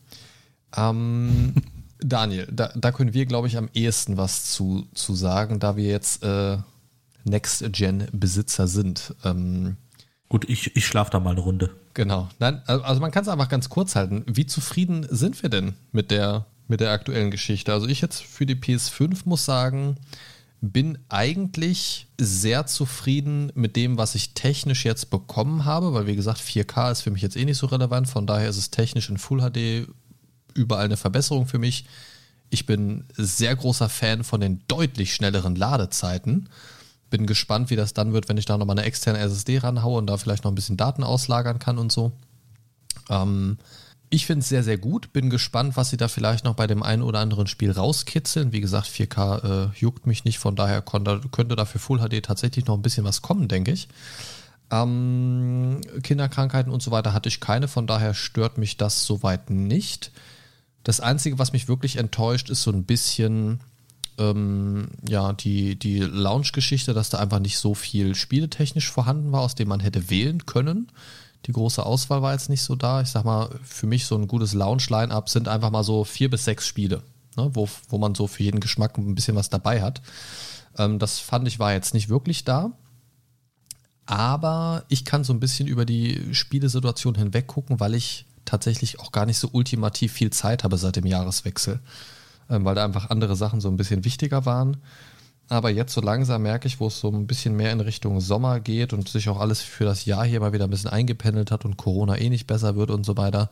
Ähm, 0.77 1.55
Daniel, 1.99 2.49
da, 2.51 2.73
da, 2.75 2.93
können 2.93 3.13
wir, 3.13 3.27
glaube 3.27 3.49
ich, 3.49 3.59
am 3.59 3.69
ehesten 3.75 4.17
was 4.17 4.53
zu, 4.53 4.87
zu 4.95 5.15
sagen, 5.15 5.61
da 5.61 5.77
wir 5.77 5.85
jetzt 5.85 6.23
äh, 6.25 6.57
Next-Gen-Besitzer 7.25 8.67
sind. 8.67 9.15
Ähm, 9.25 9.77
Gut, 10.31 10.49
ich, 10.49 10.77
ich 10.77 10.87
schlafe 10.87 11.11
da 11.11 11.19
mal 11.19 11.33
eine 11.33 11.41
Runde. 11.41 11.71
Genau. 11.93 12.29
Nein, 12.39 12.63
also 12.67 13.01
man 13.01 13.11
kann 13.11 13.23
es 13.23 13.29
einfach 13.29 13.49
ganz 13.49 13.69
kurz 13.69 13.97
halten. 13.97 14.25
Wie 14.27 14.47
zufrieden 14.47 15.05
sind 15.11 15.43
wir 15.43 15.51
denn 15.51 15.75
mit 15.91 16.13
der, 16.13 16.47
mit 16.71 16.81
der 16.81 16.93
aktuellen 16.93 17.31
Geschichte? 17.31 17.73
Also 17.73 17.87
ich 17.87 18.01
jetzt 18.01 18.23
für 18.23 18.47
die 18.47 18.55
PS5 18.55 19.23
muss 19.25 19.45
sagen, 19.45 19.97
bin 20.63 20.99
eigentlich 21.09 22.07
sehr 22.19 22.67
zufrieden 22.67 23.51
mit 23.55 23.77
dem, 23.77 23.99
was 23.99 24.15
ich 24.15 24.35
technisch 24.35 24.85
jetzt 24.85 25.11
bekommen 25.11 25.65
habe, 25.65 25.93
weil 25.93 26.07
wie 26.07 26.17
gesagt, 26.17 26.41
4K 26.41 26.93
ist 26.93 27.03
für 27.03 27.11
mich 27.11 27.23
jetzt 27.23 27.37
eh 27.37 27.45
nicht 27.45 27.59
so 27.59 27.67
relevant, 27.67 28.09
von 28.09 28.27
daher 28.27 28.49
ist 28.49 28.59
es 28.59 28.71
technisch 28.71 29.11
in 29.11 29.19
Full 29.19 29.41
HD 29.41 29.89
überall 30.55 30.85
eine 30.85 30.97
Verbesserung 30.97 31.47
für 31.47 31.59
mich. 31.59 31.87
Ich 32.51 32.67
bin 32.67 33.05
sehr 33.17 33.55
großer 33.55 33.89
Fan 33.89 34.25
von 34.25 34.41
den 34.41 34.61
deutlich 34.67 35.15
schnelleren 35.15 35.57
Ladezeiten 35.57 36.49
bin 37.11 37.27
gespannt, 37.27 37.71
wie 37.71 37.77
das 37.77 37.93
dann 37.93 38.13
wird, 38.13 38.29
wenn 38.29 38.39
ich 38.39 38.47
da 38.47 38.57
nochmal 38.57 38.79
eine 38.79 38.87
externe 38.87 39.19
SSD 39.19 39.59
ranhaue 39.59 39.99
und 39.99 40.07
da 40.07 40.17
vielleicht 40.17 40.45
noch 40.45 40.53
ein 40.53 40.55
bisschen 40.55 40.77
Daten 40.77 41.03
auslagern 41.03 41.59
kann 41.59 41.77
und 41.77 41.93
so. 41.93 42.13
Ähm, 43.11 43.59
ich 44.11 44.27
finde 44.27 44.41
es 44.41 44.49
sehr, 44.49 44.65
sehr 44.65 44.77
gut. 44.77 45.13
Bin 45.13 45.31
gespannt, 45.31 45.77
was 45.77 45.91
sie 45.91 45.97
da 45.97 46.09
vielleicht 46.09 46.45
noch 46.45 46.55
bei 46.55 46.67
dem 46.67 46.83
einen 46.83 47.03
oder 47.03 47.21
anderen 47.21 47.47
Spiel 47.47 47.71
rauskitzeln. 47.71 48.53
Wie 48.53 48.61
gesagt, 48.61 48.89
4K 48.89 49.69
äh, 49.69 49.79
juckt 49.79 50.07
mich 50.07 50.25
nicht, 50.25 50.41
von 50.41 50.57
daher 50.57 50.83
konnte, 50.83 51.21
könnte 51.31 51.55
da 51.55 51.65
für 51.65 51.79
Full 51.79 52.01
HD 52.01 52.23
tatsächlich 52.23 52.67
noch 52.67 52.77
ein 52.77 52.83
bisschen 52.83 53.05
was 53.05 53.23
kommen, 53.23 53.47
denke 53.47 53.71
ich. 53.71 53.89
Ähm, 54.73 55.81
Kinderkrankheiten 56.03 56.73
und 56.73 56.83
so 56.83 56.91
weiter 56.91 57.13
hatte 57.13 57.29
ich 57.29 57.41
keine, 57.41 57.69
von 57.69 57.87
daher 57.87 58.15
stört 58.15 58.59
mich 58.59 58.77
das 58.77 59.07
soweit 59.07 59.49
nicht. 59.49 60.11
Das 60.83 61.01
Einzige, 61.01 61.39
was 61.39 61.53
mich 61.53 61.69
wirklich 61.69 61.97
enttäuscht, 61.97 62.51
ist 62.51 62.63
so 62.63 62.73
ein 62.73 62.85
bisschen 62.85 63.61
ähm, 64.19 64.89
ja, 65.09 65.33
die, 65.33 65.77
die 65.77 66.01
Launch-Geschichte, 66.01 66.95
dass 66.95 67.11
da 67.11 67.19
einfach 67.19 67.39
nicht 67.39 67.59
so 67.59 67.75
viel 67.75 68.17
spieletechnisch 68.17 68.91
vorhanden 68.91 69.31
war, 69.31 69.43
aus 69.43 69.55
dem 69.55 69.69
man 69.69 69.81
hätte 69.81 70.11
wählen 70.11 70.47
können. 70.47 70.89
Die 71.47 71.53
große 71.53 71.85
Auswahl 71.85 72.23
war 72.23 72.33
jetzt 72.33 72.51
nicht 72.51 72.63
so 72.63 72.77
da. 72.77 73.01
Ich 73.01 73.09
sag 73.09 73.25
mal, 73.25 73.49
für 73.63 73.87
mich 73.87 74.07
so 74.07 74.17
ein 74.17 74.29
gutes 74.29 74.53
Launch-Line-Up 74.55 75.29
sind 75.29 75.49
einfach 75.49 75.71
mal 75.71 75.85
so 75.85 76.05
vier 76.05 76.31
bis 76.31 76.45
sechs 76.45 76.67
Spiele, 76.67 77.03
ne, 77.37 77.51
wo, 77.55 77.69
wo 77.89 77.99
man 77.99 78.15
so 78.15 78.27
für 78.27 78.43
jeden 78.43 78.61
Geschmack 78.61 78.99
ein 78.99 79.15
bisschen 79.15 79.37
was 79.37 79.49
dabei 79.49 79.81
hat. 79.83 80.03
Ähm, 80.77 80.99
das 80.99 81.19
fand 81.19 81.49
ich 81.49 81.59
war 81.59 81.73
jetzt 81.73 81.95
nicht 81.95 82.09
wirklich 82.09 82.45
da. 82.45 82.73
Aber 84.07 84.85
ich 84.89 85.05
kann 85.05 85.25
so 85.25 85.33
ein 85.33 85.41
bisschen 85.41 85.69
über 85.69 85.85
die 85.85 86.35
Spielesituation 86.35 87.15
hinweg 87.15 87.47
gucken, 87.47 87.79
weil 87.81 87.95
ich 87.95 88.27
tatsächlich 88.45 88.99
auch 88.99 89.13
gar 89.13 89.25
nicht 89.25 89.39
so 89.39 89.51
ultimativ 89.53 90.13
viel 90.13 90.31
Zeit 90.31 90.65
habe 90.65 90.77
seit 90.79 90.97
dem 90.97 91.07
Jahreswechsel. 91.07 91.81
Ähm, 92.51 92.65
weil 92.65 92.75
da 92.75 92.85
einfach 92.85 93.11
andere 93.11 93.37
Sachen 93.37 93.61
so 93.61 93.69
ein 93.69 93.77
bisschen 93.77 94.05
wichtiger 94.05 94.45
waren. 94.45 94.79
Aber 95.51 95.69
jetzt 95.69 95.93
so 95.93 96.01
langsam 96.01 96.43
merke 96.43 96.69
ich, 96.69 96.79
wo 96.79 96.87
es 96.87 97.01
so 97.01 97.09
ein 97.09 97.27
bisschen 97.27 97.57
mehr 97.57 97.73
in 97.73 97.81
Richtung 97.81 98.21
Sommer 98.21 98.61
geht 98.61 98.93
und 98.93 99.09
sich 99.09 99.29
auch 99.29 99.41
alles 99.41 99.61
für 99.61 99.85
das 99.85 100.05
Jahr 100.05 100.25
hier 100.25 100.39
mal 100.39 100.53
wieder 100.53 100.63
ein 100.63 100.71
bisschen 100.71 100.91
eingependelt 100.91 101.51
hat 101.51 101.65
und 101.65 101.77
Corona 101.77 102.17
eh 102.19 102.29
nicht 102.29 102.47
besser 102.47 102.77
wird 102.77 102.89
und 102.89 103.05
so 103.05 103.17
weiter. 103.17 103.51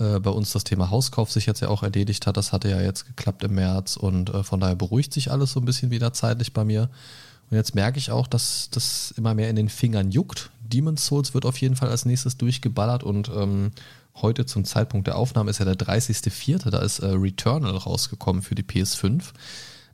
Äh, 0.00 0.18
bei 0.18 0.30
uns 0.30 0.52
das 0.52 0.64
Thema 0.64 0.88
Hauskauf 0.88 1.30
sich 1.30 1.44
jetzt 1.44 1.60
ja 1.60 1.68
auch 1.68 1.82
erledigt 1.82 2.26
hat. 2.26 2.38
Das 2.38 2.52
hatte 2.52 2.70
ja 2.70 2.80
jetzt 2.80 3.06
geklappt 3.06 3.44
im 3.44 3.54
März 3.54 3.98
und 3.98 4.30
äh, 4.30 4.42
von 4.44 4.60
daher 4.60 4.76
beruhigt 4.76 5.12
sich 5.12 5.30
alles 5.30 5.52
so 5.52 5.60
ein 5.60 5.66
bisschen 5.66 5.90
wieder 5.90 6.14
zeitlich 6.14 6.54
bei 6.54 6.64
mir. 6.64 6.88
Und 7.50 7.58
jetzt 7.58 7.74
merke 7.74 7.98
ich 7.98 8.10
auch, 8.10 8.26
dass 8.26 8.70
das 8.70 9.12
immer 9.18 9.34
mehr 9.34 9.50
in 9.50 9.56
den 9.56 9.68
Fingern 9.68 10.10
juckt. 10.10 10.50
Demon's 10.60 11.04
Souls 11.04 11.34
wird 11.34 11.44
auf 11.44 11.58
jeden 11.58 11.76
Fall 11.76 11.90
als 11.90 12.06
nächstes 12.06 12.38
durchgeballert 12.38 13.04
und 13.04 13.28
ähm, 13.28 13.72
heute 14.14 14.46
zum 14.46 14.64
Zeitpunkt 14.64 15.06
der 15.06 15.18
Aufnahme 15.18 15.50
ist 15.50 15.58
ja 15.58 15.66
der 15.66 15.76
30.04. 15.76 16.70
Da 16.70 16.78
ist 16.78 17.00
äh, 17.00 17.08
Returnal 17.08 17.76
rausgekommen 17.76 18.40
für 18.40 18.54
die 18.54 18.62
PS5. 18.64 19.22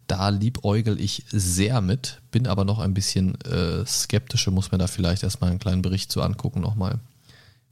Da 0.07 0.29
liebäugel 0.29 1.01
ich 1.01 1.25
sehr 1.31 1.81
mit, 1.81 2.21
bin 2.31 2.47
aber 2.47 2.65
noch 2.65 2.79
ein 2.79 2.95
bisschen 2.95 3.41
äh, 3.43 3.87
skeptischer, 3.87 4.51
muss 4.51 4.73
mir 4.73 4.79
da 4.79 4.87
vielleicht 4.87 5.23
erstmal 5.23 5.51
einen 5.51 5.59
kleinen 5.59 5.83
Bericht 5.83 6.11
zu 6.11 6.23
angucken 6.23 6.61
nochmal. 6.61 7.01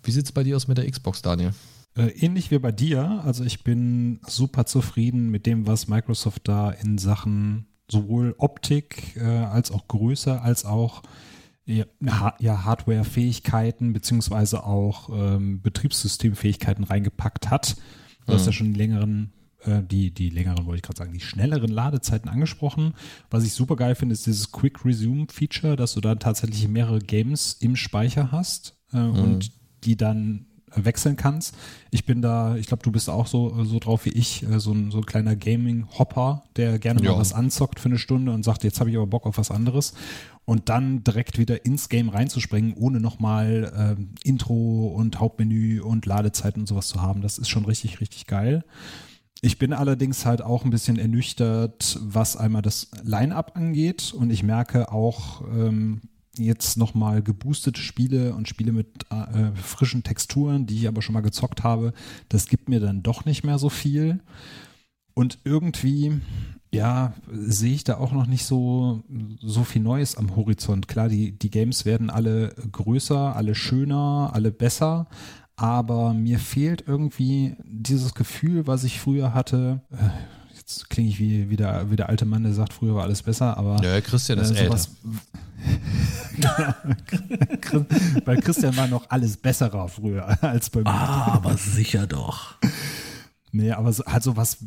Wie 0.03 0.11
sieht 0.11 0.25
es 0.25 0.33
bei 0.33 0.43
dir 0.43 0.57
aus 0.57 0.69
mit 0.69 0.79
der 0.79 0.91
Xbox, 0.91 1.23
Daniel? 1.23 1.53
Äh, 1.97 2.09
ähnlich 2.09 2.51
wie 2.51 2.59
bei 2.59 2.73
dir. 2.73 3.23
Also 3.25 3.45
ich 3.45 3.65
bin 3.65 4.21
super 4.27 4.65
zufrieden 4.65 5.31
mit 5.31 5.47
dem, 5.47 5.67
was 5.67 5.89
Microsoft 5.89 6.49
da 6.49 6.71
in 6.71 6.99
Sachen 6.99 7.67
sowohl 7.91 8.35
Optik 8.39 9.17
äh, 9.17 9.25
als 9.25 9.71
auch 9.71 9.89
Größe 9.89 10.41
als 10.41 10.65
auch 10.65 11.03
ja, 11.67 12.65
Hardware-Fähigkeiten 12.65 13.93
beziehungsweise 13.93 14.65
auch 14.65 15.09
ähm, 15.13 15.61
Betriebssystemfähigkeiten 15.63 16.85
reingepackt 16.85 17.51
hat. 17.51 17.77
Du 18.27 18.33
mhm. 18.33 18.37
hast 18.37 18.47
ja 18.47 18.53
schon 18.53 18.73
die 18.73 18.79
längeren, 18.79 19.33
die, 19.67 20.11
die 20.11 20.31
längeren, 20.31 20.67
wollte 20.67 20.77
ich 20.77 20.83
gerade 20.83 20.99
sagen, 20.99 21.13
die 21.13 21.21
schnelleren 21.21 21.71
Ladezeiten 21.71 22.31
angesprochen. 22.31 22.95
Was 23.31 23.45
ich 23.45 23.53
super 23.53 23.77
geil 23.77 23.95
finde, 23.95 24.15
ist 24.15 24.27
dieses 24.27 24.53
Quick 24.53 24.85
Resume 24.85 25.27
Feature, 25.31 25.77
dass 25.77 25.95
du 25.95 26.01
dann 26.01 26.19
tatsächlich 26.19 26.67
mehrere 26.69 26.99
Games 26.99 27.57
im 27.61 27.77
Speicher 27.77 28.33
hast 28.33 28.77
äh, 28.93 28.99
mhm. 28.99 29.19
und 29.19 29.53
die 29.85 29.97
dann 29.97 30.47
äh, 30.75 30.85
wechseln 30.85 31.17
kannst. 31.17 31.57
Ich 31.91 32.05
bin 32.05 32.23
da, 32.23 32.57
ich 32.57 32.67
glaube, 32.67 32.83
du 32.83 32.93
bist 32.93 33.11
auch 33.11 33.27
so, 33.27 33.65
so 33.65 33.79
drauf 33.79 34.05
wie 34.05 34.11
ich, 34.11 34.43
äh, 34.45 34.61
so 34.61 34.73
ein, 34.73 34.91
so 34.91 34.99
ein 34.99 35.07
kleiner 35.07 35.37
Gaming-Hopper, 35.37 36.45
der 36.57 36.79
gerne 36.79 37.03
Ja. 37.03 37.13
mal 37.13 37.19
was 37.19 37.33
anzockt 37.33 37.81
für 37.81 37.89
eine 37.89 37.99
Stunde 37.99 38.33
und 38.33 38.45
sagt, 38.45 38.65
jetzt 38.65 38.81
habe 38.81 38.91
ich 38.91 38.97
aber 38.97 39.07
Bock 39.07 39.27
auf 39.27 39.39
was 39.39 39.51
anderes. 39.51 39.95
Und 40.47 40.69
dann 40.69 41.05
direkt 41.05 41.39
wieder 41.39 41.65
ins 41.65 41.89
Game 41.89 42.09
reinzuspringen, 42.09 42.75
ohne 42.75 42.99
nochmal 42.99 43.73
ähm, 43.77 44.15
Intro 44.25 44.89
und 44.89 45.21
Hauptmenü 45.21 45.81
und 45.81 46.07
Ladezeit 46.07 46.57
und 46.57 46.67
sowas 46.67 46.89
zu 46.89 47.01
haben. 47.01 47.21
Das 47.21 47.39
ist 47.39 47.49
schon 47.49 47.65
richtig, 47.67 48.01
richtig 48.01 48.27
geil. 48.27 48.65
Ich 49.43 49.59
bin 49.59 49.73
allerdings 49.73 50.27
halt 50.27 50.43
auch 50.43 50.65
ein 50.65 50.71
bisschen 50.71 50.99
ernüchtert, 50.99 51.99
was 52.03 52.37
einmal 52.37 52.63
das 52.63 52.91
Line-up 53.03 53.57
angeht. 53.57 54.13
Und 54.13 54.31
ich 54.31 54.43
merke 54.43 54.93
auch 54.93 55.43
ähm, 55.49 56.03
jetzt 56.37 56.77
nochmal 56.77 57.23
geboostete 57.23 57.81
Spiele 57.81 58.35
und 58.35 58.49
Spiele 58.49 58.73
mit 58.73 59.07
äh, 59.11 59.53
frischen 59.55 60.03
Texturen, 60.03 60.67
die 60.67 60.77
ich 60.77 60.89
aber 60.89 61.03
schon 61.03 61.15
mal 61.15 61.21
gezockt 61.21 61.63
habe. 61.63 61.93
Das 62.29 62.47
gibt 62.47 62.69
mir 62.69 62.81
dann 62.81 63.03
doch 63.03 63.25
nicht 63.25 63.43
mehr 63.43 63.59
so 63.59 63.71
viel. 63.71 64.21
Und 65.15 65.39
irgendwie, 65.45 66.21
ja, 66.73 67.15
sehe 67.31 67.75
ich 67.75 67.85
da 67.85 67.99
auch 67.99 68.13
noch 68.13 68.27
nicht 68.27 68.45
so, 68.45 69.03
so 69.41 69.65
viel 69.65 69.83
Neues 69.83 70.17
am 70.17 70.37
Horizont. 70.37 70.87
Klar, 70.87 71.09
die, 71.09 71.33
die 71.33 71.51
Games 71.51 71.85
werden 71.85 72.11
alle 72.11 72.55
größer, 72.73 73.35
alle 73.37 73.55
schöner, 73.55 74.31
alle 74.33 74.53
besser. 74.53 75.09
Aber 75.61 76.15
mir 76.15 76.39
fehlt 76.39 76.85
irgendwie 76.87 77.55
dieses 77.65 78.15
Gefühl, 78.15 78.67
was 78.67 78.83
ich 78.85 78.99
früher 79.01 79.35
hatte. 79.35 79.83
Äh, 79.93 79.97
Jetzt 80.57 80.89
klinge 80.89 81.09
ich 81.11 81.19
wie, 81.19 81.51
wie, 81.51 81.57
der, 81.57 81.91
wie 81.91 81.97
der 81.97 82.09
alte 82.09 82.25
Mann, 82.25 82.45
der 82.45 82.53
sagt, 82.53 82.73
früher 82.73 82.95
war 82.95 83.03
alles 83.03 83.23
besser, 83.23 83.57
aber 83.59 83.83
Ja, 83.83 84.01
Christian 84.01 84.39
ist 84.39 84.53
äh, 84.53 84.59
älter. 84.65 84.77
sowas- 84.79 84.91
Genau. 86.37 87.87
Weil 88.25 88.41
Christian 88.41 88.77
war 88.77 88.87
noch 88.87 89.09
alles 89.11 89.37
besserer 89.37 89.89
früher 89.89 90.43
als 90.43 90.71
bei 90.71 90.81
mir. 90.81 90.89
Ah, 90.91 91.33
aber 91.35 91.57
sicher 91.57 92.07
doch. 92.07 92.55
Nee, 93.53 93.73
aber 93.73 93.93
so, 93.93 94.05
halt 94.07 94.23
so 94.23 94.37
was, 94.37 94.59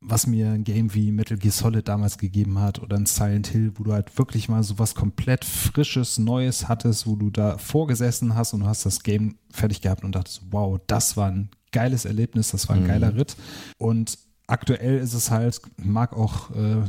was 0.00 0.26
mir 0.26 0.50
ein 0.50 0.64
Game 0.64 0.94
wie 0.94 1.10
Metal 1.10 1.36
Gear 1.36 1.52
Solid 1.52 1.88
damals 1.88 2.18
gegeben 2.18 2.60
hat 2.60 2.80
oder 2.80 2.96
ein 2.96 3.06
Silent 3.06 3.48
Hill, 3.48 3.72
wo 3.74 3.84
du 3.84 3.92
halt 3.92 4.16
wirklich 4.16 4.48
mal 4.48 4.62
so 4.62 4.78
was 4.78 4.94
komplett 4.94 5.44
Frisches, 5.44 6.18
Neues 6.18 6.68
hattest, 6.68 7.06
wo 7.06 7.16
du 7.16 7.30
da 7.30 7.58
vorgesessen 7.58 8.34
hast 8.34 8.52
und 8.52 8.60
du 8.60 8.66
hast 8.66 8.86
das 8.86 9.02
Game 9.02 9.36
fertig 9.50 9.80
gehabt 9.80 10.04
und 10.04 10.14
dachtest, 10.14 10.42
wow, 10.50 10.78
das 10.86 11.16
war 11.16 11.30
ein 11.30 11.50
geiles 11.72 12.04
Erlebnis, 12.04 12.50
das 12.50 12.68
war 12.68 12.76
ein 12.76 12.86
geiler 12.86 13.14
Ritt. 13.16 13.36
Und 13.76 14.18
aktuell 14.46 14.98
ist 14.98 15.14
es 15.14 15.30
halt, 15.30 15.60
mag 15.76 16.16
auch 16.16 16.50
äh, 16.50 16.84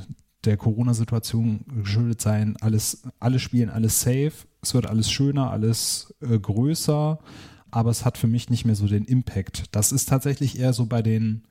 der 0.45 0.57
Corona-Situation 0.57 1.66
geschuldet 1.82 2.22
sein, 2.22 2.55
alles, 2.62 3.03
alle 3.20 3.39
spielen 3.39 3.70
alles 3.70 4.01
safe, 4.01 4.34
es 4.62 4.74
wird 4.74 4.86
alles 4.86 5.12
schöner, 5.12 5.51
alles 5.51 6.14
äh, 6.22 6.39
größer, 6.39 7.20
aber 7.72 7.89
es 7.89 8.05
hat 8.05 8.18
für 8.18 8.28
mich 8.28 8.49
nicht 8.49 8.66
mehr 8.66 8.76
so 8.76 8.88
den 8.88 9.05
Impact. 9.05 9.76
Das 9.76 9.91
ist 9.91 10.07
tatsächlich 10.07 10.60
eher 10.60 10.74
so 10.74 10.86
bei 10.86 11.01
den, 11.01 11.43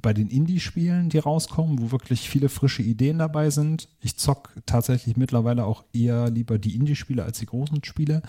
bei 0.00 0.12
den 0.12 0.28
Indie-Spielen, 0.28 1.08
die 1.08 1.18
rauskommen, 1.18 1.80
wo 1.80 1.90
wirklich 1.90 2.28
viele 2.28 2.48
frische 2.48 2.82
Ideen 2.82 3.18
dabei 3.18 3.50
sind. 3.50 3.88
Ich 4.00 4.16
zock 4.16 4.50
tatsächlich 4.66 5.16
mittlerweile 5.16 5.64
auch 5.64 5.84
eher 5.92 6.30
lieber 6.30 6.58
die 6.58 6.76
Indie-Spiele 6.76 7.24
als 7.24 7.38
die 7.38 7.46
großen 7.46 7.82
Spiele. 7.82 8.22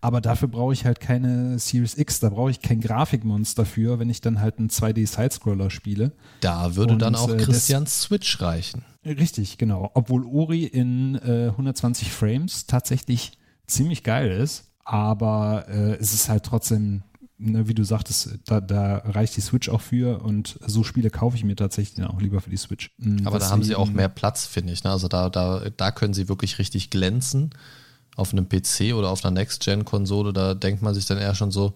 Aber 0.00 0.20
dafür 0.20 0.48
brauche 0.48 0.74
ich 0.74 0.84
halt 0.84 1.00
keine 1.00 1.58
Series 1.58 1.96
X, 1.96 2.20
da 2.20 2.28
brauche 2.28 2.50
ich 2.50 2.60
kein 2.60 2.80
Grafikmonster 2.80 3.64
für, 3.64 3.98
wenn 3.98 4.10
ich 4.10 4.20
dann 4.20 4.40
halt 4.40 4.58
einen 4.58 4.68
2D-Sidescroller 4.68 5.70
spiele. 5.70 6.12
Da 6.40 6.76
würde 6.76 6.98
dann 6.98 7.14
Und, 7.14 7.20
auch 7.20 7.30
äh, 7.30 7.38
Christians 7.38 8.02
Switch 8.02 8.40
reichen. 8.42 8.84
Richtig, 9.04 9.56
genau. 9.56 9.90
Obwohl 9.94 10.26
Ori 10.26 10.64
in 10.64 11.14
äh, 11.16 11.48
120 11.48 12.12
Frames 12.12 12.66
tatsächlich 12.66 13.38
ziemlich 13.66 14.02
geil 14.02 14.30
ist, 14.30 14.72
aber 14.84 15.66
äh, 15.68 15.94
es 15.94 16.12
ist 16.12 16.28
halt 16.28 16.44
trotzdem, 16.44 17.02
ne, 17.38 17.68
wie 17.68 17.74
du 17.74 17.84
sagtest, 17.84 18.38
da, 18.46 18.60
da 18.60 18.98
reicht 18.98 19.36
die 19.36 19.40
Switch 19.40 19.68
auch 19.68 19.80
für 19.80 20.22
und 20.22 20.58
so 20.66 20.84
Spiele 20.84 21.10
kaufe 21.10 21.36
ich 21.36 21.44
mir 21.44 21.56
tatsächlich 21.56 21.96
dann 21.96 22.06
auch 22.06 22.20
lieber 22.20 22.40
für 22.40 22.50
die 22.50 22.56
Switch. 22.56 22.90
Mm, 22.98 23.26
Aber 23.26 23.38
da 23.38 23.50
haben 23.50 23.62
sie 23.62 23.74
auch 23.74 23.90
mehr 23.90 24.08
Platz, 24.08 24.46
finde 24.46 24.72
ich. 24.72 24.84
Ne? 24.84 24.90
Also 24.90 25.08
da, 25.08 25.30
da, 25.30 25.70
da 25.76 25.90
können 25.90 26.14
sie 26.14 26.28
wirklich 26.28 26.58
richtig 26.58 26.90
glänzen. 26.90 27.50
Auf 28.16 28.32
einem 28.32 28.48
PC 28.48 28.94
oder 28.94 29.10
auf 29.10 29.24
einer 29.24 29.34
Next-Gen-Konsole, 29.34 30.32
da 30.32 30.54
denkt 30.54 30.82
man 30.82 30.94
sich 30.94 31.04
dann 31.06 31.18
eher 31.18 31.34
schon 31.34 31.50
so, 31.50 31.74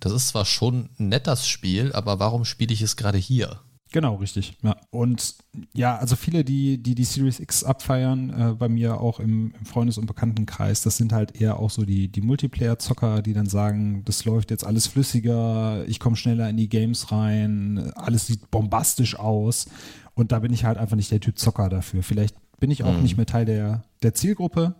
das 0.00 0.12
ist 0.12 0.28
zwar 0.28 0.44
schon 0.44 0.90
nett, 0.98 1.26
das 1.26 1.48
Spiel, 1.48 1.92
aber 1.94 2.20
warum 2.20 2.44
spiele 2.44 2.74
ich 2.74 2.82
es 2.82 2.96
gerade 2.96 3.18
hier? 3.18 3.58
Genau, 3.90 4.16
richtig. 4.16 4.56
Ja. 4.62 4.76
Und 4.90 5.36
ja, 5.72 5.96
also 5.96 6.14
viele, 6.14 6.44
die 6.44 6.82
die, 6.82 6.94
die 6.94 7.04
Series 7.04 7.40
X 7.40 7.64
abfeiern, 7.64 8.30
äh, 8.30 8.54
bei 8.54 8.68
mir 8.68 9.00
auch 9.00 9.18
im, 9.18 9.52
im 9.58 9.64
Freundes- 9.64 9.98
und 9.98 10.06
Bekanntenkreis, 10.06 10.82
das 10.82 10.96
sind 10.96 11.12
halt 11.12 11.40
eher 11.40 11.58
auch 11.58 11.70
so 11.70 11.84
die, 11.84 12.08
die 12.08 12.20
Multiplayer-Zocker, 12.20 13.22
die 13.22 13.32
dann 13.32 13.46
sagen, 13.46 14.02
das 14.04 14.24
läuft 14.24 14.50
jetzt 14.50 14.66
alles 14.66 14.86
flüssiger, 14.86 15.84
ich 15.86 16.00
komme 16.00 16.16
schneller 16.16 16.50
in 16.50 16.56
die 16.56 16.68
Games 16.68 17.10
rein, 17.12 17.92
alles 17.94 18.26
sieht 18.26 18.50
bombastisch 18.50 19.18
aus. 19.18 19.66
Und 20.14 20.32
da 20.32 20.40
bin 20.40 20.52
ich 20.52 20.64
halt 20.64 20.78
einfach 20.78 20.96
nicht 20.96 21.10
der 21.10 21.20
Typ 21.20 21.38
Zocker 21.38 21.68
dafür. 21.68 22.02
Vielleicht 22.02 22.34
bin 22.58 22.70
ich 22.70 22.82
auch 22.82 23.00
nicht 23.00 23.16
mehr 23.16 23.26
Teil 23.26 23.44
der, 23.44 23.84
der 24.02 24.14
Zielgruppe. 24.14 24.74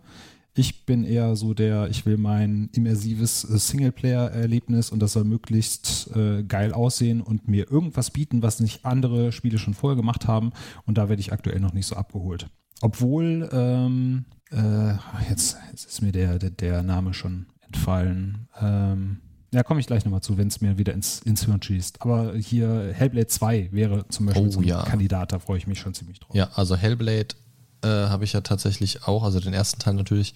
Ich 0.59 0.85
bin 0.85 1.05
eher 1.05 1.37
so 1.37 1.53
der, 1.53 1.87
ich 1.89 2.05
will 2.05 2.17
mein 2.17 2.69
immersives 2.73 3.45
äh, 3.45 3.57
Singleplayer-Erlebnis 3.57 4.89
und 4.89 4.99
das 4.99 5.13
soll 5.13 5.23
möglichst 5.23 6.13
äh, 6.17 6.43
geil 6.43 6.73
aussehen 6.73 7.21
und 7.21 7.47
mir 7.47 7.71
irgendwas 7.71 8.11
bieten, 8.11 8.43
was 8.43 8.59
nicht 8.59 8.83
andere 8.83 9.31
Spiele 9.31 9.57
schon 9.57 9.73
vorher 9.73 9.95
gemacht 9.95 10.27
haben. 10.27 10.51
Und 10.85 10.97
da 10.97 11.07
werde 11.07 11.21
ich 11.21 11.31
aktuell 11.31 11.61
noch 11.61 11.71
nicht 11.71 11.85
so 11.85 11.95
abgeholt. 11.95 12.47
Obwohl, 12.81 13.49
ähm, 13.53 14.25
äh, 14.51 14.95
jetzt, 15.29 15.55
jetzt 15.71 15.85
ist 15.85 16.01
mir 16.01 16.11
der, 16.11 16.37
der, 16.39 16.49
der 16.49 16.83
Name 16.83 17.13
schon 17.13 17.45
entfallen. 17.61 18.49
Ähm, 18.59 19.19
ja, 19.53 19.63
komme 19.63 19.79
ich 19.79 19.87
gleich 19.87 20.03
nochmal 20.03 20.21
zu, 20.21 20.37
wenn 20.37 20.49
es 20.49 20.59
mir 20.59 20.77
wieder 20.77 20.93
ins, 20.93 21.21
ins 21.21 21.45
Hirn 21.45 21.61
schießt. 21.61 22.01
Aber 22.01 22.35
hier 22.35 22.91
Hellblade 22.93 23.27
2 23.27 23.69
wäre 23.71 24.05
zum 24.09 24.25
Beispiel 24.25 24.47
Oh, 24.47 24.51
so 24.51 24.59
ein 24.59 24.65
ja. 24.65 24.83
Kandidat, 24.83 25.31
da 25.31 25.39
freue 25.39 25.57
ich 25.57 25.67
mich 25.67 25.79
schon 25.79 25.93
ziemlich 25.93 26.19
drauf. 26.19 26.35
Ja, 26.35 26.49
also 26.55 26.75
Hellblade 26.75 27.35
äh, 27.83 27.87
habe 27.87 28.23
ich 28.23 28.33
ja 28.33 28.41
tatsächlich 28.41 29.07
auch, 29.07 29.23
also 29.23 29.39
den 29.39 29.53
ersten 29.53 29.79
Teil 29.79 29.93
natürlich, 29.93 30.33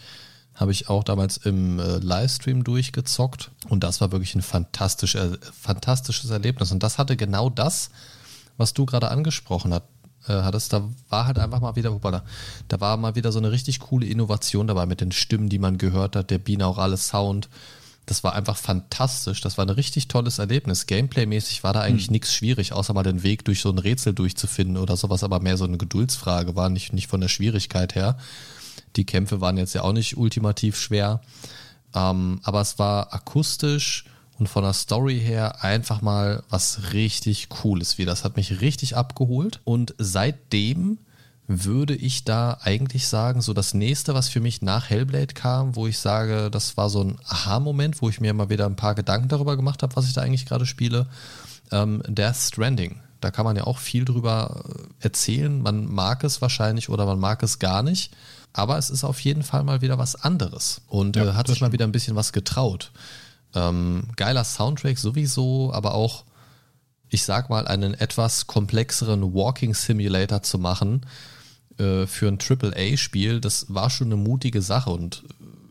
habe 0.56 0.72
ich 0.72 0.90
auch 0.90 1.04
damals 1.04 1.38
im 1.38 1.80
äh, 1.80 1.98
Livestream 1.98 2.64
durchgezockt 2.64 3.52
und 3.70 3.84
das 3.84 4.02
war 4.02 4.12
wirklich 4.12 4.36
ein 4.36 4.42
fantastisch, 4.42 5.16
äh, 5.16 5.38
fantastisches 5.52 6.30
Erlebnis 6.30 6.72
und 6.72 6.84
das 6.84 6.98
hatte 6.98 7.18
genau 7.18 7.50
das, 7.50 7.90
was 8.58 8.74
du 8.74 8.86
gerade 8.86 9.10
angesprochen 9.10 9.74
hat, 9.74 9.84
äh, 10.28 10.34
hattest. 10.34 10.72
Da 10.74 10.84
war 11.10 11.26
halt 11.26 11.40
einfach 11.40 11.60
mal 11.60 11.76
wieder, 11.76 11.92
hoppala, 11.92 12.24
da 12.68 12.80
war 12.80 12.98
mal 12.98 13.16
wieder 13.16 13.32
so 13.32 13.40
eine 13.40 13.52
richtig 13.52 13.80
coole 13.80 14.06
Innovation 14.06 14.68
dabei 14.68 14.86
mit 14.86 15.02
den 15.02 15.12
Stimmen, 15.12 15.50
die 15.50 15.60
man 15.60 15.78
gehört 15.78 16.16
hat, 16.16 16.30
der 16.30 16.38
binaurale 16.38 16.98
Sound. 16.98 17.50
Das 18.06 18.24
war 18.24 18.34
einfach 18.34 18.58
fantastisch. 18.58 19.42
Das 19.42 19.58
war 19.58 19.66
ein 19.66 19.70
richtig 19.70 20.10
tolles 20.10 20.40
Erlebnis. 20.40 20.88
Gameplay-mäßig 20.88 21.64
war 21.64 21.74
da 21.74 21.82
eigentlich 21.82 22.12
nichts 22.12 22.34
schwierig, 22.34 22.74
außer 22.74 22.94
mal 22.94 23.04
den 23.04 23.24
Weg 23.24 23.46
durch 23.46 23.62
so 23.62 23.70
ein 23.70 23.78
Rätsel 23.78 24.14
durchzufinden 24.14 24.78
oder 24.78 24.98
sowas, 24.98 25.24
aber 25.24 25.40
mehr 25.40 25.58
so 25.58 25.64
eine 25.64 25.78
Geduldsfrage 25.78 26.56
war, 26.56 26.70
nicht, 26.70 26.92
nicht 26.92 27.08
von 27.08 27.22
der 27.22 27.30
Schwierigkeit 27.30 27.96
her. 27.96 28.18
Die 28.96 29.06
Kämpfe 29.06 29.40
waren 29.42 29.58
jetzt 29.58 29.74
ja 29.74 29.84
auch 29.84 29.94
nicht 29.94 30.18
ultimativ 30.18 30.78
schwer. 30.78 31.22
Ähm, 31.96 32.42
aber 32.44 32.62
es 32.62 32.78
war 32.78 33.14
akustisch 33.14 34.06
und 34.38 34.50
von 34.50 34.64
der 34.64 34.74
Story 34.74 35.20
her 35.20 35.64
einfach 35.64 36.02
mal 36.02 36.44
was 36.50 36.94
richtig 36.94 37.50
Cooles. 37.50 37.98
Wie 37.98 38.06
das 38.06 38.24
hat 38.24 38.36
mich 38.36 38.62
richtig 38.62 38.98
abgeholt. 38.98 39.62
Und 39.64 39.94
seitdem 39.98 40.98
würde 41.48 41.96
ich 41.96 42.24
da 42.24 42.58
eigentlich 42.62 43.08
sagen, 43.08 43.42
so 43.42 43.54
das 43.54 43.74
nächste, 43.74 44.14
was 44.14 44.30
für 44.30 44.40
mich 44.40 44.62
nach 44.62 44.90
Hellblade 44.90 45.34
kam, 45.34 45.76
wo 45.76 45.88
ich 45.88 46.00
sage, 46.00 46.50
das 46.50 46.78
war 46.78 46.90
so 46.90 47.04
ein 47.04 47.18
Aha-Moment, 47.28 48.02
wo 48.02 48.10
ich 48.10 48.22
mir 48.22 48.34
mal 48.34 48.50
wieder 48.50 48.66
ein 48.66 48.78
paar 48.78 48.96
Gedanken 48.96 49.28
darüber 49.28 49.58
gemacht 49.58 49.84
habe, 49.84 49.96
was 49.96 50.06
ich 50.06 50.14
da 50.14 50.22
eigentlich 50.22 50.46
gerade 50.46 50.66
spiele, 50.66 51.08
ähm, 51.72 52.02
Death 52.08 52.38
Stranding. 52.38 53.02
Da 53.20 53.32
kann 53.32 53.46
man 53.46 53.56
ja 53.56 53.66
auch 53.66 53.78
viel 53.78 54.06
drüber 54.06 54.64
äh, 54.68 55.06
erzählen. 55.06 55.62
Man 55.62 55.86
mag 55.86 56.24
es 56.24 56.42
wahrscheinlich 56.42 56.90
oder 56.90 57.06
man 57.06 57.20
mag 57.20 57.44
es 57.44 57.60
gar 57.60 57.84
nicht. 57.84 58.14
Aber 58.54 58.78
es 58.78 58.90
ist 58.90 59.04
auf 59.04 59.20
jeden 59.22 59.44
Fall 59.44 59.64
mal 59.64 59.82
wieder 59.82 59.98
was 59.98 60.16
anderes 60.16 60.82
und 60.88 61.16
Ja, 61.16 61.26
äh, 61.26 61.34
hat 61.34 61.48
sich 61.48 61.60
mal 61.60 61.72
wieder 61.72 61.86
ein 61.86 61.92
bisschen 61.92 62.16
was 62.16 62.34
getraut. 62.34 62.92
Ähm, 63.56 64.04
geiler 64.16 64.44
Soundtrack 64.44 64.98
sowieso, 64.98 65.74
aber 65.74 65.96
auch, 65.96 66.24
ich 67.10 67.24
sag 67.24 67.50
mal, 67.50 67.68
einen 67.68 67.94
etwas 67.94 68.46
komplexeren 68.48 69.34
Walking 69.34 69.74
Simulator 69.74 70.44
zu 70.44 70.60
machen 70.60 71.02
äh, 71.78 72.08
für 72.08 72.28
ein 72.28 72.40
AAA-Spiel, 72.40 73.40
das 73.40 73.74
war 73.74 73.90
schon 73.90 74.08
eine 74.08 74.18
mutige 74.18 74.62
Sache 74.62 74.90
und 74.90 75.24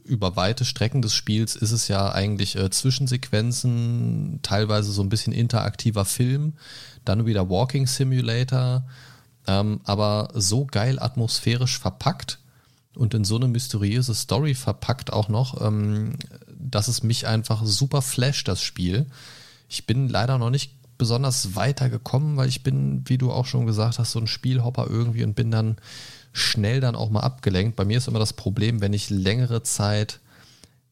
über 0.05 0.37
weite 0.37 0.65
Strecken 0.65 1.01
des 1.01 1.15
Spiels 1.15 1.57
ist 1.57 1.71
es 1.71 1.89
ja 1.89 2.13
eigentlich 2.13 2.57
äh, 2.57 2.71
Zwischensequenzen, 2.71 4.41
teilweise 4.43 4.93
so 4.93 5.03
ein 5.03 5.09
bisschen 5.09 5.33
interaktiver 5.33 6.05
Film, 6.05 6.55
dann 7.05 7.27
wieder 7.27 7.49
Walking 7.49 7.87
Simulator, 7.87 8.85
ähm, 9.47 9.81
aber 9.85 10.31
so 10.35 10.67
geil 10.67 10.99
atmosphärisch 10.99 11.79
verpackt 11.79 12.39
und 12.95 13.15
in 13.15 13.25
so 13.25 13.37
eine 13.37 13.49
mysteriöse 13.49 14.15
Story 14.15 14.55
verpackt 14.55 15.13
auch 15.13 15.29
noch, 15.29 15.65
ähm, 15.65 16.17
dass 16.49 16.89
es 16.89 17.03
mich 17.03 17.27
einfach 17.27 17.65
super 17.65 18.03
flasht, 18.03 18.49
das 18.49 18.63
Spiel. 18.63 19.07
Ich 19.69 19.87
bin 19.87 20.09
leider 20.09 20.39
noch 20.39 20.51
nicht 20.51 20.75
besonders 21.03 21.57
weitergekommen, 21.57 22.37
weil 22.37 22.49
ich 22.49 22.63
bin, 22.63 23.03
wie 23.07 23.19
du 23.19 23.33
auch 23.33 23.47
schon 23.47 23.67
gesagt 23.67 23.99
hast, 23.99 24.13
so 24.13 24.21
ein 24.21 24.29
Spielhopper 24.29 24.87
irgendwie 24.89 25.25
und 25.25 25.35
bin 25.35 25.51
dann 25.51 25.79
schnell 26.33 26.81
dann 26.81 26.95
auch 26.95 27.11
mal 27.11 27.21
abgelenkt. 27.21 27.75
Bei 27.75 27.85
mir 27.85 27.99
ist 27.99 28.07
immer 28.07 28.21
das 28.21 28.35
Problem, 28.35 28.81
wenn 28.81 28.93
ich 28.93 29.11
längere 29.11 29.65
Zeit 29.65 30.21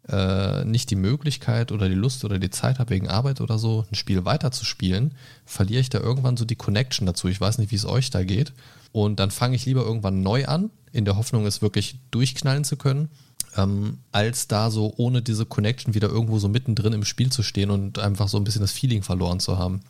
äh, 0.08 0.64
nicht 0.64 0.90
die 0.90 0.96
Möglichkeit 0.96 1.70
oder 1.70 1.88
die 1.88 1.94
Lust 1.94 2.24
oder 2.24 2.40
die 2.40 2.50
Zeit 2.50 2.80
habe, 2.80 2.90
wegen 2.90 3.06
Arbeit 3.06 3.40
oder 3.40 3.56
so, 3.56 3.86
ein 3.88 3.94
Spiel 3.94 4.24
weiterzuspielen, 4.24 5.14
verliere 5.44 5.80
ich 5.80 5.90
da 5.90 6.00
irgendwann 6.00 6.36
so 6.36 6.44
die 6.44 6.56
Connection 6.56 7.06
dazu. 7.06 7.28
Ich 7.28 7.40
weiß 7.40 7.58
nicht, 7.58 7.70
wie 7.70 7.76
es 7.76 7.86
euch 7.86 8.10
da 8.10 8.24
geht. 8.24 8.52
Und 8.90 9.20
dann 9.20 9.30
fange 9.30 9.54
ich 9.54 9.64
lieber 9.64 9.82
irgendwann 9.82 10.24
neu 10.24 10.46
an, 10.46 10.70
in 10.90 11.04
der 11.04 11.16
Hoffnung, 11.16 11.46
es 11.46 11.62
wirklich 11.62 12.00
durchknallen 12.10 12.64
zu 12.64 12.76
können, 12.76 13.10
ähm, 13.56 13.98
als 14.12 14.48
da 14.48 14.70
so 14.70 14.94
ohne 14.96 15.22
diese 15.22 15.46
Connection 15.46 15.94
wieder 15.94 16.08
irgendwo 16.08 16.38
so 16.38 16.48
mittendrin 16.48 16.92
im 16.92 17.04
Spiel 17.04 17.30
zu 17.30 17.42
stehen 17.42 17.70
und 17.70 17.98
einfach 17.98 18.28
so 18.28 18.36
ein 18.36 18.44
bisschen 18.44 18.62
das 18.62 18.72
Feeling 18.72 19.02
verloren 19.02 19.40
zu 19.40 19.58
haben. 19.58 19.80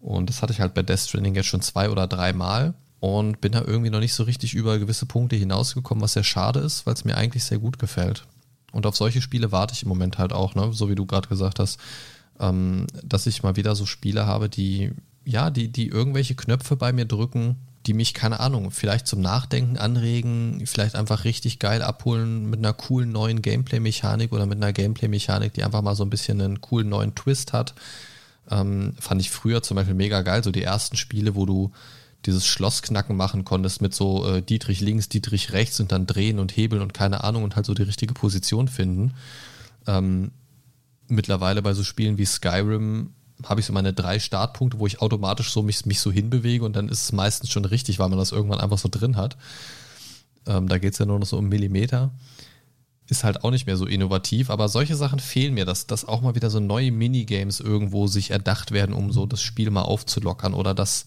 Und 0.00 0.30
das 0.30 0.42
hatte 0.42 0.52
ich 0.52 0.60
halt 0.60 0.74
bei 0.74 0.82
Death 0.82 1.00
Stranding 1.00 1.34
jetzt 1.34 1.46
schon 1.46 1.60
zwei 1.60 1.90
oder 1.90 2.06
drei 2.06 2.32
Mal 2.32 2.74
und 3.00 3.40
bin 3.40 3.52
da 3.52 3.62
irgendwie 3.62 3.90
noch 3.90 4.00
nicht 4.00 4.14
so 4.14 4.22
richtig 4.24 4.54
über 4.54 4.78
gewisse 4.78 5.06
Punkte 5.06 5.36
hinausgekommen, 5.36 6.02
was 6.02 6.14
sehr 6.14 6.24
schade 6.24 6.60
ist, 6.60 6.86
weil 6.86 6.94
es 6.94 7.04
mir 7.04 7.16
eigentlich 7.16 7.44
sehr 7.44 7.58
gut 7.58 7.78
gefällt. 7.78 8.26
Und 8.72 8.86
auf 8.86 8.96
solche 8.96 9.20
Spiele 9.20 9.52
warte 9.52 9.74
ich 9.74 9.82
im 9.82 9.88
Moment 9.88 10.18
halt 10.18 10.32
auch, 10.32 10.54
ne? 10.54 10.72
so 10.72 10.88
wie 10.88 10.94
du 10.94 11.06
gerade 11.06 11.28
gesagt 11.28 11.58
hast, 11.58 11.78
ähm, 12.38 12.86
dass 13.02 13.26
ich 13.26 13.42
mal 13.42 13.56
wieder 13.56 13.74
so 13.74 13.84
Spiele 13.84 14.26
habe, 14.26 14.48
die, 14.48 14.92
ja, 15.24 15.50
die, 15.50 15.68
die 15.68 15.88
irgendwelche 15.88 16.34
Knöpfe 16.34 16.76
bei 16.76 16.92
mir 16.92 17.04
drücken, 17.04 17.56
die 17.86 17.94
mich, 17.94 18.12
keine 18.12 18.40
Ahnung, 18.40 18.70
vielleicht 18.70 19.06
zum 19.06 19.20
Nachdenken 19.20 19.78
anregen, 19.78 20.62
vielleicht 20.66 20.94
einfach 20.94 21.24
richtig 21.24 21.58
geil 21.58 21.82
abholen 21.82 22.50
mit 22.50 22.58
einer 22.58 22.74
coolen 22.74 23.10
neuen 23.10 23.40
Gameplay-Mechanik 23.40 24.32
oder 24.32 24.44
mit 24.44 24.58
einer 24.58 24.72
Gameplay-Mechanik, 24.72 25.54
die 25.54 25.64
einfach 25.64 25.80
mal 25.80 25.94
so 25.94 26.04
ein 26.04 26.10
bisschen 26.10 26.40
einen 26.40 26.60
coolen 26.60 26.90
neuen 26.90 27.14
Twist 27.14 27.54
hat. 27.54 27.74
Ähm, 28.50 28.94
fand 29.00 29.20
ich 29.20 29.30
früher 29.30 29.62
zum 29.62 29.76
Beispiel 29.76 29.94
mega 29.94 30.20
geil, 30.22 30.44
so 30.44 30.50
die 30.50 30.62
ersten 30.62 30.96
Spiele, 30.96 31.34
wo 31.34 31.46
du 31.46 31.72
dieses 32.26 32.46
Schlossknacken 32.46 33.16
machen 33.16 33.44
konntest 33.44 33.80
mit 33.80 33.94
so 33.94 34.28
äh, 34.28 34.42
Dietrich 34.42 34.80
links, 34.80 35.08
Dietrich 35.08 35.52
rechts 35.52 35.80
und 35.80 35.90
dann 35.90 36.06
drehen 36.06 36.38
und 36.38 36.54
hebeln 36.54 36.82
und 36.82 36.92
keine 36.92 37.24
Ahnung 37.24 37.44
und 37.44 37.56
halt 37.56 37.64
so 37.64 37.72
die 37.72 37.82
richtige 37.82 38.12
Position 38.12 38.68
finden. 38.68 39.14
Ähm, 39.86 40.32
mittlerweile 41.08 41.62
bei 41.62 41.72
so 41.72 41.82
Spielen 41.82 42.18
wie 42.18 42.26
Skyrim 42.26 43.14
habe 43.44 43.60
ich 43.60 43.66
so 43.66 43.72
meine 43.72 43.92
drei 43.92 44.18
Startpunkte, 44.18 44.78
wo 44.78 44.86
ich 44.86 45.00
automatisch 45.00 45.50
so 45.50 45.62
mich, 45.62 45.86
mich 45.86 46.00
so 46.00 46.12
hinbewege 46.12 46.64
und 46.64 46.76
dann 46.76 46.88
ist 46.88 47.04
es 47.04 47.12
meistens 47.12 47.50
schon 47.50 47.64
richtig, 47.64 47.98
weil 47.98 48.08
man 48.08 48.18
das 48.18 48.32
irgendwann 48.32 48.60
einfach 48.60 48.78
so 48.78 48.88
drin 48.90 49.16
hat. 49.16 49.36
Ähm, 50.46 50.68
da 50.68 50.78
geht 50.78 50.92
es 50.92 50.98
ja 50.98 51.06
nur 51.06 51.18
noch 51.18 51.26
so 51.26 51.38
um 51.38 51.48
Millimeter. 51.48 52.10
Ist 53.06 53.24
halt 53.24 53.42
auch 53.42 53.50
nicht 53.50 53.66
mehr 53.66 53.76
so 53.76 53.86
innovativ, 53.86 54.50
aber 54.50 54.68
solche 54.68 54.94
Sachen 54.94 55.18
fehlen 55.18 55.54
mir, 55.54 55.64
dass, 55.64 55.86
dass 55.86 56.04
auch 56.04 56.20
mal 56.20 56.36
wieder 56.36 56.48
so 56.48 56.60
neue 56.60 56.92
Minigames 56.92 57.58
irgendwo 57.58 58.06
sich 58.06 58.30
erdacht 58.30 58.70
werden, 58.70 58.94
um 58.94 59.12
so 59.12 59.26
das 59.26 59.42
Spiel 59.42 59.70
mal 59.70 59.82
aufzulockern 59.82 60.54
oder 60.54 60.74
dass, 60.74 61.06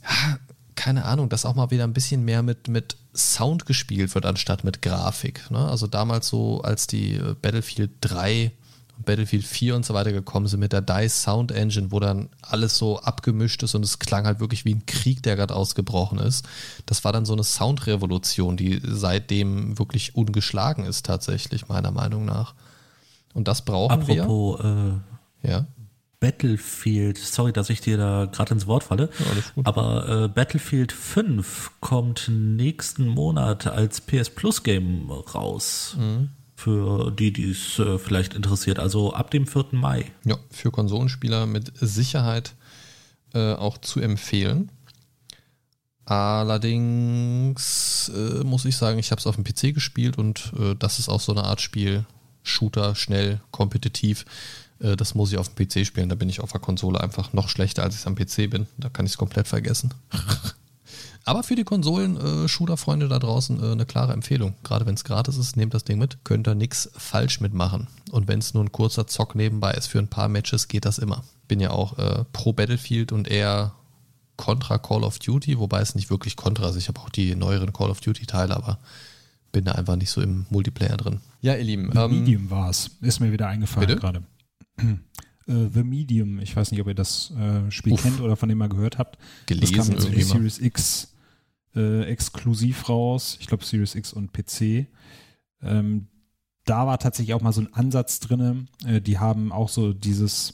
keine 0.75 1.05
Ahnung, 1.05 1.29
dass 1.29 1.45
auch 1.45 1.55
mal 1.55 1.71
wieder 1.71 1.85
ein 1.85 1.93
bisschen 1.93 2.25
mehr 2.25 2.43
mit, 2.43 2.67
mit 2.67 2.97
Sound 3.15 3.65
gespielt 3.65 4.13
wird, 4.15 4.25
anstatt 4.25 4.63
mit 4.63 4.81
Grafik. 4.81 5.49
Ne? 5.49 5.59
Also 5.59 5.87
damals 5.87 6.27
so, 6.27 6.61
als 6.61 6.87
die 6.87 7.13
äh, 7.13 7.35
Battlefield 7.41 7.91
3 8.01 8.51
Battlefield 8.97 9.45
4 9.45 9.75
und 9.75 9.85
so 9.85 9.93
weiter 9.93 10.11
gekommen 10.11 10.47
sind 10.47 10.59
mit 10.59 10.73
der 10.73 10.81
DICE 10.81 11.23
Sound 11.23 11.51
Engine, 11.51 11.91
wo 11.91 11.99
dann 11.99 12.29
alles 12.41 12.77
so 12.77 12.99
abgemischt 12.99 13.63
ist 13.63 13.75
und 13.75 13.83
es 13.83 13.99
klang 13.99 14.25
halt 14.25 14.39
wirklich 14.39 14.65
wie 14.65 14.75
ein 14.75 14.85
Krieg, 14.85 15.23
der 15.23 15.35
gerade 15.35 15.55
ausgebrochen 15.55 16.19
ist. 16.19 16.45
Das 16.85 17.03
war 17.03 17.11
dann 17.11 17.25
so 17.25 17.33
eine 17.33 17.43
Soundrevolution, 17.43 18.57
die 18.57 18.81
seitdem 18.83 19.77
wirklich 19.77 20.15
ungeschlagen 20.15 20.85
ist 20.85 21.05
tatsächlich, 21.05 21.67
meiner 21.67 21.91
Meinung 21.91 22.25
nach. 22.25 22.53
Und 23.33 23.47
das 23.47 23.65
brauchen 23.65 23.93
Apropos, 23.93 24.15
wir. 24.15 24.23
Apropos, 24.23 25.01
äh, 25.43 25.49
ja. 25.49 25.67
Battlefield, 26.19 27.17
sorry, 27.17 27.51
dass 27.51 27.69
ich 27.69 27.81
dir 27.81 27.97
da 27.97 28.29
gerade 28.31 28.53
ins 28.53 28.65
Wort 28.65 28.83
falle, 28.83 29.09
ja, 29.19 29.63
aber 29.65 30.23
äh, 30.23 30.27
Battlefield 30.29 30.93
5 30.93 31.71
kommt 31.81 32.29
nächsten 32.29 33.07
Monat 33.07 33.67
als 33.67 33.99
PS 33.99 34.29
Plus 34.29 34.63
Game 34.63 35.11
raus. 35.11 35.97
Mhm 35.99 36.29
für 36.63 37.11
die, 37.11 37.33
die 37.33 37.51
es 37.51 37.77
äh, 37.79 37.97
vielleicht 37.99 38.35
interessiert. 38.35 38.79
Also 38.79 39.13
ab 39.13 39.31
dem 39.31 39.45
4. 39.45 39.65
Mai. 39.71 40.11
Ja, 40.23 40.37
für 40.49 40.71
Konsolenspieler 40.71 41.45
mit 41.45 41.73
Sicherheit 41.75 42.55
äh, 43.33 43.53
auch 43.53 43.77
zu 43.77 43.99
empfehlen. 43.99 44.71
Allerdings 46.05 47.29
äh, 48.15 48.43
muss 48.45 48.63
ich 48.63 48.77
sagen, 48.77 48.97
ich 48.97 49.11
habe 49.11 49.19
es 49.19 49.27
auf 49.27 49.35
dem 49.35 49.43
PC 49.43 49.73
gespielt 49.73 50.17
und 50.17 50.53
äh, 50.57 50.75
das 50.75 50.99
ist 50.99 51.09
auch 51.09 51.19
so 51.19 51.33
eine 51.33 51.43
Art 51.43 51.59
Spiel. 51.59 52.05
Shooter, 52.43 52.95
schnell, 52.95 53.41
kompetitiv. 53.51 54.25
Äh, 54.79 54.95
das 54.95 55.15
muss 55.15 55.33
ich 55.33 55.37
auf 55.37 55.53
dem 55.53 55.67
PC 55.67 55.85
spielen. 55.85 56.07
Da 56.07 56.15
bin 56.15 56.29
ich 56.29 56.39
auf 56.39 56.51
der 56.53 56.61
Konsole 56.61 57.01
einfach 57.01 57.33
noch 57.33 57.49
schlechter, 57.49 57.83
als 57.83 57.95
ich 57.95 58.07
am 58.07 58.15
PC 58.15 58.49
bin. 58.49 58.67
Da 58.77 58.87
kann 58.87 59.05
ich 59.05 59.13
es 59.13 59.17
komplett 59.17 59.49
vergessen. 59.49 59.93
Aber 61.25 61.43
für 61.43 61.55
die 61.55 61.63
Konsolen-Shooter-Freunde 61.63 63.07
da 63.07 63.17
draußen 63.17 63.61
äh, 63.61 63.71
eine 63.71 63.85
klare 63.85 64.13
Empfehlung. 64.13 64.55
Gerade 64.63 64.85
wenn 64.85 64.95
es 64.95 65.03
gratis 65.03 65.37
ist, 65.37 65.55
nehmt 65.55 65.73
das 65.73 65.85
Ding 65.85 65.97
mit. 65.97 66.17
Könnt 66.23 66.47
ihr 66.47 66.55
nichts 66.55 66.89
falsch 66.95 67.39
mitmachen. 67.39 67.87
Und 68.11 68.27
wenn 68.27 68.39
es 68.39 68.53
nur 68.53 68.63
ein 68.63 68.71
kurzer 68.71 69.07
Zock 69.07 69.35
nebenbei 69.35 69.71
ist 69.71 69.87
für 69.87 69.99
ein 69.99 70.09
paar 70.09 70.27
Matches, 70.27 70.67
geht 70.67 70.85
das 70.85 70.99
immer. 70.99 71.23
Bin 71.47 71.59
ja 71.59 71.71
auch 71.71 71.97
äh, 71.97 72.25
pro 72.33 72.51
Battlefield 72.51 73.11
und 73.11 73.29
eher 73.29 73.73
Contra 74.35 74.77
Call 74.77 75.03
of 75.03 75.19
Duty, 75.19 75.59
wobei 75.59 75.79
es 75.79 75.95
nicht 75.95 76.09
wirklich 76.09 76.35
Contra 76.35 76.69
ist. 76.69 76.75
Ich 76.75 76.87
habe 76.87 76.99
auch 76.99 77.09
die 77.09 77.35
neueren 77.35 77.71
Call 77.71 77.89
of 77.89 78.01
Duty-Teile, 78.01 78.55
aber 78.55 78.79
bin 79.51 79.65
da 79.65 79.73
einfach 79.73 79.95
nicht 79.95 80.09
so 80.09 80.21
im 80.21 80.45
Multiplayer 80.49 80.97
drin. 80.97 81.21
Ja, 81.41 81.55
ihr 81.55 81.63
Lieben. 81.63 81.91
Ähm, 81.95 82.11
Medium 82.11 82.49
war 82.49 82.69
es. 82.69 82.91
Ist 83.01 83.19
mir 83.19 83.31
wieder 83.31 83.47
eingefallen 83.47 83.99
gerade. 83.99 84.23
Uh, 84.81 84.87
The 85.73 85.83
Medium, 85.83 86.39
ich 86.39 86.55
weiß 86.55 86.71
nicht, 86.71 86.81
ob 86.81 86.87
ihr 86.87 86.95
das 86.95 87.31
äh, 87.31 87.69
Spiel 87.69 87.93
Uff. 87.93 88.01
kennt 88.01 88.19
oder 88.21 88.35
von 88.35 88.49
dem 88.49 88.57
mal 88.57 88.69
gehört 88.69 88.97
habt. 88.97 89.17
Gelesen 89.45 89.77
das 89.77 89.85
kam 89.85 89.95
jetzt 89.95 90.07
für 90.07 90.15
die 90.15 90.23
Series 90.23 90.59
X 90.59 91.12
äh, 91.75 92.03
exklusiv 92.03 92.89
raus. 92.89 93.37
Ich 93.39 93.47
glaube 93.47 93.63
Series 93.63 93.95
X 93.95 94.13
und 94.13 94.33
PC. 94.33 94.87
Ähm, 95.61 96.07
da 96.65 96.87
war 96.87 96.97
tatsächlich 96.99 97.33
auch 97.33 97.41
mal 97.41 97.53
so 97.53 97.61
ein 97.61 97.73
Ansatz 97.73 98.19
drin. 98.19 98.67
Äh, 98.85 99.01
die 99.01 99.19
haben 99.19 99.51
auch 99.51 99.69
so 99.69 99.93
dieses, 99.93 100.53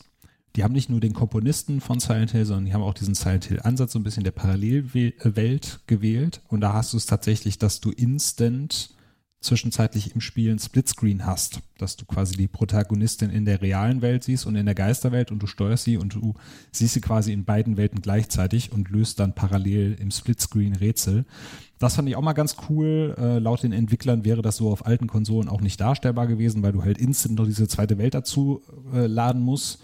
die 0.56 0.64
haben 0.64 0.74
nicht 0.74 0.90
nur 0.90 1.00
den 1.00 1.14
Komponisten 1.14 1.82
von 1.82 2.00
Silent 2.00 2.32
Hill, 2.32 2.46
sondern 2.46 2.66
die 2.66 2.74
haben 2.74 2.84
auch 2.84 2.94
diesen 2.94 3.16
Silent 3.16 3.46
Hill 3.46 3.60
Ansatz 3.62 3.94
so 3.94 4.00
ein 4.00 4.04
bisschen 4.04 4.24
der 4.24 4.32
Parallelwelt 4.32 5.82
gewählt. 5.88 6.42
Und 6.48 6.62
da 6.62 6.74
hast 6.74 6.94
du 6.94 6.98
es 6.98 7.06
tatsächlich, 7.06 7.60
dass 7.60 7.80
du 7.80 7.92
instant 7.92 8.96
zwischenzeitlich 9.42 10.14
im 10.14 10.22
Spiel 10.22 10.52
ein 10.52 10.60
Splitscreen 10.60 11.26
hast, 11.26 11.62
dass 11.78 11.96
du 11.96 12.06
quasi 12.06 12.36
die 12.36 12.50
Protagonistin 12.50 13.30
in 13.30 13.46
der 13.46 13.62
realen 13.62 14.02
Welt 14.02 14.24
siehst 14.26 14.46
und 14.46 14.56
in 14.56 14.66
der 14.66 14.76
Geisterwelt 14.76 15.32
und 15.32 15.42
du 15.42 15.48
steuerst 15.48 15.86
sie 15.86 15.98
und 15.98 16.16
du 16.16 16.34
siehst 16.72 16.94
sie 16.94 17.02
quasi 17.02 17.32
in 17.32 17.46
beiden 17.46 17.78
Welten 17.78 18.02
gleichzeitig 18.02 18.74
und 18.74 18.90
löst 18.90 19.20
dann 19.20 19.36
parallel 19.36 19.96
im 20.00 20.12
Splitscreen 20.12 20.76
Rätsel. 20.76 21.26
Das 21.78 21.96
fand 21.96 22.10
ich 22.10 22.18
auch 22.18 22.22
mal 22.22 22.34
ganz 22.34 22.58
cool. 22.70 23.16
Äh, 23.18 23.40
laut 23.40 23.64
den 23.64 23.72
Entwicklern 23.72 24.26
wäre 24.26 24.42
das 24.42 24.58
so 24.58 24.70
auf 24.70 24.86
alten 24.86 25.08
Konsolen 25.08 25.48
auch 25.48 25.62
nicht 25.62 25.80
darstellbar 25.80 26.28
gewesen, 26.28 26.62
weil 26.62 26.74
du 26.74 26.84
halt 26.84 26.98
instant 26.98 27.40
noch 27.40 27.46
diese 27.46 27.70
zweite 27.70 27.98
Welt 27.98 28.14
dazu 28.14 28.62
äh, 28.94 29.08
laden 29.08 29.42
musst. 29.42 29.80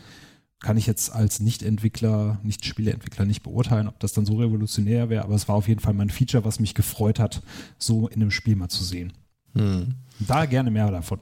Kann 0.60 0.78
ich 0.78 0.88
jetzt 0.88 1.14
als 1.14 1.39
Nicht-Entwickler, 1.39 2.39
Nicht-Spieleentwickler 2.43 3.26
nicht 3.26 3.43
beurteilen, 3.43 3.88
ob 3.88 3.99
das 3.99 4.14
dann 4.14 4.26
so 4.26 4.36
revolutionär 4.36 5.10
wäre, 5.10 5.24
aber 5.24 5.36
es 5.36 5.47
war 5.47 5.56
auf 5.56 5.68
jeden 5.68 5.80
Fall 5.80 5.93
mal 5.93 6.03
ein 6.03 6.10
Feature, 6.10 6.43
was 6.43 6.60
mich 6.60 6.74
gefreut 6.74 7.20
hat, 7.20 7.41
so 7.78 8.08
in 8.08 8.22
einem 8.22 8.32
Spiel 8.32 8.56
mal 8.56 8.70
zu 8.70 8.84
sehen. 8.84 9.14
Hm. 9.56 9.95
Da 10.20 10.45
gerne 10.45 10.72
mehr 10.72 10.91
davon. 10.91 11.20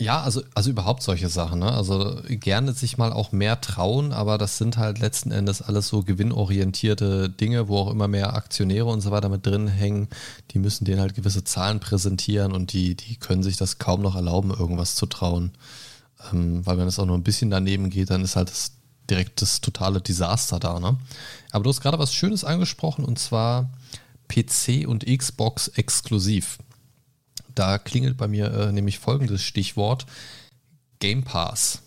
Ja, 0.00 0.22
also, 0.22 0.42
also 0.54 0.70
überhaupt 0.70 1.02
solche 1.02 1.28
Sachen. 1.28 1.58
Ne? 1.58 1.70
Also 1.70 2.22
gerne 2.26 2.72
sich 2.72 2.96
mal 2.96 3.12
auch 3.12 3.32
mehr 3.32 3.60
trauen, 3.60 4.12
aber 4.12 4.38
das 4.38 4.56
sind 4.56 4.78
halt 4.78 4.98
letzten 4.98 5.30
Endes 5.30 5.60
alles 5.60 5.88
so 5.88 6.02
gewinnorientierte 6.02 7.28
Dinge, 7.28 7.68
wo 7.68 7.76
auch 7.76 7.90
immer 7.90 8.08
mehr 8.08 8.32
Aktionäre 8.32 8.86
und 8.86 9.02
so 9.02 9.10
weiter 9.10 9.28
mit 9.28 9.44
drin 9.44 9.68
hängen. 9.68 10.08
Die 10.52 10.58
müssen 10.58 10.86
denen 10.86 11.00
halt 11.02 11.14
gewisse 11.14 11.44
Zahlen 11.44 11.80
präsentieren 11.80 12.52
und 12.52 12.72
die, 12.72 12.94
die 12.94 13.16
können 13.16 13.42
sich 13.42 13.58
das 13.58 13.78
kaum 13.78 14.00
noch 14.00 14.16
erlauben, 14.16 14.50
irgendwas 14.50 14.94
zu 14.94 15.04
trauen. 15.04 15.52
Ähm, 16.32 16.64
weil 16.64 16.78
wenn 16.78 16.88
es 16.88 16.98
auch 16.98 17.06
nur 17.06 17.18
ein 17.18 17.22
bisschen 17.22 17.50
daneben 17.50 17.90
geht, 17.90 18.08
dann 18.08 18.24
ist 18.24 18.36
halt 18.36 18.48
das 18.48 18.72
direkt 19.10 19.42
das 19.42 19.60
totale 19.60 20.00
Desaster 20.00 20.58
da. 20.58 20.80
Ne? 20.80 20.96
Aber 21.52 21.64
du 21.64 21.68
hast 21.68 21.82
gerade 21.82 21.98
was 21.98 22.14
Schönes 22.14 22.44
angesprochen 22.44 23.04
und 23.04 23.18
zwar 23.18 23.68
PC 24.28 24.88
und 24.88 25.04
Xbox 25.04 25.68
exklusiv. 25.68 26.58
Da 27.54 27.78
klingelt 27.78 28.16
bei 28.16 28.28
mir 28.28 28.52
äh, 28.52 28.72
nämlich 28.72 28.98
folgendes 28.98 29.42
Stichwort: 29.42 30.06
Game 30.98 31.22
Pass. 31.22 31.82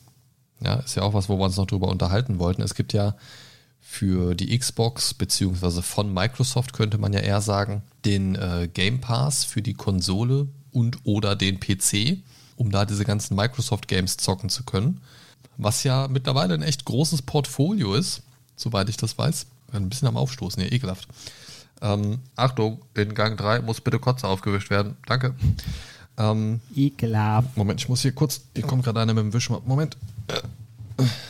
Ja, 0.61 0.76
ist 0.76 0.95
ja 0.95 1.03
auch 1.03 1.14
was, 1.14 1.30
wo 1.30 1.38
wir 1.38 1.45
uns 1.45 1.57
noch 1.57 1.68
drüber 1.68 1.89
unterhalten 1.89 2.39
wollten. 2.39 2.61
Es 2.61 2.76
gibt 2.76 2.93
ja 2.93 3.16
für 3.82 4.34
die 4.34 4.57
Xbox, 4.57 5.14
beziehungsweise 5.14 5.82
von 5.82 6.11
Microsoft 6.14 6.74
könnte 6.74 6.97
man 6.97 7.14
ja 7.14 7.20
eher 7.20 7.41
sagen, 7.41 7.84
den 8.05 8.36
äh, 8.36 8.70
Game 8.74 9.01
Pass 9.01 9.43
für 9.43 9.61
die 9.61 9.74
Konsole 9.74 10.47
und 10.72 10.99
oder 11.03 11.36
den 11.36 11.59
PC, 11.59 12.18
um 12.55 12.72
da 12.72 12.86
diese 12.86 13.05
ganzen 13.05 13.36
Microsoft 13.36 13.88
Games 13.88 14.18
zocken 14.18 14.49
zu 14.49 14.64
können. 14.64 15.01
Was 15.57 15.84
ja 15.84 16.07
mittlerweile 16.07 16.53
ein 16.53 16.64
echt 16.64 16.86
großes 16.86 17.22
Portfolio 17.22 17.93
ist, 17.93 18.24
soweit 18.55 18.89
ich 18.89 18.97
das 18.97 19.18
weiß. 19.18 19.45
Ein 19.74 19.89
bisschen 19.89 20.07
am 20.07 20.18
Aufstoßen, 20.18 20.64
ja, 20.64 20.72
ekelhaft. 20.72 21.07
Ähm, 21.82 22.20
Achtung, 22.36 22.82
in 22.94 23.14
Gang 23.14 23.38
3 23.38 23.62
muss 23.62 23.82
bitte 23.82 24.00
Kotze 24.00 24.28
aufgewischt 24.28 24.70
werden. 24.70 24.98
Danke. 25.06 25.36
Ähm, 26.18 26.62
Ekelhaft. 26.76 27.58
Moment, 27.58 27.82
ich 27.82 27.90
muss 27.90 28.02
hier 28.02 28.14
kurz, 28.14 28.42
hier 28.56 28.66
kommt 28.66 28.84
gerade 28.84 29.00
einer 29.02 29.14
mit 29.14 29.24
dem 29.24 29.34
Wischen. 29.34 29.58
Moment. 29.66 29.98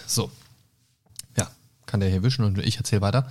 So. 0.06 0.30
Ja, 1.38 1.50
kann 1.86 2.02
der 2.02 2.10
hier 2.10 2.24
wischen 2.24 2.44
und 2.44 2.58
ich 2.60 2.78
erzähle 2.78 3.02
weiter. 3.02 3.30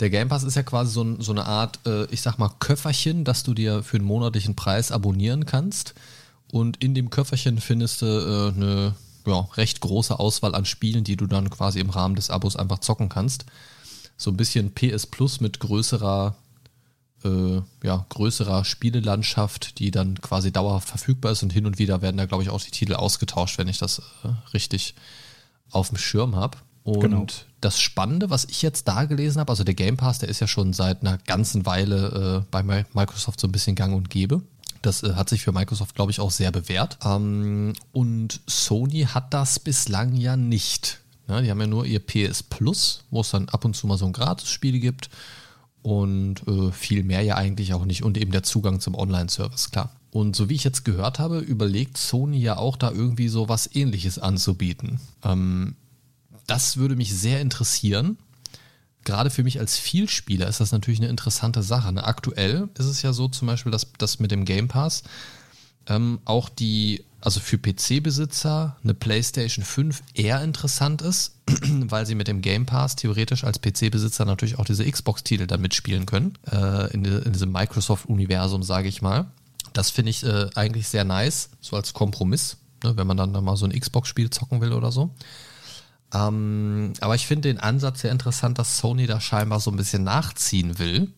Der 0.00 0.10
Game 0.10 0.28
Pass 0.28 0.42
ist 0.42 0.56
ja 0.56 0.62
quasi 0.62 0.90
so, 0.92 1.20
so 1.20 1.32
eine 1.32 1.46
Art, 1.46 1.78
äh, 1.86 2.06
ich 2.06 2.22
sag 2.22 2.38
mal, 2.38 2.50
Köfferchen, 2.58 3.24
das 3.24 3.44
du 3.44 3.54
dir 3.54 3.82
für 3.82 3.96
einen 3.96 4.06
monatlichen 4.06 4.56
Preis 4.56 4.90
abonnieren 4.90 5.46
kannst. 5.46 5.94
Und 6.50 6.82
in 6.82 6.94
dem 6.94 7.10
Köfferchen 7.10 7.60
findest 7.60 8.02
du 8.02 8.06
äh, 8.06 8.56
eine 8.56 8.94
ja, 9.26 9.40
recht 9.56 9.80
große 9.80 10.18
Auswahl 10.18 10.54
an 10.54 10.64
Spielen, 10.64 11.04
die 11.04 11.16
du 11.16 11.26
dann 11.26 11.50
quasi 11.50 11.80
im 11.80 11.90
Rahmen 11.90 12.14
des 12.14 12.30
Abos 12.30 12.56
einfach 12.56 12.78
zocken 12.78 13.08
kannst. 13.08 13.44
So 14.16 14.30
ein 14.30 14.36
bisschen 14.36 14.72
PS 14.72 15.06
Plus 15.06 15.40
mit 15.40 15.60
größerer, 15.60 16.34
äh, 17.24 17.60
ja, 17.82 18.06
größerer 18.08 18.64
Spielelandschaft, 18.64 19.78
die 19.78 19.90
dann 19.90 20.20
quasi 20.20 20.52
dauerhaft 20.52 20.88
verfügbar 20.88 21.32
ist 21.32 21.42
und 21.42 21.52
hin 21.52 21.66
und 21.66 21.78
wieder 21.78 22.02
werden 22.02 22.16
da, 22.16 22.26
glaube 22.26 22.42
ich, 22.42 22.50
auch 22.50 22.60
die 22.60 22.70
Titel 22.70 22.94
ausgetauscht, 22.94 23.58
wenn 23.58 23.68
ich 23.68 23.78
das 23.78 24.00
äh, 24.24 24.28
richtig 24.52 24.94
auf 25.70 25.88
dem 25.88 25.98
Schirm 25.98 26.36
habe. 26.36 26.58
Und 26.84 27.00
genau. 27.00 27.26
das 27.60 27.80
Spannende, 27.80 28.30
was 28.30 28.46
ich 28.46 28.62
jetzt 28.62 28.88
da 28.88 29.04
gelesen 29.04 29.40
habe, 29.40 29.50
also 29.50 29.62
der 29.62 29.74
Game 29.74 29.96
Pass, 29.96 30.20
der 30.20 30.30
ist 30.30 30.40
ja 30.40 30.46
schon 30.46 30.72
seit 30.72 31.02
einer 31.02 31.18
ganzen 31.18 31.66
Weile 31.66 32.44
äh, 32.44 32.46
bei 32.50 32.62
Microsoft 32.62 33.40
so 33.40 33.46
ein 33.46 33.52
bisschen 33.52 33.74
gang 33.74 33.94
und 33.94 34.08
gäbe. 34.08 34.42
Das 34.80 35.02
äh, 35.02 35.14
hat 35.14 35.28
sich 35.28 35.42
für 35.42 35.52
Microsoft, 35.52 35.94
glaube 35.94 36.12
ich, 36.12 36.20
auch 36.20 36.30
sehr 36.30 36.50
bewährt. 36.50 36.98
Ähm, 37.04 37.74
und 37.92 38.40
Sony 38.46 39.02
hat 39.02 39.34
das 39.34 39.58
bislang 39.58 40.14
ja 40.14 40.36
nicht. 40.36 41.00
Ja, 41.28 41.42
die 41.42 41.50
haben 41.50 41.60
ja 41.60 41.66
nur 41.66 41.84
ihr 41.84 42.00
PS 42.00 42.42
Plus, 42.42 43.04
wo 43.10 43.20
es 43.20 43.30
dann 43.30 43.48
ab 43.50 43.64
und 43.64 43.76
zu 43.76 43.86
mal 43.86 43.98
so 43.98 44.06
ein 44.06 44.12
Gratis-Spiel 44.12 44.80
gibt. 44.80 45.10
Und 45.82 46.46
äh, 46.48 46.72
viel 46.72 47.04
mehr 47.04 47.22
ja 47.22 47.36
eigentlich 47.36 47.72
auch 47.74 47.84
nicht. 47.84 48.02
Und 48.02 48.18
eben 48.18 48.32
der 48.32 48.42
Zugang 48.42 48.80
zum 48.80 48.94
Online-Service, 48.94 49.70
klar. 49.70 49.92
Und 50.10 50.34
so 50.34 50.48
wie 50.48 50.54
ich 50.54 50.64
jetzt 50.64 50.84
gehört 50.84 51.18
habe, 51.18 51.38
überlegt 51.38 51.98
Sony 51.98 52.38
ja 52.38 52.56
auch 52.56 52.76
da 52.76 52.90
irgendwie 52.90 53.28
so 53.28 53.48
was 53.48 53.74
ähnliches 53.74 54.18
anzubieten. 54.18 55.00
Ähm, 55.22 55.76
das 56.46 56.78
würde 56.78 56.96
mich 56.96 57.14
sehr 57.14 57.40
interessieren. 57.40 58.18
Gerade 59.04 59.30
für 59.30 59.44
mich 59.44 59.60
als 59.60 59.78
Vielspieler 59.78 60.48
ist 60.48 60.60
das 60.60 60.72
natürlich 60.72 61.00
eine 61.00 61.08
interessante 61.08 61.62
Sache. 61.62 61.92
Ne? 61.92 62.04
Aktuell 62.04 62.68
ist 62.78 62.86
es 62.86 63.02
ja 63.02 63.12
so 63.12 63.28
zum 63.28 63.46
Beispiel, 63.46 63.72
dass 63.72 63.86
das 63.98 64.18
mit 64.18 64.30
dem 64.30 64.44
Game 64.44 64.68
Pass 64.68 65.02
ähm, 65.88 66.20
auch 66.24 66.48
die, 66.48 67.04
also 67.20 67.40
für 67.40 67.58
PC-Besitzer 67.58 68.76
eine 68.82 68.94
PlayStation 68.94 69.64
5 69.64 70.02
eher 70.14 70.42
interessant 70.42 71.02
ist, 71.02 71.36
weil 71.46 72.06
sie 72.06 72.14
mit 72.14 72.28
dem 72.28 72.42
Game 72.42 72.66
Pass 72.66 72.96
theoretisch 72.96 73.44
als 73.44 73.60
PC-Besitzer 73.60 74.24
natürlich 74.24 74.58
auch 74.58 74.64
diese 74.64 74.88
Xbox-Titel 74.90 75.46
dann 75.46 75.60
mitspielen 75.60 76.06
können. 76.06 76.34
Äh, 76.50 76.92
in, 76.92 77.04
in, 77.04 77.32
diesem 77.32 77.52
Microsoft-Universum, 77.52 78.62
sage 78.62 78.88
ich 78.88 79.02
mal. 79.02 79.26
Das 79.72 79.90
finde 79.90 80.10
ich 80.10 80.24
äh, 80.24 80.48
eigentlich 80.54 80.88
sehr 80.88 81.04
nice, 81.04 81.50
so 81.60 81.76
als 81.76 81.92
Kompromiss, 81.92 82.56
ne? 82.82 82.96
wenn 82.96 83.06
man 83.06 83.16
dann, 83.16 83.32
dann 83.32 83.44
mal 83.44 83.56
so 83.56 83.66
ein 83.66 83.78
Xbox-Spiel 83.78 84.30
zocken 84.30 84.60
will 84.60 84.72
oder 84.72 84.92
so. 84.92 85.10
Ähm, 86.12 86.94
aber 87.00 87.14
ich 87.14 87.26
finde 87.26 87.48
den 87.48 87.60
Ansatz 87.60 88.00
sehr 88.00 88.12
interessant, 88.12 88.58
dass 88.58 88.78
Sony 88.78 89.06
da 89.06 89.20
scheinbar 89.20 89.60
so 89.60 89.70
ein 89.70 89.76
bisschen 89.76 90.04
nachziehen 90.04 90.78
will. 90.78 91.12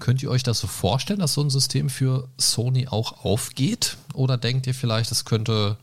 Könnt 0.00 0.22
ihr 0.22 0.30
euch 0.30 0.42
das 0.42 0.58
so 0.58 0.66
vorstellen, 0.66 1.20
dass 1.20 1.34
so 1.34 1.42
ein 1.42 1.50
System 1.50 1.90
für 1.90 2.28
Sony 2.38 2.88
auch 2.88 3.24
aufgeht? 3.24 3.96
Oder 4.14 4.36
denkt 4.36 4.66
ihr 4.66 4.74
vielleicht, 4.74 5.08
das 5.10 5.24
könnte 5.24 5.76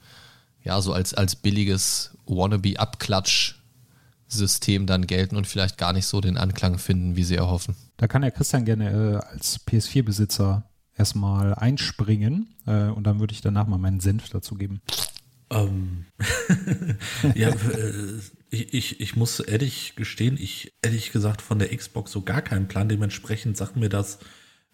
ja 0.63 0.82
so 0.82 0.91
als, 0.91 1.13
als 1.13 1.36
billiges 1.36 2.11
Wannabe-Abklatsch-System 2.26 4.88
dann 4.88 5.07
gelten 5.07 5.38
und 5.38 5.47
vielleicht 5.47 5.78
gar 5.78 5.93
nicht 5.93 6.07
so 6.07 6.20
den 6.20 6.38
Anklang 6.38 6.80
finden, 6.80 7.15
wie 7.15 7.24
sie 7.24 7.36
erhoffen? 7.36 7.76
Da 7.95 8.07
kann 8.07 8.24
der 8.24 8.32
Christian 8.32 8.65
gerne 8.65 8.89
äh, 8.89 9.18
als 9.32 9.65
PS4-Besitzer 9.65 10.63
erstmal 10.95 11.55
einspringen 11.55 12.55
äh, 12.65 12.88
und 12.88 13.05
dann 13.05 13.20
würde 13.20 13.34
ich 13.34 13.41
danach 13.41 13.68
mal 13.68 13.78
meinen 13.78 13.99
Senf 13.99 14.30
dazu 14.30 14.55
geben. 14.55 14.82
Ähm, 15.50 16.06
ja, 17.36 17.50
äh, 17.50 18.20
ich, 18.50 19.00
ich 19.00 19.16
muss 19.16 19.39
ehrlich 19.39 19.95
gestehen, 19.95 20.38
ich 20.39 20.74
ehrlich 20.82 21.12
gesagt 21.12 21.41
von 21.41 21.60
der 21.60 21.76
Xbox 21.76 22.12
so 22.12 22.22
gar 22.22 22.41
keinen 22.41 22.68
Plan. 22.68 22.89
Dementsprechend 22.89 23.58
sagt 23.58 23.76
mir 23.76 23.89
das 23.89 24.20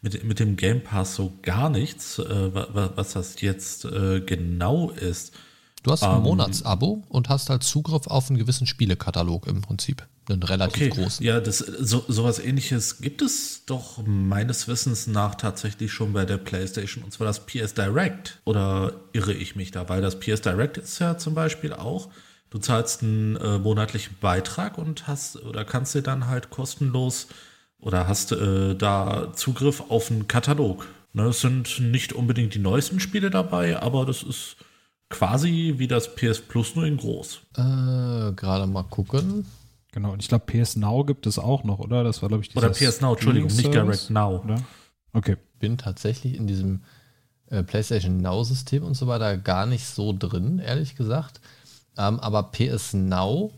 mit, 0.01 0.23
mit 0.23 0.39
dem 0.39 0.55
Game 0.57 0.81
Pass 0.81 1.15
so 1.15 1.39
gar 1.41 1.69
nichts, 1.69 2.19
äh, 2.19 2.53
was, 2.53 2.95
was 2.95 3.13
das 3.13 3.41
jetzt 3.41 3.85
äh, 3.85 4.21
genau 4.21 4.91
ist. 4.91 5.35
Du 5.83 5.91
hast 5.91 6.03
ein 6.03 6.17
ähm, 6.17 6.23
Monatsabo 6.23 7.03
und 7.09 7.29
hast 7.29 7.49
halt 7.49 7.63
Zugriff 7.63 8.07
auf 8.07 8.29
einen 8.29 8.39
gewissen 8.39 8.65
Spielekatalog 8.65 9.47
im 9.47 9.61
Prinzip. 9.61 10.07
Einen 10.29 10.41
relativ 10.41 10.91
okay. 10.91 11.01
großen. 11.01 11.25
Ja, 11.25 11.41
das, 11.41 11.57
so, 11.57 12.05
sowas 12.07 12.39
ähnliches 12.39 12.99
gibt 12.99 13.21
es 13.21 13.65
doch 13.65 14.01
meines 14.05 14.69
Wissens 14.69 15.07
nach 15.07 15.35
tatsächlich 15.35 15.91
schon 15.91 16.13
bei 16.13 16.23
der 16.23 16.37
PlayStation 16.37 17.03
und 17.03 17.11
zwar 17.11 17.27
das 17.27 17.45
PS 17.45 17.73
Direct. 17.73 18.39
Oder 18.45 18.93
irre 19.11 19.33
ich 19.33 19.57
mich 19.57 19.71
da? 19.71 19.89
Weil 19.89 20.01
das 20.01 20.17
PS 20.19 20.39
Direct 20.39 20.77
ist 20.77 20.99
ja 20.99 21.17
zum 21.17 21.35
Beispiel 21.35 21.73
auch, 21.73 22.07
du 22.49 22.59
zahlst 22.59 23.03
einen 23.03 23.35
äh, 23.35 23.57
monatlichen 23.57 24.15
Beitrag 24.21 24.77
und 24.77 25.07
hast 25.07 25.35
oder 25.43 25.65
kannst 25.65 25.93
dir 25.93 26.01
dann 26.01 26.27
halt 26.27 26.49
kostenlos 26.49 27.27
oder 27.79 28.07
hast 28.07 28.31
äh, 28.31 28.75
da 28.75 29.33
Zugriff 29.35 29.83
auf 29.89 30.09
einen 30.09 30.29
Katalog. 30.29 30.87
Ne, 31.11 31.25
es 31.25 31.41
sind 31.41 31.81
nicht 31.81 32.13
unbedingt 32.13 32.55
die 32.55 32.59
neuesten 32.59 33.01
Spiele 33.01 33.29
dabei, 33.29 33.81
aber 33.81 34.05
das 34.05 34.23
ist 34.23 34.55
quasi 35.13 35.75
wie 35.77 35.87
das 35.87 36.15
PS 36.15 36.41
Plus 36.41 36.75
nur 36.75 36.85
in 36.85 36.97
groß. 36.97 37.41
Äh, 37.55 38.33
gerade 38.33 38.67
mal 38.67 38.83
gucken. 38.83 39.45
Genau, 39.91 40.13
und 40.13 40.21
ich 40.21 40.27
glaube, 40.27 40.45
PS 40.45 40.75
Now 40.75 41.05
gibt 41.05 41.27
es 41.27 41.37
auch 41.37 41.63
noch, 41.63 41.79
oder? 41.79 42.03
Das 42.03 42.21
war, 42.21 42.29
glaube 42.29 42.43
ich, 42.43 42.55
Oder 42.57 42.69
PS 42.69 42.99
Now, 43.01 43.13
Entschuldigung, 43.13 43.49
nicht 43.49 43.73
Direct 43.73 44.09
Now. 44.09 44.41
Oder? 44.43 44.61
Okay. 45.13 45.37
Bin 45.59 45.77
tatsächlich 45.77 46.35
in 46.35 46.47
diesem 46.47 46.81
äh, 47.49 47.63
PlayStation 47.63 48.17
Now-System 48.17 48.83
und 48.83 48.95
so 48.95 49.07
weiter 49.07 49.37
gar 49.37 49.65
nicht 49.65 49.85
so 49.85 50.13
drin, 50.17 50.59
ehrlich 50.59 50.95
gesagt. 50.95 51.39
Ähm, 51.95 52.19
aber 52.19 52.43
PS 52.51 52.93
Now 52.93 53.53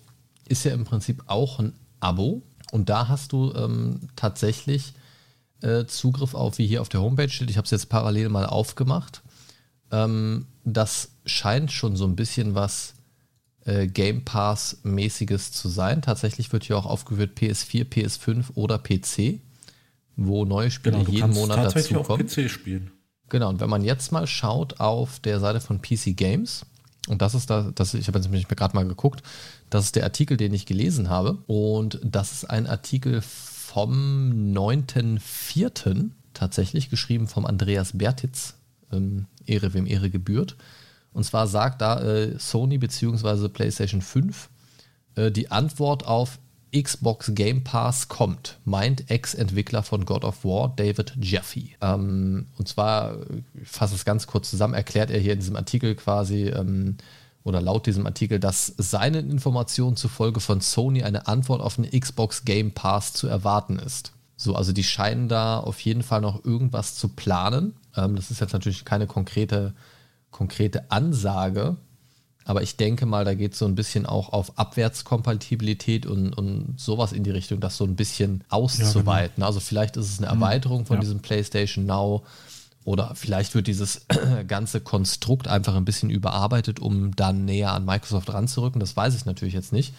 ist 0.47 0.65
ja 0.65 0.73
im 0.73 0.83
Prinzip 0.83 1.23
auch 1.27 1.59
ein 1.59 1.73
Abo. 2.01 2.43
Und 2.71 2.89
da 2.89 3.07
hast 3.07 3.31
du 3.31 3.53
ähm, 3.53 4.09
tatsächlich 4.17 4.93
äh, 5.61 5.85
Zugriff 5.85 6.35
auf, 6.35 6.57
wie 6.57 6.67
hier 6.67 6.81
auf 6.81 6.89
der 6.89 7.01
Homepage 7.01 7.29
steht. 7.29 7.49
Ich 7.49 7.57
habe 7.57 7.65
es 7.65 7.71
jetzt 7.71 7.89
parallel 7.89 8.27
mal 8.27 8.45
aufgemacht. 8.45 9.21
Ähm, 9.91 10.47
das 10.63 11.11
scheint 11.25 11.71
schon 11.71 11.95
so 11.95 12.05
ein 12.05 12.15
bisschen 12.15 12.55
was 12.55 12.93
äh, 13.65 13.87
Game 13.87 14.23
Pass-mäßiges 14.23 15.51
zu 15.51 15.69
sein. 15.69 16.01
Tatsächlich 16.01 16.51
wird 16.53 16.63
hier 16.63 16.77
auch 16.77 16.85
aufgeführt 16.85 17.37
PS4, 17.37 17.85
PS5 17.85 18.45
oder 18.55 18.77
PC, 18.77 19.39
wo 20.15 20.45
neue 20.45 20.71
Spiele 20.71 20.97
genau, 20.97 21.09
jeden 21.09 21.31
Monat 21.31 21.75
dazukommen. 21.75 22.27
PC 22.27 22.49
spielen. 22.49 22.91
Genau, 23.29 23.49
und 23.49 23.59
wenn 23.59 23.69
man 23.69 23.83
jetzt 23.83 24.11
mal 24.11 24.27
schaut 24.27 24.79
auf 24.79 25.19
der 25.19 25.39
Seite 25.39 25.59
von 25.59 25.81
PC 25.81 26.15
Games, 26.15 26.65
und 27.07 27.21
das 27.21 27.35
ist 27.35 27.49
da, 27.49 27.71
das, 27.73 27.93
ich 27.93 28.07
habe 28.07 28.17
jetzt 28.17 28.25
nämlich 28.25 28.47
gerade 28.47 28.75
mal 28.75 28.87
geguckt, 28.87 29.23
das 29.69 29.85
ist 29.85 29.95
der 29.95 30.03
Artikel, 30.03 30.37
den 30.37 30.53
ich 30.53 30.65
gelesen 30.65 31.09
habe. 31.09 31.37
Und 31.47 31.99
das 32.03 32.31
ist 32.31 32.49
ein 32.49 32.67
Artikel 32.67 33.21
vom 33.21 34.53
9.4. 34.53 36.09
tatsächlich, 36.33 36.89
geschrieben 36.89 37.27
vom 37.27 37.45
Andreas 37.45 37.97
Bertitz. 37.97 38.55
Ähm, 38.91 39.25
Ehre 39.47 39.73
wem 39.73 39.85
Ehre 39.87 40.09
gebührt. 40.09 40.55
Und 41.13 41.23
zwar 41.23 41.47
sagt 41.47 41.81
da 41.81 42.01
äh, 42.01 42.37
Sony 42.37 42.77
bzw. 42.77 43.47
PlayStation 43.47 44.01
5, 44.01 44.49
äh, 45.15 45.31
die 45.31 45.51
Antwort 45.51 46.05
auf 46.05 46.39
Xbox 46.75 47.31
Game 47.33 47.63
Pass 47.63 48.09
kommt, 48.09 48.59
meint 48.65 49.09
Ex-Entwickler 49.09 49.81
von 49.81 50.05
God 50.05 50.25
of 50.25 50.43
War, 50.43 50.73
David 50.75 51.13
Jaffe. 51.21 51.69
Ähm, 51.81 52.47
und 52.57 52.67
zwar, 52.67 53.17
ich 53.61 53.67
fasse 53.67 53.95
es 53.95 54.03
ganz 54.03 54.27
kurz 54.27 54.49
zusammen, 54.49 54.73
erklärt 54.73 55.09
er 55.09 55.19
hier 55.19 55.33
in 55.33 55.39
diesem 55.39 55.55
Artikel 55.55 55.95
quasi, 55.95 56.47
ähm, 56.47 56.97
oder 57.43 57.61
laut 57.61 57.85
diesem 57.85 58.05
Artikel, 58.05 58.39
dass 58.39 58.73
seinen 58.77 59.29
Informationen 59.29 59.95
zufolge 59.95 60.39
von 60.39 60.61
Sony 60.61 61.03
eine 61.03 61.27
Antwort 61.27 61.61
auf 61.61 61.75
den 61.75 61.89
Xbox 61.97 62.43
Game 62.43 62.71
Pass 62.71 63.13
zu 63.13 63.27
erwarten 63.27 63.79
ist. 63.79 64.11
So, 64.35 64.55
also 64.55 64.73
die 64.73 64.83
scheinen 64.83 65.29
da 65.29 65.59
auf 65.59 65.79
jeden 65.79 66.03
Fall 66.03 66.21
noch 66.21 66.43
irgendwas 66.43 66.95
zu 66.95 67.07
planen. 67.07 67.73
Ähm, 67.95 68.15
das 68.15 68.31
ist 68.31 68.41
jetzt 68.41 68.53
natürlich 68.53 68.85
keine 68.85 69.07
konkrete 69.07 69.73
konkrete 70.31 70.91
Ansage, 70.91 71.77
aber 72.43 72.61
ich 72.61 72.75
denke 72.75 73.05
mal, 73.05 73.25
da 73.25 73.33
geht 73.33 73.53
es 73.53 73.59
so 73.59 73.65
ein 73.65 73.73
bisschen 73.73 74.05
auch 74.05 74.33
auf 74.33 74.59
Abwärtskompatibilität 74.59 76.05
und, 76.05 76.33
und 76.33 76.75
sowas 76.77 77.11
in 77.11 77.23
die 77.23 77.31
Richtung, 77.31 77.59
das 77.59 77.77
so 77.77 77.85
ein 77.85 77.95
bisschen 77.95 78.43
auszuweiten. 78.49 79.31
Ja, 79.31 79.35
genau. 79.35 79.45
Also 79.47 79.59
vielleicht 79.59 79.97
ist 79.97 80.09
es 80.11 80.19
eine 80.19 80.27
mhm. 80.27 80.41
Erweiterung 80.41 80.85
von 80.85 80.97
ja. 80.97 81.01
diesem 81.01 81.21
PlayStation 81.21 81.85
Now 81.85 82.23
oder 82.83 83.15
vielleicht 83.15 83.55
wird 83.55 83.65
dieses 83.65 84.05
ganze 84.47 84.81
Konstrukt 84.81 85.47
einfach 85.47 85.73
ein 85.73 85.85
bisschen 85.85 86.11
überarbeitet, 86.11 86.79
um 86.79 87.15
dann 87.15 87.45
näher 87.45 87.71
an 87.71 87.83
Microsoft 87.85 88.31
ranzurücken. 88.31 88.79
Das 88.79 88.95
weiß 88.95 89.15
ich 89.15 89.25
natürlich 89.25 89.55
jetzt 89.55 89.73
nicht. 89.73 89.95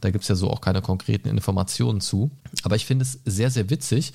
Da 0.00 0.10
gibt 0.10 0.22
es 0.22 0.28
ja 0.28 0.34
so 0.34 0.48
auch 0.48 0.62
keine 0.62 0.80
konkreten 0.80 1.28
Informationen 1.28 2.00
zu. 2.00 2.30
Aber 2.62 2.76
ich 2.76 2.86
finde 2.86 3.04
es 3.04 3.20
sehr, 3.26 3.50
sehr 3.50 3.68
witzig, 3.68 4.14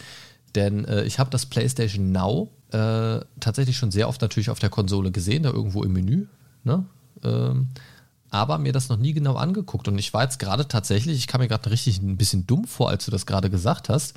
denn 0.55 0.85
äh, 0.85 1.03
ich 1.03 1.19
habe 1.19 1.29
das 1.29 1.45
PlayStation 1.45 2.11
Now 2.11 2.49
äh, 2.71 3.19
tatsächlich 3.39 3.77
schon 3.77 3.91
sehr 3.91 4.09
oft 4.09 4.21
natürlich 4.21 4.49
auf 4.49 4.59
der 4.59 4.69
Konsole 4.69 5.11
gesehen, 5.11 5.43
da 5.43 5.51
irgendwo 5.51 5.83
im 5.83 5.93
Menü. 5.93 6.27
Ne? 6.63 6.85
Ähm, 7.23 7.69
aber 8.29 8.57
mir 8.57 8.73
das 8.73 8.89
noch 8.89 8.97
nie 8.97 9.13
genau 9.13 9.35
angeguckt. 9.35 9.87
Und 9.87 9.97
ich 9.97 10.13
war 10.13 10.23
jetzt 10.23 10.39
gerade 10.39 10.67
tatsächlich, 10.67 11.17
ich 11.17 11.27
kam 11.27 11.41
mir 11.41 11.47
gerade 11.47 11.71
richtig 11.71 12.01
ein 12.01 12.17
bisschen 12.17 12.45
dumm 12.45 12.65
vor, 12.65 12.89
als 12.89 13.05
du 13.05 13.11
das 13.11 13.25
gerade 13.25 13.49
gesagt 13.49 13.89
hast. 13.89 14.15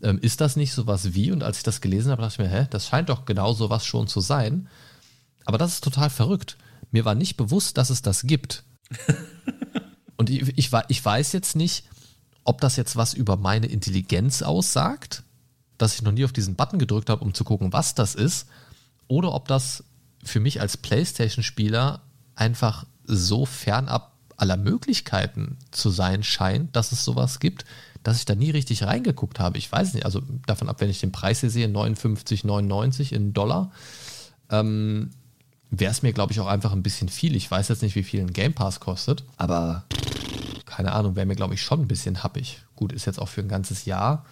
Ähm, 0.00 0.18
ist 0.20 0.40
das 0.40 0.54
nicht 0.54 0.72
sowas 0.72 1.14
wie? 1.14 1.32
Und 1.32 1.42
als 1.42 1.58
ich 1.58 1.64
das 1.64 1.80
gelesen 1.80 2.12
habe, 2.12 2.22
dachte 2.22 2.34
ich 2.34 2.50
mir, 2.50 2.56
hä, 2.56 2.66
das 2.70 2.86
scheint 2.86 3.08
doch 3.08 3.24
genau 3.24 3.52
sowas 3.52 3.84
schon 3.84 4.06
zu 4.06 4.20
sein. 4.20 4.68
Aber 5.44 5.58
das 5.58 5.74
ist 5.74 5.84
total 5.84 6.10
verrückt. 6.10 6.56
Mir 6.92 7.04
war 7.04 7.16
nicht 7.16 7.36
bewusst, 7.36 7.78
dass 7.78 7.90
es 7.90 8.02
das 8.02 8.22
gibt. 8.22 8.62
Und 10.16 10.30
ich, 10.30 10.56
ich, 10.56 10.70
ich 10.88 11.04
weiß 11.04 11.32
jetzt 11.32 11.56
nicht, 11.56 11.84
ob 12.44 12.60
das 12.60 12.76
jetzt 12.76 12.96
was 12.96 13.12
über 13.12 13.36
meine 13.36 13.66
Intelligenz 13.66 14.42
aussagt 14.42 15.24
dass 15.78 15.94
ich 15.94 16.02
noch 16.02 16.12
nie 16.12 16.24
auf 16.24 16.32
diesen 16.32 16.56
Button 16.56 16.78
gedrückt 16.78 17.10
habe, 17.10 17.24
um 17.24 17.34
zu 17.34 17.44
gucken, 17.44 17.72
was 17.72 17.94
das 17.94 18.14
ist, 18.14 18.46
oder 19.06 19.32
ob 19.32 19.48
das 19.48 19.84
für 20.22 20.40
mich 20.40 20.60
als 20.60 20.76
PlayStation-Spieler 20.76 22.02
einfach 22.34 22.84
so 23.04 23.46
fernab 23.46 24.12
aller 24.36 24.56
Möglichkeiten 24.56 25.56
zu 25.70 25.90
sein 25.90 26.22
scheint, 26.22 26.76
dass 26.76 26.92
es 26.92 27.04
sowas 27.04 27.40
gibt, 27.40 27.64
dass 28.02 28.18
ich 28.18 28.24
da 28.24 28.34
nie 28.34 28.50
richtig 28.50 28.84
reingeguckt 28.84 29.40
habe. 29.40 29.58
Ich 29.58 29.70
weiß 29.70 29.94
nicht, 29.94 30.04
also 30.04 30.22
davon 30.46 30.68
ab, 30.68 30.80
wenn 30.80 30.90
ich 30.90 31.00
den 31.00 31.12
Preis 31.12 31.40
hier 31.40 31.50
sehe, 31.50 31.66
59,99 31.66 33.12
in 33.12 33.32
Dollar, 33.32 33.72
ähm, 34.50 35.10
wäre 35.70 35.90
es 35.90 36.02
mir, 36.02 36.12
glaube 36.12 36.32
ich, 36.32 36.40
auch 36.40 36.46
einfach 36.46 36.72
ein 36.72 36.82
bisschen 36.82 37.08
viel. 37.08 37.34
Ich 37.34 37.50
weiß 37.50 37.68
jetzt 37.68 37.82
nicht, 37.82 37.96
wie 37.96 38.04
viel 38.04 38.20
ein 38.20 38.32
Game 38.32 38.54
Pass 38.54 38.80
kostet, 38.80 39.24
aber 39.36 39.84
keine 40.64 40.92
Ahnung, 40.92 41.16
wäre 41.16 41.26
mir, 41.26 41.34
glaube 41.34 41.54
ich, 41.54 41.62
schon 41.62 41.80
ein 41.80 41.88
bisschen 41.88 42.22
happig. 42.22 42.62
Gut, 42.76 42.92
ist 42.92 43.06
jetzt 43.06 43.20
auch 43.20 43.28
für 43.28 43.40
ein 43.40 43.48
ganzes 43.48 43.84
Jahr, 43.84 44.24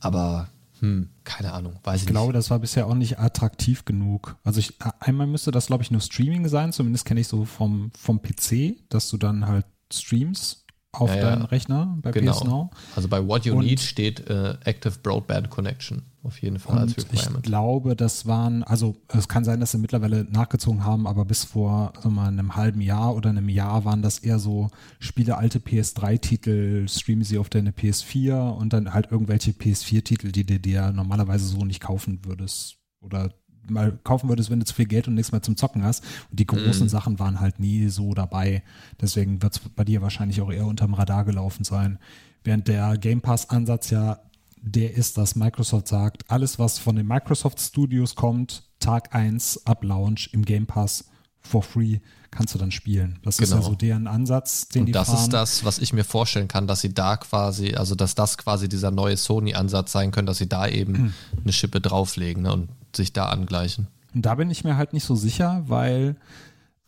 aber 0.00 0.48
hm, 0.80 1.10
keine 1.24 1.52
Ahnung, 1.52 1.78
weiß 1.82 1.96
ich, 1.96 2.02
ich 2.02 2.08
glaube, 2.08 2.32
das 2.32 2.50
war 2.50 2.58
bisher 2.58 2.86
auch 2.86 2.94
nicht 2.94 3.18
attraktiv 3.18 3.84
genug. 3.84 4.36
Also 4.44 4.60
ich, 4.60 4.74
einmal 5.00 5.26
müsste 5.26 5.50
das, 5.50 5.66
glaube 5.66 5.82
ich, 5.82 5.90
nur 5.90 6.00
Streaming 6.00 6.48
sein, 6.48 6.72
zumindest 6.72 7.04
kenne 7.04 7.20
ich 7.20 7.28
so 7.28 7.44
vom, 7.44 7.90
vom 7.98 8.20
PC, 8.22 8.76
dass 8.88 9.10
du 9.10 9.16
dann 9.16 9.46
halt 9.46 9.66
streamst 9.92 10.64
auf 10.92 11.10
ja, 11.14 11.20
deinen 11.20 11.42
ja. 11.42 11.46
Rechner 11.46 11.98
bei 12.02 12.10
genau. 12.10 12.32
PS 12.32 12.44
Now. 12.44 12.70
Also 12.96 13.08
bei 13.08 13.26
What 13.26 13.44
You 13.44 13.56
und 13.56 13.64
Need 13.64 13.80
steht 13.80 14.28
äh, 14.28 14.56
Active 14.64 14.94
Broadband 15.02 15.50
Connection 15.50 16.02
auf 16.22 16.40
jeden 16.42 16.58
Fall 16.58 16.78
als 16.78 16.96
Requirement. 16.96 17.36
Ich 17.38 17.42
glaube, 17.42 17.96
das 17.96 18.26
waren, 18.26 18.62
also 18.64 18.96
es 19.08 19.28
kann 19.28 19.44
sein, 19.44 19.60
dass 19.60 19.72
sie 19.72 19.78
mittlerweile 19.78 20.24
nachgezogen 20.24 20.84
haben, 20.84 21.06
aber 21.06 21.24
bis 21.24 21.44
vor 21.44 21.92
also 21.96 22.10
mal 22.10 22.28
einem 22.28 22.56
halben 22.56 22.80
Jahr 22.80 23.14
oder 23.14 23.30
einem 23.30 23.48
Jahr 23.48 23.84
waren 23.84 24.02
das 24.02 24.18
eher 24.18 24.38
so 24.38 24.68
Spiele 24.98 25.36
alte 25.38 25.60
PS3-Titel, 25.60 26.88
streamen 26.88 27.24
sie 27.24 27.38
auf 27.38 27.48
deine 27.48 27.70
PS4 27.70 28.50
und 28.50 28.72
dann 28.72 28.92
halt 28.92 29.10
irgendwelche 29.10 29.52
PS4-Titel, 29.52 30.32
die 30.32 30.44
du 30.44 30.58
dir 30.58 30.90
normalerweise 30.92 31.46
so 31.46 31.64
nicht 31.64 31.80
kaufen 31.80 32.20
würdest 32.24 32.78
oder 33.00 33.30
mal 33.70 33.98
kaufen 34.02 34.28
würdest, 34.28 34.50
wenn 34.50 34.60
du 34.60 34.66
zu 34.66 34.74
viel 34.74 34.86
Geld 34.86 35.08
und 35.08 35.14
nichts 35.14 35.32
mehr 35.32 35.42
zum 35.42 35.56
Zocken 35.56 35.84
hast. 35.84 36.04
Und 36.30 36.40
die 36.40 36.46
großen 36.46 36.84
mhm. 36.84 36.88
Sachen 36.88 37.18
waren 37.18 37.40
halt 37.40 37.60
nie 37.60 37.88
so 37.88 38.14
dabei. 38.14 38.62
Deswegen 39.00 39.42
wird 39.42 39.54
es 39.54 39.58
bei 39.60 39.84
dir 39.84 40.02
wahrscheinlich 40.02 40.40
auch 40.40 40.50
eher 40.50 40.66
unterm 40.66 40.94
Radar 40.94 41.24
gelaufen 41.24 41.64
sein. 41.64 41.98
Während 42.44 42.68
der 42.68 42.96
Game 42.96 43.20
Pass-Ansatz 43.20 43.90
ja 43.90 44.20
der 44.62 44.94
ist, 44.94 45.18
dass 45.18 45.36
Microsoft 45.36 45.88
sagt, 45.88 46.30
alles, 46.30 46.58
was 46.58 46.78
von 46.78 46.96
den 46.96 47.06
Microsoft 47.06 47.60
Studios 47.60 48.14
kommt, 48.14 48.64
Tag 48.80 49.14
1 49.14 49.66
ab 49.66 49.84
Launch 49.84 50.30
im 50.32 50.44
Game 50.44 50.66
Pass 50.66 51.04
for 51.40 51.62
free 51.62 51.98
kannst 52.30 52.54
du 52.54 52.58
dann 52.58 52.70
spielen. 52.70 53.18
Das 53.22 53.38
genau. 53.38 53.48
ist 53.48 53.54
ja 53.54 53.62
so 53.62 53.74
deren 53.74 54.06
Ansatz, 54.06 54.68
den 54.68 54.80
und 54.80 54.86
die 54.86 54.92
das 54.92 55.08
fahren. 55.08 55.18
ist 55.20 55.32
das, 55.32 55.64
was 55.64 55.78
ich 55.78 55.92
mir 55.92 56.04
vorstellen 56.04 56.48
kann, 56.48 56.66
dass 56.66 56.80
sie 56.80 56.92
da 56.92 57.16
quasi, 57.16 57.74
also 57.74 57.94
dass 57.94 58.14
das 58.14 58.36
quasi 58.38 58.68
dieser 58.68 58.90
neue 58.90 59.16
Sony-Ansatz 59.16 59.92
sein 59.92 60.10
könnte, 60.10 60.30
dass 60.30 60.38
sie 60.38 60.48
da 60.48 60.68
eben 60.68 60.92
mhm. 60.92 61.14
eine 61.42 61.52
Schippe 61.52 61.80
drauflegen 61.80 62.42
ne, 62.42 62.52
und 62.52 62.68
sich 62.94 63.12
da 63.12 63.30
angleichen. 63.30 63.88
Und 64.14 64.26
da 64.26 64.34
bin 64.34 64.50
ich 64.50 64.64
mir 64.64 64.76
halt 64.76 64.92
nicht 64.92 65.04
so 65.04 65.14
sicher, 65.14 65.62
weil 65.66 66.16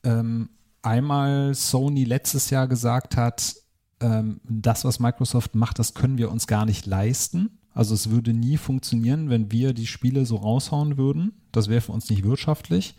ähm, 0.04 0.50
einmal 0.82 1.54
Sony 1.54 2.04
letztes 2.04 2.50
Jahr 2.50 2.68
gesagt 2.68 3.16
hat, 3.16 3.54
ähm, 4.00 4.40
das, 4.44 4.84
was 4.84 4.98
Microsoft 4.98 5.54
macht, 5.54 5.78
das 5.78 5.94
können 5.94 6.18
wir 6.18 6.30
uns 6.30 6.46
gar 6.46 6.64
nicht 6.64 6.86
leisten. 6.86 7.58
Also 7.72 7.94
es 7.94 8.10
würde 8.10 8.32
nie 8.32 8.56
funktionieren, 8.56 9.30
wenn 9.30 9.52
wir 9.52 9.72
die 9.72 9.86
Spiele 9.86 10.26
so 10.26 10.36
raushauen 10.36 10.96
würden. 10.96 11.32
Das 11.52 11.68
wäre 11.68 11.80
für 11.80 11.92
uns 11.92 12.10
nicht 12.10 12.24
wirtschaftlich. 12.24 12.94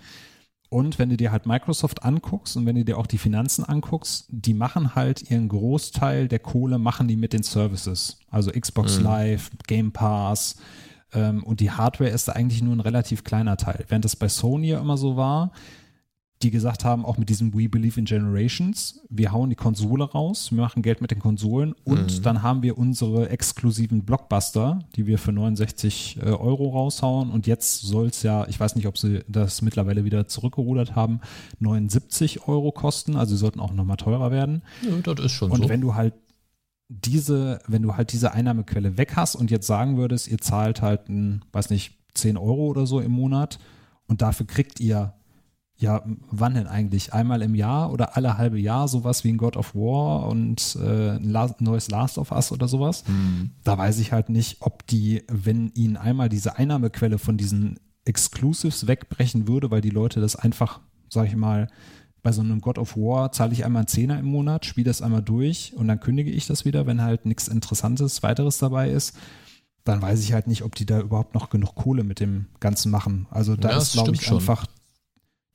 Und 0.69 0.99
wenn 0.99 1.09
du 1.09 1.17
dir 1.17 1.33
halt 1.33 1.45
Microsoft 1.45 2.03
anguckst 2.03 2.55
und 2.55 2.65
wenn 2.65 2.77
du 2.77 2.85
dir 2.85 2.97
auch 2.97 3.07
die 3.07 3.17
Finanzen 3.17 3.65
anguckst, 3.65 4.27
die 4.29 4.53
machen 4.53 4.95
halt 4.95 5.29
ihren 5.29 5.49
Großteil 5.49 6.29
der 6.29 6.39
Kohle, 6.39 6.79
machen 6.79 7.09
die 7.09 7.17
mit 7.17 7.33
den 7.33 7.43
Services. 7.43 8.19
Also 8.29 8.51
Xbox 8.51 8.97
mhm. 8.97 9.03
Live, 9.03 9.51
Game 9.67 9.91
Pass 9.91 10.55
ähm, 11.13 11.43
und 11.43 11.59
die 11.59 11.71
Hardware 11.71 12.09
ist 12.09 12.29
da 12.29 12.31
eigentlich 12.31 12.61
nur 12.61 12.73
ein 12.73 12.79
relativ 12.79 13.25
kleiner 13.25 13.57
Teil. 13.57 13.83
Während 13.89 14.05
das 14.05 14.15
bei 14.15 14.29
Sony 14.29 14.69
ja 14.69 14.79
immer 14.79 14.95
so 14.95 15.17
war, 15.17 15.51
die 16.43 16.51
gesagt 16.51 16.85
haben, 16.85 17.05
auch 17.05 17.17
mit 17.17 17.29
diesem 17.29 17.53
We 17.53 17.69
Believe 17.69 17.99
in 17.99 18.05
Generations, 18.05 19.01
wir 19.09 19.31
hauen 19.31 19.49
die 19.49 19.55
Konsole 19.55 20.03
raus, 20.03 20.51
wir 20.51 20.61
machen 20.61 20.81
Geld 20.81 21.01
mit 21.01 21.11
den 21.11 21.19
Konsolen 21.19 21.73
und 21.83 22.19
mhm. 22.19 22.21
dann 22.23 22.43
haben 22.43 22.63
wir 22.63 22.77
unsere 22.77 23.29
exklusiven 23.29 24.03
Blockbuster, 24.03 24.79
die 24.95 25.07
wir 25.07 25.17
für 25.17 25.31
69 25.31 26.19
äh, 26.21 26.25
Euro 26.29 26.69
raushauen 26.69 27.29
und 27.29 27.47
jetzt 27.47 27.81
soll 27.81 28.07
es 28.07 28.23
ja, 28.23 28.47
ich 28.47 28.59
weiß 28.59 28.75
nicht, 28.75 28.87
ob 28.87 28.97
sie 28.97 29.23
das 29.27 29.61
mittlerweile 29.61 30.03
wieder 30.03 30.27
zurückgerudert 30.27 30.95
haben, 30.95 31.21
79 31.59 32.47
Euro 32.47 32.71
kosten, 32.71 33.15
also 33.15 33.35
sie 33.35 33.39
sollten 33.39 33.59
auch 33.59 33.73
nochmal 33.73 33.97
teurer 33.97 34.31
werden. 34.31 34.63
Ja, 34.81 35.13
das 35.13 35.25
ist 35.25 35.31
schon 35.31 35.51
und 35.51 35.57
so. 35.57 35.63
Und 35.63 35.69
wenn 35.69 35.81
du 35.81 35.95
halt 35.95 36.13
diese, 36.89 37.59
wenn 37.67 37.83
du 37.83 37.95
halt 37.95 38.11
diese 38.11 38.33
Einnahmequelle 38.33 38.97
weg 38.97 39.15
hast 39.15 39.35
und 39.35 39.49
jetzt 39.49 39.65
sagen 39.65 39.97
würdest, 39.97 40.27
ihr 40.27 40.39
zahlt 40.39 40.81
halt, 40.81 41.07
ein, 41.07 41.45
weiß 41.53 41.69
nicht, 41.69 41.97
10 42.15 42.37
Euro 42.37 42.67
oder 42.67 42.85
so 42.85 42.99
im 42.99 43.11
Monat 43.11 43.59
und 44.07 44.21
dafür 44.21 44.45
kriegt 44.45 44.81
ihr 44.81 45.13
ja, 45.81 46.03
wann 46.29 46.53
denn 46.53 46.67
eigentlich? 46.67 47.11
Einmal 47.11 47.41
im 47.41 47.55
Jahr 47.55 47.91
oder 47.91 48.15
alle 48.15 48.37
halbe 48.37 48.59
Jahr 48.59 48.87
sowas 48.87 49.23
wie 49.23 49.29
ein 49.29 49.37
God 49.37 49.57
of 49.57 49.73
War 49.73 50.27
und 50.27 50.77
äh, 50.79 51.17
ein 51.17 51.55
neues 51.59 51.89
Last 51.89 52.19
of 52.19 52.31
Us 52.31 52.51
oder 52.51 52.67
sowas? 52.67 53.03
Mhm. 53.07 53.49
Da 53.63 53.79
weiß 53.79 53.97
ich 53.97 54.11
halt 54.11 54.29
nicht, 54.29 54.57
ob 54.59 54.85
die, 54.85 55.23
wenn 55.27 55.71
ihnen 55.73 55.97
einmal 55.97 56.29
diese 56.29 56.55
Einnahmequelle 56.55 57.17
von 57.17 57.35
diesen 57.35 57.79
Exclusives 58.05 58.85
wegbrechen 58.85 59.47
würde, 59.47 59.71
weil 59.71 59.81
die 59.81 59.89
Leute 59.89 60.21
das 60.21 60.35
einfach, 60.35 60.81
sag 61.09 61.25
ich 61.25 61.35
mal, 61.35 61.67
bei 62.21 62.31
so 62.31 62.41
einem 62.41 62.61
God 62.61 62.77
of 62.77 62.95
War 62.95 63.31
zahle 63.31 63.53
ich 63.53 63.65
einmal 63.65 63.81
einen 63.81 63.87
Zehner 63.87 64.19
im 64.19 64.27
Monat, 64.27 64.67
spiele 64.67 64.85
das 64.85 65.01
einmal 65.01 65.23
durch 65.23 65.73
und 65.75 65.87
dann 65.87 65.99
kündige 65.99 66.29
ich 66.29 66.45
das 66.45 66.63
wieder, 66.63 66.85
wenn 66.85 67.01
halt 67.01 67.25
nichts 67.25 67.47
Interessantes 67.47 68.21
weiteres 68.21 68.59
dabei 68.59 68.91
ist 68.91 69.17
dann 69.83 69.99
weiß 69.99 70.21
ich 70.21 70.33
halt 70.33 70.45
nicht, 70.45 70.61
ob 70.61 70.75
die 70.75 70.85
da 70.85 70.99
überhaupt 70.99 71.33
noch 71.33 71.49
genug 71.49 71.73
Kohle 71.73 72.03
mit 72.03 72.19
dem 72.19 72.45
Ganzen 72.59 72.91
machen. 72.91 73.25
Also 73.31 73.55
da 73.55 73.71
ja, 73.71 73.77
ist, 73.77 73.93
glaube 73.93 74.13
ich, 74.13 74.21
schon. 74.21 74.37
einfach 74.37 74.67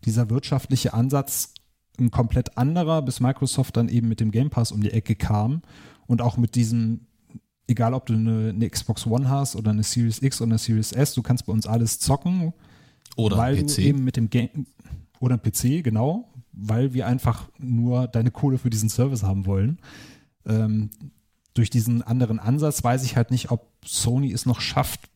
dieser 0.04 0.30
wirtschaftliche 0.30 0.94
Ansatz 0.94 1.54
ein 1.98 2.10
komplett 2.10 2.58
anderer, 2.58 3.02
bis 3.02 3.20
Microsoft 3.20 3.76
dann 3.76 3.88
eben 3.88 4.08
mit 4.08 4.20
dem 4.20 4.30
Game 4.30 4.50
Pass 4.50 4.72
um 4.72 4.80
die 4.80 4.92
Ecke 4.92 5.14
kam 5.14 5.62
und 6.06 6.20
auch 6.20 6.36
mit 6.36 6.54
diesem, 6.54 7.06
egal 7.66 7.94
ob 7.94 8.06
du 8.06 8.14
eine, 8.14 8.50
eine 8.50 8.68
Xbox 8.68 9.06
One 9.06 9.28
hast 9.28 9.56
oder 9.56 9.70
eine 9.70 9.82
Series 9.82 10.22
X 10.22 10.40
oder 10.40 10.50
eine 10.50 10.58
Series 10.58 10.92
S, 10.92 11.14
du 11.14 11.22
kannst 11.22 11.46
bei 11.46 11.52
uns 11.52 11.66
alles 11.66 11.98
zocken. 11.98 12.52
Oder 13.16 13.38
weil 13.38 13.56
PC. 13.56 13.76
du 13.76 13.82
eben 13.82 14.04
mit 14.04 14.16
dem 14.16 14.28
Game 14.28 14.66
oder 15.20 15.38
PC, 15.38 15.82
genau, 15.82 16.30
weil 16.52 16.92
wir 16.92 17.06
einfach 17.06 17.48
nur 17.58 18.08
deine 18.08 18.30
Kohle 18.30 18.58
für 18.58 18.70
diesen 18.70 18.90
Service 18.90 19.22
haben 19.22 19.46
wollen. 19.46 19.78
Ähm, 20.44 20.90
durch 21.54 21.70
diesen 21.70 22.02
anderen 22.02 22.38
Ansatz 22.38 22.84
weiß 22.84 23.04
ich 23.04 23.16
halt 23.16 23.30
nicht, 23.30 23.50
ob 23.50 23.72
Sony 23.84 24.32
es 24.32 24.44
noch 24.44 24.60
schafft, 24.60 25.08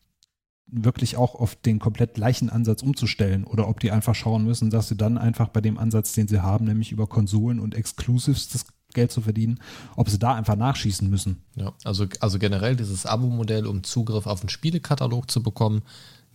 wirklich 0.71 1.17
auch 1.17 1.35
auf 1.35 1.55
den 1.55 1.79
komplett 1.79 2.15
gleichen 2.15 2.49
Ansatz 2.49 2.81
umzustellen 2.81 3.43
oder 3.43 3.67
ob 3.67 3.79
die 3.79 3.91
einfach 3.91 4.15
schauen 4.15 4.45
müssen, 4.45 4.69
dass 4.69 4.87
sie 4.87 4.95
dann 4.95 5.17
einfach 5.17 5.49
bei 5.49 5.61
dem 5.61 5.77
Ansatz, 5.77 6.13
den 6.13 6.27
sie 6.27 6.41
haben, 6.41 6.65
nämlich 6.65 6.91
über 6.91 7.07
Konsolen 7.07 7.59
und 7.59 7.75
Exclusives 7.75 8.47
das 8.47 8.65
Geld 8.93 9.11
zu 9.11 9.21
verdienen, 9.21 9.59
ob 9.95 10.09
sie 10.09 10.19
da 10.19 10.33
einfach 10.33 10.55
nachschießen 10.55 11.09
müssen. 11.09 11.43
Ja, 11.55 11.73
also, 11.83 12.07
also 12.19 12.39
generell 12.39 12.75
dieses 12.75 13.05
Abo-Modell, 13.05 13.67
um 13.67 13.83
Zugriff 13.83 14.27
auf 14.27 14.41
den 14.41 14.49
Spielekatalog 14.49 15.29
zu 15.29 15.43
bekommen, 15.43 15.81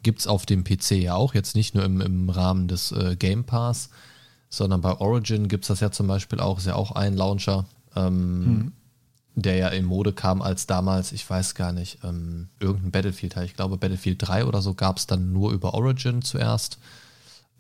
gibt 0.03 0.21
es 0.21 0.27
auf 0.27 0.47
dem 0.47 0.65
PC 0.65 0.93
ja 0.93 1.15
auch, 1.15 1.35
jetzt 1.35 1.57
nicht 1.57 1.75
nur 1.75 1.85
im, 1.85 2.01
im 2.01 2.31
Rahmen 2.31 2.69
des 2.69 2.93
äh, 2.93 3.17
Game 3.17 3.45
Pass, 3.45 3.91
sondern 4.49 4.81
bei 4.81 4.93
Origin 4.99 5.49
gibt 5.49 5.65
es 5.65 5.69
das 5.69 5.81
ja 5.81 5.91
zum 5.91 6.07
Beispiel 6.07 6.41
auch, 6.41 6.59
ist 6.59 6.67
ja 6.67 6.75
auch 6.75 6.93
ein 6.93 7.15
Launcher. 7.15 7.67
Ähm, 7.95 8.45
hm 8.45 8.73
der 9.37 9.57
ja 9.57 9.69
in 9.69 9.85
Mode 9.85 10.13
kam, 10.13 10.41
als 10.41 10.67
damals, 10.67 11.13
ich 11.13 11.29
weiß 11.29 11.55
gar 11.55 11.73
nicht, 11.73 11.99
ähm, 12.03 12.49
irgendein 12.59 12.91
Battlefield, 12.91 13.37
ich 13.45 13.55
glaube 13.55 13.77
Battlefield 13.77 14.27
3 14.27 14.47
oder 14.47 14.63
so 14.63 14.75
gab 14.75 14.97
es 14.97 15.07
dann 15.07 15.33
nur 15.33 15.53
über 15.53 15.75
Origin 15.75 16.23
zuerst. 16.23 16.79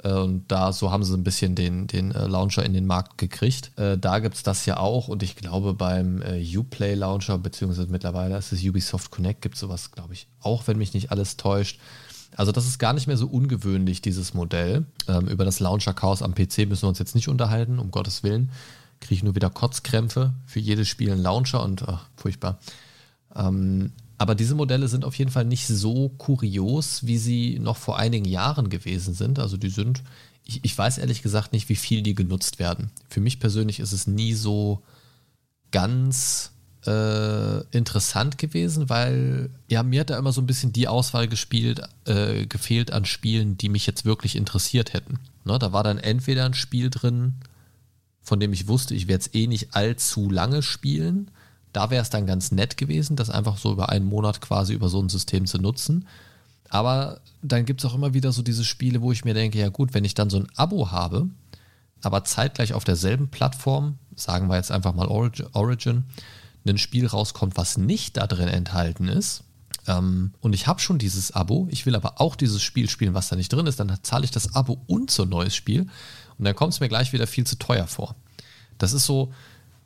Äh, 0.03 0.12
und 0.12 0.51
da, 0.51 0.73
so 0.73 0.90
haben 0.90 1.05
sie 1.05 1.15
ein 1.15 1.23
bisschen 1.23 1.55
den, 1.55 1.86
den 1.86 2.12
äh, 2.12 2.27
Launcher 2.27 2.65
in 2.65 2.73
den 2.73 2.86
Markt 2.86 3.19
gekriegt. 3.19 3.73
Äh, 3.78 3.98
da 3.98 4.20
gibt 4.20 4.36
es 4.36 4.43
das 4.43 4.65
ja 4.65 4.78
auch 4.78 5.09
und 5.09 5.23
ich 5.23 5.36
glaube 5.36 5.74
beim 5.74 6.23
äh, 6.23 6.57
Uplay 6.57 6.94
Launcher, 6.94 7.36
beziehungsweise 7.36 7.90
mittlerweile 7.90 8.39
ist 8.39 8.53
es 8.53 8.65
Ubisoft 8.65 9.11
Connect, 9.11 9.43
gibt 9.43 9.57
es 9.57 9.61
sowas, 9.61 9.93
glaube 9.93 10.15
ich, 10.15 10.28
auch, 10.40 10.66
wenn 10.66 10.78
mich 10.78 10.94
nicht 10.94 11.11
alles 11.11 11.36
täuscht. 11.36 11.78
Also 12.36 12.53
das 12.53 12.66
ist 12.66 12.78
gar 12.78 12.94
nicht 12.94 13.07
mehr 13.07 13.16
so 13.19 13.27
ungewöhnlich, 13.27 14.01
dieses 14.01 14.32
Modell. 14.32 14.86
Ähm, 15.09 15.28
über 15.28 15.44
das 15.44 15.61
Launcher-Chaos 15.61 16.23
am 16.23 16.35
PC 16.35 16.66
müssen 16.66 16.82
wir 16.85 16.89
uns 16.89 16.98
jetzt 16.98 17.15
nicht 17.15 17.28
unterhalten, 17.28 17.78
um 17.78 17.90
Gottes 17.90 18.23
Willen 18.23 18.51
kriege 19.07 19.19
ich 19.19 19.23
nur 19.23 19.35
wieder 19.35 19.51
Kotzkrämpfe 19.51 20.35
für 20.47 20.61
jedes 20.61 20.89
Spiel 20.89 21.12
einen 21.12 21.23
Launcher 21.23 21.62
und 21.62 21.83
ach, 21.89 22.09
furchtbar. 22.16 22.59
Ähm, 23.35 23.93
aber 24.19 24.35
diese 24.35 24.55
Modelle 24.55 24.89
sind 24.89 25.05
auf 25.05 25.15
jeden 25.16 25.31
Fall 25.31 25.45
nicht 25.45 25.66
so 25.66 26.09
kurios, 26.09 27.07
wie 27.07 27.19
sie 27.19 27.59
noch 27.59 27.77
vor 27.77 27.99
einigen 27.99 28.24
Jahren 28.24 28.70
gewesen 28.70 29.15
sind. 29.15 29.39
Also 29.39 29.57
die 29.57 29.69
sind, 29.69 30.03
ich, 30.45 30.65
ich 30.65 30.77
weiß 30.77 30.99
ehrlich 30.99 31.23
gesagt 31.23 31.53
nicht, 31.53 31.69
wie 31.69 31.77
viel 31.77 32.03
die 32.03 32.15
genutzt 32.15 32.59
werden. 32.59 32.91
Für 33.09 33.20
mich 33.20 33.41
persönlich 33.41 33.78
ist 33.78 33.93
es 33.93 34.07
nie 34.07 34.33
so 34.33 34.83
ganz 35.70 36.53
äh, 36.87 37.61
interessant 37.77 38.39
gewesen, 38.39 38.89
weil 38.89 39.51
ja, 39.69 39.83
mir 39.83 40.01
hat 40.01 40.11
da 40.11 40.19
immer 40.19 40.33
so 40.33 40.41
ein 40.41 40.47
bisschen 40.47 40.73
die 40.73 40.89
Auswahl 40.89 41.28
gespielt, 41.28 41.83
äh, 42.07 42.47
gefehlt 42.47 42.93
an 42.93 43.05
Spielen, 43.05 43.59
die 43.59 43.69
mich 43.69 43.87
jetzt 43.87 44.05
wirklich 44.05 44.37
interessiert 44.37 44.95
hätten. 44.95 45.19
Ne, 45.45 45.59
da 45.59 45.73
war 45.73 45.85
dann 45.85 45.99
entweder 45.99 46.47
ein 46.47 46.55
Spiel 46.55 46.91
drin, 46.91 47.35
von 48.27 48.40
dem 48.40 48.53
ich 48.53 48.66
wusste, 48.66 48.97
ich 48.97 49.07
werde 49.07 49.23
es 49.23 49.35
eh 49.35 49.47
nicht 49.47 49.77
allzu 49.77 50.28
lange 50.28 50.61
spielen. 50.61 51.31
Da 51.73 51.90
wäre 51.90 52.03
es 52.03 52.11
dann 52.11 52.27
ganz 52.27 52.51
nett 52.51 52.77
gewesen, 52.77 53.15
das 53.15 53.31
einfach 53.31 53.57
so 53.57 53.70
über 53.70 53.89
einen 53.89 54.05
Monat 54.05 54.40
quasi 54.40 54.74
über 54.74 54.89
so 54.89 55.01
ein 55.01 55.09
System 55.09 55.47
zu 55.47 55.59
nutzen. 55.59 56.09
Aber 56.69 57.20
dann 57.40 57.66
gibt 57.66 57.81
es 57.81 57.85
auch 57.89 57.94
immer 57.94 58.15
wieder 58.15 58.32
so 58.32 58.43
diese 58.43 58.65
Spiele, 58.65 59.01
wo 59.01 59.12
ich 59.12 59.24
mir 59.24 59.35
denke, 59.35 59.61
ja 59.61 59.69
gut, 59.69 59.94
wenn 59.94 60.05
ich 60.05 60.15
dann 60.15 60.28
so 60.28 60.39
ein 60.39 60.48
Abo 60.57 60.90
habe, 60.90 61.28
aber 62.03 62.24
zeitgleich 62.24 62.73
auf 62.74 62.82
derselben 62.82 63.28
Plattform, 63.28 63.97
sagen 64.16 64.48
wir 64.48 64.57
jetzt 64.57 64.73
einfach 64.73 64.93
mal 64.93 65.07
Origin, 65.07 66.05
ein 66.66 66.78
Spiel 66.78 67.07
rauskommt, 67.07 67.57
was 67.57 67.78
nicht 67.78 68.16
da 68.16 68.27
drin 68.27 68.48
enthalten 68.48 69.07
ist, 69.07 69.44
ähm, 69.86 70.32
und 70.40 70.53
ich 70.53 70.66
habe 70.66 70.81
schon 70.81 70.98
dieses 70.98 71.31
Abo, 71.31 71.69
ich 71.70 71.86
will 71.86 71.94
aber 71.94 72.20
auch 72.20 72.35
dieses 72.35 72.61
Spiel 72.61 72.90
spielen, 72.90 73.15
was 73.15 73.28
da 73.28 73.36
nicht 73.36 73.53
drin 73.53 73.66
ist, 73.66 73.78
dann 73.78 73.97
zahle 74.03 74.24
ich 74.24 74.32
das 74.32 74.57
Abo 74.57 74.82
und 74.89 75.12
so 75.12 75.23
ein 75.23 75.28
neues 75.28 75.55
Spiel 75.55 75.86
und 76.39 76.45
dann 76.45 76.55
kommt 76.55 76.75
es 76.75 76.81
mir 76.81 76.89
gleich 76.89 77.13
wieder 77.13 77.27
viel 77.27 77.47
zu 77.47 77.57
teuer 77.57 77.87
vor. 77.87 78.15
Das 78.79 78.93
ist 78.93 79.07
so, 79.07 79.33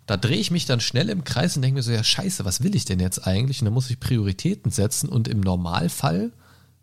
da 0.06 0.16
drehe 0.16 0.38
ich 0.38 0.50
mich 0.50 0.66
dann 0.66 0.80
schnell 0.80 1.08
im 1.08 1.24
Kreis 1.24 1.56
und 1.56 1.62
denke 1.62 1.76
mir 1.76 1.82
so, 1.82 1.92
ja 1.92 2.02
scheiße, 2.02 2.44
was 2.44 2.62
will 2.62 2.74
ich 2.74 2.84
denn 2.84 3.00
jetzt 3.00 3.26
eigentlich? 3.26 3.60
Und 3.60 3.66
dann 3.66 3.74
muss 3.74 3.90
ich 3.90 4.00
Prioritäten 4.00 4.70
setzen 4.70 5.08
und 5.08 5.28
im 5.28 5.40
Normalfall, 5.40 6.32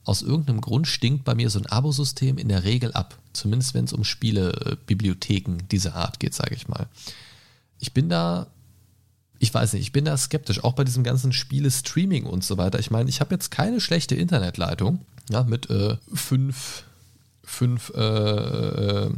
aus 0.05 0.21
irgendeinem 0.21 0.61
Grund, 0.61 0.87
stinkt 0.87 1.25
bei 1.25 1.35
mir 1.35 1.49
so 1.49 1.59
ein 1.59 1.65
Abosystem 1.65 2.37
in 2.37 2.47
der 2.47 2.63
Regel 2.63 2.93
ab. 2.93 3.17
Zumindest 3.33 3.73
wenn 3.73 3.83
es 3.83 3.91
um 3.91 4.05
Spiele, 4.05 4.53
äh, 4.65 4.77
Bibliotheken 4.85 5.57
dieser 5.69 5.95
Art 5.95 6.21
geht, 6.21 6.33
sage 6.33 6.55
ich 6.55 6.69
mal. 6.69 6.87
Ich 7.79 7.93
bin 7.93 8.07
da 8.07 8.47
ich 9.39 9.53
weiß 9.53 9.73
nicht, 9.73 9.83
ich 9.83 9.91
bin 9.91 10.05
da 10.05 10.17
skeptisch, 10.17 10.63
auch 10.63 10.73
bei 10.73 10.83
diesem 10.83 11.03
ganzen 11.03 11.31
Spiele-Streaming 11.31 12.25
und 12.25 12.43
so 12.43 12.57
weiter. 12.57 12.79
Ich 12.79 12.91
meine, 12.91 13.09
ich 13.09 13.19
habe 13.21 13.35
jetzt 13.35 13.51
keine 13.51 13.79
schlechte 13.81 14.15
Internetleitung, 14.15 14.99
ja, 15.29 15.43
mit 15.43 15.69
äh, 15.69 15.97
5, 16.13 16.83
5, 17.43 17.89
äh, 17.95 19.09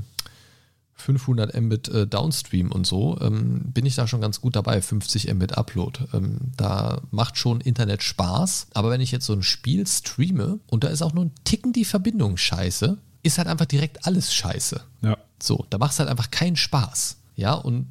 500 1.02 1.60
Mbit 1.60 1.88
äh, 1.90 2.08
Downstream 2.08 2.72
und 2.72 2.86
so, 2.86 3.20
ähm, 3.22 3.72
bin 3.72 3.86
ich 3.86 3.96
da 3.96 4.08
schon 4.08 4.22
ganz 4.22 4.42
gut 4.42 4.56
dabei, 4.56 4.82
50 4.82 5.34
Mbit 5.34 5.58
Upload. 5.58 6.00
Ähm, 6.14 6.40
da 6.58 7.02
macht 7.12 7.38
schon 7.38 7.62
Internet 7.62 8.04
Spaß, 8.04 8.68
aber 8.74 8.90
wenn 8.90 9.02
ich 9.02 9.12
jetzt 9.12 9.26
so 9.26 9.34
ein 9.34 9.44
Spiel 9.44 9.86
streame 9.88 10.60
und 10.68 10.84
da 10.84 10.90
ist 10.90 11.02
auch 11.02 11.14
nur 11.14 11.26
ein 11.26 11.32
Ticken 11.44 11.74
die 11.74 11.86
Verbindung 11.86 12.38
scheiße, 12.38 12.98
ist 13.24 13.38
halt 13.38 13.48
einfach 13.48 13.66
direkt 13.66 14.06
alles 14.06 14.34
scheiße. 14.34 14.82
Ja. 15.02 15.18
So, 15.42 15.66
da 15.70 15.78
macht 15.78 15.94
es 15.94 16.00
halt 16.00 16.10
einfach 16.10 16.32
keinen 16.32 16.56
Spaß. 16.56 17.18
Ja, 17.36 17.54
und 17.54 17.88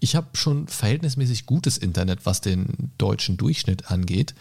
ich 0.00 0.16
habe 0.16 0.28
schon 0.34 0.68
verhältnismäßig 0.68 1.46
gutes 1.46 1.78
Internet, 1.78 2.26
was 2.26 2.40
den 2.40 2.92
deutschen 2.98 3.36
Durchschnitt 3.36 3.90
angeht. 3.90 4.34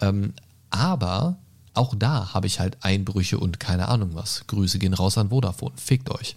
Ähm, 0.00 0.34
aber 0.70 1.38
auch 1.74 1.94
da 1.96 2.32
habe 2.32 2.46
ich 2.46 2.60
halt 2.60 2.78
Einbrüche 2.82 3.38
und 3.38 3.58
keine 3.58 3.88
Ahnung 3.88 4.10
was. 4.14 4.44
Grüße 4.46 4.78
gehen 4.78 4.94
raus 4.94 5.18
an 5.18 5.30
Vodafone. 5.30 5.74
Fickt 5.76 6.10
euch. 6.10 6.36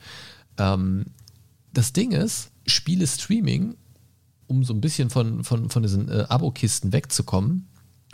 Ähm, 0.57 1.05
das 1.73 1.93
Ding 1.93 2.11
ist, 2.11 2.51
Spiele 2.65 3.07
Streaming, 3.07 3.75
um 4.47 4.63
so 4.63 4.73
ein 4.73 4.81
bisschen 4.81 5.09
von, 5.09 5.43
von, 5.43 5.69
von 5.69 5.83
diesen 5.83 6.09
äh, 6.09 6.25
Abo-Kisten 6.27 6.93
wegzukommen, 6.93 7.67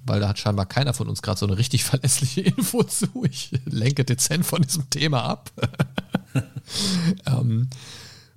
weil 0.05 0.19
da 0.19 0.29
hat 0.29 0.39
scheinbar 0.39 0.65
keiner 0.65 0.93
von 0.93 1.07
uns 1.07 1.21
gerade 1.21 1.39
so 1.39 1.45
eine 1.47 1.57
richtig 1.57 1.83
verlässliche 1.85 2.41
Info 2.41 2.83
zu. 2.83 3.07
Ich 3.23 3.51
lenke 3.65 4.03
dezent 4.03 4.45
von 4.45 4.61
diesem 4.61 4.89
Thema 4.89 5.23
ab. 5.23 5.51
ähm, 7.25 7.69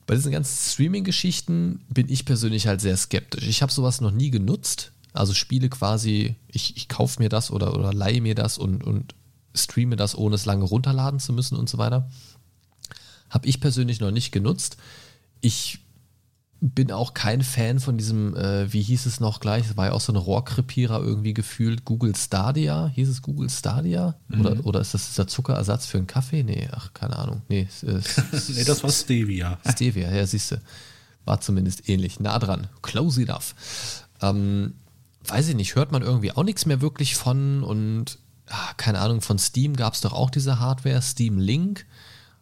bei 0.06 0.14
diesen 0.14 0.32
ganzen 0.32 0.72
Streaming-Geschichten 0.72 1.84
bin 1.88 2.08
ich 2.08 2.24
persönlich 2.24 2.68
halt 2.68 2.80
sehr 2.80 2.96
skeptisch. 2.96 3.46
Ich 3.48 3.62
habe 3.62 3.72
sowas 3.72 4.00
noch 4.00 4.12
nie 4.12 4.30
genutzt. 4.30 4.92
Also 5.12 5.34
Spiele 5.34 5.68
quasi, 5.68 6.36
ich, 6.46 6.76
ich 6.76 6.88
kaufe 6.88 7.20
mir 7.20 7.28
das 7.28 7.50
oder, 7.50 7.74
oder 7.74 7.92
leihe 7.92 8.20
mir 8.20 8.34
das 8.34 8.58
und, 8.58 8.84
und 8.84 9.14
streame 9.54 9.96
das, 9.96 10.16
ohne 10.16 10.34
es 10.34 10.44
lange 10.44 10.64
runterladen 10.64 11.18
zu 11.18 11.32
müssen 11.32 11.56
und 11.56 11.68
so 11.68 11.78
weiter. 11.78 12.08
Habe 13.30 13.46
ich 13.46 13.60
persönlich 13.60 14.00
noch 14.00 14.10
nicht 14.10 14.32
genutzt. 14.32 14.76
Ich 15.40 15.80
bin 16.60 16.90
auch 16.90 17.12
kein 17.14 17.42
Fan 17.42 17.80
von 17.80 17.98
diesem, 17.98 18.34
äh, 18.34 18.72
wie 18.72 18.80
hieß 18.80 19.06
es 19.06 19.20
noch 19.20 19.40
gleich, 19.40 19.66
es 19.66 19.76
war 19.76 19.86
ja 19.86 19.92
auch 19.92 20.00
so 20.00 20.12
ein 20.12 20.16
Rohrkrepierer 20.16 21.00
irgendwie 21.00 21.34
gefühlt, 21.34 21.84
Google 21.84 22.16
Stadia, 22.16 22.90
hieß 22.94 23.08
es 23.08 23.22
Google 23.22 23.50
Stadia? 23.50 24.16
Mhm. 24.28 24.40
Oder, 24.40 24.66
oder 24.66 24.80
ist 24.80 24.94
das 24.94 25.08
dieser 25.08 25.26
Zuckerersatz 25.26 25.86
für 25.86 25.98
einen 25.98 26.06
Kaffee? 26.06 26.42
Nee, 26.42 26.68
ach, 26.72 26.94
keine 26.94 27.16
Ahnung. 27.16 27.42
Nee, 27.48 27.68
äh, 27.82 28.00
nee 28.48 28.64
das 28.64 28.82
war 28.82 28.90
Stevia. 28.90 29.58
Stevia, 29.70 30.10
ja, 30.10 30.26
siehst 30.26 30.52
du. 30.52 30.62
War 31.24 31.40
zumindest 31.40 31.88
ähnlich, 31.88 32.20
nah 32.20 32.38
dran, 32.38 32.68
close 32.82 33.20
enough. 33.20 33.54
Ähm, 34.22 34.74
weiß 35.26 35.48
ich 35.48 35.56
nicht, 35.56 35.74
hört 35.74 35.92
man 35.92 36.02
irgendwie 36.02 36.32
auch 36.32 36.44
nichts 36.44 36.66
mehr 36.66 36.80
wirklich 36.80 37.16
von 37.16 37.64
und 37.64 38.18
ach, 38.46 38.76
keine 38.76 39.00
Ahnung, 39.00 39.20
von 39.20 39.38
Steam 39.38 39.76
gab 39.76 39.94
es 39.94 40.00
doch 40.00 40.12
auch 40.12 40.30
diese 40.30 40.58
Hardware, 40.58 41.02
Steam 41.02 41.38
Link 41.38 41.84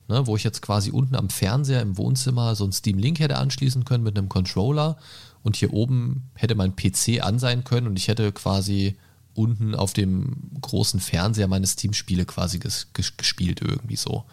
ne, 0.09 0.26
wo 0.26 0.36
ich 0.36 0.44
jetzt 0.44 0.62
quasi 0.62 0.90
unten 0.90 1.14
am 1.14 1.31
Fernseher 1.31 1.82
im 1.82 1.97
Wohnzimmer 1.97 2.55
so 2.55 2.64
ein 2.64 2.72
Steam 2.72 2.98
Link 2.98 3.20
hätte 3.20 3.39
anschließen 3.39 3.85
können 3.85 4.05
mit 4.05 4.16
einem 4.16 4.28
Controller 4.28 4.97
und 5.43 5.56
hier 5.56 5.72
oben 5.72 6.31
hätte 6.35 6.55
mein 6.55 6.76
PC 6.76 7.22
an 7.22 7.39
sein 7.39 7.64
können 7.64 7.86
und 7.86 7.98
ich 7.98 8.09
hätte 8.09 8.32
quasi 8.32 8.97
unten 9.35 9.74
auf 9.74 9.93
dem 9.93 10.51
großen 10.60 11.01
Fernseher 11.01 11.48
meine 11.48 11.66
Steam-Spiele 11.66 12.24
quasi 12.24 12.59
ges 12.59 12.89
gespielt 12.93 13.60
irgendwie 13.60 13.97
so. 13.97 14.24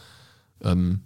Ähm, 0.61 1.01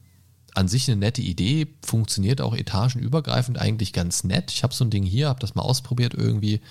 an 0.54 0.68
sich 0.68 0.90
eine 0.90 0.98
nette 0.98 1.22
Idee, 1.22 1.68
funktioniert 1.82 2.42
auch 2.42 2.56
etagenübergreifend 2.56 3.60
eigentlich 3.60 3.94
ganz 3.94 4.24
nett. 4.24 4.52
Ich 4.52 4.64
habe 4.64 4.74
so 4.74 4.86
ein 4.86 4.90
Ding 4.90 5.04
hier, 5.04 5.28
habe 5.28 5.40
das 5.40 5.56
mal 5.56 5.64
ausprobiert 5.64 6.14
irgendwie, 6.14 6.62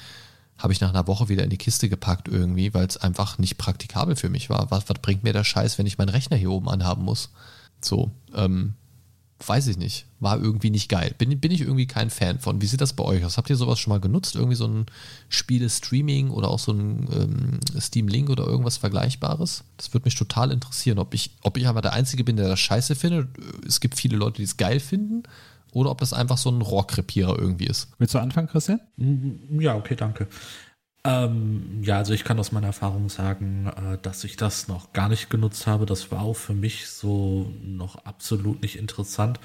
habe 0.57 0.73
ich 0.73 0.81
nach 0.81 0.91
einer 0.91 1.07
Woche 1.07 1.29
wieder 1.29 1.45
in 1.45 1.51
die 1.51 1.59
Kiste 1.59 1.89
gepackt 1.89 2.29
irgendwie, 2.29 2.73
weil 2.73 2.87
es 2.87 2.97
einfach 2.97 3.39
nicht 3.39 3.59
praktikabel 3.59 4.17
für 4.17 4.31
mich 4.31 4.49
war. 4.49 4.71
Was, 4.71 4.89
was 4.89 4.99
bringt 5.01 5.23
mir 5.23 5.33
der 5.33 5.45
Scheiß, 5.45 5.79
wenn 5.79 5.87
ich 5.87 5.99
meinen 5.99 6.09
Rechner 6.09 6.37
hier 6.37 6.51
oben 6.51 6.69
anhaben 6.69 7.05
muss? 7.05 7.31
So, 7.85 8.11
ähm, 8.35 8.75
weiß 9.47 9.67
ich 9.69 9.77
nicht. 9.77 10.07
War 10.21 10.41
irgendwie 10.41 10.71
nicht 10.71 10.89
geil. 10.89 11.15
Bin, 11.19 11.39
bin 11.39 11.53
ich 11.53 11.61
irgendwie 11.61 11.87
kein 11.87 12.11
Fan 12.11 12.39
von. 12.39 12.63
Wie 12.63 12.67
sieht 12.67 12.81
das 12.81 12.95
bei 12.95 13.05
euch 13.05 13.25
aus? 13.25 13.37
Habt 13.37 13.51
ihr 13.51 13.57
sowas 13.57 13.79
schon 13.79 13.91
mal 13.91 14.01
genutzt? 14.01 14.37
Irgendwie 14.37 14.57
so 14.57 14.67
ein 14.67 14.87
Spiele-Streaming 15.29 16.31
oder 16.31 16.49
auch 16.49 16.59
so 16.59 16.73
ein 16.73 17.09
ähm, 17.13 17.81
Steam-Link 17.81 18.31
oder 18.31 18.47
irgendwas 18.47 18.77
Vergleichbares? 18.77 19.65
Das 19.77 19.93
würde 19.93 20.07
mich 20.07 20.15
total 20.15 20.51
interessieren, 20.51 20.99
ob 20.99 21.15
ich, 21.15 21.33
ob 21.43 21.57
ich 21.57 21.67
aber 21.67 21.83
der 21.83 21.93
Einzige 21.93 22.25
bin, 22.25 22.37
der 22.37 22.49
das 22.49 22.61
scheiße 22.61 22.95
findet. 22.95 23.29
Es 23.67 23.81
gibt 23.81 23.97
viele 23.97 24.17
Leute, 24.17 24.37
die 24.37 24.45
es 24.45 24.57
geil 24.57 24.81
finden. 24.81 25.25
Oder 25.73 25.91
ob 25.91 25.99
das 25.99 26.13
einfach 26.13 26.39
so 26.39 26.51
ein 26.51 26.63
Rohrkrepierer 26.63 27.37
irgendwie 27.37 27.67
ist. 27.67 27.89
Willst 27.99 28.15
du 28.15 28.21
anfangen, 28.21 28.47
Christian? 28.47 28.81
Ja, 29.59 29.75
okay, 29.75 29.97
danke. 29.97 30.29
Ähm, 31.07 31.83
ja, 31.83 31.99
also 31.99 32.15
ich 32.15 32.25
kann 32.25 32.39
aus 32.39 32.51
meiner 32.53 32.69
Erfahrung 32.69 33.09
sagen, 33.11 33.67
äh, 33.67 33.99
dass 34.01 34.25
ich 34.25 34.37
das 34.37 34.69
noch 34.69 34.93
gar 34.95 35.09
nicht 35.09 35.29
genutzt 35.29 35.67
habe. 35.67 35.85
Das 35.87 36.11
war 36.11 36.23
auch 36.23 36.35
für 36.35 36.55
mich 36.55 36.89
so 36.89 37.53
noch 37.63 37.97
absolut 38.07 38.63
nicht 38.63 38.77
interessant. 38.79 39.39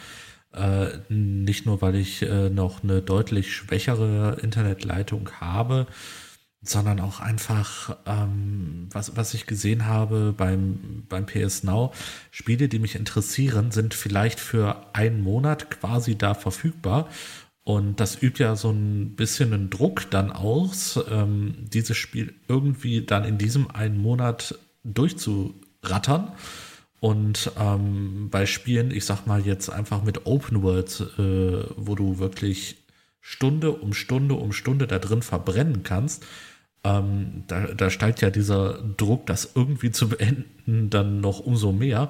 Äh, 0.53 0.99
nicht 1.09 1.65
nur, 1.65 1.81
weil 1.81 1.95
ich 1.95 2.21
äh, 2.23 2.49
noch 2.49 2.83
eine 2.83 3.01
deutlich 3.01 3.53
schwächere 3.55 4.39
Internetleitung 4.41 5.29
habe, 5.41 5.85
sondern 6.61 6.99
auch 7.01 7.19
einfach, 7.19 7.97
ähm, 8.05 8.87
was, 8.91 9.15
was 9.15 9.33
ich 9.33 9.45
gesehen 9.45 9.85
habe 9.85 10.33
beim, 10.35 11.05
beim 11.09 11.25
PS 11.25 11.63
Now, 11.63 11.93
Spiele, 12.31 12.67
die 12.69 12.79
mich 12.79 12.95
interessieren, 12.95 13.71
sind 13.71 13.93
vielleicht 13.93 14.39
für 14.39 14.85
einen 14.93 15.21
Monat 15.21 15.69
quasi 15.71 16.17
da 16.17 16.33
verfügbar 16.33 17.09
und 17.69 17.99
das 17.99 18.19
übt 18.23 18.43
ja 18.43 18.55
so 18.55 18.71
ein 18.71 19.15
bisschen 19.15 19.53
einen 19.53 19.69
Druck 19.69 20.09
dann 20.09 20.31
aus, 20.31 20.99
ähm, 21.11 21.53
dieses 21.71 21.97
Spiel 21.97 22.33
irgendwie 22.47 23.05
dann 23.05 23.25
in 23.25 23.37
diesem 23.37 23.69
einen 23.69 23.99
Monat 23.99 24.57
durchzurattern. 24.83 26.31
Und 26.99 27.51
ähm, 27.59 28.29
bei 28.31 28.47
Spielen, 28.47 28.89
ich 28.89 29.05
sag 29.05 29.27
mal 29.27 29.45
jetzt 29.45 29.69
einfach 29.69 30.03
mit 30.03 30.25
Open 30.25 30.63
World, 30.63 31.11
äh, 31.19 31.69
wo 31.75 31.93
du 31.93 32.17
wirklich 32.17 32.77
Stunde 33.21 33.69
um 33.69 33.93
Stunde 33.93 34.33
um 34.33 34.51
Stunde 34.51 34.87
da 34.87 34.97
drin 34.97 35.21
verbrennen 35.21 35.83
kannst, 35.83 36.25
ähm, 36.83 37.43
da, 37.45 37.67
da 37.67 37.91
steigt 37.91 38.21
ja 38.21 38.31
dieser 38.31 38.81
Druck, 38.97 39.27
das 39.27 39.51
irgendwie 39.53 39.91
zu 39.91 40.09
beenden, 40.09 40.89
dann 40.89 41.21
noch 41.21 41.39
umso 41.39 41.71
mehr. 41.71 42.09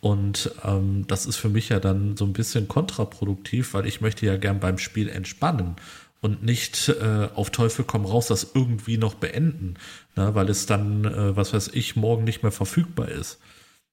Und 0.00 0.50
ähm, 0.64 1.06
das 1.06 1.26
ist 1.26 1.36
für 1.36 1.50
mich 1.50 1.68
ja 1.68 1.78
dann 1.78 2.16
so 2.16 2.24
ein 2.24 2.32
bisschen 2.32 2.68
kontraproduktiv, 2.68 3.74
weil 3.74 3.86
ich 3.86 4.00
möchte 4.00 4.24
ja 4.24 4.36
gern 4.36 4.60
beim 4.60 4.78
Spiel 4.78 5.08
entspannen 5.08 5.76
und 6.20 6.42
nicht 6.42 6.88
äh, 6.88 7.28
auf 7.34 7.50
Teufel 7.50 7.84
komm 7.84 8.04
raus 8.04 8.28
das 8.28 8.52
irgendwie 8.54 8.98
noch 8.98 9.14
beenden, 9.14 9.74
ne, 10.16 10.34
weil 10.34 10.48
es 10.48 10.66
dann, 10.66 11.04
äh, 11.04 11.36
was 11.36 11.52
weiß 11.52 11.70
ich, 11.72 11.96
morgen 11.96 12.24
nicht 12.24 12.42
mehr 12.42 12.52
verfügbar 12.52 13.08
ist. 13.08 13.38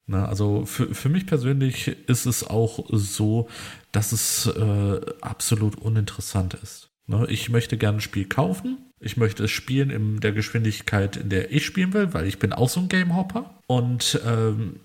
Ne, 0.08 0.28
also 0.28 0.66
für, 0.66 0.94
für 0.94 1.10
mich 1.10 1.26
persönlich 1.26 1.88
ist 2.08 2.26
es 2.26 2.46
auch 2.46 2.86
so, 2.90 3.50
dass 3.92 4.12
es 4.12 4.48
äh, 4.48 5.02
absolut 5.22 5.76
uninteressant 5.76 6.54
ist. 6.56 6.90
Ne, 7.08 7.26
ich 7.30 7.50
möchte 7.50 7.78
gerne 7.78 7.98
ein 7.98 8.02
Spiel 8.02 8.26
kaufen. 8.26 8.78
Ich 9.00 9.16
möchte 9.16 9.44
es 9.44 9.52
spielen 9.52 9.90
in 9.90 10.20
der 10.20 10.32
Geschwindigkeit, 10.32 11.18
in 11.18 11.30
der 11.30 11.52
ich 11.52 11.66
spielen 11.66 11.94
will, 11.94 12.14
weil 12.14 12.26
ich 12.26 12.40
bin 12.40 12.52
auch 12.52 12.70
so 12.70 12.80
ein 12.80 12.90
Gamehopper. 12.90 13.62
Und 13.68 14.20
ähm, 14.26 14.80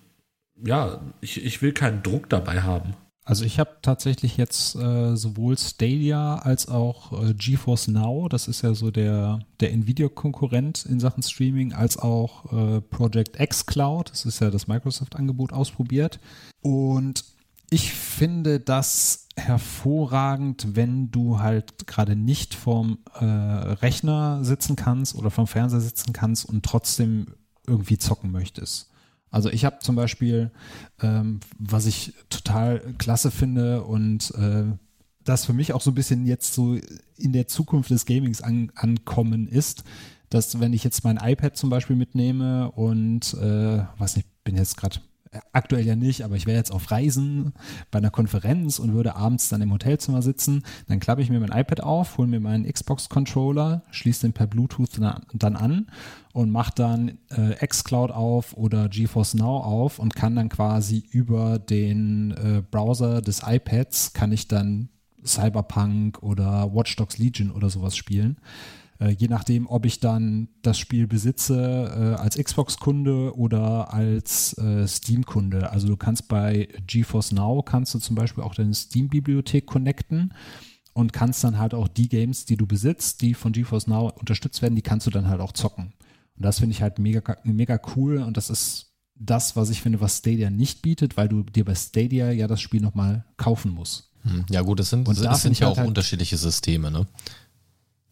ja, 0.65 1.01
ich, 1.21 1.45
ich 1.45 1.63
will 1.63 1.73
keinen 1.73 2.03
Druck 2.03 2.29
dabei 2.29 2.63
haben. 2.63 2.95
Also 3.25 3.45
ich 3.45 3.61
habe 3.61 3.77
tatsächlich 3.83 4.37
jetzt 4.37 4.75
äh, 4.75 5.15
sowohl 5.15 5.57
Stadia 5.57 6.37
als 6.39 6.67
auch 6.67 7.13
äh, 7.23 7.35
GeForce 7.35 7.89
Now, 7.89 8.29
das 8.29 8.49
ist 8.49 8.63
ja 8.63 8.75
so 8.75 8.91
der, 8.91 9.39
der 9.61 9.73
Nvidia-Konkurrent 9.73 10.87
in 10.87 10.99
Sachen 10.99 11.23
Streaming, 11.23 11.73
als 11.73 11.97
auch 11.99 12.53
äh, 12.53 12.81
Project 12.81 13.39
X 13.39 13.67
Cloud, 13.67 14.11
das 14.11 14.27
ist 14.27 14.41
ja 14.41 14.51
das 14.51 14.67
Microsoft-Angebot, 14.67 15.53
ausprobiert. 15.53 16.19
Und 16.63 17.25
ich 17.71 17.93
finde 17.93 18.59
das 18.59 19.29
hervorragend, 19.37 20.77
wenn 20.77 21.13
du 21.13 21.39
halt 21.39 21.87
gerade 21.87 22.17
nicht 22.17 22.55
vorm 22.55 22.99
äh, 23.15 23.25
Rechner 23.25 24.45
sitzen 24.45 24.75
kannst 24.75 25.15
oder 25.15 25.31
vom 25.31 25.47
Fernseher 25.47 25.81
sitzen 25.81 26.13
kannst 26.13 26.45
und 26.45 26.65
trotzdem 26.65 27.29
irgendwie 27.67 27.99
zocken 27.99 28.33
möchtest. 28.33 28.92
Also 29.33 29.51
ich 29.51 29.65
habe 29.65 29.79
zum 29.81 29.97
Beispiel, 29.97 30.53
ähm, 31.01 31.41
was 31.59 31.87
ich 31.87 32.13
total 32.31 32.81
klasse 32.99 33.33
finde 33.33 33.83
und 33.83 34.33
äh, 34.37 34.65
das 35.25 35.47
für 35.47 35.55
mich 35.55 35.73
auch 35.73 35.81
so 35.81 35.91
ein 35.91 35.95
bisschen 35.95 36.27
jetzt 36.27 36.55
so 36.55 36.77
in 37.17 37.33
der 37.33 37.49
Zukunft 37.49 37.91
des 37.91 38.07
Gamings 38.07 38.43
an, 38.43 38.71
ankommen 38.75 39.49
ist, 39.49 39.85
dass 40.29 40.61
wenn 40.61 40.73
ich 40.73 40.85
jetzt 40.85 41.03
mein 41.03 41.17
iPad 41.17 41.57
zum 41.57 41.71
Beispiel 41.71 41.97
mitnehme 41.97 42.71
und 42.73 43.35
äh, 43.35 43.85
was 43.99 44.17
nicht, 44.17 44.29
bin 44.45 44.57
jetzt 44.57 44.77
gerade 44.77 45.01
aktuell 45.53 45.87
ja 45.87 45.97
nicht, 45.97 46.23
aber 46.23 46.37
ich 46.37 46.47
wäre 46.47 46.59
jetzt 46.59 46.73
auf 46.73 46.91
Reisen 46.91 47.53
bei 47.91 47.99
einer 47.99 48.11
Konferenz 48.11 48.79
und 48.79 48.93
würde 48.93 49.17
abends 49.17 49.49
dann 49.49 49.63
im 49.63 49.73
Hotelzimmer 49.73 50.23
sitzen, 50.23 50.63
dann 50.89 51.01
klappe 51.01 51.23
ich 51.23 51.31
mir 51.31 51.41
mein 51.41 51.59
iPad 51.59 51.83
auf, 51.83 52.19
hole 52.19 52.29
mir 52.29 52.41
meinen 52.41 52.71
Xbox-Controller, 52.71 53.83
schließe 53.91 54.23
den 54.23 54.33
per 54.33 54.47
Bluetooth 54.47 54.91
dann 54.99 55.57
an 55.57 55.87
und 56.33 56.51
mache 56.51 56.73
dann 56.75 57.19
äh, 57.31 57.67
xCloud 57.67 58.11
auf 58.11 58.57
oder 58.57 58.89
GeForce 58.89 59.35
Now 59.35 59.59
auf 59.59 59.99
und 59.99 60.15
kann 60.15 60.37
dann 60.37 60.49
quasi 60.49 61.05
über 61.11 61.59
den 61.59 62.33
äh, 62.33 62.63
Browser 62.71 63.23
des 63.23 63.43
iPads 63.45 64.13
kann 64.13 64.33
ich 64.33 64.49
dann 64.49 64.89
Cyberpunk 65.25 66.23
oder 66.23 66.75
Watch 66.75 66.97
Dogs 66.97 67.19
Legion 67.19 67.51
oder 67.51 67.71
sowas 67.71 67.97
spielen. 67.97 68.39
Äh, 69.03 69.11
je 69.19 69.27
nachdem, 69.29 69.67
ob 69.67 69.85
ich 69.85 69.99
dann 70.01 70.49
das 70.63 70.79
Spiel 70.79 71.07
besitze 71.09 72.15
äh, 72.17 72.21
als 72.21 72.37
Xbox-Kunde 72.37 73.37
oder 73.37 73.93
als 73.93 74.57
äh, 74.59 74.87
Steam-Kunde. 74.87 75.71
Also 75.71 75.89
du 75.89 75.97
kannst 75.97 76.29
bei 76.29 76.69
GeForce 76.87 77.33
Now 77.33 77.63
kannst 77.63 77.95
du 77.95 77.99
zum 77.99 78.15
Beispiel 78.15 78.45
auch 78.45 78.55
deine 78.55 78.75
Steam-Bibliothek 78.75 79.67
connecten 79.67 80.33
und 80.93 81.13
kannst 81.13 81.43
dann 81.43 81.59
halt 81.59 81.75
auch 81.75 81.89
die 81.89 82.09
Games, 82.09 82.45
die 82.45 82.57
du 82.57 82.67
besitzt, 82.67 83.23
die 83.23 83.35
von 83.35 83.53
GeForce 83.53 83.87
Now 83.89 84.13
unterstützt 84.19 84.63
werden, 84.63 84.77
die 84.77 84.83
kannst 84.83 85.07
du 85.07 85.11
dann 85.11 85.27
halt 85.29 85.41
auch 85.41 85.53
zocken. 85.53 85.95
Und 86.37 86.45
das 86.45 86.61
finde 86.61 86.75
ich 86.75 86.83
halt 86.83 86.99
mega, 86.99 87.37
mega 87.45 87.81
cool 87.97 88.19
und 88.19 88.37
das 88.37 88.51
ist 88.51 88.93
das, 89.15 89.57
was 89.57 89.71
ich 89.71 89.81
finde, 89.83 90.01
was 90.01 90.19
Stadia 90.19 90.51
nicht 90.51 90.83
bietet, 90.83 91.17
weil 91.17 91.29
du 91.29 91.43
dir 91.43 91.65
bei 91.65 91.75
Stadia 91.75 92.31
ja 92.31 92.47
das 92.47 92.61
Spiel 92.61 92.81
nochmal 92.81 93.25
kaufen 93.37 93.73
musst. 93.73 94.11
Hm, 94.23 94.45
ja 94.51 94.63
gut, 94.63 94.79
das 94.81 94.91
sind, 94.91 95.09
Und 95.09 95.19
da 95.19 95.31
das 95.31 95.43
sind 95.43 95.59
ja 95.59 95.67
halt 95.67 95.73
auch 95.75 95.79
halt- 95.79 95.89
unterschiedliche 95.89 96.37
Systeme, 96.37 96.91
ne? 96.91 97.07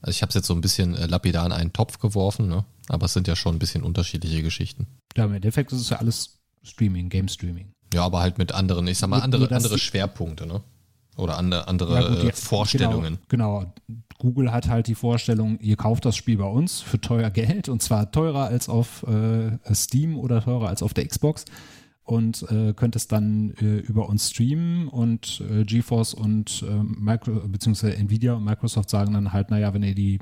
Also 0.02 0.10
ich 0.10 0.22
habe 0.22 0.30
es 0.30 0.34
jetzt 0.34 0.46
so 0.46 0.54
ein 0.54 0.60
bisschen 0.60 0.94
äh, 0.94 1.06
lapidar 1.06 1.44
in 1.46 1.52
einen 1.52 1.72
Topf 1.72 1.98
geworfen, 1.98 2.48
ne? 2.48 2.64
Aber 2.88 3.06
es 3.06 3.12
sind 3.12 3.28
ja 3.28 3.36
schon 3.36 3.56
ein 3.56 3.58
bisschen 3.58 3.82
unterschiedliche 3.82 4.42
Geschichten. 4.42 4.86
Ja, 5.16 5.24
im 5.26 5.34
Endeffekt 5.34 5.72
ist 5.72 5.80
es 5.80 5.90
ja 5.90 5.98
alles 5.98 6.38
Streaming, 6.62 7.08
Game 7.08 7.28
Streaming. 7.28 7.72
Ja, 7.92 8.04
aber 8.04 8.20
halt 8.20 8.38
mit 8.38 8.52
anderen, 8.52 8.86
ich 8.86 8.98
sag 8.98 9.08
mal, 9.10 9.20
andere, 9.20 9.42
nur, 9.42 9.52
andere 9.52 9.78
Schwerpunkte, 9.78 10.46
ne? 10.46 10.62
Oder 11.16 11.36
andere, 11.36 11.68
andere 11.68 11.94
Ja, 12.00 12.08
gut, 12.08 12.22
die- 12.22 12.32
Vorstellungen. 12.40 13.18
Genau, 13.28 13.60
genau. 13.60 13.74
Google 14.18 14.52
hat 14.52 14.68
halt 14.68 14.86
die 14.86 14.94
Vorstellung, 14.94 15.58
ihr 15.60 15.76
kauft 15.76 16.04
das 16.04 16.14
Spiel 16.16 16.36
bei 16.38 16.44
uns 16.44 16.80
für 16.80 17.00
teuer 17.00 17.30
Geld 17.30 17.68
und 17.68 17.82
zwar 17.82 18.10
teurer 18.12 18.44
als 18.44 18.68
auf 18.68 19.02
äh, 19.04 19.58
Steam 19.74 20.18
oder 20.18 20.42
teurer 20.42 20.68
als 20.68 20.82
auf 20.82 20.92
der 20.94 21.06
Xbox 21.06 21.44
und 22.10 22.42
äh, 22.50 22.72
könnt 22.74 22.96
es 22.96 23.06
dann 23.06 23.54
äh, 23.60 23.76
über 23.78 24.08
uns 24.08 24.30
streamen 24.30 24.88
und 24.88 25.44
äh, 25.48 25.64
GeForce 25.64 26.14
und 26.14 26.64
äh, 26.68 26.82
Micro, 26.82 27.46
beziehungsweise 27.46 27.96
Nvidia 27.96 28.34
und 28.34 28.44
Microsoft 28.44 28.90
sagen 28.90 29.12
dann 29.12 29.32
halt, 29.32 29.50
naja, 29.50 29.72
wenn 29.74 29.84
ihr 29.84 29.94
die 29.94 30.18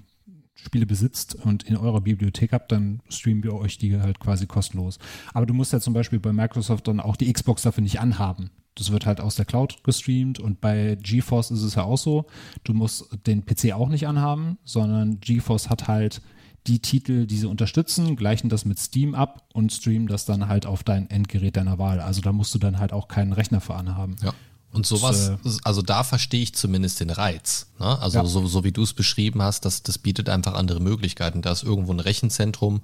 Spiele 0.55 0.85
besitzt 0.85 1.35
und 1.35 1.63
in 1.63 1.79
eurer 1.79 2.03
Bibliothek 2.03 2.53
habt, 2.53 2.73
dann 2.73 3.01
streamen 3.09 3.43
wir 3.43 3.55
euch 3.55 3.79
die 3.79 3.99
halt 3.99 4.21
quasi 4.21 4.47
kostenlos. 4.47 4.99
Aber 5.33 5.47
du 5.47 5.55
musst 5.55 5.73
ja 5.73 5.81
zum 5.81 5.95
Beispiel 5.95 6.21
bei 6.21 6.33
Microsoft 6.33 6.89
dann 6.89 7.01
auch 7.01 7.17
die 7.17 7.33
Xbox 7.33 7.63
dafür 7.63 7.83
nicht 7.83 8.01
anhaben. 8.01 8.51
Das 8.75 8.93
wird 8.93 9.07
halt 9.07 9.23
aus 9.23 9.37
der 9.37 9.47
Cloud 9.47 9.83
gestreamt 9.83 10.39
und 10.41 10.61
bei 10.61 10.99
GeForce 11.01 11.53
ist 11.53 11.63
es 11.63 11.77
ja 11.77 11.85
auch 11.85 11.97
so, 11.97 12.27
du 12.65 12.75
musst 12.75 13.09
den 13.27 13.47
PC 13.47 13.73
auch 13.73 13.89
nicht 13.89 14.07
anhaben, 14.07 14.59
sondern 14.63 15.21
GeForce 15.21 15.71
hat 15.71 15.89
halt 15.89 16.21
die 16.69 16.79
Titel, 16.81 17.27
die 17.27 17.39
sie 17.39 17.47
unterstützen, 17.47 18.15
gleichen 18.17 18.49
das 18.49 18.65
mit 18.65 18.79
Steam 18.79 19.15
ab 19.15 19.43
und 19.55 19.73
streamen 19.73 20.07
das 20.07 20.25
dann 20.27 20.49
halt 20.49 20.67
auf 20.67 20.85
dein 20.85 21.09
Endgerät 21.11 21.57
deiner 21.57 21.79
Wahl. 21.79 22.01
Also 22.01 22.21
da 22.21 22.33
musst 22.33 22.55
du 22.55 22.59
dann 22.59 22.79
halt 22.79 22.93
auch 22.93 23.09
keinen 23.09 23.33
Rechner 23.33 23.61
für 23.61 23.75
anhaben. 23.75 24.17
Ja. 24.23 24.33
Und 24.71 24.85
sowas, 24.87 25.31
äh, 25.31 25.37
also 25.65 25.81
da 25.81 26.05
verstehe 26.05 26.43
ich 26.43 26.55
zumindest 26.55 27.01
den 27.01 27.09
Reiz. 27.11 27.67
Ne? 27.81 27.99
Also 28.01 28.19
Ja. 28.19 28.25
so, 28.27 28.47
so 28.47 28.65
wie 28.65 28.73
du 28.73 28.83
es 28.83 28.93
beschrieben 28.93 29.41
hast, 29.43 29.65
das, 29.65 29.83
das 29.83 29.97
bietet 29.99 30.29
einfach 30.29 30.55
andere 30.55 30.81
Möglichkeiten. 30.81 31.41
Da 31.43 31.53
ist 31.53 31.63
irgendwo 31.65 31.93
ein 31.93 32.01
Rechenzentrum 32.01 32.83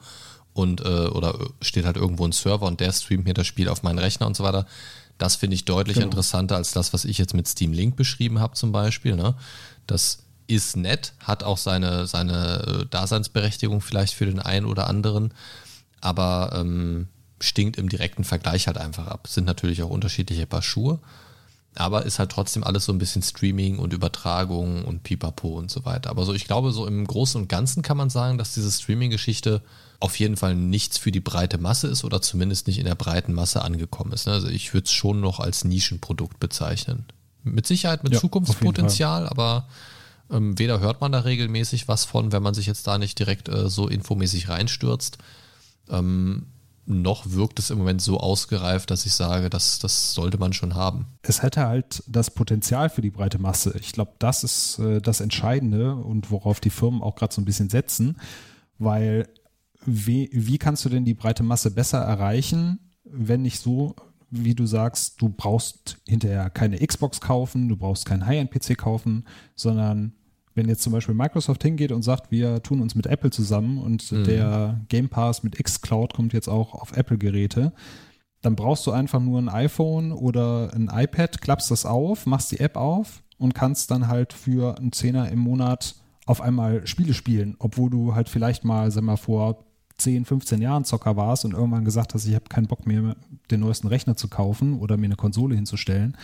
und 0.55 0.81
äh, 0.81 0.85
oder 1.09 1.39
steht 1.61 1.85
halt 1.85 1.97
irgendwo 1.97 2.27
ein 2.27 2.33
Server 2.33 2.67
und 2.67 2.81
der 2.81 2.91
streamt 2.93 3.25
mir 3.27 3.35
das 3.35 3.47
Spiel 3.47 3.69
auf 3.69 3.83
meinen 3.83 3.99
Rechner 3.99 4.27
und 4.27 4.35
so 4.37 4.45
weiter. 4.45 4.67
Das 5.19 5.37
finde 5.37 5.55
ich 5.57 5.65
deutlich 5.67 5.95
Genau. 5.97 6.07
interessanter 6.07 6.57
als 6.57 6.73
das, 6.73 6.93
was 6.95 7.05
ich 7.05 7.19
jetzt 7.19 7.35
mit 7.35 7.47
Steam 7.47 7.73
Link 7.73 7.97
beschrieben 7.97 8.41
habe 8.41 8.55
zum 8.55 8.73
Beispiel. 8.73 9.15
Ne? 9.15 9.35
Das 9.87 10.24
ist 10.47 10.77
nett, 10.77 11.15
hat 11.21 11.43
auch 11.43 11.59
seine, 11.59 12.07
seine 12.07 12.83
äh, 12.83 12.87
Daseinsberechtigung 12.87 13.81
vielleicht 13.81 14.15
für 14.15 14.27
den 14.27 14.41
einen 14.41 14.67
oder 14.67 14.89
anderen, 14.89 15.33
aber 16.01 16.53
ähm, 16.55 17.09
stinkt 17.41 17.77
im 17.77 17.89
direkten 17.89 18.25
Vergleich 18.25 18.67
halt 18.67 18.79
einfach 18.79 19.07
ab. 19.07 19.27
Sind 19.29 19.45
natürlich 19.45 19.83
auch 19.83 19.91
unterschiedliche 19.91 20.47
Paar 20.47 20.63
Schuhe, 20.63 20.99
aber 21.75 22.05
ist 22.05 22.19
halt 22.19 22.31
trotzdem 22.31 22.63
alles 22.63 22.85
so 22.85 22.93
ein 22.93 22.99
bisschen 22.99 23.23
Streaming 23.23 23.79
und 23.79 23.93
Übertragung 23.93 24.85
und 24.85 25.03
Pipapo 25.03 25.49
und 25.49 25.71
so 25.71 25.85
weiter. 25.85 26.11
Aber 26.11 26.25
so, 26.25 26.33
ich 26.35 26.45
glaube, 26.47 26.73
so 26.73 26.87
im 26.87 27.07
Großen 27.07 27.41
und 27.41 27.49
Ganzen 27.49 27.83
kann 27.83 27.97
man 27.97 28.11
sagen, 28.11 28.39
dass 28.39 28.55
diese 28.55 28.71
Streaming-Geschichte 28.71 29.63
auf 30.01 30.19
jeden 30.19 30.37
Fall 30.37 30.55
nichts 30.55 30.99
für 30.99 31.11
die 31.11 31.21
breite 31.21 31.59
Masse 31.59 31.89
ist 31.89 32.05
oder 32.05 32.21
zumindest 32.21 32.67
nicht 32.67 32.79
in 32.79 32.85
der 32.85 32.95
breiten 32.95 33.33
Masse 33.33 33.63
angekommen 33.63 34.13
ist. 34.13 34.27
ne? 34.27 34.35
Also 34.35 34.49
ich 34.49 34.75
würde 34.75 34.85
es 34.85 34.93
schon 34.93 35.21
noch 35.21 35.41
als 35.41 35.65
Nischenprodukt 35.65 36.39
bezeichnen. 36.39 37.07
Mit 37.43 37.67
Sicherheit 37.67 38.05
mit 38.05 38.13
Ja, 38.13 38.21
Zukunftspotenzial, 38.21 39.29
aber 39.29 39.67
ähm, 40.31 40.59
weder 40.59 40.81
hört 40.81 41.01
man 41.01 41.13
da 41.13 41.21
regelmäßig 41.21 41.89
was 41.89 42.05
von, 42.05 42.33
wenn 42.33 42.43
man 42.43 42.55
sich 42.55 42.67
jetzt 42.67 42.87
da 42.87 42.99
nicht 42.99 43.19
direkt 43.19 43.49
äh, 43.49 43.69
so 43.69 43.89
infomäßig 43.89 44.49
reinstürzt, 44.49 45.19
ähm, 45.89 46.47
noch 46.87 47.31
wirkt 47.31 47.59
es 47.59 47.71
im 47.71 47.79
Moment 47.79 48.03
so 48.03 48.19
ausgereift, 48.21 48.91
dass 48.91 49.07
ich 49.07 49.15
sage, 49.15 49.49
das, 49.49 49.79
das 49.79 50.13
sollte 50.13 50.37
man 50.37 50.53
schon 50.53 50.75
haben. 50.75 51.07
es 51.23 51.43
hätte 51.43 51.67
halt 51.67 52.03
das 52.07 52.31
Potenzial 52.31 52.91
für 52.91 53.01
die 53.01 53.11
breite 53.11 53.39
Masse. 53.39 53.75
Ich 53.81 53.93
glaube, 53.93 54.13
das 54.19 54.45
ist 54.45 54.79
äh, 54.79 55.01
das 55.01 55.21
Entscheidende 55.21 55.95
und 55.95 56.31
worauf 56.31 56.61
die 56.61 56.71
Firmen 56.71 57.03
auch 57.03 57.15
gerade 57.15 57.35
so 57.35 57.41
ein 57.41 57.47
bisschen 57.47 57.71
setzen, 57.71 58.19
weil 58.79 59.29
wie, 59.87 60.31
wie 60.33 60.59
kannst 60.59 60.85
du 60.85 60.89
denn 60.89 61.05
die 61.05 61.15
breite 61.15 61.43
Masse 61.43 61.71
besser 61.71 61.99
erreichen, 61.99 62.79
wenn 63.05 63.43
nicht 63.43 63.61
so, 63.61 63.95
wie 64.37 64.55
du 64.55 64.67
sagst, 64.67 65.21
du 65.21 65.29
brauchst 65.29 65.99
hinterher 66.07 66.51
keine 66.51 66.79
Xbox 66.79 67.21
kaufen, 67.21 67.69
du 67.69 67.77
brauchst 67.77 68.07
keinen 68.07 68.27
High-End-PC 68.27 68.77
kaufen, 68.77 69.25
sondern 69.55 70.15
wenn 70.55 70.69
jetzt 70.69 70.83
zum 70.83 70.93
Beispiel 70.93 71.15
Microsoft 71.15 71.63
hingeht 71.63 71.93
und 71.93 72.03
sagt, 72.03 72.31
wir 72.31 72.63
tun 72.63 72.81
uns 72.81 72.95
mit 72.95 73.07
Apple 73.07 73.31
zusammen 73.31 73.79
und 73.79 74.13
der 74.13 74.81
Game 74.89 75.09
Pass 75.09 75.43
mit 75.43 75.63
xCloud 75.63 76.15
kommt 76.15 76.33
jetzt 76.33 76.49
auch 76.49 76.75
auf 76.75 76.97
Apple-Geräte, 76.97 77.73
dann 78.41 78.57
brauchst 78.57 78.87
du 78.87 78.93
einfach 78.93 79.21
nur 79.21 79.41
ein 79.41 79.49
iPhone 79.49 80.13
oder 80.13 80.73
ein 80.75 80.91
iPad, 80.93 81.41
klappst 81.41 81.71
das 81.71 81.87
auf, 81.87 82.27
machst 82.27 82.53
die 82.53 82.61
App 82.61 82.77
auf 82.77 83.23
und 83.39 83.55
kannst 83.55 83.91
dann 83.91 84.07
halt 84.09 84.33
für 84.33 84.77
einen 84.79 84.93
Zehner 84.93 85.31
im 85.31 85.41
Monat 85.41 85.97
auf 86.27 86.41
einmal 86.41 86.87
Spiele 86.87 87.15
spielen, 87.15 87.57
obwohl 87.59 87.91
du 87.91 88.15
halt 88.15 88.29
vielleicht 88.29 88.65
mal, 88.65 88.91
sag 88.91 89.03
mal, 89.03 89.17
vor 89.17 89.65
10, 89.99 90.25
15 90.25 90.61
Jahren 90.61 90.85
Zocker 90.85 91.17
warst 91.17 91.45
und 91.45 91.53
irgendwann 91.53 91.85
gesagt 91.85 92.15
hast, 92.15 92.27
ich 92.27 92.35
habe 92.35 92.47
keinen 92.49 92.67
Bock 92.67 92.87
mehr, 92.87 93.17
den 93.51 93.61
neuesten 93.61 93.89
Rechner 93.89 94.17
zu 94.17 94.29
kaufen 94.29 94.79
oder 94.79 94.97
mir 94.97 95.07
eine 95.07 95.17
Konsole 95.17 95.55
hinzustellen. 95.55 96.17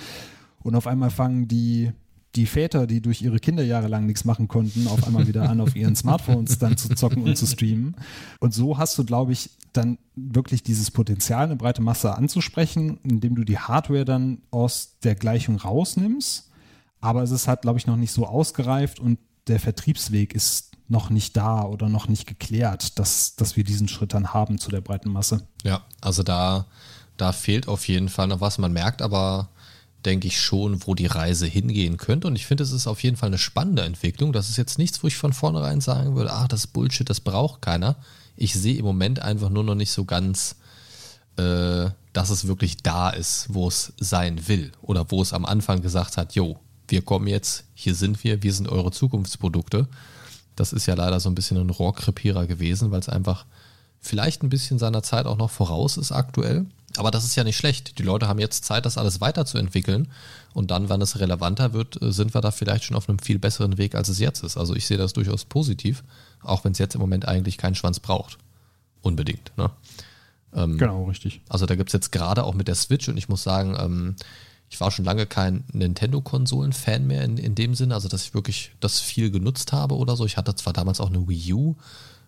Und 0.63 0.75
auf 0.75 0.87
einmal 0.87 1.11
fangen 1.11 1.49
die, 1.49 1.93
die 2.35 2.47
Väter, 2.47 2.87
die 2.87 3.01
durch 3.01 3.23
ihre 3.23 3.39
Kinder 3.39 3.63
jahrelang 3.63 4.07
nichts 4.07 4.25
machen 4.25 4.49
konnten, 4.49 4.87
auf 4.87 5.07
einmal 5.07 5.27
wieder 5.27 5.49
an, 5.49 5.61
auf 5.61 5.75
ihren 5.75 5.97
Smartphones 5.97 6.59
dann 6.59 6.77
zu 6.77 6.89
zocken 6.91 7.23
und 7.23 7.37
zu 7.37 7.47
streamen. 7.47 7.97
Und 8.39 8.55
so 8.55 8.79
hast 8.79 8.99
du, 8.99 9.05
glaube 9.05 9.33
ich, 9.33 9.51
dann 9.73 9.99
wirklich 10.15 10.63
dieses 10.63 10.91
Potenzial, 10.91 11.45
eine 11.45 11.57
breite 11.57 11.83
Masse 11.83 12.17
anzusprechen, 12.17 12.99
indem 13.03 13.35
du 13.35 13.45
die 13.45 13.59
Hardware 13.59 14.05
dann 14.05 14.43
aus 14.51 14.99
der 15.03 15.15
Gleichung 15.15 15.57
rausnimmst. 15.57 16.51
Aber 17.01 17.23
es 17.23 17.31
ist 17.31 17.49
halt, 17.49 17.63
glaube 17.63 17.79
ich, 17.79 17.87
noch 17.87 17.97
nicht 17.97 18.13
so 18.13 18.27
ausgereift 18.27 19.01
und 19.01 19.19
der 19.47 19.59
Vertriebsweg 19.59 20.35
ist 20.35 20.70
noch 20.91 21.09
nicht 21.09 21.37
da 21.37 21.63
oder 21.63 21.89
noch 21.89 22.09
nicht 22.09 22.27
geklärt, 22.27 22.99
dass, 22.99 23.37
dass 23.37 23.57
wir 23.57 23.65
diesen 23.65 23.89
Schritt 23.89 24.13
dann 24.13 24.35
haben 24.35 24.59
zu 24.59 24.71
der 24.71 24.81
breiten 24.81 25.11
Masse. 25.11 25.47
Ja, 25.65 25.83
also 26.01 26.23
da, 26.23 26.67
da 27.17 27.33
fehlt 27.33 27.69
auf 27.69 27.87
jeden 27.89 28.09
Fall 28.09 28.27
noch 28.27 28.41
was. 28.41 28.59
Man 28.59 28.73
merkt 28.73 29.01
aber, 29.01 29.49
denke 30.05 30.27
ich, 30.27 30.41
schon, 30.41 30.85
wo 30.87 30.95
die 30.95 31.07
Reise 31.07 31.47
hingehen 31.47 31.97
könnte. 31.97 32.27
Und 32.27 32.35
ich 32.35 32.47
finde, 32.47 32.65
es 32.65 32.73
ist 32.73 32.89
auf 32.89 33.03
jeden 33.03 33.17
Fall 33.17 33.29
eine 33.29 33.39
spannende 33.39 33.83
Entwicklung. 33.83 34.33
Das 34.33 34.49
ist 34.49 34.57
jetzt 34.57 34.79
nichts, 34.79 35.03
wo 35.03 35.07
ich 35.07 35.17
von 35.17 35.33
vornherein 35.33 35.81
sagen 35.81 36.17
würde, 36.17 36.33
ach, 36.33 36.49
das 36.49 36.65
ist 36.65 36.73
Bullshit, 36.73 37.09
das 37.09 37.21
braucht 37.21 37.63
keiner. 37.63 37.97
Ich 38.37 38.55
sehe 38.55 38.77
im 38.77 38.85
Moment 38.85 39.21
einfach 39.21 39.49
nur 39.49 39.63
noch 39.63 39.77
nicht 39.77 39.93
so 39.93 40.05
ganz, 40.05 40.57
äh, 41.37 41.89
dass 42.13 42.31
es 42.31 42.49
wirklich 42.49 42.79
da 42.79 43.11
ist, 43.11 43.47
wo 43.51 43.69
es 43.69 43.93
sein 44.01 44.49
will. 44.49 44.73
Oder 44.83 45.09
wo 45.11 45.23
es 45.23 45.33
am 45.33 45.45
Anfang 45.45 45.83
gesagt 45.83 46.17
hat, 46.17 46.35
jo, 46.35 46.59
wir 46.89 47.03
kommen 47.03 47.29
jetzt, 47.29 47.65
hier 47.75 47.95
sind 47.95 48.25
wir, 48.25 48.43
wir 48.43 48.53
sind 48.53 48.69
eure 48.69 48.91
Zukunftsprodukte. 48.91 49.87
Das 50.61 50.75
ist 50.75 50.85
ja 50.85 50.95
leider 50.95 51.19
so 51.21 51.31
ein 51.31 51.35
bisschen 51.35 51.57
ein 51.57 51.71
Rohrkrepierer 51.71 52.47
gewesen, 52.47 52.91
weil 52.91 53.01
es 53.01 53.09
einfach 53.09 53.47
vielleicht 53.99 54.43
ein 54.43 54.51
bisschen 54.51 54.79
seiner 54.79 55.03
Zeit 55.03 55.25
auch 55.25 55.39
noch 55.39 55.51
voraus 55.51 55.97
ist 55.97 56.13
aktuell. 56.13 56.67
Aber 56.99 57.11
das 57.11 57.25
ist 57.25 57.35
ja 57.35 57.45
nicht 57.45 57.57
schlecht. 57.57 57.99
Die 57.99 58.03
Leute 58.03 58.29
haben 58.29 58.39
jetzt 58.39 58.67
Zeit, 58.67 58.85
das 58.85 58.99
alles 58.99 59.23
weiterzuentwickeln. 59.23 60.09
Und 60.53 60.71
dann, 60.71 60.91
wenn 60.91 61.01
es 61.01 61.19
relevanter 61.19 61.73
wird, 61.73 62.03
äh, 62.03 62.13
sind 62.13 62.35
wir 62.35 62.43
da 62.43 62.51
vielleicht 62.51 62.85
schon 62.85 62.95
auf 62.95 63.09
einem 63.09 63.21
viel 63.21 63.39
besseren 63.39 63.79
Weg, 63.79 63.95
als 63.95 64.11
es 64.11 64.19
jetzt 64.19 64.45
ist. 64.45 64.59
Also 64.59 64.77
ich 64.77 64.87
sehe 64.87 64.99
das 64.99 65.15
durchaus 65.15 65.47
positiv, 65.47 66.05
auch 66.43 66.63
wenn 66.63 66.73
es 66.73 66.79
jetzt 66.79 66.95
im 66.95 67.01
Moment 67.01 67.27
eigentlich 67.27 67.57
keinen 67.57 67.75
Schwanz 67.75 67.99
braucht. 67.99 68.37
Unbedingt. 69.01 69.53
Ne? 69.57 69.71
Ähm, 70.53 70.77
Genau, 70.77 71.05
richtig. 71.05 71.41
Also 71.49 71.65
da 71.65 71.75
gibt 71.75 71.89
es 71.89 71.95
jetzt 71.95 72.13
gerade 72.13 72.45
auch 72.45 72.53
mit 72.53 72.69
der 72.69 72.75
Switch 72.75 73.09
und 73.09 73.17
ich 73.17 73.31
muss 73.31 73.43
sagen, 73.43 73.79
ähm, 73.81 74.17
ich 74.71 74.81
war 74.81 74.91
schon 74.91 75.05
lange 75.05 75.27
kein 75.27 75.65
Nintendo-Konsolen-Fan 75.73 77.07
mehr 77.07 77.25
in, 77.25 77.37
in 77.37 77.55
dem 77.55 77.75
Sinne, 77.75 77.95
also 77.95 78.09
dass 78.09 78.23
ich 78.23 78.35
wirklich 78.35 78.73
das 78.81 79.01
viel 79.01 79.31
genutzt 79.31 79.73
habe 79.73 79.97
oder 79.97 80.17
so. 80.17 80.25
Ich 80.25 80.37
hatte 80.37 80.55
zwar 80.55 80.73
damals 80.73 81.01
auch 81.01 81.11
eine 81.11 81.29
Wii 81.29 81.53
U, 81.53 81.77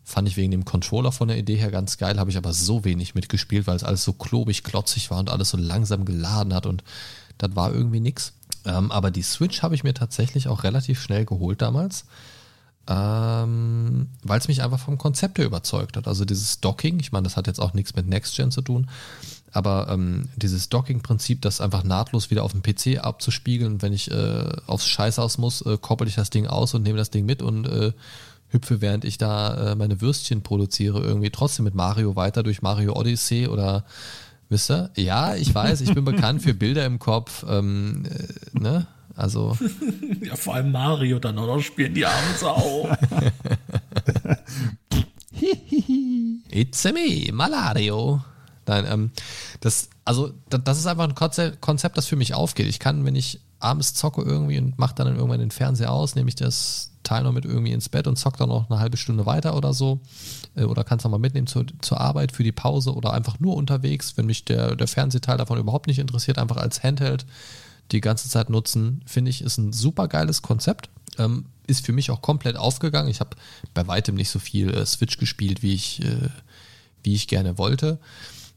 fand 0.05 0.29
ich 0.29 0.37
wegen 0.37 0.51
dem 0.51 0.65
Controller 0.65 1.13
von 1.13 1.29
der 1.29 1.39
Idee 1.39 1.57
her 1.57 1.71
ganz 1.71 1.99
geil, 1.99 2.19
habe 2.19 2.31
ich 2.31 2.37
aber 2.37 2.53
so 2.53 2.85
wenig 2.85 3.15
mitgespielt, 3.15 3.67
weil 3.69 3.77
es 3.77 3.85
alles 3.85 4.03
so 4.03 4.13
klobig, 4.13 4.65
klotzig 4.65 5.11
war 5.11 5.21
und 5.21 5.31
alles 5.31 5.51
so 5.51 5.57
langsam 5.57 6.05
geladen 6.05 6.53
hat 6.53 6.67
und 6.67 6.83
das 7.39 7.55
war 7.55 7.73
irgendwie 7.73 8.01
nix. 8.01 8.33
Ähm, 8.65 8.91
aber 8.91 9.11
die 9.11 9.23
Switch 9.23 9.63
habe 9.63 9.75
ich 9.77 9.85
mir 9.85 9.95
tatsächlich 9.95 10.49
auch 10.49 10.65
relativ 10.65 11.01
schnell 11.01 11.25
geholt 11.25 11.63
damals 11.63 12.05
ähm, 12.89 14.09
weil 14.23 14.39
es 14.39 14.49
mich 14.49 14.63
einfach 14.63 14.81
vom 14.81 14.99
Konzept 14.99 15.39
her 15.39 15.47
überzeugt 15.47 15.97
hat. 15.97 16.09
Also 16.09 16.25
dieses 16.25 16.61
Docking, 16.61 16.99
ich 16.99 17.13
meine, 17.13 17.25
das 17.25 17.37
hat 17.37 17.47
jetzt 17.47 17.61
auch 17.61 17.75
nichts 17.75 17.95
mit 17.95 18.09
Next 18.09 18.35
Gen 18.37 18.51
zu 18.51 18.63
tun, 18.63 18.89
aber 19.53 19.89
ähm, 19.91 20.29
dieses 20.37 20.69
Docking-Prinzip, 20.69 21.43
das 21.43 21.61
einfach 21.61 21.85
nahtlos 21.85 22.31
wieder 22.31 22.43
auf 22.43 22.53
dem 22.53 22.63
PC 22.63 23.05
abzuspiegeln, 23.05 23.83
wenn 23.83 23.93
ich 23.93 24.11
äh, 24.11 24.45
aufs 24.67 24.87
Scheißhaus 24.87 25.39
muss, 25.39 25.63
äh, 25.63 25.77
koppel 25.79 26.09
ich 26.09 26.15
das 26.15 26.31
Ding 26.31 26.47
aus 26.47 26.75
und 26.75 26.83
nehme 26.83 26.99
das 26.99 27.11
Ding 27.11 27.27
mit 27.27 27.43
und 27.43 27.67
äh, 27.67 27.93
hüpfe, 28.49 28.81
während 28.81 29.05
ich 29.05 29.19
da 29.19 29.73
äh, 29.73 29.75
meine 29.75 30.01
Würstchen 30.01 30.43
produziere, 30.43 31.01
irgendwie 31.01 31.31
trotzdem 31.31 31.65
mit 31.65 31.75
Mario 31.75 32.17
weiter 32.17 32.43
durch 32.43 32.63
Mario 32.63 32.95
Odyssey 32.95 33.47
oder 33.47 33.85
wisst 34.49 34.71
ihr? 34.71 34.91
Ja, 34.97 35.35
ich 35.35 35.55
weiß, 35.55 35.83
ich 35.83 35.95
bin 35.95 36.05
bekannt 36.05 36.43
für 36.43 36.55
Bilder 36.55 36.87
im 36.87 36.99
Kopf, 36.99 37.45
ähm, 37.49 38.05
äh, 38.07 38.59
ne? 38.59 38.87
Also 39.15 39.59
Ja, 40.23 40.37
vor 40.37 40.55
allem 40.55 40.73
Mario 40.73 41.19
dann 41.19 41.39
auch 41.39 41.47
noch 41.47 41.61
spielen 41.61 41.93
die 41.93 42.07
arme 42.07 42.35
Sau. 42.39 42.89
It's 46.51 46.87
a 46.87 46.93
me, 46.93 47.31
Malario. 47.33 48.23
Nein, 48.67 48.85
ähm, 48.89 49.11
das, 49.61 49.89
also, 50.05 50.33
da- 50.51 50.59
das 50.59 50.79
ist 50.79 50.87
einfach 50.87 51.09
ein 51.09 51.15
Konzept, 51.61 51.97
das 51.99 52.07
für 52.07 52.17
mich 52.17 52.35
aufgeht. 52.35 52.67
Ich 52.69 52.79
kann, 52.79 53.05
wenn 53.05 53.17
ich 53.17 53.41
abends 53.59 53.95
zocke 53.95 54.23
irgendwie 54.23 54.59
und 54.59 54.79
mache 54.79 54.95
dann 54.95 55.09
irgendwann 55.09 55.41
den 55.41 55.51
Fernseher 55.51 55.93
aus, 55.93 56.15
nehme 56.15 56.29
ich 56.29 56.35
das 56.37 56.91
Teil 57.03 57.25
noch 57.25 57.33
mit 57.33 57.45
irgendwie 57.45 57.73
ins 57.73 57.89
Bett 57.89 58.07
und 58.07 58.17
zock 58.17 58.37
dann 58.37 58.49
noch 58.49 58.71
eine 58.71 58.79
halbe 58.79 58.97
Stunde 58.97 59.27
weiter 59.27 59.57
oder 59.57 59.73
so. 59.75 60.01
Äh, 60.55 60.65
Oder 60.65 60.85
kannst 60.85 61.05
du 61.05 61.09
mal 61.09 61.19
mitnehmen 61.19 61.47
zur, 61.49 61.67
zur 61.81 62.01
Arbeit 62.01 62.31
für 62.33 62.45
die 62.45 62.53
Pause 62.53 62.95
oder 62.95 63.13
einfach 63.13 63.41
nur 63.41 63.57
unterwegs, 63.57 64.17
wenn 64.17 64.27
mich 64.27 64.45
der, 64.45 64.77
der 64.77 64.87
Fernsehteil 64.87 65.37
davon 65.39 65.59
überhaupt 65.59 65.87
nicht 65.89 65.99
interessiert, 65.99 66.39
einfach 66.39 66.57
als 66.59 66.83
Handheld 66.83 67.27
die 67.91 68.01
ganze 68.01 68.29
Zeit 68.29 68.51
nutzen, 68.51 69.03
finde 69.07 69.31
ich, 69.31 69.43
ist 69.43 69.59
ein 69.59 69.73
super 69.73 70.07
geiles 70.09 70.43
Konzept. 70.43 70.89
Ähm, 71.19 71.47
ist 71.67 71.85
für 71.85 71.93
mich 71.93 72.11
auch 72.11 72.23
komplett 72.23 72.57
aufgegangen. 72.57 73.09
Ich 73.11 73.21
habe 73.21 73.37
bei 73.75 73.87
weitem 73.87 74.15
nicht 74.15 74.31
so 74.31 74.39
viel 74.39 74.73
äh, 74.73 74.87
Switch 74.87 75.19
gespielt, 75.19 75.63
wie 75.63 75.75
ich, 75.75 76.03
äh, 76.03 76.29
wie 77.03 77.15
ich 77.15 77.29
gerne 77.29 77.59
wollte, 77.59 77.99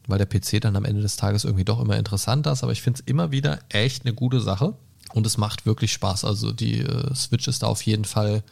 weil 0.07 0.17
der 0.17 0.27
PC 0.27 0.61
dann 0.61 0.75
am 0.75 0.85
Ende 0.85 1.01
des 1.01 1.15
Tages 1.15 1.43
irgendwie 1.43 1.65
doch 1.65 1.79
immer 1.79 1.97
interessanter 1.97 2.51
ist. 2.51 2.63
Aber 2.63 2.71
ich 2.71 2.81
finde 2.81 2.99
es 2.99 3.07
immer 3.07 3.31
wieder 3.31 3.59
echt 3.69 4.05
eine 4.05 4.13
gute 4.13 4.39
Sache 4.39 4.73
und 5.13 5.25
es 5.25 5.37
macht 5.37 5.65
wirklich 5.65 5.91
Spaß. 5.93 6.25
Also 6.25 6.51
die 6.51 6.81
äh, 6.81 7.13
Switch 7.15 7.47
ist 7.47 7.63
da 7.63 7.67
auf 7.67 7.81
jeden 7.83 8.05
Fall, 8.05 8.43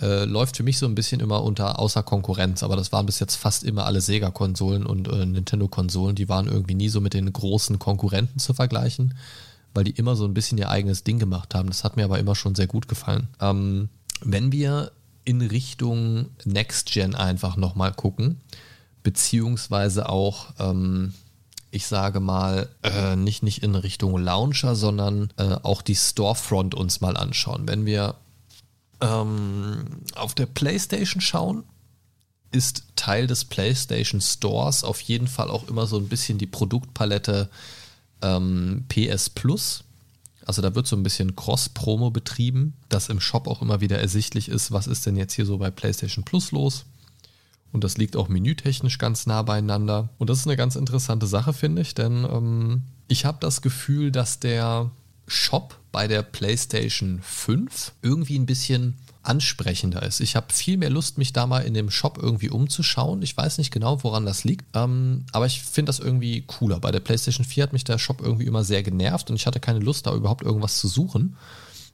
äh, 0.00 0.24
läuft 0.24 0.56
für 0.56 0.62
mich 0.62 0.78
so 0.78 0.86
ein 0.86 0.94
bisschen 0.94 1.20
immer 1.20 1.42
unter 1.42 1.78
außer 1.78 2.02
Konkurrenz. 2.02 2.62
Aber 2.62 2.76
das 2.76 2.92
waren 2.92 3.06
bis 3.06 3.20
jetzt 3.20 3.36
fast 3.36 3.64
immer 3.64 3.86
alle 3.86 4.00
Sega-Konsolen 4.00 4.86
und 4.86 5.08
äh, 5.08 5.26
Nintendo-Konsolen. 5.26 6.16
Die 6.16 6.28
waren 6.28 6.46
irgendwie 6.46 6.74
nie 6.74 6.88
so 6.88 7.00
mit 7.00 7.14
den 7.14 7.32
großen 7.32 7.78
Konkurrenten 7.78 8.38
zu 8.38 8.54
vergleichen 8.54 9.14
weil 9.76 9.84
die 9.84 9.92
immer 9.92 10.16
so 10.16 10.24
ein 10.24 10.34
bisschen 10.34 10.58
ihr 10.58 10.70
eigenes 10.70 11.04
Ding 11.04 11.18
gemacht 11.18 11.54
haben. 11.54 11.68
Das 11.68 11.84
hat 11.84 11.96
mir 11.96 12.04
aber 12.04 12.18
immer 12.18 12.34
schon 12.34 12.54
sehr 12.54 12.66
gut 12.66 12.88
gefallen. 12.88 13.28
Ähm, 13.40 13.90
wenn 14.22 14.50
wir 14.50 14.90
in 15.24 15.42
Richtung 15.42 16.30
Next 16.44 16.90
Gen 16.90 17.14
einfach 17.14 17.56
nochmal 17.56 17.92
gucken, 17.92 18.40
beziehungsweise 19.06 20.08
auch, 20.08 20.46
ähm, 20.58 21.14
ich 21.70 21.86
sage 21.86 22.18
mal, 22.18 22.68
äh, 22.82 23.14
nicht, 23.14 23.44
nicht 23.44 23.62
in 23.62 23.76
Richtung 23.76 24.18
Launcher, 24.18 24.74
sondern 24.74 25.32
äh, 25.36 25.54
auch 25.62 25.80
die 25.80 25.94
Storefront 25.94 26.74
uns 26.74 27.00
mal 27.00 27.16
anschauen. 27.16 27.68
Wenn 27.68 27.86
wir 27.86 28.16
ähm, 29.00 29.84
auf 30.16 30.34
der 30.34 30.46
PlayStation 30.46 31.20
schauen, 31.20 31.62
ist 32.50 32.82
Teil 32.96 33.28
des 33.28 33.44
PlayStation 33.44 34.20
Stores 34.20 34.82
auf 34.82 35.00
jeden 35.02 35.28
Fall 35.28 35.50
auch 35.50 35.68
immer 35.68 35.86
so 35.86 35.98
ein 35.98 36.08
bisschen 36.08 36.38
die 36.38 36.48
Produktpalette 36.48 37.48
ähm, 38.22 38.86
PS 38.88 39.30
Plus. 39.30 39.84
Also 40.46 40.62
da 40.62 40.74
wird 40.74 40.88
so 40.88 40.96
ein 40.96 41.04
bisschen 41.04 41.36
Cross-Promo 41.36 42.10
betrieben, 42.10 42.74
dass 42.88 43.08
im 43.08 43.20
Shop 43.20 43.46
auch 43.46 43.62
immer 43.62 43.80
wieder 43.80 44.00
ersichtlich 44.00 44.48
ist, 44.48 44.72
was 44.72 44.88
ist 44.88 45.06
denn 45.06 45.16
jetzt 45.16 45.34
hier 45.34 45.46
so 45.46 45.58
bei 45.58 45.70
PlayStation 45.70 46.24
Plus 46.24 46.50
los. 46.50 46.86
Und 47.76 47.84
das 47.84 47.98
liegt 47.98 48.16
auch 48.16 48.30
menütechnisch 48.30 48.96
ganz 48.96 49.26
nah 49.26 49.42
beieinander. 49.42 50.08
Und 50.16 50.30
das 50.30 50.38
ist 50.38 50.46
eine 50.46 50.56
ganz 50.56 50.76
interessante 50.76 51.26
Sache, 51.26 51.52
finde 51.52 51.82
ich, 51.82 51.94
denn 51.94 52.24
ähm, 52.24 52.84
ich 53.06 53.26
habe 53.26 53.36
das 53.38 53.60
Gefühl, 53.60 54.10
dass 54.10 54.40
der 54.40 54.90
Shop 55.26 55.78
bei 55.92 56.08
der 56.08 56.22
PlayStation 56.22 57.20
5 57.22 57.92
irgendwie 58.00 58.38
ein 58.38 58.46
bisschen 58.46 58.94
ansprechender 59.22 60.02
ist. 60.04 60.20
Ich 60.20 60.36
habe 60.36 60.54
viel 60.54 60.78
mehr 60.78 60.88
Lust, 60.88 61.18
mich 61.18 61.34
da 61.34 61.46
mal 61.46 61.66
in 61.66 61.74
dem 61.74 61.90
Shop 61.90 62.16
irgendwie 62.16 62.48
umzuschauen. 62.48 63.20
Ich 63.20 63.36
weiß 63.36 63.58
nicht 63.58 63.72
genau, 63.72 64.02
woran 64.02 64.24
das 64.24 64.44
liegt, 64.44 64.64
ähm, 64.72 65.26
aber 65.32 65.44
ich 65.44 65.60
finde 65.60 65.90
das 65.90 65.98
irgendwie 65.98 66.44
cooler. 66.46 66.80
Bei 66.80 66.92
der 66.92 67.00
PlayStation 67.00 67.44
4 67.44 67.64
hat 67.64 67.72
mich 67.74 67.84
der 67.84 67.98
Shop 67.98 68.22
irgendwie 68.22 68.46
immer 68.46 68.64
sehr 68.64 68.82
genervt 68.82 69.28
und 69.28 69.36
ich 69.36 69.46
hatte 69.46 69.60
keine 69.60 69.80
Lust, 69.80 70.06
da 70.06 70.14
überhaupt 70.14 70.46
irgendwas 70.46 70.78
zu 70.78 70.88
suchen. 70.88 71.36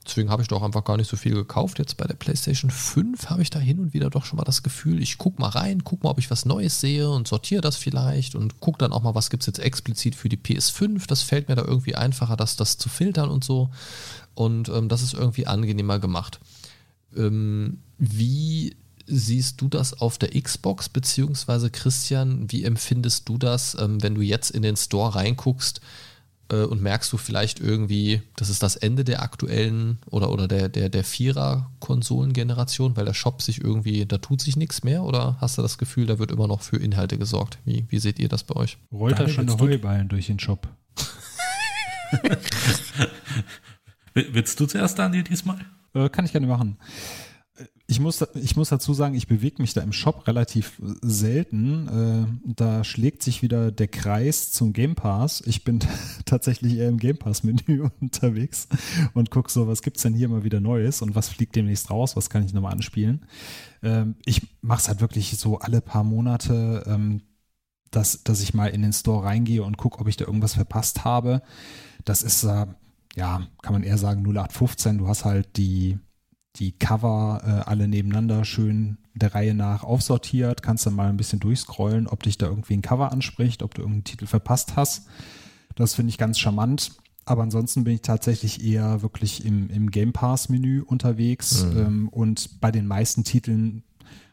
Deswegen 0.05 0.29
habe 0.29 0.41
ich 0.41 0.49
doch 0.49 0.61
einfach 0.61 0.83
gar 0.83 0.97
nicht 0.97 1.09
so 1.09 1.15
viel 1.15 1.33
gekauft. 1.33 1.79
Jetzt 1.79 1.95
bei 1.95 2.05
der 2.05 2.15
PlayStation 2.15 2.69
5 2.69 3.29
habe 3.29 3.41
ich 3.41 3.49
da 3.49 3.59
hin 3.59 3.79
und 3.79 3.93
wieder 3.93 4.09
doch 4.09 4.25
schon 4.25 4.37
mal 4.37 4.43
das 4.43 4.61
Gefühl, 4.61 5.01
ich 5.01 5.17
gucke 5.17 5.41
mal 5.41 5.49
rein, 5.49 5.83
gucke 5.83 6.03
mal, 6.03 6.11
ob 6.11 6.19
ich 6.19 6.29
was 6.29 6.45
Neues 6.45 6.81
sehe 6.81 7.09
und 7.09 7.27
sortiere 7.27 7.61
das 7.61 7.77
vielleicht 7.77 8.35
und 8.35 8.59
gucke 8.59 8.79
dann 8.79 8.91
auch 8.91 9.01
mal, 9.01 9.15
was 9.15 9.29
gibt 9.29 9.43
es 9.43 9.47
jetzt 9.47 9.59
explizit 9.59 10.15
für 10.15 10.27
die 10.27 10.37
PS5. 10.37 11.07
Das 11.07 11.21
fällt 11.21 11.47
mir 11.47 11.55
da 11.55 11.63
irgendwie 11.63 11.95
einfacher, 11.95 12.35
das, 12.35 12.57
das 12.57 12.77
zu 12.77 12.89
filtern 12.89 13.29
und 13.29 13.43
so. 13.45 13.69
Und 14.35 14.67
ähm, 14.69 14.89
das 14.89 15.03
ist 15.03 15.13
irgendwie 15.13 15.47
angenehmer 15.47 15.99
gemacht. 15.99 16.39
Ähm, 17.15 17.79
wie 17.97 18.75
siehst 19.05 19.61
du 19.61 19.67
das 19.67 19.99
auf 20.01 20.17
der 20.17 20.29
Xbox, 20.39 20.89
beziehungsweise 20.89 21.69
Christian, 21.69 22.51
wie 22.51 22.63
empfindest 22.63 23.27
du 23.29 23.37
das, 23.37 23.75
ähm, 23.79 24.01
wenn 24.01 24.15
du 24.15 24.21
jetzt 24.21 24.49
in 24.51 24.61
den 24.61 24.75
Store 24.75 25.15
reinguckst 25.15 25.81
äh, 26.49 26.63
und 26.63 26.81
merkst 26.81 27.11
du 27.13 27.17
vielleicht 27.17 27.59
irgendwie, 27.59 28.21
das 28.35 28.49
ist 28.49 28.61
das 28.63 28.75
Ende 28.75 29.03
der 29.03 29.21
aktuellen 29.21 29.97
oder, 30.09 30.31
oder 30.31 30.47
der, 30.47 30.69
der, 30.69 30.89
der 30.89 31.03
Vierer-Konsolengeneration, 31.03 32.95
weil 32.97 33.05
der 33.05 33.13
Shop 33.13 33.41
sich 33.41 33.61
irgendwie, 33.63 34.05
da 34.05 34.17
tut 34.17 34.41
sich 34.41 34.55
nichts 34.55 34.83
mehr 34.83 35.03
oder 35.03 35.37
hast 35.41 35.57
du 35.57 35.61
das 35.61 35.77
Gefühl, 35.77 36.05
da 36.05 36.19
wird 36.19 36.31
immer 36.31 36.47
noch 36.47 36.61
für 36.61 36.77
Inhalte 36.77 37.17
gesorgt? 37.17 37.57
Wie, 37.65 37.85
wie 37.89 37.99
seht 37.99 38.19
ihr 38.19 38.29
das 38.29 38.43
bei 38.43 38.55
euch? 38.55 38.77
Rollt 38.91 39.19
da 39.19 39.27
schon 39.27 39.49
Heuballen 39.59 40.09
durch 40.09 40.27
den 40.27 40.39
Shop. 40.39 40.67
Will- 44.13 44.29
Willst 44.31 44.59
du 44.59 44.65
zuerst, 44.65 44.99
Daniel, 44.99 45.23
diesmal? 45.23 45.57
Äh, 45.93 46.09
kann 46.09 46.25
ich 46.25 46.31
gerne 46.31 46.47
machen. 46.47 46.77
Ich 47.93 47.99
muss, 47.99 48.25
ich 48.33 48.55
muss 48.55 48.69
dazu 48.69 48.91
sagen, 48.95 49.13
ich 49.13 49.27
bewege 49.27 49.61
mich 49.61 49.75
da 49.75 49.81
im 49.81 49.93
Shop 49.93 50.25
relativ 50.25 50.81
selten. 51.03 51.87
Äh, 52.43 52.51
da 52.55 52.83
schlägt 52.83 53.21
sich 53.21 53.43
wieder 53.43 53.71
der 53.71 53.87
Kreis 53.87 54.51
zum 54.51 54.73
Game 54.73 54.95
Pass. 54.95 55.43
Ich 55.45 55.63
bin 55.63 55.77
tatsächlich 56.25 56.77
eher 56.77 56.89
im 56.89 56.97
Game 56.97 57.17
Pass-Menü 57.17 57.87
unterwegs 58.01 58.67
und 59.13 59.29
gucke 59.29 59.51
so, 59.51 59.67
was 59.67 59.83
gibt's 59.83 60.01
denn 60.01 60.15
hier 60.15 60.27
mal 60.27 60.43
wieder 60.43 60.59
Neues 60.59 61.03
und 61.03 61.13
was 61.13 61.29
fliegt 61.29 61.55
demnächst 61.55 61.91
raus, 61.91 62.15
was 62.15 62.31
kann 62.31 62.43
ich 62.43 62.51
nochmal 62.51 62.73
anspielen. 62.73 63.27
Ähm, 63.83 64.15
ich 64.25 64.41
mache 64.63 64.81
es 64.81 64.87
halt 64.87 64.99
wirklich 64.99 65.37
so 65.37 65.59
alle 65.59 65.79
paar 65.79 66.03
Monate, 66.03 66.85
ähm, 66.87 67.21
dass, 67.91 68.23
dass 68.23 68.41
ich 68.41 68.55
mal 68.55 68.71
in 68.71 68.81
den 68.81 68.93
Store 68.93 69.23
reingehe 69.23 69.61
und 69.61 69.77
gucke, 69.77 69.99
ob 69.99 70.07
ich 70.07 70.17
da 70.17 70.25
irgendwas 70.25 70.55
verpasst 70.55 71.05
habe. 71.05 71.43
Das 72.05 72.23
ist, 72.23 72.43
äh, 72.43 72.65
ja, 73.15 73.47
kann 73.61 73.73
man 73.73 73.83
eher 73.83 73.99
sagen 73.99 74.23
0815. 74.23 74.97
Du 74.97 75.07
hast 75.07 75.25
halt 75.25 75.57
die, 75.57 75.99
die 76.57 76.71
Cover 76.71 77.41
äh, 77.43 77.69
alle 77.69 77.87
nebeneinander 77.87 78.45
schön 78.45 78.97
der 79.15 79.33
Reihe 79.33 79.53
nach 79.53 79.83
aufsortiert, 79.83 80.63
kannst 80.63 80.85
dann 80.85 80.95
mal 80.95 81.09
ein 81.09 81.17
bisschen 81.17 81.39
durchscrollen, 81.39 82.07
ob 82.07 82.23
dich 82.23 82.37
da 82.37 82.47
irgendwie 82.47 82.73
ein 82.73 82.81
Cover 82.81 83.11
anspricht, 83.11 83.63
ob 83.63 83.75
du 83.75 83.81
irgendeinen 83.81 84.03
Titel 84.03 84.25
verpasst 84.25 84.75
hast. 84.75 85.07
Das 85.75 85.95
finde 85.95 86.09
ich 86.09 86.17
ganz 86.17 86.39
charmant. 86.39 86.91
Aber 87.25 87.43
ansonsten 87.43 87.85
bin 87.85 87.95
ich 87.95 88.01
tatsächlich 88.01 88.63
eher 88.63 89.01
wirklich 89.01 89.45
im, 89.45 89.69
im 89.69 89.91
Game 89.91 90.11
Pass-Menü 90.11 90.81
unterwegs. 90.81 91.63
Ähm, 91.63 92.09
und 92.09 92.59
bei 92.59 92.69
den 92.69 92.85
meisten 92.85 93.23
Titeln 93.23 93.83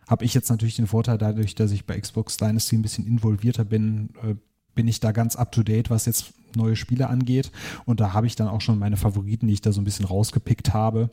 habe 0.08 0.24
ich 0.24 0.34
jetzt 0.34 0.50
natürlich 0.50 0.74
den 0.74 0.88
Vorteil, 0.88 1.16
dadurch, 1.16 1.54
dass 1.54 1.70
ich 1.70 1.86
bei 1.86 1.98
Xbox 2.00 2.36
Dynasty 2.36 2.76
ein 2.76 2.82
bisschen 2.82 3.06
involvierter 3.06 3.64
bin, 3.64 4.10
äh, 4.24 4.34
bin 4.74 4.88
ich 4.88 4.98
da 4.98 5.12
ganz 5.12 5.36
up 5.36 5.52
to 5.52 5.62
date, 5.62 5.88
was 5.88 6.06
jetzt 6.06 6.32
neue 6.56 6.74
Spiele 6.74 7.08
angeht. 7.08 7.52
Und 7.84 8.00
da 8.00 8.12
habe 8.12 8.26
ich 8.26 8.34
dann 8.34 8.48
auch 8.48 8.60
schon 8.60 8.78
meine 8.78 8.96
Favoriten, 8.96 9.46
die 9.46 9.52
ich 9.52 9.60
da 9.60 9.70
so 9.70 9.80
ein 9.80 9.84
bisschen 9.84 10.06
rausgepickt 10.06 10.74
habe. 10.74 11.10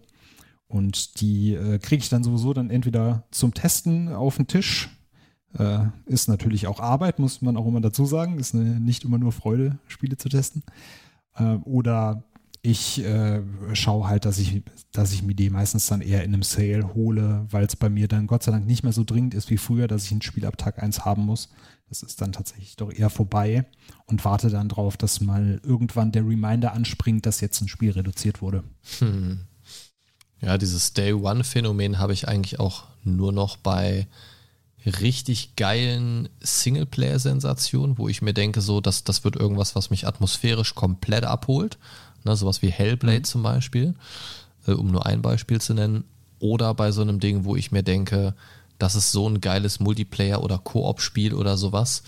Und 0.68 1.22
die 1.22 1.54
äh, 1.54 1.80
kriege 1.80 2.02
ich 2.02 2.10
dann 2.10 2.24
sowieso 2.24 2.54
dann 2.54 2.70
entweder 2.70 3.24
zum 3.32 3.54
Testen 3.54 4.10
auf 4.10 4.38
den 4.38 4.48
Tisch. 4.48 4.90
Äh, 5.58 5.86
ist 6.06 6.28
natürlich 6.28 6.68
auch 6.68 6.80
Arbeit, 6.80 7.20
muss 7.20 7.42
man 7.42 7.56
auch 7.56 7.66
immer 7.66 7.82
dazu 7.82 8.06
sagen. 8.06 8.38
Ist 8.38 8.54
eine, 8.54 8.80
nicht 8.80 9.06
immer 9.06 9.18
nur 9.18 9.32
Freude, 9.32 9.80
Spiele 9.88 10.18
zu 10.18 10.30
testen. 10.30 10.64
Äh, 11.36 11.56
oder 11.64 12.24
Ich 12.64 13.02
äh, 13.04 13.42
schaue 13.74 14.10
halt, 14.10 14.26
dass 14.26 14.40
ich, 14.40 14.62
dass 14.92 15.14
ich 15.14 15.24
mir 15.24 15.36
die 15.36 15.50
meistens 15.50 15.88
dann 15.88 16.02
eher 16.02 16.24
in 16.26 16.34
einem 16.34 16.44
Sale 16.44 16.94
hole, 16.94 17.46
weil 17.50 17.66
es 17.66 17.78
bei 17.78 17.90
mir 17.90 18.10
dann 18.10 18.28
Gott 18.28 18.44
sei 18.44 18.52
Dank 18.52 18.66
nicht 18.66 18.84
mehr 18.84 18.92
so 18.92 19.06
dringend 19.06 19.34
ist 19.34 19.50
wie 19.50 19.58
früher, 19.58 19.88
dass 19.88 20.04
ich 20.04 20.12
ein 20.12 20.22
Spiel 20.22 20.46
ab 20.46 20.58
Tag 20.58 20.84
1 20.84 21.06
haben 21.06 21.26
muss. 21.26 21.50
Das 21.88 22.04
ist 22.04 22.20
dann 22.20 22.34
tatsächlich 22.34 22.76
doch 22.76 22.92
eher 22.92 23.10
vorbei 23.10 23.66
und 24.08 24.26
warte 24.26 24.50
dann 24.50 24.68
drauf, 24.68 24.98
dass 24.98 25.22
mal 25.22 25.62
irgendwann 25.64 26.12
der 26.12 26.28
Reminder 26.28 26.74
anspringt, 26.74 27.26
dass 27.26 27.40
jetzt 27.40 27.62
ein 27.62 27.70
Spiel 27.70 27.92
reduziert 27.92 28.42
wurde. 28.42 28.66
Hm. 29.00 29.48
Ja, 30.42 30.58
dieses 30.58 30.94
Day 30.94 31.14
One-Phänomen 31.14 32.00
habe 32.00 32.14
ich 32.14 32.28
eigentlich 32.28 32.60
auch 32.60 32.84
nur 33.04 33.32
noch 33.32 33.58
bei 33.58 34.08
richtig 34.86 35.56
geilen 35.56 36.30
Singleplayer-Sensationen, 36.42 37.98
wo 37.98 38.08
ich 38.08 38.22
mir 38.22 38.34
denke, 38.34 38.62
so, 38.62 38.80
dass 38.80 39.04
das 39.04 39.24
wird 39.24 39.36
irgendwas, 39.36 39.76
was 39.76 39.90
mich 39.90 40.08
atmosphärisch 40.08 40.76
komplett 40.76 41.26
abholt. 41.26 41.78
Ne, 42.24 42.36
sowas 42.36 42.62
wie 42.62 42.70
Hellblade 42.70 43.20
mhm. 43.20 43.24
zum 43.24 43.44
Beispiel, 43.44 43.96
äh, 44.68 44.72
um 44.72 44.88
nur 44.92 45.06
ein 45.06 45.22
Beispiel 45.22 45.60
zu 45.60 45.74
nennen. 45.74 46.04
Oder 46.40 46.74
bei 46.74 46.92
so 46.92 47.02
einem 47.02 47.20
Ding, 47.20 47.44
wo 47.44 47.56
ich 47.56 47.72
mir 47.72 47.84
denke, 47.84 48.36
das 48.80 48.96
ist 48.96 49.12
so 49.12 49.28
ein 49.28 49.42
geiles 49.42 49.80
Multiplayer- 49.80 50.44
oder 50.44 50.60
Koop-Spiel 50.60 51.34
oder 51.34 51.58
sowas. 51.58 52.04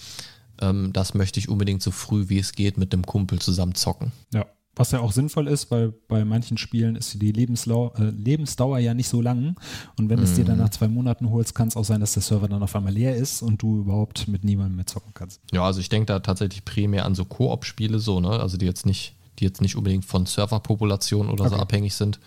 Ähm, 0.62 0.94
das 0.94 1.14
möchte 1.14 1.40
ich 1.40 1.50
unbedingt 1.50 1.82
so 1.82 1.92
früh 1.92 2.30
wie 2.30 2.40
es 2.40 2.52
geht 2.52 2.78
mit 2.78 2.94
dem 2.94 3.06
Kumpel 3.06 3.40
zusammen 3.40 3.76
zocken. 3.76 4.12
Ja. 4.34 4.46
Was 4.80 4.92
ja 4.92 5.02
auch 5.02 5.12
sinnvoll 5.12 5.50
ist, 5.50 5.72
weil 5.72 5.92
bei 6.08 6.24
manchen 6.24 6.58
Spielen 6.58 6.96
ist 6.96 7.22
die 7.22 7.34
Lebenslau 7.34 7.92
äh, 7.98 8.12
Lebensdauer 8.12 8.80
ja 8.80 8.94
nicht 8.94 9.10
so 9.10 9.22
lang. 9.22 9.58
Und 9.98 10.08
wenn 10.08 10.22
mm. 10.22 10.24
es 10.24 10.36
dir 10.36 10.46
dann 10.46 10.56
mhm. 10.56 10.64
nach 10.64 10.70
zwei 10.70 10.88
Monaten 10.88 11.30
holst, 11.30 11.54
kann 11.54 11.68
es 11.68 11.76
auch 11.76 11.84
sein, 11.84 12.00
dass 12.00 12.14
der 12.14 12.24
Server 12.24 12.48
dann 12.48 12.64
auf 12.64 12.74
einmal 12.78 12.94
leer 12.94 13.14
ist 13.14 13.42
und 13.42 13.62
du 13.62 13.82
überhaupt 13.82 14.30
mit 14.30 14.46
niemandem 14.46 14.78
mehr 14.78 14.86
zocken 14.86 15.14
kannst. 15.14 15.42
Ja, 15.52 15.66
also 15.66 15.82
ich 15.82 15.90
denke 15.90 16.06
da 16.06 16.20
tatsächlich 16.20 16.64
primär 16.64 17.04
an 17.04 17.14
so 17.14 17.26
Koop-Spiele, 17.26 18.00
so, 18.00 18.22
ne? 18.22 18.30
Also 18.30 18.56
die 18.56 18.66
jetzt 18.66 18.86
nicht, 18.86 19.16
die 19.40 19.44
jetzt 19.44 19.60
nicht 19.60 19.76
unbedingt 19.76 20.06
von 20.06 20.26
Serverpopulation 20.26 21.30
oder 21.30 21.44
okay. 21.44 21.56
so 21.56 21.62
abhängig 21.62 21.96
sind. 21.96 22.22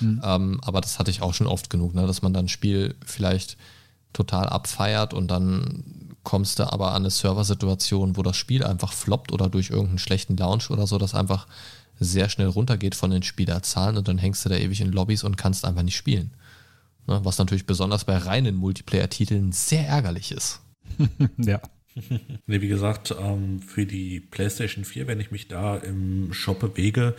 Mhm. 0.00 0.22
Ähm, 0.24 0.60
aber 0.62 0.80
das 0.80 0.98
hatte 0.98 1.10
ich 1.10 1.20
auch 1.20 1.34
schon 1.34 1.46
oft 1.46 1.68
genug, 1.68 1.94
ne? 1.94 2.06
dass 2.06 2.22
man 2.22 2.32
dann 2.32 2.46
ein 2.46 2.48
Spiel 2.48 2.94
vielleicht 3.04 3.58
total 4.14 4.46
abfeiert 4.48 5.12
und 5.12 5.30
dann 5.30 5.84
kommst 6.24 6.58
du 6.58 6.72
aber 6.72 6.92
an 6.92 7.02
eine 7.02 7.10
Serversituation, 7.10 8.16
wo 8.16 8.22
das 8.22 8.36
Spiel 8.36 8.64
einfach 8.64 8.92
floppt 8.92 9.32
oder 9.32 9.48
durch 9.48 9.70
irgendeinen 9.70 9.98
schlechten 9.98 10.36
Launch 10.36 10.70
oder 10.70 10.86
so, 10.86 10.98
das 10.98 11.14
einfach 11.14 11.46
sehr 11.98 12.28
schnell 12.28 12.48
runtergeht 12.48 12.94
von 12.94 13.10
den 13.10 13.22
Spielerzahlen 13.22 13.96
und 13.96 14.08
dann 14.08 14.18
hängst 14.18 14.44
du 14.44 14.48
da 14.48 14.56
ewig 14.56 14.80
in 14.80 14.92
Lobbys 14.92 15.24
und 15.24 15.36
kannst 15.36 15.64
einfach 15.64 15.82
nicht 15.82 15.96
spielen. 15.96 16.32
Ne, 17.06 17.20
was 17.24 17.38
natürlich 17.38 17.66
besonders 17.66 18.04
bei 18.04 18.16
reinen 18.16 18.54
Multiplayer-Titeln 18.56 19.52
sehr 19.52 19.86
ärgerlich 19.86 20.32
ist. 20.32 20.60
ja. 21.38 21.60
Nee, 22.46 22.60
wie 22.60 22.68
gesagt, 22.68 23.14
ähm, 23.18 23.60
für 23.60 23.86
die 23.86 24.20
PlayStation 24.20 24.84
4, 24.84 25.06
wenn 25.06 25.18
ich 25.18 25.30
mich 25.30 25.48
da 25.48 25.76
im 25.76 26.32
Shop 26.32 26.60
bewege, 26.60 27.16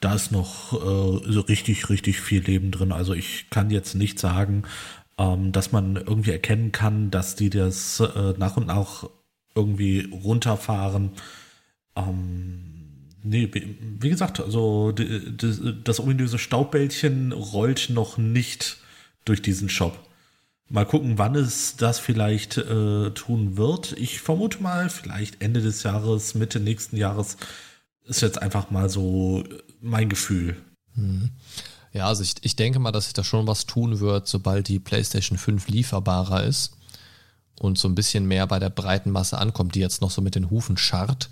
da 0.00 0.14
ist 0.14 0.32
noch 0.32 0.72
äh, 0.72 1.32
so 1.32 1.40
richtig, 1.40 1.90
richtig 1.90 2.20
viel 2.20 2.42
Leben 2.42 2.70
drin. 2.70 2.92
Also 2.92 3.14
ich 3.14 3.50
kann 3.50 3.70
jetzt 3.70 3.94
nicht 3.94 4.18
sagen, 4.18 4.62
ähm, 5.18 5.52
dass 5.52 5.72
man 5.72 5.96
irgendwie 5.96 6.30
erkennen 6.30 6.72
kann, 6.72 7.10
dass 7.10 7.36
die 7.36 7.50
das 7.50 8.00
äh, 8.00 8.34
nach 8.38 8.56
und 8.56 8.68
nach 8.68 9.08
irgendwie 9.54 10.08
runterfahren. 10.10 11.10
Ähm, 11.96 12.81
Nee, 13.24 13.50
wie 14.00 14.10
gesagt, 14.10 14.40
also 14.40 14.92
das 14.92 16.00
ominöse 16.00 16.38
Staubbällchen 16.38 17.32
rollt 17.32 17.90
noch 17.90 18.18
nicht 18.18 18.78
durch 19.24 19.42
diesen 19.42 19.68
Shop. 19.68 19.98
Mal 20.68 20.86
gucken, 20.86 21.18
wann 21.18 21.34
es 21.36 21.76
das 21.76 21.98
vielleicht 21.98 22.56
äh, 22.56 23.10
tun 23.10 23.56
wird. 23.56 23.92
Ich 23.92 24.20
vermute 24.20 24.62
mal, 24.62 24.88
vielleicht 24.88 25.42
Ende 25.42 25.60
des 25.60 25.82
Jahres, 25.82 26.34
Mitte 26.34 26.60
nächsten 26.60 26.96
Jahres 26.96 27.36
ist 28.04 28.22
jetzt 28.22 28.40
einfach 28.40 28.70
mal 28.70 28.88
so 28.88 29.44
mein 29.80 30.08
Gefühl. 30.08 30.56
Hm. 30.94 31.30
Ja, 31.92 32.06
also 32.06 32.22
ich, 32.22 32.34
ich 32.40 32.56
denke 32.56 32.78
mal, 32.78 32.90
dass 32.90 33.04
sich 33.04 33.12
da 33.12 33.22
schon 33.22 33.46
was 33.46 33.66
tun 33.66 34.00
wird, 34.00 34.26
sobald 34.26 34.68
die 34.68 34.78
PlayStation 34.78 35.36
5 35.38 35.68
lieferbarer 35.68 36.44
ist 36.44 36.72
und 37.60 37.78
so 37.78 37.86
ein 37.86 37.94
bisschen 37.94 38.26
mehr 38.26 38.46
bei 38.46 38.58
der 38.58 38.70
breiten 38.70 39.10
Masse 39.10 39.38
ankommt, 39.38 39.74
die 39.74 39.80
jetzt 39.80 40.00
noch 40.00 40.10
so 40.10 40.22
mit 40.22 40.34
den 40.34 40.50
Hufen 40.50 40.78
scharrt. 40.78 41.28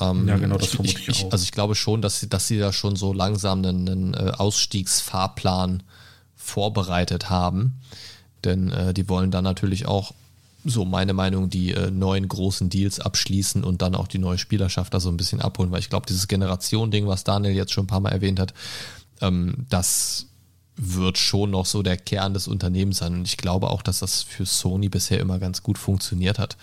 Ähm, 0.00 0.28
ja, 0.28 0.36
genau, 0.36 0.58
das 0.58 0.68
vermute 0.68 0.98
ich, 1.00 1.08
ich, 1.08 1.24
auch. 1.24 1.32
Also 1.32 1.42
ich 1.44 1.52
glaube 1.52 1.74
schon, 1.74 2.02
dass 2.02 2.20
sie, 2.20 2.28
dass 2.28 2.46
sie 2.48 2.58
da 2.58 2.72
schon 2.72 2.96
so 2.96 3.12
langsam 3.12 3.64
einen, 3.64 3.88
einen 3.88 4.14
äh, 4.14 4.32
Ausstiegsfahrplan 4.36 5.82
vorbereitet 6.34 7.30
haben. 7.30 7.74
Denn 8.44 8.70
äh, 8.70 8.94
die 8.94 9.08
wollen 9.08 9.30
dann 9.30 9.44
natürlich 9.44 9.86
auch, 9.86 10.12
so 10.68 10.84
meine 10.84 11.12
Meinung, 11.12 11.48
die 11.48 11.72
äh, 11.72 11.90
neuen 11.90 12.26
großen 12.26 12.68
Deals 12.68 12.98
abschließen 12.98 13.62
und 13.62 13.82
dann 13.82 13.94
auch 13.94 14.08
die 14.08 14.18
neue 14.18 14.38
Spielerschaft 14.38 14.92
da 14.92 15.00
so 15.00 15.08
ein 15.08 15.16
bisschen 15.16 15.40
abholen. 15.40 15.70
Weil 15.70 15.78
ich 15.78 15.90
glaube, 15.90 16.06
dieses 16.06 16.26
Generation-Ding, 16.28 17.06
was 17.06 17.24
Daniel 17.24 17.54
jetzt 17.54 17.72
schon 17.72 17.84
ein 17.84 17.88
paar 17.88 18.00
Mal 18.00 18.10
erwähnt 18.10 18.40
hat, 18.40 18.52
ähm, 19.20 19.66
das 19.68 20.26
wird 20.76 21.18
schon 21.18 21.52
noch 21.52 21.66
so 21.66 21.82
der 21.82 21.96
Kern 21.96 22.34
des 22.34 22.48
Unternehmens 22.48 22.98
sein. 22.98 23.14
Und 23.14 23.28
ich 23.28 23.36
glaube 23.36 23.70
auch, 23.70 23.82
dass 23.82 24.00
das 24.00 24.22
für 24.22 24.44
Sony 24.44 24.88
bisher 24.88 25.20
immer 25.20 25.38
ganz 25.38 25.62
gut 25.62 25.78
funktioniert 25.78 26.38
hat. 26.38 26.56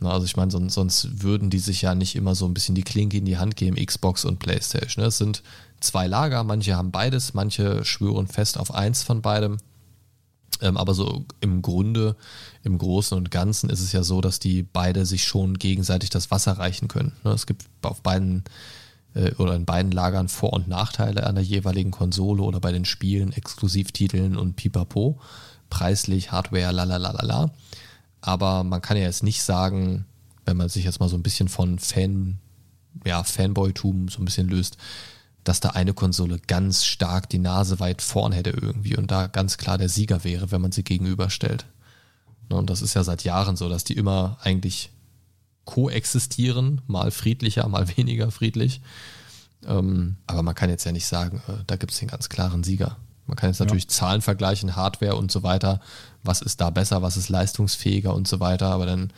Also 0.00 0.24
ich 0.24 0.36
meine, 0.36 0.50
sonst, 0.50 0.74
sonst 0.74 1.22
würden 1.22 1.50
die 1.50 1.58
sich 1.58 1.82
ja 1.82 1.94
nicht 1.94 2.14
immer 2.14 2.34
so 2.34 2.46
ein 2.46 2.54
bisschen 2.54 2.74
die 2.74 2.82
Klinke 2.82 3.18
in 3.18 3.24
die 3.24 3.38
Hand 3.38 3.56
geben, 3.56 3.84
Xbox 3.84 4.24
und 4.24 4.38
PlayStation. 4.38 5.04
Es 5.04 5.18
sind 5.18 5.42
zwei 5.80 6.06
Lager, 6.06 6.44
manche 6.44 6.76
haben 6.76 6.90
beides, 6.90 7.34
manche 7.34 7.84
schwören 7.84 8.28
fest 8.28 8.58
auf 8.58 8.74
eins 8.74 9.02
von 9.02 9.22
beidem. 9.22 9.58
Ähm, 10.60 10.76
aber 10.76 10.94
so 10.94 11.24
im 11.40 11.62
Grunde, 11.62 12.16
im 12.64 12.78
Großen 12.78 13.16
und 13.16 13.30
Ganzen 13.30 13.70
ist 13.70 13.80
es 13.80 13.92
ja 13.92 14.02
so, 14.02 14.20
dass 14.20 14.38
die 14.38 14.62
beide 14.62 15.06
sich 15.06 15.24
schon 15.24 15.54
gegenseitig 15.54 16.10
das 16.10 16.30
Wasser 16.30 16.52
reichen 16.52 16.88
können. 16.88 17.12
Ne? 17.24 17.30
Es 17.30 17.46
gibt 17.46 17.64
auf 17.82 18.02
beiden 18.02 18.44
äh, 19.14 19.32
oder 19.34 19.54
in 19.54 19.64
beiden 19.64 19.92
Lagern 19.92 20.28
Vor- 20.28 20.52
und 20.52 20.68
Nachteile 20.68 21.26
an 21.26 21.36
der 21.36 21.44
jeweiligen 21.44 21.90
Konsole 21.90 22.42
oder 22.42 22.60
bei 22.60 22.72
den 22.72 22.84
Spielen, 22.84 23.32
Exklusivtiteln 23.32 24.36
und 24.36 24.56
Pipapo. 24.56 25.18
Preislich, 25.70 26.32
Hardware, 26.32 26.72
lalalala. 26.72 27.50
Aber 28.20 28.64
man 28.64 28.82
kann 28.82 28.96
ja 28.96 29.04
jetzt 29.04 29.22
nicht 29.22 29.42
sagen, 29.42 30.04
wenn 30.44 30.56
man 30.56 30.68
sich 30.68 30.84
jetzt 30.84 31.00
mal 31.00 31.08
so 31.08 31.16
ein 31.16 31.22
bisschen 31.22 31.48
von 31.48 31.78
Fan, 31.78 32.38
ja, 33.04 33.22
Fanboytum 33.22 34.08
so 34.08 34.20
ein 34.20 34.24
bisschen 34.24 34.48
löst, 34.48 34.76
dass 35.44 35.60
da 35.60 35.70
eine 35.70 35.94
Konsole 35.94 36.38
ganz 36.46 36.84
stark 36.84 37.28
die 37.28 37.38
Nase 37.38 37.80
weit 37.80 38.02
vorn 38.02 38.32
hätte 38.32 38.50
irgendwie 38.50 38.96
und 38.96 39.10
da 39.10 39.28
ganz 39.28 39.56
klar 39.56 39.78
der 39.78 39.88
Sieger 39.88 40.24
wäre, 40.24 40.50
wenn 40.50 40.60
man 40.60 40.72
sie 40.72 40.84
gegenüberstellt. 40.84 41.66
Ne, 42.50 42.56
und 42.56 42.70
das 42.70 42.82
ist 42.82 42.94
ja 42.94 43.04
seit 43.04 43.24
Jahren 43.24 43.56
so, 43.56 43.68
dass 43.68 43.84
die 43.84 43.94
immer 43.94 44.38
eigentlich 44.42 44.90
koexistieren, 45.64 46.80
mal 46.86 47.10
friedlicher, 47.10 47.68
mal 47.68 47.96
weniger 47.96 48.30
friedlich. 48.30 48.80
Ähm, 49.66 50.16
aber 50.26 50.42
man 50.42 50.54
kann 50.54 50.70
jetzt 50.70 50.84
ja 50.84 50.92
nicht 50.92 51.06
sagen, 51.06 51.42
äh, 51.48 51.64
da 51.66 51.76
gibt 51.76 51.92
es 51.92 51.98
den 51.98 52.08
ganz 52.08 52.28
klaren 52.28 52.64
Sieger. 52.64 52.96
Man 53.28 53.36
kann 53.36 53.50
jetzt 53.50 53.60
natürlich 53.60 53.84
ja. 53.84 53.90
Zahlen 53.90 54.22
vergleichen, 54.22 54.74
Hardware 54.74 55.16
und 55.16 55.30
so 55.30 55.42
weiter. 55.42 55.80
Was 56.24 56.42
ist 56.42 56.60
da 56.60 56.70
besser, 56.70 57.02
was 57.02 57.16
ist 57.16 57.28
leistungsfähiger 57.28 58.14
und 58.14 58.26
so 58.26 58.40
weiter. 58.40 58.66
Aber 58.66 58.86
dann 58.86 59.12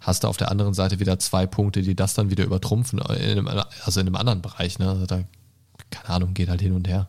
hast 0.00 0.24
du 0.24 0.28
auf 0.28 0.36
der 0.36 0.50
anderen 0.50 0.74
Seite 0.74 1.00
wieder 1.00 1.18
zwei 1.18 1.46
Punkte, 1.46 1.82
die 1.82 1.96
das 1.96 2.14
dann 2.14 2.30
wieder 2.30 2.44
übertrumpfen, 2.44 2.98
in 2.98 3.48
einem, 3.48 3.48
also 3.84 4.00
in 4.00 4.06
einem 4.06 4.16
anderen 4.16 4.42
Bereich. 4.42 4.78
Ne? 4.78 4.88
Also 4.88 5.06
da, 5.06 5.24
keine 5.90 6.08
Ahnung, 6.10 6.34
geht 6.34 6.48
halt 6.48 6.60
hin 6.60 6.72
und 6.72 6.86
her. 6.86 7.08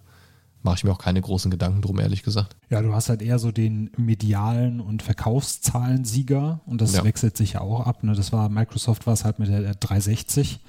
Mache 0.64 0.77
ich 0.77 0.84
mir 0.84 0.91
auch 0.91 0.98
keine 0.98 1.22
großen 1.22 1.52
Gedanken 1.52 1.82
drum, 1.82 1.99
ehrlich 1.99 2.23
gesagt. 2.23 2.56
Ja, 2.69 2.82
du 2.82 2.91
hast 2.94 3.10
halt 3.10 3.22
eher 3.22 3.38
so 3.38 3.52
den 3.52 3.91
medialen 3.98 4.82
und 4.82 5.03
Verkaufszahlen-Sieger 5.03 6.61
und 6.65 6.82
das 6.82 6.94
ja. 6.94 7.03
wechselt 7.03 7.38
sich 7.38 7.53
ja 7.53 7.61
auch 7.61 7.82
ab. 7.82 8.03
Ne? 8.03 8.15
Das 8.15 8.32
war, 8.32 8.49
Microsoft 8.49 9.06
war 9.06 9.14
es 9.14 9.26
halt 9.26 9.38
mit 9.38 9.49
der 9.49 9.76
360, 9.76 10.61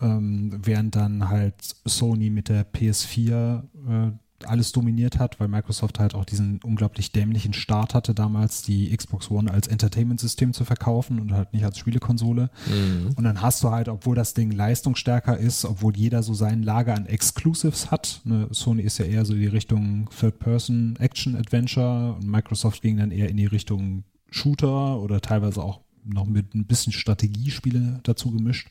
ähm, 0.00 0.58
während 0.64 0.96
dann 0.96 1.28
halt 1.28 1.54
Sony 1.84 2.30
mit 2.30 2.48
der 2.48 2.64
PS4 2.64 3.62
äh, 3.88 4.12
alles 4.46 4.72
dominiert 4.72 5.18
hat, 5.18 5.40
weil 5.40 5.48
Microsoft 5.48 5.98
halt 5.98 6.14
auch 6.14 6.24
diesen 6.24 6.60
unglaublich 6.62 7.12
dämlichen 7.12 7.52
Start 7.52 7.94
hatte, 7.94 8.14
damals 8.14 8.62
die 8.62 8.94
Xbox 8.96 9.30
One 9.30 9.50
als 9.50 9.68
Entertainment-System 9.68 10.52
zu 10.52 10.64
verkaufen 10.64 11.20
und 11.20 11.32
halt 11.32 11.52
nicht 11.52 11.64
als 11.64 11.78
Spielekonsole. 11.78 12.50
Mhm. 12.66 13.12
Und 13.16 13.24
dann 13.24 13.42
hast 13.42 13.62
du 13.62 13.70
halt, 13.70 13.88
obwohl 13.88 14.16
das 14.16 14.34
Ding 14.34 14.50
leistungsstärker 14.50 15.36
ist, 15.36 15.64
obwohl 15.64 15.96
jeder 15.96 16.22
so 16.22 16.34
sein 16.34 16.62
Lager 16.62 16.94
an 16.94 17.06
Exclusives 17.06 17.90
hat, 17.90 18.20
ne, 18.24 18.48
Sony 18.50 18.82
ist 18.82 18.98
ja 18.98 19.04
eher 19.04 19.24
so 19.24 19.34
die 19.34 19.46
Richtung 19.46 20.08
Third-Person 20.18 20.96
Action-Adventure 20.98 22.14
und 22.14 22.26
Microsoft 22.26 22.82
ging 22.82 22.96
dann 22.98 23.10
eher 23.10 23.28
in 23.28 23.36
die 23.36 23.46
Richtung 23.46 24.04
Shooter 24.30 25.00
oder 25.00 25.20
teilweise 25.20 25.62
auch 25.62 25.80
noch 26.04 26.26
mit 26.26 26.54
ein 26.54 26.66
bisschen 26.66 26.92
Strategiespiele 26.92 28.00
dazu 28.02 28.30
gemischt. 28.30 28.70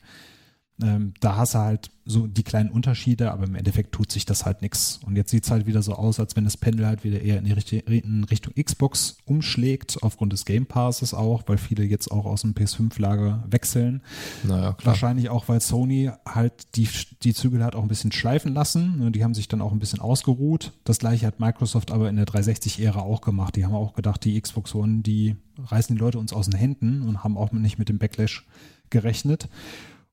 Ähm, 0.82 1.14
da 1.20 1.36
hast 1.36 1.54
du 1.54 1.58
halt 1.58 1.90
so 2.04 2.26
die 2.26 2.42
kleinen 2.42 2.70
Unterschiede, 2.70 3.30
aber 3.30 3.44
im 3.44 3.54
Endeffekt 3.54 3.92
tut 3.92 4.10
sich 4.10 4.24
das 4.24 4.44
halt 4.44 4.62
nichts. 4.62 5.00
Und 5.06 5.16
jetzt 5.16 5.30
sieht 5.30 5.44
es 5.44 5.50
halt 5.50 5.66
wieder 5.66 5.82
so 5.82 5.94
aus, 5.94 6.18
als 6.18 6.36
wenn 6.36 6.44
das 6.44 6.56
Pendel 6.56 6.86
halt 6.86 7.04
wieder 7.04 7.20
eher 7.20 7.38
in, 7.38 7.44
die 7.44 7.52
Richtung, 7.52 7.78
in 7.80 8.24
Richtung 8.24 8.54
Xbox 8.54 9.18
umschlägt, 9.24 9.98
aufgrund 10.02 10.32
des 10.32 10.44
Game 10.44 10.66
Passes 10.66 11.14
auch, 11.14 11.44
weil 11.46 11.58
viele 11.58 11.84
jetzt 11.84 12.10
auch 12.10 12.26
aus 12.26 12.42
dem 12.42 12.54
PS5-Lager 12.54 13.44
wechseln. 13.48 14.02
Naja, 14.42 14.72
klar. 14.72 14.92
Wahrscheinlich 14.92 15.28
auch, 15.28 15.48
weil 15.48 15.60
Sony 15.60 16.10
halt 16.26 16.76
die, 16.76 16.88
die 17.22 17.34
Zügel 17.34 17.62
hat 17.64 17.76
auch 17.76 17.82
ein 17.82 17.88
bisschen 17.88 18.12
schleifen 18.12 18.54
lassen. 18.54 18.98
Ne, 18.98 19.10
die 19.10 19.22
haben 19.22 19.34
sich 19.34 19.48
dann 19.48 19.60
auch 19.60 19.72
ein 19.72 19.78
bisschen 19.78 20.00
ausgeruht. 20.00 20.72
Das 20.84 20.98
gleiche 20.98 21.26
hat 21.26 21.38
Microsoft 21.40 21.90
aber 21.92 22.08
in 22.08 22.16
der 22.16 22.26
360-Ära 22.26 23.00
auch 23.00 23.20
gemacht. 23.20 23.56
Die 23.56 23.64
haben 23.64 23.74
auch 23.74 23.94
gedacht, 23.94 24.24
die 24.24 24.40
Xbox 24.40 24.74
One, 24.74 25.02
die 25.02 25.36
reißen 25.58 25.94
die 25.94 26.00
Leute 26.00 26.18
uns 26.18 26.32
aus 26.32 26.48
den 26.48 26.58
Händen 26.58 27.02
und 27.02 27.22
haben 27.22 27.36
auch 27.36 27.52
nicht 27.52 27.78
mit 27.78 27.88
dem 27.88 27.98
Backlash 27.98 28.46
gerechnet. 28.90 29.48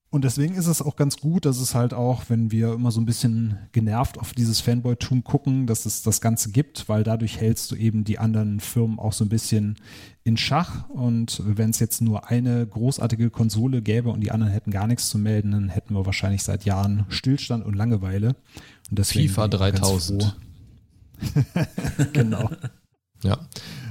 Und 0.09 0.23
deswegen 0.23 0.55
ist 0.55 0.67
es 0.67 0.81
auch 0.81 0.95
ganz 0.95 1.17
gut, 1.17 1.43
dass 1.43 1.59
es 1.59 1.75
halt 1.75 1.93
auch, 1.93 2.23
wenn 2.29 2.49
wir 2.49 2.73
immer 2.73 2.91
so 2.91 3.01
ein 3.01 3.05
bisschen 3.05 3.57
genervt 3.73 4.17
auf 4.17 4.33
dieses 4.33 4.61
Fanboy-Tum 4.61 5.25
gucken, 5.25 5.67
dass 5.67 5.85
es 5.85 6.01
das 6.01 6.21
Ganze 6.21 6.51
gibt, 6.51 6.87
weil 6.87 7.03
dadurch 7.03 7.41
hältst 7.41 7.71
du 7.71 7.75
eben 7.75 8.05
die 8.05 8.17
anderen 8.17 8.61
Firmen 8.61 8.99
auch 8.99 9.11
so 9.11 9.25
ein 9.25 9.29
bisschen 9.29 9.75
in 10.23 10.37
Schach. 10.37 10.89
Und 10.89 11.41
wenn 11.45 11.71
es 11.71 11.79
jetzt 11.79 12.01
nur 12.01 12.29
eine 12.29 12.65
großartige 12.65 13.29
Konsole 13.29 13.81
gäbe 13.81 14.09
und 14.09 14.21
die 14.21 14.31
anderen 14.31 14.53
hätten 14.53 14.71
gar 14.71 14.87
nichts 14.87 15.09
zu 15.09 15.17
melden, 15.17 15.51
dann 15.51 15.67
hätten 15.67 15.93
wir 15.93 16.05
wahrscheinlich 16.05 16.43
seit 16.43 16.63
Jahren 16.63 17.05
Stillstand 17.09 17.65
und 17.65 17.75
Langeweile. 17.75 18.29
Und 18.89 18.99
deswegen 18.99 19.27
FIFA 19.27 19.49
3000. 19.49 20.37
genau. 22.13 22.49
Ja, 23.23 23.39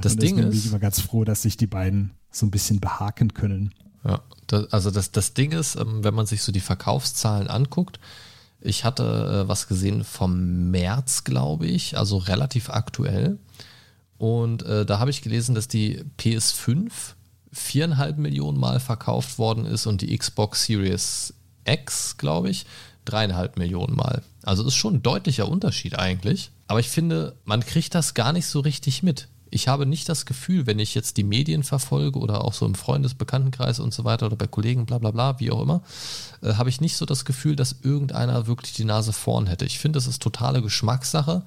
das 0.01 0.17
Ding 0.17 0.37
bin 0.37 0.49
ist. 0.49 0.57
ich 0.57 0.67
immer 0.69 0.79
ganz 0.79 1.01
froh, 1.01 1.25
dass 1.25 1.43
sich 1.43 1.59
die 1.59 1.67
beiden 1.67 2.13
so 2.31 2.47
ein 2.47 2.51
bisschen 2.51 2.81
behaken 2.81 3.35
können. 3.35 3.75
Ja, 4.07 4.20
das, 4.47 4.73
also 4.73 4.91
das, 4.91 5.11
das 5.11 5.35
Ding 5.35 5.53
ist, 5.53 5.77
ähm, 5.77 6.05
wenn 6.05 6.15
man 6.15 6.27
sich 6.27 6.43
so 6.43 6.53
die 6.53 6.61
Verkaufszahlen 6.61 7.49
anguckt, 7.49 7.99
ich 8.61 8.85
hatte 8.85 9.45
äh, 9.45 9.49
was 9.49 9.69
gesehen 9.69 10.05
vom 10.05 10.70
März, 10.70 11.24
glaube 11.24 11.66
ich, 11.66 11.99
also 11.99 12.16
relativ 12.16 12.70
aktuell. 12.70 13.39
Und 14.19 14.62
äh, 14.62 14.87
da 14.87 14.99
habe 14.99 15.11
ich 15.11 15.23
gelesen, 15.23 15.55
dass 15.55 15.69
die 15.69 16.05
PS5 16.19 16.91
viereinhalb 17.53 18.19
Millionen 18.19 18.59
Mal 18.59 18.81
verkauft 18.81 19.39
worden 19.39 19.66
ist 19.66 19.87
und 19.87 20.03
die 20.03 20.16
Xbox 20.16 20.65
Series 20.65 21.35
X, 21.65 22.16
glaube 22.16 22.51
ich, 22.51 22.66
dreieinhalb 23.05 23.57
Millionen 23.57 23.95
Mal. 23.95 24.23
Also 24.43 24.66
ist 24.66 24.74
schon 24.74 24.97
ein 24.97 25.03
deutlicher 25.03 25.49
Unterschied 25.49 25.99
eigentlich. 25.99 26.51
Aber 26.69 26.81
ich 26.81 26.89
finde, 26.89 27.37
man 27.45 27.65
kriegt 27.65 27.95
das 27.95 28.15
gar 28.15 28.33
nicht 28.33 28.47
so 28.47 28.61
richtig 28.61 29.03
mit 29.03 29.28
ich 29.51 29.68
habe 29.68 29.86
nicht 29.86 30.09
das 30.09 30.27
Gefühl, 30.27 30.66
wenn 30.66 30.78
ich 30.78 30.94
jetzt 30.94 31.16
die 31.16 31.24
Medien 31.24 31.62
verfolge 31.62 32.18
oder 32.18 32.44
auch 32.44 32.52
so 32.52 32.66
im 32.66 32.74
Freundesbekanntenkreis 32.74 33.78
und 33.81 33.94
so 33.94 34.05
weiter 34.05 34.27
oder 34.27 34.36
bei 34.36 34.47
Kollegen, 34.47 34.86
bla 34.86 34.98
bla 34.98 35.10
bla, 35.10 35.39
wie 35.40 35.51
auch 35.51 35.62
immer, 35.62 35.82
äh, 36.43 36.55
habe 36.55 36.68
ich 36.68 36.81
nicht 36.81 36.97
so 36.97 37.06
das 37.06 37.24
Gefühl, 37.24 37.56
dass 37.56 37.77
irgendeiner 37.82 38.47
wirklich 38.47 38.73
die 38.73 38.85
Nase 38.85 39.12
vorn 39.12 39.47
hätte. 39.47 39.64
Ich 39.64 39.78
finde, 39.78 39.98
das 39.98 40.06
ist 40.06 40.23
totale 40.23 40.62
Geschmackssache 40.62 41.43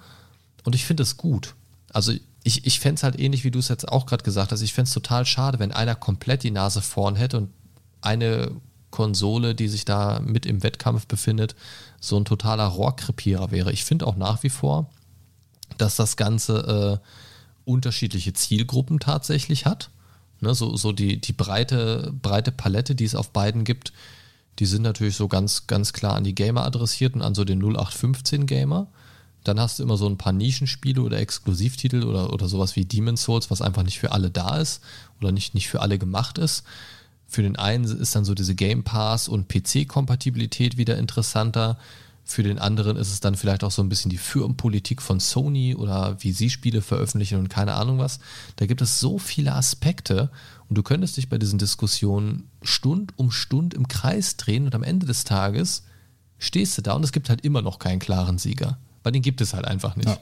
und 0.64 0.76
ich 0.76 0.86
finde 0.86 1.04
es 1.04 1.18
gut. 1.18 1.56
Also 1.92 2.14
ich, 2.44 2.66
ich 2.66 2.80
fände 2.80 2.96
es 2.96 3.04
halt 3.04 3.20
ähnlich, 3.20 3.44
wie 3.44 3.52
du 3.52 3.60
es 3.60 3.68
jetzt 3.68 3.88
auch 3.88 4.06
gerade 4.06 4.24
gesagt 4.24 4.52
hast. 4.52 4.62
Ich 4.62 4.74
fände 4.74 4.88
es 4.88 4.94
total 4.94 5.26
schade, 5.26 5.60
wenn 5.60 5.72
einer 5.72 5.96
komplett 5.96 6.44
die 6.44 6.52
Nase 6.52 6.82
vorn 6.82 7.16
hätte 7.16 7.38
und 7.38 7.50
eine 8.02 8.52
Konsole, 8.92 9.56
die 9.56 9.68
sich 9.68 9.86
da 9.86 10.20
mit 10.20 10.46
im 10.46 10.64
Wettkampf 10.64 11.06
befindet, 11.06 11.56
so 12.00 12.18
ein 12.18 12.26
totaler 12.26 12.66
Rohrkrepierer 12.66 13.52
wäre. 13.52 13.72
Ich 13.72 13.84
finde 13.84 14.08
auch 14.08 14.16
nach 14.16 14.42
wie 14.44 14.50
vor, 14.50 14.90
dass 15.78 15.96
das 15.96 16.18
Ganze 16.18 17.02
äh, 17.02 17.06
unterschiedliche 17.70 18.34
Zielgruppen 18.34 19.00
tatsächlich 19.00 19.66
hat. 19.66 19.90
Ne, 20.42 20.54
so 20.56 20.76
so 20.78 20.92
die, 20.92 21.20
die 21.20 21.34
breite, 21.34 22.14
breite 22.22 22.52
Palette, 22.52 22.96
die 22.96 23.04
es 23.04 23.16
auf 23.16 23.32
beiden 23.32 23.66
gibt, 23.66 23.92
die 24.60 24.66
sind 24.66 24.82
natürlich 24.82 25.16
so 25.16 25.28
ganz, 25.28 25.68
ganz 25.68 25.94
klar 25.94 26.16
an 26.16 26.24
die 26.24 26.36
Gamer 26.36 26.66
adressiert 26.66 27.16
und 27.16 27.22
an 27.22 27.36
so 27.36 27.46
den 27.46 27.60
0815 27.60 28.46
Gamer. 28.46 28.88
Dann 29.44 29.60
hast 29.60 29.80
du 29.80 29.84
immer 29.84 29.96
so 29.96 30.08
ein 30.08 30.18
paar 30.18 30.34
Nischenspiele 30.34 31.02
oder 31.02 31.20
Exklusivtitel 31.20 32.04
oder, 32.04 32.34
oder 32.34 32.50
sowas 32.50 32.76
wie 32.76 32.84
Demon's 32.84 33.24
Souls, 33.24 33.50
was 33.50 33.62
einfach 33.62 33.84
nicht 33.84 34.00
für 34.00 34.12
alle 34.12 34.30
da 34.30 34.58
ist 34.58 34.82
oder 35.22 35.32
nicht, 35.32 35.54
nicht 35.54 35.70
für 35.70 35.82
alle 35.82 35.98
gemacht 35.98 36.38
ist. 36.38 36.64
Für 37.26 37.42
den 37.42 37.56
einen 37.56 37.86
ist 37.86 38.16
dann 38.16 38.26
so 38.26 38.34
diese 38.34 38.56
Game 38.56 38.84
Pass 38.84 39.30
und 39.30 39.48
PC-Kompatibilität 39.48 40.78
wieder 40.78 40.98
interessanter. 40.98 41.78
Für 42.30 42.44
den 42.44 42.60
anderen 42.60 42.96
ist 42.96 43.12
es 43.12 43.22
dann 43.22 43.34
vielleicht 43.34 43.64
auch 43.64 43.72
so 43.72 43.82
ein 43.82 43.90
bisschen 43.90 44.12
die 44.12 44.20
Firmenpolitik 44.20 45.02
von 45.02 45.20
Sony 45.20 45.74
oder 45.74 46.16
wie 46.20 46.32
sie 46.32 46.52
Spiele 46.52 46.84
veröffentlichen 46.84 47.40
und 47.40 47.50
keine 47.50 47.74
Ahnung 47.74 47.98
was. 47.98 48.20
Da 48.58 48.68
gibt 48.68 48.82
es 48.84 49.00
so 49.00 49.18
viele 49.18 49.56
Aspekte 49.56 50.30
und 50.70 50.78
du 50.78 50.84
könntest 50.84 51.18
dich 51.18 51.28
bei 51.28 51.40
diesen 51.40 51.58
Diskussionen 51.58 52.48
Stund 52.62 53.14
um 53.18 53.32
Stund 53.32 53.74
im 53.74 53.88
Kreis 53.88 54.38
drehen 54.38 54.68
und 54.68 54.76
am 54.76 54.84
Ende 54.84 55.08
des 55.08 55.24
Tages 55.24 55.82
stehst 56.38 56.78
du 56.78 56.84
da 56.84 56.94
und 56.94 57.04
es 57.04 57.12
gibt 57.12 57.30
halt 57.30 57.44
immer 57.44 57.64
noch 57.64 57.80
keinen 57.80 57.98
klaren 57.98 58.38
Sieger. 58.38 58.78
Weil 59.02 59.12
den 59.12 59.24
gibt 59.24 59.42
es 59.42 59.56
halt 59.56 59.66
einfach 59.66 59.96
nicht. 59.96 60.10
Ja. 60.10 60.20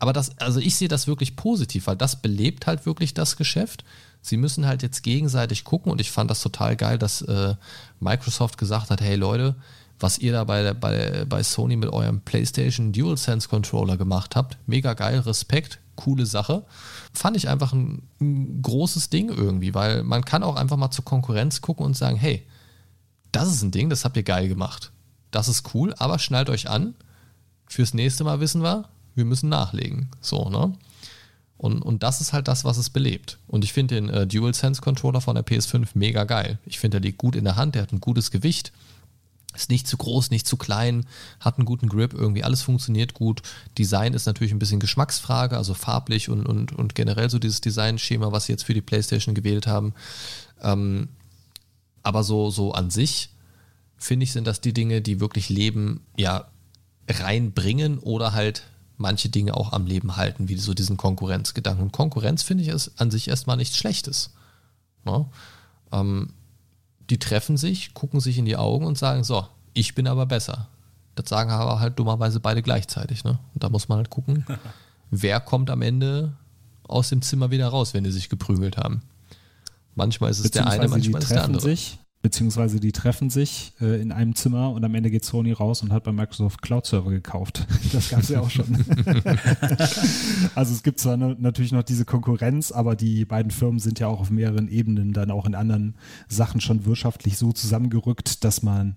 Aber 0.00 0.12
das, 0.12 0.36
also 0.38 0.58
ich 0.58 0.74
sehe 0.74 0.88
das 0.88 1.06
wirklich 1.06 1.36
positiv, 1.36 1.86
weil 1.86 1.96
das 1.96 2.16
belebt 2.16 2.66
halt 2.66 2.84
wirklich 2.84 3.14
das 3.14 3.36
Geschäft. 3.36 3.84
Sie 4.22 4.36
müssen 4.36 4.66
halt 4.66 4.82
jetzt 4.82 5.04
gegenseitig 5.04 5.62
gucken 5.62 5.92
und 5.92 6.00
ich 6.00 6.10
fand 6.10 6.32
das 6.32 6.42
total 6.42 6.74
geil, 6.74 6.98
dass 6.98 7.22
äh, 7.22 7.54
Microsoft 8.00 8.58
gesagt 8.58 8.90
hat, 8.90 9.00
hey 9.00 9.14
Leute, 9.14 9.54
was 10.00 10.18
ihr 10.18 10.32
da 10.32 10.44
bei, 10.44 10.72
bei, 10.74 11.24
bei 11.28 11.42
Sony 11.42 11.76
mit 11.76 11.92
eurem 11.92 12.20
PlayStation 12.20 12.92
DualSense 12.92 13.48
Controller 13.48 13.96
gemacht 13.96 14.36
habt. 14.36 14.56
Mega 14.66 14.94
geil, 14.94 15.20
Respekt, 15.20 15.80
coole 15.96 16.26
Sache. 16.26 16.64
Fand 17.12 17.36
ich 17.36 17.48
einfach 17.48 17.72
ein, 17.72 18.02
ein, 18.20 18.62
großes 18.62 19.10
Ding 19.10 19.28
irgendwie, 19.28 19.74
weil 19.74 20.04
man 20.04 20.24
kann 20.24 20.42
auch 20.42 20.56
einfach 20.56 20.76
mal 20.76 20.90
zur 20.90 21.04
Konkurrenz 21.04 21.60
gucken 21.60 21.84
und 21.84 21.96
sagen, 21.96 22.16
hey, 22.16 22.46
das 23.32 23.48
ist 23.48 23.62
ein 23.62 23.72
Ding, 23.72 23.90
das 23.90 24.04
habt 24.04 24.16
ihr 24.16 24.22
geil 24.22 24.48
gemacht. 24.48 24.92
Das 25.30 25.48
ist 25.48 25.74
cool, 25.74 25.94
aber 25.98 26.18
schnallt 26.18 26.48
euch 26.48 26.68
an. 26.70 26.94
Fürs 27.66 27.92
nächste 27.92 28.24
Mal 28.24 28.40
wissen 28.40 28.62
wir, 28.62 28.88
wir 29.14 29.24
müssen 29.24 29.48
nachlegen. 29.48 30.08
So, 30.20 30.48
ne? 30.48 30.72
Und, 31.58 31.82
und 31.82 32.04
das 32.04 32.20
ist 32.20 32.32
halt 32.32 32.46
das, 32.46 32.64
was 32.64 32.78
es 32.78 32.88
belebt. 32.88 33.38
Und 33.48 33.64
ich 33.64 33.72
finde 33.72 33.96
den 33.96 34.08
äh, 34.08 34.26
DualSense 34.28 34.80
Controller 34.80 35.20
von 35.20 35.34
der 35.34 35.44
PS5 35.44 35.88
mega 35.94 36.22
geil. 36.22 36.58
Ich 36.64 36.78
finde, 36.78 37.00
der 37.00 37.08
liegt 37.08 37.18
gut 37.18 37.34
in 37.34 37.44
der 37.44 37.56
Hand, 37.56 37.74
der 37.74 37.82
hat 37.82 37.92
ein 37.92 38.00
gutes 38.00 38.30
Gewicht. 38.30 38.72
Ist 39.58 39.70
nicht 39.70 39.88
zu 39.88 39.96
groß, 39.96 40.30
nicht 40.30 40.46
zu 40.46 40.56
klein, 40.56 41.04
hat 41.40 41.58
einen 41.58 41.66
guten 41.66 41.88
Grip, 41.88 42.14
irgendwie 42.14 42.44
alles 42.44 42.62
funktioniert 42.62 43.12
gut. 43.12 43.42
Design 43.76 44.14
ist 44.14 44.26
natürlich 44.26 44.52
ein 44.52 44.60
bisschen 44.60 44.78
Geschmacksfrage, 44.78 45.56
also 45.56 45.74
farblich 45.74 46.28
und, 46.28 46.46
und, 46.46 46.72
und 46.72 46.94
generell 46.94 47.28
so 47.28 47.40
dieses 47.40 47.60
Designschema, 47.60 48.30
was 48.30 48.46
sie 48.46 48.52
jetzt 48.52 48.62
für 48.62 48.74
die 48.74 48.82
PlayStation 48.82 49.34
gewählt 49.34 49.66
haben. 49.66 49.94
Ähm, 50.62 51.08
aber 52.04 52.22
so, 52.22 52.50
so 52.50 52.70
an 52.70 52.90
sich, 52.90 53.30
finde 53.96 54.22
ich, 54.22 54.32
sind 54.32 54.46
das 54.46 54.60
die 54.60 54.72
Dinge, 54.72 55.02
die 55.02 55.18
wirklich 55.18 55.48
Leben 55.48 56.06
ja 56.16 56.46
reinbringen 57.08 57.98
oder 57.98 58.34
halt 58.34 58.62
manche 58.96 59.28
Dinge 59.28 59.56
auch 59.56 59.72
am 59.72 59.86
Leben 59.86 60.14
halten, 60.14 60.48
wie 60.48 60.56
so 60.56 60.72
diesen 60.72 60.96
Konkurrenzgedanken. 60.96 61.86
Und 61.86 61.92
Konkurrenz, 61.92 62.44
finde 62.44 62.62
ich, 62.62 62.68
ist 62.68 62.92
an 62.96 63.10
sich 63.10 63.26
erstmal 63.26 63.56
nichts 63.56 63.76
Schlechtes. 63.76 64.30
Ja? 65.04 65.26
Ähm, 65.90 66.32
die 67.10 67.18
treffen 67.18 67.56
sich, 67.56 67.94
gucken 67.94 68.20
sich 68.20 68.38
in 68.38 68.44
die 68.44 68.56
Augen 68.56 68.84
und 68.84 68.98
sagen, 68.98 69.24
so, 69.24 69.46
ich 69.74 69.94
bin 69.94 70.06
aber 70.06 70.26
besser. 70.26 70.68
Das 71.14 71.28
sagen 71.28 71.50
aber 71.50 71.80
halt 71.80 71.98
dummerweise 71.98 72.40
beide 72.40 72.62
gleichzeitig. 72.62 73.24
Ne? 73.24 73.38
Und 73.54 73.64
da 73.64 73.68
muss 73.68 73.88
man 73.88 73.98
halt 73.98 74.10
gucken, 74.10 74.46
wer 75.10 75.40
kommt 75.40 75.70
am 75.70 75.82
Ende 75.82 76.32
aus 76.84 77.08
dem 77.08 77.22
Zimmer 77.22 77.50
wieder 77.50 77.68
raus, 77.68 77.94
wenn 77.94 78.04
die 78.04 78.10
sich 78.10 78.28
geprügelt 78.28 78.76
haben. 78.76 79.02
Manchmal 79.94 80.30
ist 80.30 80.38
es 80.38 80.50
der 80.52 80.66
eine, 80.66 80.88
manchmal 80.88 81.22
ist 81.22 81.30
der 81.30 81.44
andere. 81.44 81.62
Sich, 81.62 81.98
beziehungsweise 82.20 82.80
die 82.80 82.92
treffen 82.92 83.30
sich 83.30 83.72
äh, 83.80 84.00
in 84.00 84.12
einem 84.12 84.34
Zimmer 84.34 84.72
und 84.72 84.84
am 84.84 84.94
Ende 84.94 85.10
geht 85.10 85.24
Sony 85.24 85.52
raus 85.52 85.82
und 85.82 85.92
hat 85.92 86.04
bei 86.04 86.12
Microsoft 86.12 86.62
Cloud 86.62 86.86
Server 86.86 87.10
gekauft. 87.10 87.66
Das 87.92 88.10
gab 88.10 88.20
es 88.20 88.28
ja 88.28 88.40
auch 88.40 88.50
schon. 88.50 88.66
also 90.54 90.74
es 90.74 90.82
gibt 90.82 91.00
zwar 91.00 91.16
ne, 91.16 91.36
natürlich 91.38 91.72
noch 91.72 91.82
diese 91.82 92.04
Konkurrenz, 92.04 92.70
aber 92.70 92.96
die 92.96 93.24
beiden 93.24 93.50
Firmen 93.50 93.78
sind 93.78 93.98
ja 93.98 94.08
auch 94.08 94.20
auf 94.20 94.30
mehreren 94.30 94.68
Ebenen 94.68 95.12
dann 95.12 95.30
auch 95.30 95.46
in 95.46 95.54
anderen 95.54 95.96
Sachen 96.28 96.60
schon 96.60 96.84
wirtschaftlich 96.84 97.38
so 97.38 97.52
zusammengerückt, 97.52 98.44
dass 98.44 98.62
man 98.62 98.96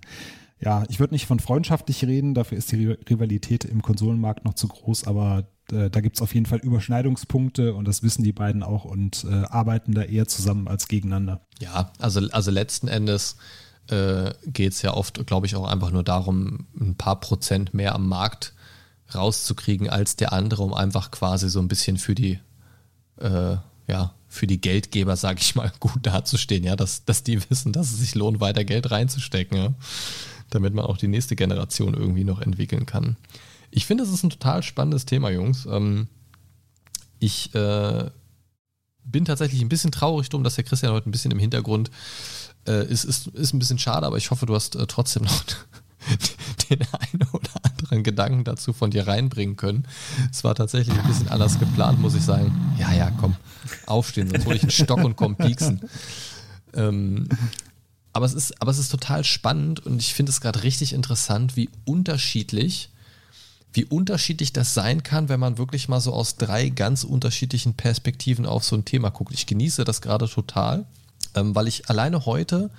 ja, 0.60 0.84
ich 0.89 0.99
würde 0.99 1.14
nicht 1.14 1.26
von 1.26 1.39
freundschaftlich 1.39 2.06
reden, 2.06 2.35
dafür 2.35 2.57
ist 2.57 2.72
die 2.72 2.85
Rivalität 2.85 3.65
im 3.65 3.81
Konsolenmarkt 3.81 4.45
noch 4.45 4.53
zu 4.53 4.68
groß, 4.68 5.07
aber 5.07 5.48
äh, 5.72 5.89
da 5.89 6.02
gibt 6.02 6.18
es 6.18 6.22
auf 6.22 6.34
jeden 6.34 6.45
Fall 6.45 6.60
Überschneidungspunkte 6.60 7.73
und 7.73 7.88
das 7.88 8.03
wissen 8.03 8.23
die 8.23 8.34
beiden 8.34 8.64
auch 8.64 8.85
und 8.85 9.26
äh, 9.26 9.43
arbeiten 9.45 9.93
da 9.93 10.03
eher 10.03 10.27
zusammen 10.27 10.68
als 10.68 10.88
gegeneinander. 10.88 11.41
Ja, 11.60 11.91
also, 11.99 12.22
also 12.31 12.52
letzten 12.52 12.88
Endes 12.88 13.38
äh, 13.88 14.31
geht 14.45 14.73
es 14.73 14.81
ja 14.81 14.93
oft, 14.93 15.26
glaube 15.27 15.45
ich, 15.45 15.56
auch 15.56 15.68
einfach 15.68 15.91
nur 15.91 16.03
darum, 16.03 16.68
ein 16.80 16.95
paar 16.95 17.19
Prozent 17.19 17.73
mehr 17.73 17.95
am 17.95 18.07
Markt 18.07 18.53
rauszukriegen 19.14 19.89
als 19.89 20.15
der 20.15 20.34
andere, 20.34 20.64
um 20.64 20.73
einfach 20.73 21.11
quasi 21.11 21.49
so 21.49 21.60
ein 21.60 21.68
bisschen 21.68 21.98
für 21.98 22.15
die, 22.15 22.39
äh, 23.18 23.57
ja, 23.88 24.14
für 24.27 24.48
die 24.48 24.61
Geldgeber, 24.61 25.18
sage 25.18 25.39
ich 25.41 25.56
mal, 25.56 25.72
gut 25.80 25.99
dazustehen, 26.06 26.64
ja, 26.64 26.76
dass, 26.76 27.06
dass 27.06 27.23
die 27.23 27.49
wissen, 27.49 27.73
dass 27.73 27.91
es 27.91 27.99
sich 27.99 28.15
lohnt, 28.15 28.39
weiter 28.39 28.64
Geld 28.64 28.91
reinzustecken, 28.91 29.57
ja? 29.57 29.73
damit 30.49 30.73
man 30.73 30.85
auch 30.85 30.98
die 30.98 31.07
nächste 31.07 31.35
Generation 31.35 31.93
irgendwie 31.93 32.23
noch 32.23 32.41
entwickeln 32.41 32.85
kann. 32.85 33.18
Ich 33.72 33.85
finde, 33.85 34.03
es 34.03 34.11
ist 34.11 34.23
ein 34.23 34.30
total 34.30 34.64
spannendes 34.64 35.06
Thema, 35.06 35.30
Jungs. 35.30 35.65
Ähm, 35.65 36.07
ich 37.19 37.53
äh, 37.56 38.10
bin 39.03 39.26
tatsächlich 39.26 39.61
ein 39.61 39.69
bisschen 39.69 39.91
traurig 39.91 40.30
drum, 40.30 40.43
dass 40.43 40.56
der 40.56 40.64
Christian 40.64 40.91
heute 40.91 41.10
ein 41.10 41.11
bisschen 41.11 41.31
im 41.31 41.39
Hintergrund 41.39 41.89
äh, 42.68 42.85
ist, 42.85 43.06
ist. 43.06 43.27
Ist 43.27 43.53
ein 43.53 43.60
bisschen 43.60 43.80
schade, 43.80 44.06
aber 44.06 44.18
ich 44.18 44.30
hoffe, 44.30 44.45
du 44.45 44.56
hast 44.56 44.76
äh, 44.76 44.85
trotzdem 44.88 45.23
noch 45.23 45.43
den 46.69 46.81
einen 46.81 47.30
oder 47.31 47.52
anderen 47.64 48.03
Gedanken 48.03 48.43
dazu 48.43 48.73
von 48.73 48.91
dir 48.91 49.07
reinbringen 49.07 49.56
können. 49.56 49.88
Es 50.31 50.43
war 50.43 50.56
tatsächlich 50.56 50.98
ein 50.98 51.07
bisschen 51.07 51.30
anders 51.30 51.60
geplant, 51.60 51.99
muss 51.99 52.15
ich 52.15 52.23
sagen. 52.23 52.76
Ja, 52.77 52.91
ja, 52.93 53.11
komm, 53.11 53.35
aufstehen, 53.85 54.30
sonst 54.30 54.45
hole 54.45 54.56
ich 54.56 54.64
einen 54.64 54.72
Stock 54.72 55.03
und 55.03 55.15
komm 55.15 55.35
pieksen. 55.35 55.81
Ähm, 56.73 57.30
aber 58.14 58.26
es 58.26 58.34
ist, 58.34 58.61
aber 58.61 58.72
es 58.72 58.77
ist 58.77 58.89
total 58.89 59.23
spannend 59.23 59.85
und 59.85 60.02
ich 60.02 60.14
finde 60.14 60.31
es 60.31 60.41
gerade 60.41 60.64
richtig 60.64 60.93
interessant, 60.93 61.56
wie 61.56 61.69
unterschiedlich 61.85 62.90
wie 63.73 63.85
unterschiedlich 63.85 64.53
das 64.53 64.73
sein 64.73 65.03
kann, 65.03 65.30
wenn 65.30 65.39
man 65.39 65.57
wirklich 65.57 65.88
mal 65.88 66.02
so 66.02 66.14
aus 66.14 66.35
drei 66.35 66.69
ganz 66.69 67.03
unterschiedlichen 67.03 67.73
Perspektiven 67.73 68.45
auf 68.45 68.64
so 68.64 68.76
ein 68.76 68.85
Thema 68.85 69.10
guckt. 69.10 69.34
Ich 69.34 69.45
genieße 69.45 69.84
das 69.84 70.02
gerade 70.02 70.27
total, 70.27 70.85
ähm, 71.35 71.56
weil 71.56 71.68
ich 71.68 71.89
alleine 71.89 72.26
heute 72.26 72.69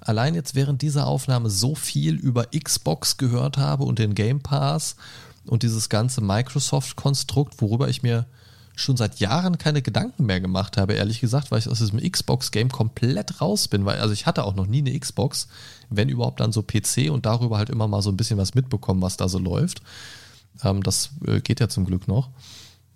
allein 0.00 0.34
jetzt 0.34 0.54
während 0.54 0.82
dieser 0.82 1.06
Aufnahme 1.06 1.50
so 1.50 1.74
viel 1.74 2.14
über 2.14 2.46
Xbox 2.46 3.16
gehört 3.16 3.58
habe 3.58 3.84
und 3.84 3.98
den 3.98 4.14
Game 4.14 4.40
Pass 4.40 4.96
und 5.46 5.62
dieses 5.62 5.88
ganze 5.88 6.20
Microsoft-Konstrukt, 6.20 7.60
worüber 7.60 7.88
ich 7.88 8.02
mir 8.02 8.26
schon 8.76 8.96
seit 8.96 9.20
Jahren 9.20 9.56
keine 9.58 9.80
Gedanken 9.80 10.26
mehr 10.26 10.40
gemacht 10.40 10.76
habe, 10.76 10.92
ehrlich 10.92 11.20
gesagt, 11.20 11.50
weil 11.50 11.58
ich 11.58 11.68
aus 11.68 11.78
diesem 11.78 11.98
Xbox-Game 11.98 12.68
komplett 12.70 13.40
raus 13.40 13.68
bin, 13.68 13.86
weil 13.86 13.98
also 14.00 14.12
ich 14.12 14.26
hatte 14.26 14.44
auch 14.44 14.54
noch 14.54 14.66
nie 14.66 14.78
eine 14.78 14.98
Xbox, 14.98 15.48
wenn 15.88 16.10
überhaupt 16.10 16.40
dann 16.40 16.52
so 16.52 16.62
PC 16.62 17.10
und 17.10 17.24
darüber 17.24 17.56
halt 17.56 17.70
immer 17.70 17.88
mal 17.88 18.02
so 18.02 18.10
ein 18.10 18.18
bisschen 18.18 18.38
was 18.38 18.54
mitbekommen, 18.54 19.00
was 19.00 19.16
da 19.16 19.28
so 19.28 19.38
läuft. 19.38 19.80
Ähm, 20.62 20.82
das 20.82 21.10
äh, 21.26 21.40
geht 21.40 21.60
ja 21.60 21.68
zum 21.68 21.84
Glück 21.84 22.08
noch. 22.08 22.30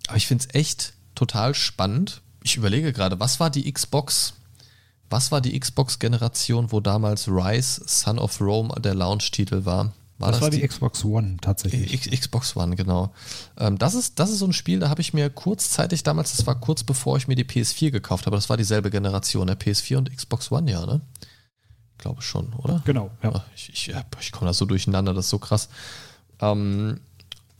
Aber 0.08 0.16
ich 0.16 0.26
finde 0.26 0.44
es 0.48 0.54
echt 0.54 0.94
total 1.14 1.54
spannend. 1.54 2.22
Ich 2.42 2.56
überlege 2.56 2.92
gerade, 2.92 3.20
was 3.20 3.40
war 3.40 3.50
die 3.50 3.70
Xbox? 3.70 4.34
Was 5.08 5.32
war 5.32 5.40
die 5.40 5.58
Xbox-Generation, 5.58 6.70
wo 6.70 6.80
damals 6.80 7.28
Rise, 7.28 7.82
Son 7.86 8.18
of 8.18 8.40
Rome 8.40 8.72
der 8.80 8.94
Launch-Titel 8.94 9.64
war? 9.64 9.92
War 10.20 10.32
das, 10.32 10.36
das, 10.36 10.42
war 10.42 10.50
die, 10.50 10.60
die, 10.60 10.68
Xbox 10.68 11.04
One 11.04 11.38
tatsächlich. 11.40 11.94
X, 11.94 12.20
Xbox 12.20 12.54
One, 12.54 12.76
genau. 12.76 13.12
Ähm, 13.58 13.78
das, 13.78 13.94
ist, 13.94 14.18
das 14.18 14.30
ist 14.30 14.40
so 14.40 14.46
ein 14.46 14.52
Spiel, 14.52 14.78
da 14.78 14.90
habe 14.90 15.00
ich 15.00 15.14
mir 15.14 15.30
kurzzeitig 15.30 16.02
damals, 16.02 16.36
das 16.36 16.46
war 16.46 16.60
kurz 16.60 16.84
bevor 16.84 17.16
ich 17.16 17.26
mir 17.26 17.36
die 17.36 17.44
PS4 17.44 17.90
gekauft 17.90 18.26
habe, 18.26 18.36
das 18.36 18.50
war 18.50 18.58
dieselbe 18.58 18.90
Generation, 18.90 19.46
der 19.46 19.58
PS4 19.58 19.96
und 19.96 20.14
Xbox 20.14 20.52
One, 20.52 20.70
ja, 20.70 20.84
ne? 20.84 21.00
Glaube 21.96 22.20
schon, 22.20 22.52
oder? 22.52 22.82
Genau, 22.84 23.10
ja. 23.22 23.34
Ah, 23.34 23.44
ich, 23.56 23.70
ich, 23.70 23.94
ich 24.20 24.32
komme 24.32 24.50
da 24.50 24.52
so 24.52 24.66
durcheinander, 24.66 25.14
das 25.14 25.24
ist 25.24 25.30
so 25.30 25.38
krass. 25.38 25.70
Ähm, 26.40 27.00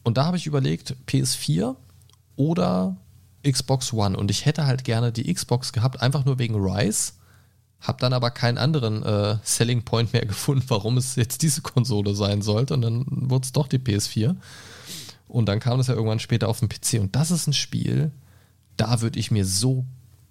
und 0.02 0.16
da 0.16 0.26
habe 0.26 0.36
ich 0.36 0.46
überlegt, 0.46 0.96
PS4 1.06 1.76
oder 2.36 2.96
Xbox 3.48 3.92
One. 3.92 4.16
Und 4.16 4.30
ich 4.30 4.46
hätte 4.46 4.66
halt 4.66 4.84
gerne 4.84 5.12
die 5.12 5.32
Xbox 5.32 5.72
gehabt, 5.72 6.00
einfach 6.00 6.24
nur 6.24 6.38
wegen 6.38 6.54
Rise 6.56 7.12
hab 7.80 7.98
dann 7.98 8.12
aber 8.12 8.30
keinen 8.30 8.58
anderen 8.58 9.02
äh, 9.02 9.38
Selling 9.42 9.82
Point 9.82 10.12
mehr 10.12 10.26
gefunden, 10.26 10.64
warum 10.68 10.96
es 10.96 11.16
jetzt 11.16 11.42
diese 11.42 11.62
Konsole 11.62 12.14
sein 12.14 12.42
sollte. 12.42 12.74
Und 12.74 12.82
dann 12.82 13.04
wurde 13.08 13.44
es 13.44 13.52
doch 13.52 13.68
die 13.68 13.78
PS4. 13.78 14.36
Und 15.28 15.46
dann 15.46 15.60
kam 15.60 15.78
das 15.78 15.86
ja 15.86 15.94
irgendwann 15.94 16.18
später 16.18 16.48
auf 16.48 16.60
den 16.60 16.68
PC. 16.68 17.00
Und 17.00 17.16
das 17.16 17.30
ist 17.30 17.46
ein 17.46 17.52
Spiel, 17.52 18.10
da 18.76 19.00
würde 19.00 19.18
ich 19.18 19.30
mir 19.30 19.44
so, 19.44 19.86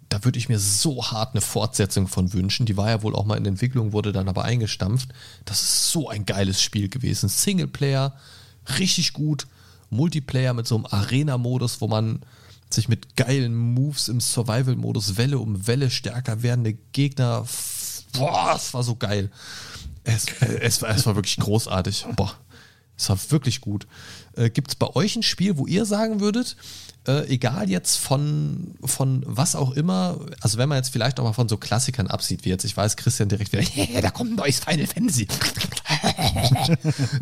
da 0.10 0.24
würde 0.26 0.38
ich 0.38 0.50
mir 0.50 0.60
so 0.60 1.06
hart 1.06 1.34
eine 1.34 1.42
Fortsetzung 1.42 2.08
von 2.08 2.34
wünschen. 2.34 2.66
Die 2.66 2.78
war 2.78 2.90
ja 2.90 3.02
wohl 3.02 3.16
auch 3.16 3.26
mal 3.26 3.38
in 3.38 3.46
Entwicklung, 3.46 3.94
wurde 3.94 4.12
dann 4.12 4.28
aber 4.30 4.44
eingestampft. 4.44 5.10
Das 5.46 5.62
ist 5.62 5.92
so 5.92 6.10
ein 6.10 6.26
geiles 6.26 6.62
Spiel 6.62 6.90
gewesen. 6.90 7.30
Singleplayer, 7.30 8.16
richtig 8.78 9.14
gut. 9.14 9.48
Multiplayer 9.90 10.54
mit 10.54 10.68
so 10.68 10.76
einem 10.76 10.86
Arena-Modus, 10.86 11.82
wo 11.82 11.88
man 11.88 12.22
sich 12.70 12.88
mit 12.88 13.16
geilen 13.16 13.56
Moves 13.56 14.10
im 14.10 14.20
Survival-Modus 14.20 15.18
Welle 15.18 15.40
um 15.40 15.68
Welle 15.68 15.90
stärker 15.90 16.44
werdende 16.44 16.74
Gegner. 16.92 17.46
Boah, 18.14 18.54
es 18.56 18.74
war 18.74 18.84
so 18.84 18.96
geil. 18.96 19.32
Es, 20.04 20.26
es, 20.42 20.82
es 20.82 21.06
war 21.06 21.16
wirklich 21.16 21.38
großartig. 21.38 22.06
Boah, 22.16 22.36
es 22.98 23.10
war 23.10 23.18
wirklich 23.30 23.62
gut. 23.62 23.88
Äh, 24.36 24.50
Gibt 24.50 24.70
es 24.70 24.76
bei 24.76 24.88
euch 24.96 25.16
ein 25.16 25.24
Spiel, 25.24 25.58
wo 25.58 25.66
ihr 25.66 25.86
sagen 25.86 26.20
würdet, 26.20 26.58
äh, 27.08 27.28
egal 27.28 27.70
jetzt 27.70 27.98
von, 27.98 28.76
von 28.84 29.24
was 29.26 29.56
auch 29.56 29.72
immer, 29.72 30.20
also 30.42 30.58
wenn 30.58 30.70
man 30.70 30.78
jetzt 30.78 30.90
vielleicht 30.90 31.20
auch 31.20 31.24
mal 31.24 31.34
von 31.34 31.50
so 31.50 31.58
Klassikern 31.58 32.08
absieht, 32.08 32.46
wie 32.46 32.50
jetzt, 32.50 32.66
ich 32.66 32.76
weiß, 32.76 32.98
Christian 32.98 33.30
direkt 33.30 33.52
wieder, 33.52 33.64
hey, 33.74 34.02
da 34.02 34.12
kommt 34.12 34.32
ein 34.32 34.36
neues 34.36 34.60
Final 34.60 34.86
Fantasy. 34.86 35.28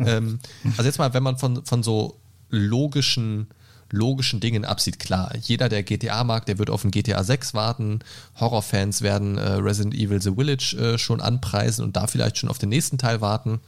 ähm, 0.00 0.40
also 0.76 0.82
jetzt 0.82 0.98
mal, 0.98 1.14
wenn 1.14 1.22
man 1.22 1.38
von, 1.38 1.64
von 1.64 1.82
so 1.82 2.20
logischen 2.50 3.48
logischen 3.90 4.40
Dingen 4.40 4.64
absieht. 4.64 4.98
Klar, 4.98 5.34
jeder, 5.40 5.68
der 5.68 5.82
GTA 5.82 6.24
mag, 6.24 6.46
der 6.46 6.58
wird 6.58 6.70
auf 6.70 6.84
ein 6.84 6.90
GTA 6.90 7.24
6 7.24 7.54
warten. 7.54 8.00
Horrorfans 8.38 9.02
werden 9.02 9.38
äh, 9.38 9.52
Resident 9.52 9.94
Evil 9.94 10.20
The 10.20 10.34
Village 10.34 10.76
äh, 10.76 10.98
schon 10.98 11.20
anpreisen 11.20 11.84
und 11.84 11.96
da 11.96 12.06
vielleicht 12.06 12.38
schon 12.38 12.50
auf 12.50 12.58
den 12.58 12.68
nächsten 12.68 12.98
Teil 12.98 13.20
warten. 13.20 13.60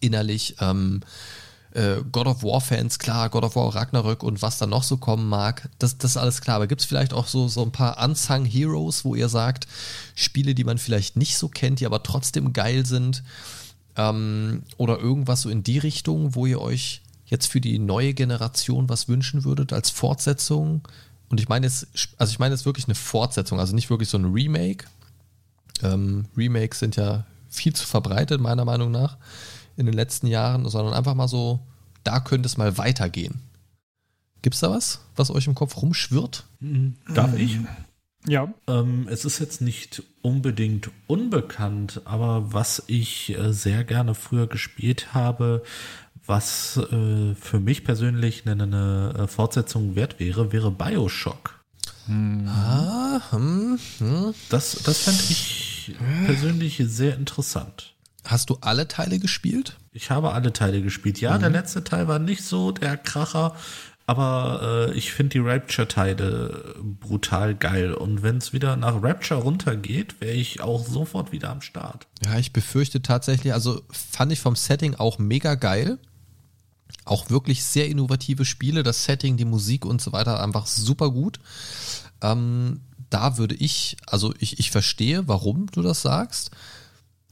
Innerlich. 0.00 0.56
Ähm, 0.60 1.00
äh, 1.72 1.96
God 2.10 2.26
of 2.26 2.42
War-Fans, 2.42 2.98
klar, 2.98 3.28
God 3.28 3.44
of 3.44 3.56
War 3.56 3.74
Ragnarök 3.74 4.22
und 4.22 4.40
was 4.40 4.58
da 4.58 4.66
noch 4.66 4.82
so 4.82 4.96
kommen 4.96 5.28
mag, 5.28 5.68
das, 5.78 5.98
das 5.98 6.12
ist 6.12 6.16
alles 6.16 6.40
klar. 6.40 6.56
Aber 6.56 6.66
gibt 6.66 6.80
es 6.80 6.86
vielleicht 6.86 7.12
auch 7.12 7.26
so, 7.26 7.48
so 7.48 7.62
ein 7.62 7.72
paar 7.72 8.02
Unsung 8.02 8.44
Heroes, 8.44 9.04
wo 9.04 9.14
ihr 9.14 9.28
sagt, 9.28 9.66
Spiele, 10.14 10.54
die 10.54 10.64
man 10.64 10.78
vielleicht 10.78 11.16
nicht 11.16 11.36
so 11.36 11.48
kennt, 11.48 11.80
die 11.80 11.86
aber 11.86 12.02
trotzdem 12.02 12.52
geil 12.52 12.86
sind? 12.86 13.22
Ähm, 13.96 14.62
oder 14.76 14.98
irgendwas 14.98 15.42
so 15.42 15.50
in 15.50 15.62
die 15.62 15.78
Richtung, 15.78 16.34
wo 16.34 16.46
ihr 16.46 16.60
euch 16.60 17.02
jetzt 17.28 17.46
für 17.46 17.60
die 17.60 17.78
neue 17.78 18.14
Generation 18.14 18.88
was 18.88 19.08
wünschen 19.08 19.44
würdet 19.44 19.72
als 19.72 19.90
Fortsetzung? 19.90 20.86
Und 21.28 21.40
ich 21.40 21.48
meine 21.48 21.66
jetzt, 21.66 21.86
also 22.16 22.30
ich 22.30 22.38
meine 22.38 22.54
jetzt 22.54 22.66
wirklich 22.66 22.86
eine 22.86 22.94
Fortsetzung, 22.94 23.60
also 23.60 23.74
nicht 23.74 23.90
wirklich 23.90 24.08
so 24.08 24.18
ein 24.18 24.32
Remake. 24.32 24.86
Ähm, 25.82 26.26
Remakes 26.36 26.78
sind 26.78 26.96
ja 26.96 27.24
viel 27.48 27.74
zu 27.74 27.86
verbreitet, 27.86 28.40
meiner 28.40 28.64
Meinung 28.64 28.90
nach, 28.90 29.16
in 29.76 29.86
den 29.86 29.94
letzten 29.94 30.26
Jahren, 30.26 30.68
sondern 30.68 30.94
einfach 30.94 31.14
mal 31.14 31.28
so, 31.28 31.60
da 32.04 32.20
könnte 32.20 32.46
es 32.46 32.56
mal 32.56 32.78
weitergehen. 32.78 33.40
Gibt 34.42 34.54
es 34.54 34.60
da 34.60 34.70
was, 34.70 35.00
was 35.16 35.30
euch 35.30 35.46
im 35.46 35.54
Kopf 35.54 35.76
rumschwirrt? 35.82 36.46
Darf 37.14 37.36
ich? 37.36 37.58
Ja. 38.26 38.52
Ähm, 38.66 39.06
es 39.10 39.24
ist 39.24 39.38
jetzt 39.38 39.60
nicht 39.60 40.02
unbedingt 40.22 40.90
unbekannt, 41.06 42.02
aber 42.04 42.52
was 42.52 42.82
ich 42.86 43.36
äh, 43.36 43.52
sehr 43.52 43.84
gerne 43.84 44.14
früher 44.14 44.46
gespielt 44.46 45.14
habe, 45.14 45.62
was 46.28 46.76
äh, 46.76 47.34
für 47.34 47.58
mich 47.58 47.84
persönlich 47.84 48.46
eine, 48.46 48.62
eine, 48.62 49.14
äh, 49.18 49.26
Fortsetzung 49.26 49.96
wert 49.96 50.20
wäre, 50.20 50.52
wäre 50.52 50.70
Bioshock. 50.70 51.58
Hm. 52.06 52.46
Ah, 52.46 53.20
hm, 53.30 53.78
hm. 53.98 54.34
Das, 54.50 54.82
das 54.84 54.98
fände 54.98 55.22
ich 55.30 55.96
persönlich 56.26 56.82
sehr 56.86 57.16
interessant. 57.16 57.94
Hast 58.24 58.50
du 58.50 58.58
alle 58.60 58.88
Teile 58.88 59.18
gespielt? 59.18 59.78
Ich 59.92 60.10
habe 60.10 60.32
alle 60.32 60.52
Teile 60.52 60.82
gespielt. 60.82 61.20
Ja, 61.20 61.36
mhm. 61.36 61.40
der 61.40 61.50
letzte 61.50 61.82
Teil 61.82 62.08
war 62.08 62.18
nicht 62.18 62.44
so 62.44 62.72
der 62.72 62.98
Kracher, 62.98 63.56
aber 64.06 64.88
äh, 64.90 64.98
ich 64.98 65.12
finde 65.12 65.30
die 65.30 65.38
Rapture-Teile 65.38 66.74
brutal 67.00 67.54
geil. 67.54 67.94
Und 67.94 68.22
wenn 68.22 68.36
es 68.36 68.52
wieder 68.52 68.76
nach 68.76 69.02
Rapture 69.02 69.40
runtergeht, 69.40 70.20
wäre 70.20 70.34
ich 70.34 70.60
auch 70.60 70.86
sofort 70.86 71.32
wieder 71.32 71.48
am 71.50 71.62
Start. 71.62 72.06
Ja, 72.24 72.38
ich 72.38 72.52
befürchte 72.52 73.00
tatsächlich, 73.00 73.54
also 73.54 73.80
fand 73.90 74.30
ich 74.32 74.40
vom 74.40 74.56
Setting 74.56 74.94
auch 74.94 75.18
mega 75.18 75.54
geil 75.54 75.98
auch 77.04 77.30
wirklich 77.30 77.64
sehr 77.64 77.88
innovative 77.88 78.44
Spiele, 78.44 78.82
das 78.82 79.04
Setting, 79.04 79.36
die 79.36 79.44
Musik 79.44 79.84
und 79.84 80.00
so 80.00 80.12
weiter 80.12 80.42
einfach 80.42 80.66
super 80.66 81.10
gut. 81.10 81.38
Ähm, 82.20 82.80
da 83.10 83.38
würde 83.38 83.54
ich, 83.54 83.96
also 84.06 84.34
ich, 84.38 84.58
ich 84.58 84.70
verstehe, 84.70 85.26
warum 85.28 85.66
du 85.70 85.82
das 85.82 86.02
sagst. 86.02 86.50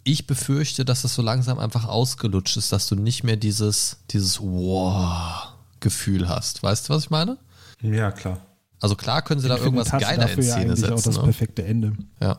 Ich 0.04 0.26
befürchte, 0.26 0.84
dass 0.84 1.02
das 1.02 1.14
so 1.14 1.22
langsam 1.22 1.58
einfach 1.58 1.84
ausgelutscht 1.84 2.56
ist, 2.56 2.72
dass 2.72 2.86
du 2.86 2.94
nicht 2.94 3.24
mehr 3.24 3.36
dieses, 3.36 3.98
dieses 4.10 4.40
Wow-Gefühl 4.40 6.28
hast. 6.28 6.62
Weißt 6.62 6.88
du, 6.88 6.94
was 6.94 7.04
ich 7.04 7.10
meine? 7.10 7.38
Ja, 7.82 8.12
klar. 8.12 8.40
Also 8.80 8.94
klar 8.94 9.22
können 9.22 9.40
sie 9.40 9.48
ich 9.48 9.54
da 9.54 9.58
irgendwas 9.58 9.90
geiler 9.90 10.30
in 10.30 10.42
Szene 10.42 10.68
ja 10.68 10.76
setzen. 10.76 10.92
Auch 10.92 11.02
das 11.02 11.16
ne? 11.16 11.22
perfekte 11.22 11.64
Ende. 11.64 11.92
Ja. 12.20 12.38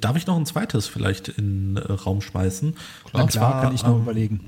Darf 0.00 0.16
ich 0.16 0.26
noch 0.26 0.36
ein 0.36 0.46
zweites 0.46 0.86
vielleicht 0.86 1.28
in 1.28 1.76
äh, 1.76 1.92
Raum 1.92 2.20
schmeißen? 2.20 2.76
Klar, 3.04 3.22
Und 3.22 3.32
zwar, 3.32 3.62
kann 3.62 3.74
ich 3.74 3.82
noch 3.82 3.96
ähm, 3.96 4.02
überlegen. 4.02 4.40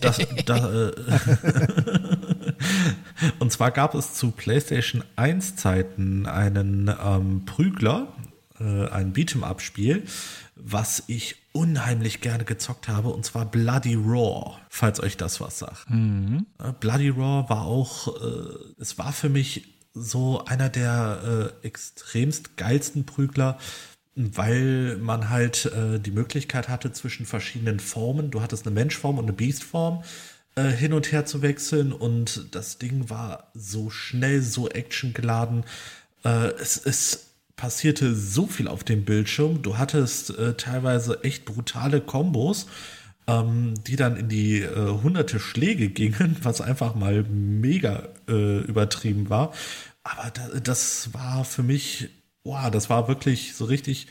Das, 0.00 0.18
da, 0.44 0.88
äh, 0.88 0.92
und 3.38 3.50
zwar 3.50 3.70
gab 3.70 3.94
es 3.94 4.14
zu 4.14 4.30
PlayStation 4.30 5.02
1 5.16 5.56
Zeiten 5.56 6.26
einen 6.26 6.94
ähm, 7.02 7.46
Prügler, 7.46 8.12
äh, 8.60 8.88
ein 8.88 9.14
Beat'em-Up-Spiel, 9.14 10.04
was 10.56 11.04
ich 11.06 11.36
unheimlich 11.52 12.20
gerne 12.20 12.44
gezockt 12.44 12.88
habe, 12.88 13.08
und 13.08 13.24
zwar 13.24 13.46
Bloody 13.46 13.94
Raw, 13.94 14.56
falls 14.68 15.00
euch 15.00 15.16
das 15.16 15.40
was 15.40 15.58
sagt. 15.58 15.88
Mhm. 15.88 16.46
Äh, 16.58 16.72
Bloody 16.78 17.08
Raw 17.08 17.48
war 17.48 17.62
auch, 17.62 18.08
äh, 18.08 18.74
es 18.78 18.98
war 18.98 19.12
für 19.12 19.28
mich 19.28 19.74
so 19.94 20.44
einer 20.44 20.68
der 20.68 21.54
äh, 21.62 21.66
extremst 21.66 22.56
geilsten 22.56 23.06
Prügler, 23.06 23.58
weil 24.18 24.96
man 25.00 25.30
halt 25.30 25.66
äh, 25.66 26.00
die 26.00 26.10
Möglichkeit 26.10 26.68
hatte, 26.68 26.92
zwischen 26.92 27.24
verschiedenen 27.24 27.78
Formen, 27.78 28.32
du 28.32 28.42
hattest 28.42 28.66
eine 28.66 28.74
Menschform 28.74 29.16
und 29.18 29.26
eine 29.26 29.32
Beastform, 29.32 30.02
äh, 30.56 30.64
hin 30.70 30.92
und 30.92 31.12
her 31.12 31.24
zu 31.24 31.40
wechseln 31.40 31.92
und 31.92 32.48
das 32.50 32.78
Ding 32.78 33.08
war 33.10 33.52
so 33.54 33.90
schnell, 33.90 34.42
so 34.42 34.68
actiongeladen. 34.68 35.64
Äh, 36.24 36.48
es, 36.60 36.78
es 36.84 37.26
passierte 37.54 38.14
so 38.14 38.48
viel 38.48 38.66
auf 38.66 38.82
dem 38.82 39.04
Bildschirm. 39.04 39.62
Du 39.62 39.78
hattest 39.78 40.36
äh, 40.36 40.54
teilweise 40.54 41.22
echt 41.22 41.44
brutale 41.44 42.00
Kombos, 42.00 42.66
ähm, 43.28 43.74
die 43.86 43.94
dann 43.94 44.16
in 44.16 44.28
die 44.28 44.62
äh, 44.62 45.00
hunderte 45.00 45.38
Schläge 45.38 45.90
gingen, 45.90 46.36
was 46.42 46.60
einfach 46.60 46.96
mal 46.96 47.22
mega 47.22 48.08
äh, 48.28 48.58
übertrieben 48.62 49.30
war. 49.30 49.52
Aber 50.02 50.30
da, 50.30 50.48
das 50.60 51.14
war 51.14 51.44
für 51.44 51.62
mich 51.62 52.10
wow, 52.44 52.70
das 52.70 52.88
war 52.90 53.08
wirklich 53.08 53.54
so 53.54 53.64
richtig, 53.64 54.06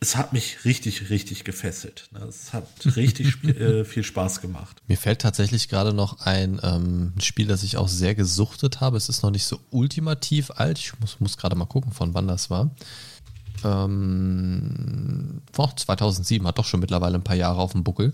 es 0.00 0.16
hat 0.16 0.32
mich 0.32 0.64
richtig, 0.64 1.10
richtig 1.10 1.44
gefesselt. 1.44 2.08
Ne? 2.12 2.20
Es 2.20 2.52
hat 2.52 2.66
richtig 2.96 3.42
äh, 3.44 3.84
viel 3.84 4.02
Spaß 4.02 4.40
gemacht. 4.40 4.82
Mir 4.86 4.98
fällt 4.98 5.20
tatsächlich 5.20 5.68
gerade 5.68 5.92
noch 5.92 6.20
ein 6.20 6.60
ähm, 6.62 7.12
Spiel, 7.20 7.46
das 7.46 7.62
ich 7.62 7.76
auch 7.76 7.88
sehr 7.88 8.14
gesuchtet 8.14 8.80
habe. 8.80 8.96
Es 8.96 9.08
ist 9.08 9.22
noch 9.22 9.30
nicht 9.30 9.44
so 9.44 9.60
ultimativ 9.70 10.50
alt. 10.50 10.78
Ich 10.78 10.98
muss, 11.00 11.20
muss 11.20 11.36
gerade 11.36 11.56
mal 11.56 11.66
gucken, 11.66 11.92
von 11.92 12.14
wann 12.14 12.28
das 12.28 12.50
war. 12.50 12.70
Ähm, 13.64 15.42
oh, 15.56 15.68
2007, 15.74 16.46
hat 16.46 16.58
doch 16.58 16.66
schon 16.66 16.80
mittlerweile 16.80 17.14
ein 17.14 17.24
paar 17.24 17.36
Jahre 17.36 17.60
auf 17.60 17.72
dem 17.72 17.84
Buckel. 17.84 18.12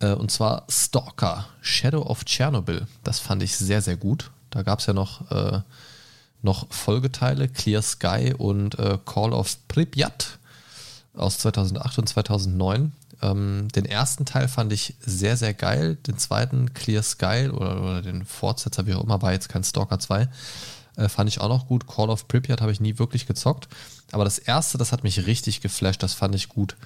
Äh, 0.00 0.12
und 0.12 0.30
zwar 0.30 0.66
Stalker, 0.68 1.46
Shadow 1.60 2.02
of 2.02 2.24
Chernobyl. 2.24 2.86
Das 3.02 3.18
fand 3.18 3.42
ich 3.42 3.56
sehr, 3.56 3.82
sehr 3.82 3.96
gut. 3.96 4.30
Da 4.50 4.62
gab 4.62 4.78
es 4.78 4.86
ja 4.86 4.92
noch, 4.92 5.30
äh, 5.30 5.60
noch 6.42 6.70
Folgeteile, 6.70 7.48
Clear 7.48 7.82
Sky 7.82 8.34
und 8.36 8.78
äh, 8.78 8.98
Call 9.04 9.32
of 9.32 9.56
Pripyat 9.68 10.38
aus 11.14 11.38
2008 11.38 11.98
und 11.98 12.08
2009. 12.08 12.92
Ähm, 13.20 13.68
den 13.74 13.84
ersten 13.84 14.24
Teil 14.24 14.48
fand 14.48 14.72
ich 14.72 14.94
sehr, 15.00 15.36
sehr 15.36 15.54
geil. 15.54 15.96
Den 16.06 16.18
zweiten, 16.18 16.72
Clear 16.74 17.02
Sky 17.02 17.50
oder, 17.52 17.82
oder 17.82 18.02
den 18.02 18.24
Fortsetzer, 18.24 18.86
wie 18.86 18.94
auch 18.94 19.02
immer, 19.02 19.20
war 19.22 19.32
jetzt 19.32 19.48
kein 19.48 19.64
Stalker 19.64 19.98
2. 19.98 20.28
Äh, 20.96 21.08
fand 21.08 21.28
ich 21.28 21.40
auch 21.40 21.48
noch 21.48 21.66
gut. 21.66 21.86
Call 21.86 22.10
of 22.10 22.28
Pripyat 22.28 22.60
habe 22.60 22.72
ich 22.72 22.80
nie 22.80 22.98
wirklich 22.98 23.26
gezockt. 23.26 23.68
Aber 24.12 24.24
das 24.24 24.38
erste, 24.38 24.78
das 24.78 24.92
hat 24.92 25.02
mich 25.02 25.26
richtig 25.26 25.60
geflasht. 25.60 26.02
Das 26.02 26.14
fand 26.14 26.34
ich 26.34 26.48
gut. 26.48 26.76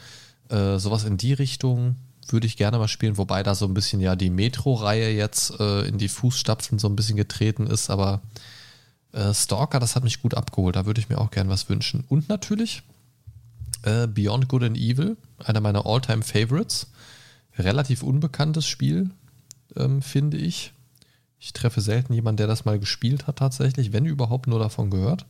Äh, 0.49 0.79
sowas 0.79 1.05
in 1.05 1.19
die 1.19 1.35
Richtung 1.35 1.97
würde 2.29 2.47
ich 2.47 2.57
gerne 2.57 2.79
mal 2.79 2.89
spielen, 2.89 3.19
wobei 3.19 3.43
da 3.43 3.55
so 3.55 3.67
ein 3.67 3.75
bisschen 3.75 4.01
ja 4.01 4.15
die 4.17 4.31
Metro-Reihe 4.31 5.11
jetzt 5.11 5.59
äh, 5.59 5.83
in 5.83 5.99
die 5.99 6.09
Fußstapfen 6.09 6.79
so 6.79 6.89
ein 6.89 6.97
bisschen 6.97 7.17
getreten 7.17 7.67
ist. 7.67 7.91
Aber 7.91 8.23
äh, 9.13 9.33
Stalker, 9.35 9.81
das 9.81 9.97
hat 9.97 10.05
mich 10.05 10.23
gut 10.23 10.35
abgeholt. 10.35 10.77
Da 10.77 10.87
würde 10.87 11.01
ich 11.01 11.09
mir 11.09 11.19
auch 11.19 11.31
gerne 11.31 11.51
was 11.51 11.69
wünschen. 11.69 12.05
Und 12.09 12.29
natürlich 12.29 12.83
äh, 13.83 14.07
Beyond 14.07 14.49
Good 14.49 14.63
and 14.65 14.77
Evil, 14.77 15.17
einer 15.45 15.61
meiner 15.61 15.87
All-Time 15.87 16.23
Favorites. 16.23 16.89
Relativ 17.59 18.03
unbekanntes 18.03 18.67
Spiel, 18.67 19.11
ähm, 19.77 20.03
finde 20.03 20.39
ich. 20.39 20.73
Ich 21.39 21.53
treffe 21.53 21.81
selten 21.81 22.15
jemanden, 22.15 22.39
der 22.39 22.47
das 22.47 22.65
mal 22.65 22.79
gespielt 22.79 23.27
hat 23.27 23.37
tatsächlich, 23.37 23.93
wenn 23.93 24.07
überhaupt 24.07 24.47
nur 24.47 24.59
davon 24.59 24.91
gehört. 24.91 25.27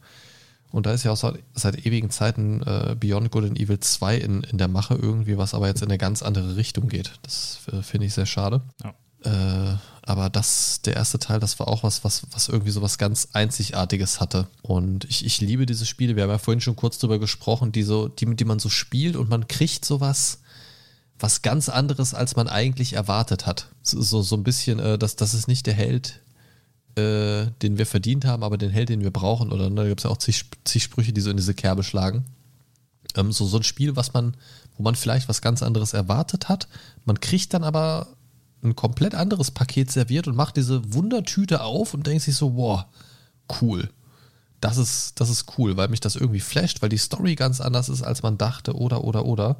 Und 0.71 0.87
da 0.87 0.93
ist 0.93 1.05
ja 1.05 1.11
auch 1.11 1.17
seit, 1.17 1.39
seit 1.55 1.87
ewigen 1.87 2.11
Zeiten 2.11 2.63
äh, 2.63 2.97
Beyond 2.99 3.31
Good 3.31 3.45
and 3.45 3.61
Evil 3.61 3.81
2 3.81 4.17
in, 4.17 4.43
in 4.43 4.59
der 4.59 4.69
Mache 4.69 4.95
irgendwie, 4.95 5.37
was 5.37 5.55
aber 5.55 5.67
jetzt 5.67 5.83
in 5.83 5.89
eine 5.89 5.99
ganz 5.99 6.23
andere 6.23 6.57
Richtung 6.57 6.89
geht. 6.89 7.13
Das 7.23 7.61
äh, 7.73 7.83
finde 7.83 8.07
ich 8.07 8.15
sehr 8.15 8.27
schade. 8.27 8.63
Ja. 8.83 8.95
Äh, 9.25 9.77
aber 10.05 10.31
das, 10.31 10.83
der 10.83 10.97
erste 10.97 11.21
Teil, 11.21 11.39
das 11.39 11.61
war 11.61 11.69
auch 11.69 11.85
was, 11.85 12.03
was, 12.03 12.23
was 12.33 12.49
irgendwie 12.49 12.73
so 12.73 12.83
was 12.83 12.99
ganz 12.99 13.29
Einzigartiges 13.33 14.21
hatte. 14.21 14.49
Und 14.63 15.05
ich, 15.05 15.25
ich 15.25 15.41
liebe 15.41 15.65
diese 15.65 15.87
Spiele. 15.87 16.17
Wir 16.17 16.25
haben 16.25 16.31
ja 16.31 16.39
vorhin 16.39 16.61
schon 16.61 16.75
kurz 16.77 16.99
drüber 16.99 17.21
gesprochen, 17.21 17.71
die 17.71 17.85
so, 17.85 18.09
die, 18.09 18.35
die 18.35 18.45
man 18.45 18.59
so 18.59 18.69
spielt 18.69 19.15
und 19.15 19.31
man 19.31 19.47
kriegt 19.47 19.85
sowas, 19.85 20.41
was 21.21 21.43
ganz 21.43 21.69
anderes, 21.69 22.15
als 22.15 22.35
man 22.35 22.49
eigentlich 22.49 22.95
erwartet 22.95 23.47
hat. 23.47 23.69
So, 23.83 24.03
so, 24.03 24.23
so 24.23 24.37
ein 24.37 24.43
bisschen, 24.43 24.81
äh, 24.81 24.99
dass 24.99 25.15
das 25.15 25.35
ist 25.35 25.47
nicht 25.47 25.67
der 25.67 25.75
Held, 25.75 26.21
äh, 26.97 27.47
den 27.63 27.79
wir 27.79 27.87
verdient 27.87 28.25
haben, 28.25 28.43
aber 28.43 28.59
den 28.59 28.71
Held, 28.71 28.89
den 28.89 29.03
wir 29.03 29.13
brauchen. 29.13 29.53
Oder 29.53 29.71
ne, 29.71 29.83
da 29.83 29.89
gibt 29.89 30.01
es 30.01 30.05
ja 30.05 30.11
auch 30.11 30.19
zig, 30.19 30.47
zig 30.65 30.83
Sprüche, 30.83 31.13
die 31.13 31.21
so 31.21 31.31
in 31.31 31.37
diese 31.37 31.55
Kerbe 31.55 31.85
schlagen. 31.85 32.25
Ähm, 33.17 33.31
so, 33.31 33.47
so 33.47 33.57
ein 33.57 33.63
Spiel, 33.63 33.95
was 33.95 34.15
man, 34.15 34.37
wo 34.77 34.83
man 34.83 34.97
vielleicht 34.97 35.29
was 35.29 35.43
ganz 35.43 35.63
anderes 35.63 35.93
erwartet 35.93 36.49
hat. 36.49 36.67
Man 37.05 37.21
kriegt 37.21 37.55
dann 37.55 37.63
aber 37.63 38.09
ein 38.63 38.77
komplett 38.77 39.15
anderes 39.15 39.51
Paket 39.51 39.91
serviert 39.91 40.29
und 40.29 40.37
macht 40.37 40.57
diese 40.57 40.95
Wundertüte 40.95 41.63
auf 41.63 41.95
und 41.95 42.07
denkt 42.07 42.23
sich 42.23 42.37
so, 42.37 42.57
wow, 42.57 42.85
cool. 43.61 43.91
Das 44.61 44.77
ist, 44.77 45.21
das 45.21 45.29
ist 45.29 45.59
cool, 45.59 45.77
weil 45.77 45.89
mich 45.89 46.01
das 46.01 46.15
irgendwie 46.15 46.41
flasht, 46.41 46.83
weil 46.83 46.89
die 46.89 46.99
Story 46.99 47.35
ganz 47.35 47.61
anders 47.61 47.89
ist, 47.89 48.03
als 48.03 48.23
man 48.23 48.39
dachte, 48.39 48.77
oder, 48.77 49.03
oder, 49.03 49.25
oder. 49.25 49.57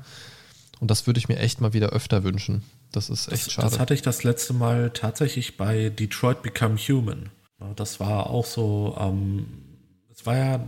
Und 0.79 0.91
das 0.91 1.07
würde 1.07 1.19
ich 1.19 1.29
mir 1.29 1.39
echt 1.39 1.61
mal 1.61 1.73
wieder 1.73 1.89
öfter 1.89 2.23
wünschen. 2.23 2.63
Das 2.93 3.11
ist 3.11 3.29
echt 3.33 3.47
das, 3.47 3.53
schade. 3.53 3.71
Das 3.71 3.79
hatte 3.79 3.95
ich 3.95 4.03
das 4.03 4.23
letzte 4.23 4.53
Mal 4.53 4.91
tatsächlich 4.91 5.57
bei 5.57 5.89
Detroit 5.89 6.43
Become 6.43 6.77
Human. 6.77 7.31
Das 7.77 8.01
war 8.01 8.29
auch 8.29 8.47
so, 8.47 8.97
ähm, 9.01 9.47
es 10.13 10.27
war 10.27 10.37
ja 10.37 10.65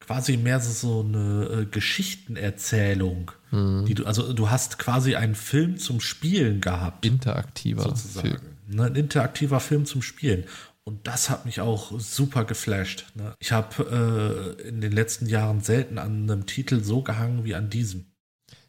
quasi 0.00 0.36
mehr 0.36 0.60
so 0.60 1.00
eine 1.00 1.62
äh, 1.62 1.66
Geschichtenerzählung, 1.66 3.32
mhm. 3.54 3.84
die 3.86 3.94
du, 3.94 4.04
also 4.04 4.32
du 4.32 4.50
hast 4.50 4.78
quasi 4.78 5.14
einen 5.14 5.34
Film 5.34 5.78
zum 5.78 6.00
Spielen 6.00 6.60
gehabt. 6.60 7.06
Interaktiver 7.06 7.82
sozusagen. 7.82 8.28
Film. 8.28 8.40
Ne, 8.68 8.84
ein 8.84 8.96
interaktiver 8.96 9.60
Film 9.60 9.86
zum 9.86 10.02
Spielen. 10.02 10.44
Und 10.84 11.06
das 11.06 11.30
hat 11.30 11.46
mich 11.46 11.60
auch 11.60 11.98
super 11.98 12.44
geflasht. 12.44 13.06
Ne? 13.14 13.34
Ich 13.38 13.52
habe 13.52 14.58
äh, 14.62 14.68
in 14.68 14.82
den 14.82 14.92
letzten 14.92 15.26
Jahren 15.26 15.62
selten 15.62 15.98
an 15.98 16.30
einem 16.30 16.46
Titel 16.46 16.84
so 16.84 17.02
gehangen 17.02 17.44
wie 17.44 17.54
an 17.54 17.70
diesem. 17.70 18.06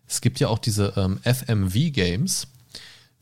Es 0.08 0.22
gibt 0.22 0.40
ja 0.40 0.48
auch 0.48 0.60
diese 0.60 0.94
ähm, 0.96 1.20
FMV-Games, 1.24 2.48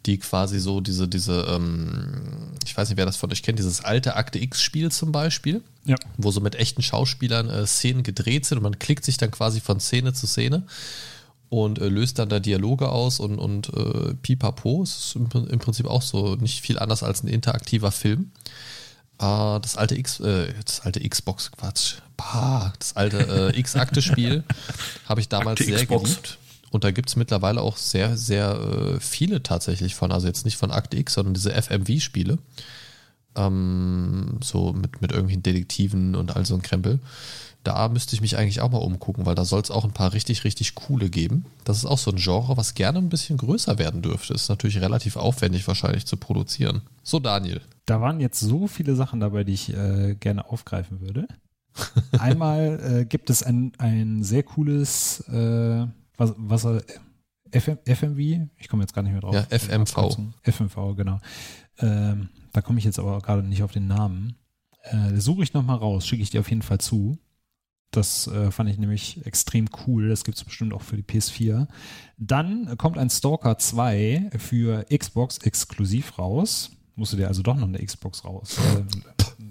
die 0.06 0.20
quasi 0.20 0.60
so 0.60 0.80
diese, 0.80 1.08
diese, 1.08 1.48
ähm, 1.50 2.52
ich 2.66 2.76
weiß 2.76 2.90
nicht, 2.90 2.98
wer 2.98 3.06
das 3.06 3.18
von 3.18 3.32
euch 3.32 3.42
kennt, 3.42 3.58
dieses 3.58 3.84
alte 3.84 4.16
Akte 4.16 4.38
X-Spiel 4.38 4.92
zum 4.92 5.12
Beispiel, 5.12 5.64
ja. 5.86 5.96
wo 6.18 6.30
so 6.30 6.42
mit 6.42 6.56
echten 6.56 6.84
Schauspielern 6.84 7.50
äh, 7.50 7.66
Szenen 7.66 8.04
gedreht 8.04 8.46
sind 8.46 8.60
und 8.60 8.64
man 8.64 8.80
klickt 8.80 9.06
sich 9.06 9.18
dann 9.18 9.32
quasi 9.32 9.60
von 9.60 9.80
Szene 9.80 10.14
zu 10.14 10.28
Szene 10.28 10.68
und 11.54 11.78
äh, 11.78 11.88
löst 11.88 12.18
dann 12.18 12.30
da 12.30 12.40
Dialoge 12.40 12.90
aus 12.90 13.20
und, 13.20 13.38
und 13.38 13.70
äh, 13.76 14.16
pipapo. 14.16 14.82
Es 14.82 14.98
ist 14.98 15.16
im, 15.16 15.30
im, 15.50 15.60
Prinzip 15.60 15.86
auch 15.86 16.02
so 16.02 16.34
nicht 16.34 16.62
viel 16.62 16.80
anders 16.80 17.04
als 17.04 17.22
ein 17.22 17.28
interaktiver 17.28 17.92
Film. 17.92 18.32
Äh, 19.20 19.60
das 19.60 19.78
alte 19.78 19.96
X, 19.96 20.20
äh, 20.20 20.52
das 20.66 20.80
alte 20.80 21.08
Xbox, 21.08 21.52
Quatsch, 21.52 21.98
bah, 22.18 22.74
das 22.80 22.96
alte 22.96 23.52
äh, 23.54 23.60
X-Akte-Spiel 23.60 24.44
habe 25.06 25.22
ich 25.22 25.30
damals 25.30 25.62
Akte 25.62 25.72
sehr 25.72 25.86
Xbox. 25.86 26.04
geliebt 26.10 26.40
und 26.72 26.84
da 26.84 26.90
gibt 26.90 27.10
es 27.10 27.18
mittlerweile 27.18 27.62
auch 27.62 27.78
sehr, 27.78 28.18
sehr 28.18 28.60
äh, 28.60 29.00
viele 29.00 29.44
tatsächlich 29.44 29.94
von, 29.94 30.12
also 30.12 30.26
jetzt 30.26 30.46
nicht 30.46 30.58
von 30.58 30.72
Akte 30.72 30.98
X, 30.98 31.14
sondern 31.14 31.36
diese 31.36 31.54
FMV-Spiele. 31.54 32.40
Ähm, 33.36 34.40
so 34.44 34.74
mit, 34.74 35.02
mit 35.04 35.12
irgendwelchen 35.12 35.44
Detektiven 35.44 36.16
und 36.16 36.36
all 36.36 36.48
so 36.48 36.56
ein 36.56 36.64
Krempel. 36.64 37.00
Da 37.64 37.88
müsste 37.88 38.16
ich 38.16 38.22
mich 38.22 38.38
eigentlich 38.38 38.62
auch 38.62 38.72
mal 38.72 38.80
umgucken, 38.80 39.26
weil 39.26 39.36
da 39.36 39.46
soll 39.46 39.62
es 39.62 39.72
auch 39.72 39.86
ein 39.86 39.94
paar 39.94 40.14
richtig, 40.14 40.44
richtig 40.44 40.76
coole 40.76 41.10
geben. 41.10 41.46
Das 41.64 41.78
ist 41.78 41.86
auch 41.86 41.98
so 41.98 42.12
ein 42.12 42.18
Genre, 42.18 42.58
was 42.58 42.74
gerne 42.74 43.00
ein 43.00 43.10
bisschen 43.10 43.38
größer 43.38 43.80
werden 43.80 44.02
dürfte. 44.02 44.34
Ist 44.34 44.50
natürlich 44.50 44.82
relativ 44.82 45.16
aufwendig 45.16 45.68
wahrscheinlich 45.68 46.06
zu 46.06 46.18
produzieren. 46.18 46.82
So, 47.04 47.20
Daniel. 47.20 47.62
Da 47.86 48.02
waren 48.02 48.20
jetzt 48.20 48.40
so 48.40 48.68
viele 48.68 48.96
Sachen 48.96 49.20
dabei, 49.20 49.44
die 49.44 49.54
ich 49.54 49.74
äh, 49.74 50.16
gerne 50.16 50.50
aufgreifen 50.50 51.02
würde. 51.02 51.28
Einmal 52.20 52.80
äh, 53.02 53.06
gibt 53.06 53.30
es 53.30 53.44
ein, 53.44 53.72
ein 53.78 54.24
sehr 54.24 54.44
cooles 54.44 55.22
äh, 55.30 55.88
was, 56.18 56.34
was 56.38 56.66
FM, 57.54 57.78
FMV, 57.86 58.50
ich 58.58 58.68
komme 58.68 58.84
jetzt 58.84 58.94
gar 58.94 59.04
nicht 59.04 59.12
mehr 59.12 59.22
drauf. 59.22 59.36
Ja, 59.36 59.44
FMV. 59.44 60.18
FMV, 60.42 60.96
genau. 60.96 61.20
Ähm, 61.80 62.30
da 62.52 62.62
komme 62.62 62.80
ich 62.80 62.86
jetzt 62.86 63.00
aber 63.00 63.20
gerade 63.20 63.44
nicht 63.44 63.64
auf 63.64 63.72
den 63.72 63.88
Namen. 63.88 64.36
Äh, 64.84 65.20
suche 65.20 65.44
ich 65.44 65.54
nochmal 65.54 65.78
raus, 65.78 66.06
schicke 66.06 66.24
ich 66.24 66.30
dir 66.30 66.42
auf 66.42 66.50
jeden 66.50 66.62
Fall 66.62 66.80
zu. 66.80 67.18
Das 67.96 68.28
äh, 68.28 68.50
fand 68.50 68.70
ich 68.70 68.80
nämlich 68.80 69.24
extrem 69.26 69.70
cool. 69.86 70.10
Das 70.10 70.24
gibt 70.24 70.38
es 70.38 70.44
bestimmt 70.44 70.74
auch 70.74 70.82
für 70.82 70.98
die 70.98 71.04
PS4. 71.04 71.68
Dann 72.18 72.76
kommt 72.78 72.98
ein 72.98 73.10
Stalker 73.10 73.58
2 73.58 74.32
für 74.38 74.86
Xbox 74.86 75.38
exklusiv 75.38 76.18
raus. 76.18 76.72
Musst 76.96 77.14
du 77.14 77.18
dir 77.18 77.28
also 77.28 77.44
doch 77.44 77.56
noch 77.56 77.68
eine 77.68 77.84
Xbox 77.84 78.26
raus. 78.26 78.58
Äh, 78.58 78.84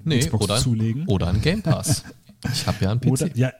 nee, 0.04 0.18
Xbox 0.18 0.44
oder, 0.44 0.56
zulegen. 0.56 1.06
Oder 1.06 1.28
ein 1.28 1.40
Game 1.40 1.62
Pass. 1.62 2.04
Ich 2.52 2.66
habe 2.66 2.84
ja 2.84 2.90
einen 2.90 3.00
PC. 3.00 3.06
Oder, 3.08 3.36
ja, 3.36 3.52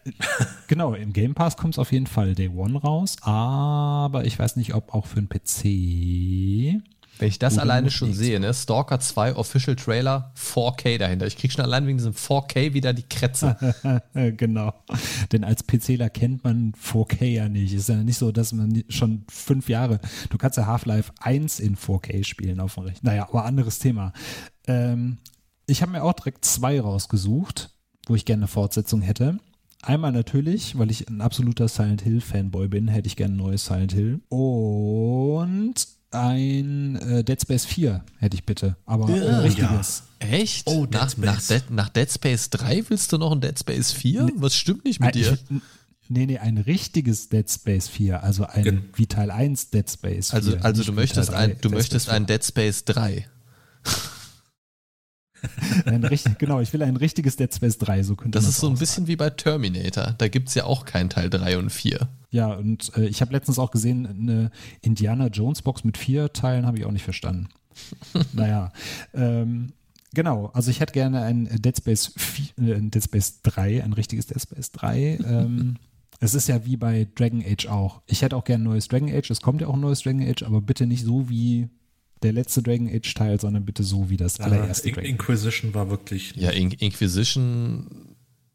genau, 0.66 0.94
im 0.94 1.12
Game 1.12 1.34
Pass 1.34 1.56
kommt 1.56 1.74
es 1.74 1.78
auf 1.78 1.92
jeden 1.92 2.08
Fall 2.08 2.34
Day 2.34 2.48
One 2.48 2.80
raus, 2.80 3.14
aber 3.20 4.24
ich 4.24 4.36
weiß 4.36 4.56
nicht, 4.56 4.74
ob 4.74 4.92
auch 4.92 5.06
für 5.06 5.18
einen 5.18 5.28
PC. 5.28 6.82
Wenn 7.18 7.28
ich 7.28 7.38
das 7.38 7.58
alleine 7.58 7.90
schon 7.90 8.14
sehe, 8.14 8.40
ne? 8.40 8.52
Stalker 8.52 8.98
2 8.98 9.36
Official 9.36 9.76
Trailer 9.76 10.32
4K 10.36 10.98
dahinter. 10.98 11.26
Ich 11.26 11.36
kriege 11.36 11.52
schon 11.52 11.64
allein 11.64 11.86
wegen 11.86 11.98
diesem 11.98 12.14
4K 12.14 12.74
wieder 12.74 12.92
die 12.92 13.04
Krätze. 13.04 13.56
genau. 14.36 14.72
Denn 15.30 15.44
als 15.44 15.62
PCler 15.62 16.10
kennt 16.10 16.42
man 16.42 16.72
4K 16.72 17.24
ja 17.24 17.48
nicht. 17.48 17.74
Ist 17.74 17.88
ja 17.88 17.96
nicht 17.96 18.18
so, 18.18 18.32
dass 18.32 18.52
man 18.52 18.82
schon 18.88 19.24
fünf 19.30 19.68
Jahre, 19.68 20.00
du 20.30 20.38
kannst 20.38 20.56
ja 20.56 20.66
Half-Life 20.66 21.12
1 21.20 21.60
in 21.60 21.76
4K 21.76 22.24
spielen 22.24 22.58
auf 22.58 22.74
dem 22.74 22.84
Rechner. 22.84 23.10
Naja, 23.10 23.28
aber 23.28 23.44
anderes 23.44 23.78
Thema. 23.78 24.12
Ähm, 24.66 25.18
ich 25.66 25.82
habe 25.82 25.92
mir 25.92 26.02
auch 26.02 26.14
direkt 26.14 26.44
zwei 26.44 26.80
rausgesucht 26.80 27.70
wo 28.06 28.14
ich 28.14 28.24
gerne 28.24 28.42
eine 28.42 28.48
Fortsetzung 28.48 29.00
hätte. 29.00 29.38
Einmal 29.82 30.12
natürlich, 30.12 30.78
weil 30.78 30.90
ich 30.90 31.08
ein 31.08 31.20
absoluter 31.20 31.68
Silent 31.68 32.02
Hill 32.02 32.20
Fanboy 32.20 32.68
bin, 32.68 32.88
hätte 32.88 33.08
ich 33.08 33.16
gerne 33.16 33.34
ein 33.34 33.38
neues 33.38 33.66
Silent 33.66 33.92
Hill. 33.92 34.20
Und 34.28 35.74
ein 36.14 36.96
äh, 36.96 37.24
Dead 37.24 37.40
Space 37.40 37.64
4 37.64 38.04
hätte 38.18 38.36
ich 38.36 38.44
bitte. 38.44 38.76
Aber 38.86 39.08
ja, 39.10 39.38
ein 39.38 39.40
richtiges. 39.40 40.04
Ja. 40.20 40.28
Echt? 40.28 40.66
Oh, 40.66 40.86
Dead 40.86 40.92
nach, 40.92 41.10
Space. 41.10 41.24
Nach, 41.24 41.40
Dead, 41.48 41.70
nach 41.70 41.88
Dead 41.88 42.10
Space 42.10 42.50
3 42.50 42.84
willst 42.88 43.12
du 43.12 43.18
noch 43.18 43.32
ein 43.32 43.40
Dead 43.40 43.58
Space 43.58 43.92
4? 43.92 44.24
Nee, 44.24 44.32
Was 44.36 44.54
stimmt 44.54 44.84
nicht 44.84 45.00
mit 45.00 45.14
dir? 45.14 45.38
nee, 46.08 46.26
nee, 46.26 46.38
ein 46.38 46.58
richtiges 46.58 47.28
Dead 47.28 47.50
Space 47.50 47.88
4, 47.88 48.22
also 48.22 48.44
ein 48.46 48.64
Gen 48.64 48.84
wie 48.94 49.06
Teil 49.06 49.30
1 49.30 49.70
Dead 49.70 49.90
Space 49.90 50.30
4. 50.30 50.36
Also, 50.36 50.56
also 50.58 50.84
du 50.84 50.92
möchtest, 50.92 51.32
ein, 51.32 51.56
du 51.60 51.70
möchtest 51.70 52.08
ein 52.08 52.26
Dead 52.26 52.44
Space 52.44 52.84
3. 52.84 53.26
ein 55.86 56.04
richtig, 56.04 56.38
genau, 56.38 56.60
ich 56.60 56.72
will 56.72 56.82
ein 56.82 56.96
richtiges 56.96 57.36
Dead 57.36 57.52
Space 57.52 57.78
3, 57.78 58.02
so 58.02 58.16
könnte 58.16 58.38
Das 58.38 58.48
ist 58.48 58.58
so 58.58 58.68
ein 58.68 58.76
bisschen 58.76 59.06
wie 59.06 59.16
bei 59.16 59.30
Terminator. 59.30 60.14
Da 60.18 60.28
gibt 60.28 60.48
es 60.48 60.54
ja 60.54 60.64
auch 60.64 60.84
keinen 60.84 61.10
Teil 61.10 61.30
3 61.30 61.58
und 61.58 61.70
4. 61.70 62.08
Ja, 62.30 62.52
und 62.52 62.96
äh, 62.96 63.06
ich 63.06 63.20
habe 63.20 63.32
letztens 63.32 63.58
auch 63.58 63.70
gesehen, 63.70 64.06
eine 64.06 64.50
Indiana 64.80 65.26
Jones 65.28 65.62
Box 65.62 65.84
mit 65.84 65.98
vier 65.98 66.32
Teilen 66.32 66.66
habe 66.66 66.78
ich 66.78 66.84
auch 66.84 66.92
nicht 66.92 67.04
verstanden. 67.04 67.48
naja. 68.32 68.72
Ähm, 69.14 69.72
Genau, 70.14 70.50
also 70.52 70.70
ich 70.70 70.80
hätte 70.80 70.92
gerne 70.92 71.22
ein 71.22 71.48
Dead 71.62 71.74
Space, 71.74 72.12
4, 72.16 72.44
äh, 72.58 72.80
Dead 72.82 73.02
Space 73.02 73.40
3, 73.44 73.82
ein 73.82 73.94
richtiges 73.94 74.26
Dead 74.26 74.40
Space 74.40 74.70
3. 74.72 75.18
ähm, 75.24 75.76
Es 76.22 76.34
ist 76.34 76.46
ja 76.46 76.64
wie 76.64 76.76
bei 76.76 77.08
Dragon 77.16 77.42
Age 77.44 77.66
auch. 77.66 78.00
Ich 78.06 78.22
hätte 78.22 78.36
auch 78.36 78.44
gern 78.44 78.60
ein 78.60 78.64
neues 78.64 78.86
Dragon 78.86 79.10
Age. 79.12 79.28
Es 79.30 79.40
kommt 79.40 79.60
ja 79.60 79.66
auch 79.66 79.74
ein 79.74 79.80
neues 79.80 80.02
Dragon 80.02 80.22
Age, 80.22 80.44
aber 80.44 80.60
bitte 80.60 80.86
nicht 80.86 81.04
so 81.04 81.28
wie 81.28 81.68
der 82.22 82.32
letzte 82.32 82.62
Dragon 82.62 82.88
Age 82.88 83.14
Teil, 83.14 83.40
sondern 83.40 83.64
bitte 83.64 83.82
so 83.82 84.10
wie 84.10 84.16
das 84.16 84.40
allererste 84.40 84.88
In 84.88 84.94
Dragon 84.94 85.10
Inquisition 85.10 85.74
war 85.74 85.90
wirklich. 85.90 86.34
Ja, 86.36 86.50
In 86.50 86.70
Inquisition 86.70 88.12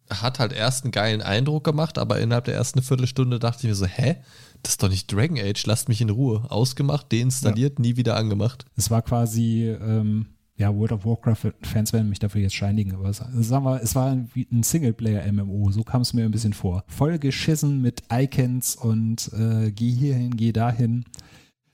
hat 0.10 0.40
halt 0.40 0.54
erst 0.54 0.84
einen 0.86 0.92
geilen 0.92 1.22
Eindruck 1.22 1.64
gemacht, 1.64 1.98
aber 1.98 2.20
innerhalb 2.20 2.46
der 2.46 2.56
ersten 2.56 2.82
Viertelstunde 2.82 3.40
dachte 3.40 3.64
ich 3.64 3.70
mir 3.70 3.76
so, 3.76 3.86
hä? 3.86 4.18
Das 4.64 4.74
ist 4.74 4.84
doch 4.84 4.90
nicht 4.90 5.12
Dragon 5.12 5.38
Age, 5.38 5.66
lasst 5.66 5.90
mich 5.90 6.02
in 6.02 6.10
Ruhe. 6.10 6.46
Ausgemacht, 6.50 7.12
deinstalliert, 7.14 7.80
nie 7.80 7.96
wieder 7.98 8.16
angemacht. 8.16 8.66
Es 8.76 8.90
war 8.90 9.02
quasi, 9.02 9.68
ähm, 9.70 10.28
ja, 10.56 10.74
World 10.74 10.94
of 10.94 11.06
Warcraft-Fans 11.06 11.94
werden 11.94 12.10
mich 12.10 12.20
dafür 12.20 12.42
jetzt 12.42 12.56
scheinigen, 12.56 12.94
aber 12.96 13.10
es, 13.10 13.18
sagen 13.18 13.66
wir, 13.66 13.82
es 13.82 13.94
war 13.96 14.18
wie 14.34 14.48
ein 14.52 14.64
Singleplayer-MMO, 14.64 15.72
so 15.72 15.84
kam 15.84 16.02
es 16.02 16.14
mir 16.14 16.26
ein 16.26 16.32
bisschen 16.32 16.54
vor. 16.54 16.84
Voll 16.88 17.20
geschissen 17.20 17.82
mit 17.82 18.04
Icons 18.12 18.76
und 18.76 19.32
äh, 19.34 19.72
geh 19.72 19.92
hierhin, 19.92 20.36
geh 20.36 20.52
dahin. 20.52 21.06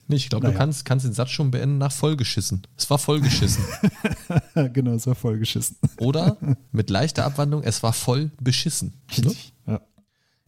Nee, 0.06 0.16
ich 0.16 0.28
glaube, 0.28 0.44
Naja. 0.44 0.52
du 0.52 0.58
kannst, 0.58 0.84
kannst 0.84 1.06
den 1.06 1.14
Satz 1.14 1.30
schon 1.30 1.50
beenden 1.50 1.78
nach 1.78 1.92
vollgeschissen. 1.92 2.66
Es 2.76 2.90
war 2.90 2.98
vollgeschissen. 2.98 3.64
genau, 4.72 4.92
es 4.92 5.06
war 5.06 5.14
voll 5.14 5.38
geschissen. 5.38 5.76
Oder 5.98 6.36
mit 6.72 6.90
leichter 6.90 7.24
Abwandlung, 7.24 7.62
es 7.62 7.82
war 7.82 7.92
voll 7.92 8.30
beschissen. 8.40 8.94
Ne? 9.16 9.34
Ja. 9.66 9.80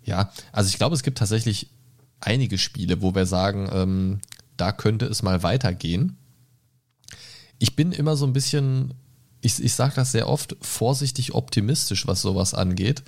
Ja, 0.04 0.32
also 0.52 0.68
ich 0.68 0.76
glaube, 0.76 0.94
es 0.94 1.02
gibt 1.02 1.18
tatsächlich 1.18 1.70
einige 2.20 2.58
Spiele, 2.58 3.02
wo 3.02 3.14
wir 3.14 3.26
sagen, 3.26 3.68
ähm, 3.72 4.20
da 4.56 4.72
könnte 4.72 5.06
es 5.06 5.22
mal 5.22 5.42
weitergehen. 5.42 6.16
Ich 7.58 7.74
bin 7.76 7.92
immer 7.92 8.16
so 8.16 8.26
ein 8.26 8.32
bisschen, 8.32 8.94
ich, 9.40 9.62
ich 9.62 9.74
sage 9.74 9.94
das 9.96 10.12
sehr 10.12 10.28
oft, 10.28 10.56
vorsichtig 10.60 11.34
optimistisch, 11.34 12.06
was 12.06 12.22
sowas 12.22 12.54
angeht. 12.54 13.02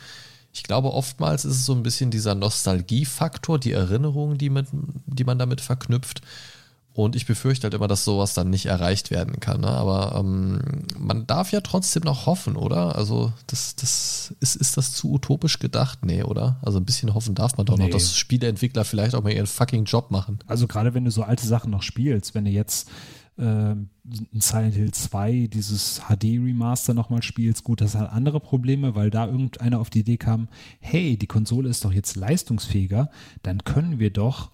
Ich 0.53 0.63
glaube, 0.63 0.93
oftmals 0.93 1.45
ist 1.45 1.57
es 1.57 1.67
so 1.67 1.73
ein 1.75 1.83
bisschen 1.83 2.11
dieser 2.11 2.35
Nostalgiefaktor, 2.35 3.59
die 3.59 3.73
Erinnerungen, 3.73 4.39
die, 4.39 4.51
mit, 4.51 4.67
die 5.07 5.25
man 5.25 5.39
damit 5.39 5.61
verknüpft. 5.61 6.23
Und 6.95 7.15
ich 7.15 7.27
befürchte 7.27 7.65
halt 7.65 7.75
immer, 7.75 7.87
dass 7.87 8.05
sowas 8.05 8.35
dann 8.35 8.51
nicht 8.51 8.67
erreicht 8.67 9.13
werden 9.13 9.39
kann. 9.39 9.61
Ne? 9.61 9.69
Aber 9.69 10.17
ähm, 10.19 10.59
man 10.99 11.29
darf 11.29 11.53
ja 11.53 11.61
trotzdem 11.61 12.03
noch 12.03 12.27
hoffen, 12.27 12.57
oder? 12.57 12.97
Also, 12.97 13.33
das, 13.47 13.77
das 13.77 14.35
ist, 14.41 14.57
ist 14.57 14.77
das 14.77 14.95
zu 14.95 15.13
utopisch 15.13 15.61
gedacht? 15.61 16.05
Nee, 16.05 16.25
oder? 16.25 16.59
Also 16.61 16.79
ein 16.81 16.85
bisschen 16.85 17.15
hoffen 17.15 17.37
darf 17.37 17.57
man 17.57 17.67
doch 17.67 17.79
noch, 17.79 17.85
Nee. 17.85 17.93
dass 17.93 18.17
Spieleentwickler 18.17 18.85
vielleicht 18.85 19.15
auch 19.15 19.23
mal 19.23 19.33
ihren 19.33 19.47
fucking 19.47 19.85
Job 19.85 20.11
machen. 20.11 20.41
Also 20.49 20.67
gerade 20.67 20.93
wenn 20.93 21.05
du 21.05 21.13
so 21.13 21.23
alte 21.23 21.47
Sachen 21.47 21.71
noch 21.71 21.83
spielst, 21.83 22.35
wenn 22.35 22.47
du 22.47 22.51
jetzt 22.51 22.89
ein 23.45 24.41
Silent 24.41 24.75
Hill 24.75 24.91
2, 24.91 25.49
dieses 25.53 26.03
HD-Remaster 26.09 26.95
nochmal 26.95 27.23
spielst, 27.23 27.63
gut, 27.63 27.81
das 27.81 27.95
hat 27.95 28.11
andere 28.11 28.41
Probleme, 28.41 28.95
weil 28.95 29.11
da 29.11 29.27
irgendeiner 29.27 29.79
auf 29.79 29.91
die 29.91 30.01
Idee 30.01 30.17
kam, 30.17 30.49
hey, 30.81 31.17
die 31.17 31.27
Konsole 31.27 31.69
ist 31.69 31.85
doch 31.85 31.93
jetzt 31.93 32.17
leistungsfähiger, 32.17 33.11
dann 33.43 33.65
können 33.65 34.01
wir 34.01 34.11
doch 34.11 34.51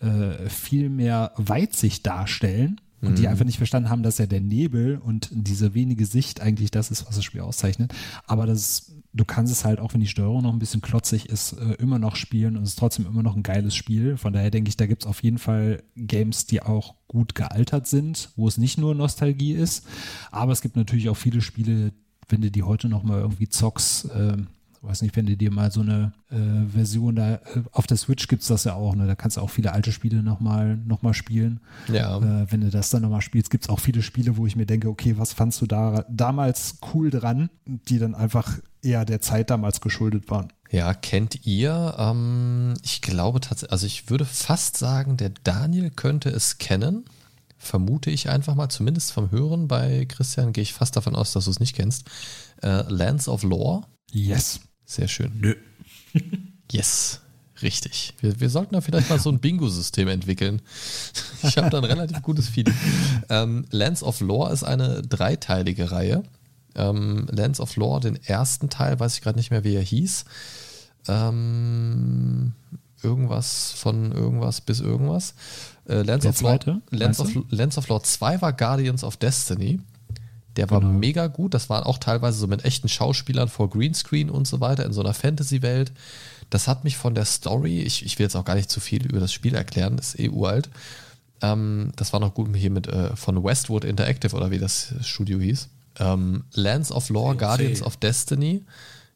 äh, 0.00 0.48
viel 0.48 0.90
mehr 0.90 1.32
Weitsicht 1.36 2.06
darstellen. 2.06 2.80
Und 3.02 3.18
die 3.18 3.28
einfach 3.28 3.44
nicht 3.44 3.58
verstanden 3.58 3.90
haben, 3.90 4.02
dass 4.02 4.18
ja 4.18 4.26
der 4.26 4.40
Nebel 4.40 4.98
und 4.98 5.28
diese 5.30 5.74
wenige 5.74 6.06
Sicht 6.06 6.40
eigentlich 6.40 6.70
das 6.70 6.90
ist, 6.90 7.06
was 7.06 7.16
das 7.16 7.24
Spiel 7.24 7.42
auszeichnet. 7.42 7.92
Aber 8.26 8.46
das, 8.46 8.92
du 9.12 9.24
kannst 9.24 9.52
es 9.52 9.64
halt, 9.64 9.80
auch 9.80 9.92
wenn 9.92 10.00
die 10.00 10.06
Steuerung 10.06 10.42
noch 10.42 10.52
ein 10.52 10.58
bisschen 10.58 10.80
klotzig 10.80 11.28
ist, 11.28 11.52
äh, 11.52 11.74
immer 11.74 11.98
noch 11.98 12.16
spielen 12.16 12.56
und 12.56 12.62
es 12.62 12.70
ist 12.70 12.78
trotzdem 12.78 13.06
immer 13.06 13.22
noch 13.22 13.36
ein 13.36 13.42
geiles 13.42 13.76
Spiel. 13.76 14.16
Von 14.16 14.32
daher 14.32 14.50
denke 14.50 14.70
ich, 14.70 14.76
da 14.76 14.86
gibt 14.86 15.02
es 15.02 15.06
auf 15.06 15.22
jeden 15.22 15.38
Fall 15.38 15.82
Games, 15.94 16.46
die 16.46 16.62
auch 16.62 16.94
gut 17.06 17.34
gealtert 17.34 17.86
sind, 17.86 18.30
wo 18.34 18.48
es 18.48 18.56
nicht 18.56 18.78
nur 18.78 18.94
Nostalgie 18.94 19.52
ist. 19.52 19.86
Aber 20.30 20.52
es 20.52 20.62
gibt 20.62 20.76
natürlich 20.76 21.08
auch 21.10 21.16
viele 21.16 21.42
Spiele, 21.42 21.92
wenn 22.28 22.40
du 22.40 22.50
die 22.50 22.62
heute 22.62 22.88
noch 22.88 23.02
mal 23.02 23.20
irgendwie 23.20 23.48
zockst, 23.48 24.10
äh, 24.10 24.36
weiß 24.86 25.02
nicht, 25.02 25.16
wenn 25.16 25.26
du 25.26 25.36
dir 25.36 25.52
mal 25.52 25.70
so 25.70 25.80
eine 25.80 26.12
äh, 26.30 26.70
Version 26.72 27.16
da, 27.16 27.34
äh, 27.34 27.40
auf 27.72 27.86
der 27.86 27.96
Switch 27.96 28.28
gibt 28.28 28.42
es 28.42 28.48
das 28.48 28.64
ja 28.64 28.74
auch, 28.74 28.94
ne? 28.94 29.06
da 29.06 29.14
kannst 29.14 29.36
du 29.36 29.40
auch 29.40 29.50
viele 29.50 29.72
alte 29.72 29.92
Spiele 29.92 30.22
nochmal 30.22 30.76
noch 30.76 31.02
mal 31.02 31.14
spielen. 31.14 31.60
Ja. 31.92 32.18
Äh, 32.18 32.50
wenn 32.50 32.60
du 32.60 32.70
das 32.70 32.90
dann 32.90 33.02
nochmal 33.02 33.22
spielst, 33.22 33.50
gibt 33.50 33.64
es 33.64 33.70
auch 33.70 33.80
viele 33.80 34.02
Spiele, 34.02 34.36
wo 34.36 34.46
ich 34.46 34.56
mir 34.56 34.66
denke, 34.66 34.88
okay, 34.88 35.18
was 35.18 35.32
fandst 35.32 35.60
du 35.60 35.66
da 35.66 36.04
damals 36.08 36.78
cool 36.94 37.10
dran, 37.10 37.50
die 37.66 37.98
dann 37.98 38.14
einfach 38.14 38.58
eher 38.82 39.04
der 39.04 39.20
Zeit 39.20 39.50
damals 39.50 39.80
geschuldet 39.80 40.30
waren. 40.30 40.52
Ja, 40.70 40.94
kennt 40.94 41.46
ihr? 41.46 41.94
Ähm, 41.98 42.74
ich 42.82 43.02
glaube 43.02 43.40
tatsächlich, 43.40 43.72
also 43.72 43.86
ich 43.86 44.10
würde 44.10 44.24
fast 44.24 44.76
sagen, 44.76 45.16
der 45.16 45.30
Daniel 45.30 45.90
könnte 45.90 46.30
es 46.30 46.58
kennen. 46.58 47.04
Vermute 47.58 48.10
ich 48.10 48.28
einfach 48.28 48.54
mal, 48.54 48.68
zumindest 48.68 49.12
vom 49.12 49.30
Hören. 49.30 49.68
Bei 49.68 50.04
Christian 50.04 50.52
gehe 50.52 50.62
ich 50.62 50.72
fast 50.72 50.96
davon 50.96 51.16
aus, 51.16 51.32
dass 51.32 51.46
du 51.46 51.50
es 51.50 51.60
nicht 51.60 51.74
kennst. 51.74 52.04
Äh, 52.62 52.82
Lands 52.88 53.28
of 53.28 53.42
Lore. 53.42 53.82
Yes. 54.10 54.60
Sehr 54.86 55.08
schön. 55.08 55.32
Nö. 55.40 55.54
Yes. 56.72 57.20
Richtig. 57.62 58.14
Wir, 58.20 58.38
wir 58.40 58.50
sollten 58.50 58.74
da 58.74 58.80
vielleicht 58.80 59.08
mal 59.08 59.18
so 59.18 59.30
ein 59.30 59.38
Bingo-System 59.38 60.08
entwickeln. 60.08 60.62
Ich 61.42 61.56
habe 61.56 61.70
da 61.70 61.78
ein 61.78 61.84
relativ 61.84 62.22
gutes 62.22 62.48
Feeling. 62.48 62.74
Ähm, 63.28 63.66
Lands 63.70 64.02
of 64.02 64.20
Lore 64.20 64.52
ist 64.52 64.62
eine 64.62 65.02
dreiteilige 65.02 65.90
Reihe. 65.90 66.22
Ähm, 66.74 67.26
Lands 67.30 67.60
of 67.60 67.76
Lore, 67.76 68.00
den 68.00 68.16
ersten 68.16 68.68
Teil, 68.68 69.00
weiß 69.00 69.14
ich 69.14 69.22
gerade 69.22 69.38
nicht 69.38 69.50
mehr, 69.50 69.64
wie 69.64 69.74
er 69.74 69.82
hieß. 69.82 70.24
Ähm, 71.08 72.52
irgendwas 73.02 73.72
von 73.72 74.12
irgendwas 74.12 74.60
bis 74.60 74.80
irgendwas. 74.80 75.34
Äh, 75.88 76.02
Lands, 76.02 76.22
Der 76.22 76.30
of 76.30 76.40
Lore, 76.42 76.58
zweite, 76.58 76.82
Lands, 76.90 77.18
meinst 77.18 77.36
of, 77.36 77.44
Lands 77.50 77.78
of 77.78 77.88
Lore 77.88 78.02
2 78.02 78.42
war 78.42 78.52
Guardians 78.52 79.02
of 79.04 79.16
Destiny. 79.16 79.80
Der 80.56 80.70
war 80.70 80.80
Genau. 80.80 80.92
mega 80.92 81.26
gut. 81.26 81.54
Das 81.54 81.68
war 81.68 81.86
auch 81.86 81.98
teilweise 81.98 82.38
so 82.38 82.46
mit 82.46 82.64
echten 82.64 82.88
Schauspielern 82.88 83.48
vor 83.48 83.68
Greenscreen 83.70 84.30
und 84.30 84.46
so 84.46 84.60
weiter 84.60 84.84
in 84.86 84.92
so 84.92 85.00
einer 85.02 85.14
Fantasy-Welt. 85.14 85.92
Das 86.50 86.68
hat 86.68 86.84
mich 86.84 86.96
von 86.96 87.14
der 87.14 87.24
Story, 87.24 87.80
ich, 87.80 88.04
ich 88.04 88.18
will 88.18 88.24
jetzt 88.24 88.36
auch 88.36 88.44
gar 88.44 88.54
nicht 88.54 88.70
zu 88.70 88.80
viel 88.80 89.04
über 89.06 89.20
das 89.20 89.32
Spiel 89.32 89.54
erklären, 89.54 89.98
ist 89.98 90.18
eh 90.18 90.28
uralt. 90.28 90.68
Ähm, 91.42 91.92
das 91.96 92.12
war 92.12 92.20
noch 92.20 92.34
gut 92.34 92.54
hier 92.56 92.70
mit 92.70 92.86
äh, 92.86 93.14
von 93.16 93.42
Westwood 93.44 93.84
Interactive 93.84 94.34
oder 94.34 94.50
wie 94.50 94.58
das 94.58 94.94
Studio 95.02 95.38
hieß. 95.40 95.68
Ähm, 95.98 96.44
Lands 96.52 96.92
of 96.92 97.08
Lore, 97.08 97.32
COC. 97.34 97.38
Guardians 97.38 97.82
of 97.82 97.96
Destiny, 97.96 98.64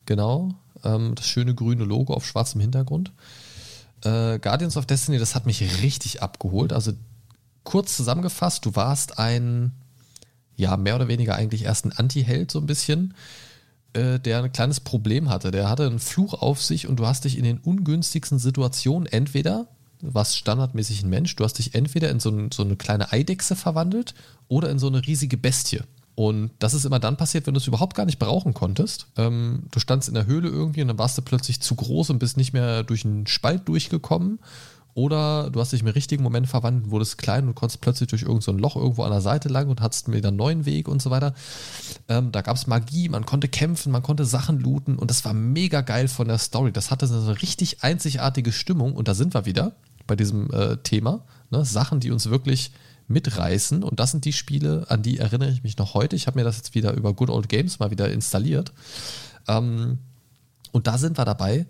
genau. 0.07 0.55
Ähm, 0.85 1.15
das 1.15 1.27
schöne 1.27 1.55
grüne 1.55 1.85
Logo 1.85 2.13
auf 2.15 2.27
schwarzem 2.27 2.61
Hintergrund. 2.61 3.13
Äh, 4.05 4.39
Guardians 4.39 4.77
of 4.77 4.87
Destiny, 4.87 5.19
das 5.19 5.35
hat 5.35 5.47
mich 5.47 5.61
richtig 5.83 6.23
abgeholt. 6.23 6.73
Also 6.73 6.93
kurz 7.65 7.97
zusammengefasst, 7.97 8.65
du 8.65 8.75
warst 8.77 9.19
ein, 9.19 9.73
ja, 10.61 10.77
mehr 10.77 10.95
oder 10.95 11.09
weniger 11.09 11.35
eigentlich 11.35 11.65
erst 11.65 11.87
ein 11.87 11.93
Anti-Held, 11.93 12.51
so 12.51 12.61
ein 12.61 12.67
bisschen, 12.67 13.15
äh, 13.95 14.21
der 14.21 14.43
ein 14.43 14.53
kleines 14.53 14.81
Problem 14.81 15.29
hatte. 15.31 15.51
Der 15.51 15.69
hatte 15.69 15.87
einen 15.87 15.99
Fluch 15.99 16.35
auf 16.35 16.63
sich 16.63 16.87
und 16.87 17.01
du 17.01 17.07
hast 17.07 17.25
dich 17.25 17.37
in 17.39 17.45
den 17.45 17.59
ungünstigsten 17.59 18.39
Situationen 18.39 19.07
entweder, 19.07 19.67
warst 20.03 20.37
standardmäßig 20.37 21.03
ein 21.03 21.11
Mensch, 21.11 21.35
du 21.37 21.45
hast 21.45 21.59
dich 21.59 21.75
entweder 21.75 22.11
in 22.11 22.21
so, 22.21 22.31
ein, 22.31 22.53
so 22.53 22.63
eine 22.63 22.77
kleine 22.77 23.13
Eidechse 23.13 23.57
verwandelt 23.57 24.15
oder 24.49 24.71
in 24.71 24.79
so 24.79 24.87
eine 24.87 25.07
riesige 25.07 25.37
Bestie. 25.37 25.81
Und 26.15 26.51
das 26.59 26.75
ist 26.75 26.85
immer 26.85 26.99
dann 26.99 27.17
passiert, 27.17 27.47
wenn 27.47 27.55
du 27.55 27.61
es 27.61 27.67
überhaupt 27.67 27.97
gar 27.97 28.05
nicht 28.05 28.19
brauchen 28.19 28.53
konntest. 28.53 29.07
Ähm, 29.17 29.63
du 29.71 29.81
standst 29.81 30.09
in 30.09 30.15
der 30.15 30.27
Höhle 30.27 30.49
irgendwie 30.49 30.83
und 30.83 30.89
dann 30.89 30.99
warst 30.99 31.17
du 31.17 31.23
plötzlich 31.23 31.61
zu 31.61 31.75
groß 31.75 32.11
und 32.11 32.19
bist 32.19 32.37
nicht 32.37 32.53
mehr 32.53 32.83
durch 32.83 33.07
einen 33.07 33.27
Spalt 33.27 33.67
durchgekommen. 33.69 34.39
Oder 34.95 35.51
du 35.51 35.61
hast 35.61 35.73
dich 35.73 35.83
im 35.83 35.89
richtigen 35.89 36.23
Moment 36.23 36.49
verwandelt, 36.49 36.91
wurdest 36.91 37.19
klein 37.19 37.47
und 37.47 37.55
konntest 37.55 37.81
plötzlich 37.81 38.09
durch 38.09 38.23
irgendein 38.23 38.43
so 38.43 38.53
Loch 38.53 38.77
irgendwo 38.77 39.03
an 39.05 39.11
der 39.11 39.21
Seite 39.21 39.49
lang 39.49 39.69
und 39.69 39.81
hattest 39.81 40.11
wieder 40.13 40.29
einen 40.29 40.37
neuen 40.37 40.67
Weg 40.67 40.89
und 40.89 41.01
so 41.01 41.11
weiter. 41.11 41.35
Ähm, 42.09 42.33
da 42.33 42.43
gab 42.43 42.57
es 42.57 42.67
Magie, 42.67 43.09
man 43.09 43.25
konnte 43.25 43.49
kämpfen, 43.49 43.93
man 43.93 44.03
konnte 44.03 44.25
Sachen 44.25 44.59
looten 44.59 44.97
und 44.97 45.11
das 45.11 45.25
war 45.25 45.33
mega 45.33 45.81
geil 45.81 46.09
von 46.09 46.29
der 46.29 46.39
Story. 46.39 46.73
Das 46.73 46.91
hatte 46.91 47.07
so 47.07 47.21
eine 47.21 47.41
richtig 47.41 47.83
einzigartige 47.83 48.53
Stimmung 48.53 48.95
und 48.95 49.09
da 49.09 49.15
sind 49.15 49.35
wir 49.35 49.47
wieder 49.47 49.73
bei 50.07 50.17
diesem 50.17 50.51
äh, 50.53 50.77
Thema. 50.79 51.25
Ne? 51.51 51.65
Sachen, 51.65 52.01
die 52.01 52.11
uns 52.11 52.29
wirklich 52.29 52.73
mitreißen 53.07 53.83
und 53.83 54.01
das 54.01 54.13
sind 54.13 54.25
die 54.25 54.33
Spiele, 54.33 54.87
an 54.89 55.03
die 55.03 55.19
erinnere 55.19 55.51
ich 55.51 55.63
mich 55.63 55.77
noch 55.79 55.95
heute. 55.95 56.17
Ich 56.17 56.27
habe 56.27 56.39
mir 56.39 56.45
das 56.45 56.57
jetzt 56.57 56.75
wieder 56.75 56.95
über 56.95 57.13
Good 57.13 57.31
Old 57.31 57.49
Games 57.49 57.79
mal 57.79 57.91
wieder 57.91 58.11
installiert. 58.11 58.73
Ähm, 59.49 59.99
und 60.73 60.87
da 60.87 60.99
sind 60.99 61.19
wir 61.19 61.25
dabei. 61.25 61.67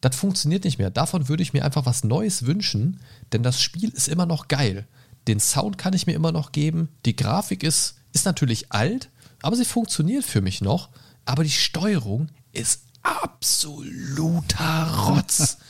Das 0.00 0.16
funktioniert 0.16 0.64
nicht 0.64 0.78
mehr. 0.78 0.90
Davon 0.90 1.28
würde 1.28 1.42
ich 1.42 1.52
mir 1.52 1.64
einfach 1.64 1.84
was 1.86 2.04
Neues 2.04 2.46
wünschen, 2.46 3.00
denn 3.32 3.42
das 3.42 3.60
Spiel 3.60 3.90
ist 3.90 4.08
immer 4.08 4.26
noch 4.26 4.48
geil. 4.48 4.86
Den 5.28 5.40
Sound 5.40 5.76
kann 5.78 5.92
ich 5.92 6.06
mir 6.06 6.14
immer 6.14 6.32
noch 6.32 6.52
geben. 6.52 6.88
Die 7.04 7.14
Grafik 7.16 7.62
ist, 7.62 7.96
ist 8.12 8.24
natürlich 8.24 8.72
alt, 8.72 9.10
aber 9.42 9.56
sie 9.56 9.64
funktioniert 9.66 10.24
für 10.24 10.40
mich 10.40 10.60
noch. 10.62 10.88
Aber 11.26 11.44
die 11.44 11.50
Steuerung 11.50 12.28
ist 12.52 12.82
absoluter 13.02 14.94
Rotz. 15.06 15.58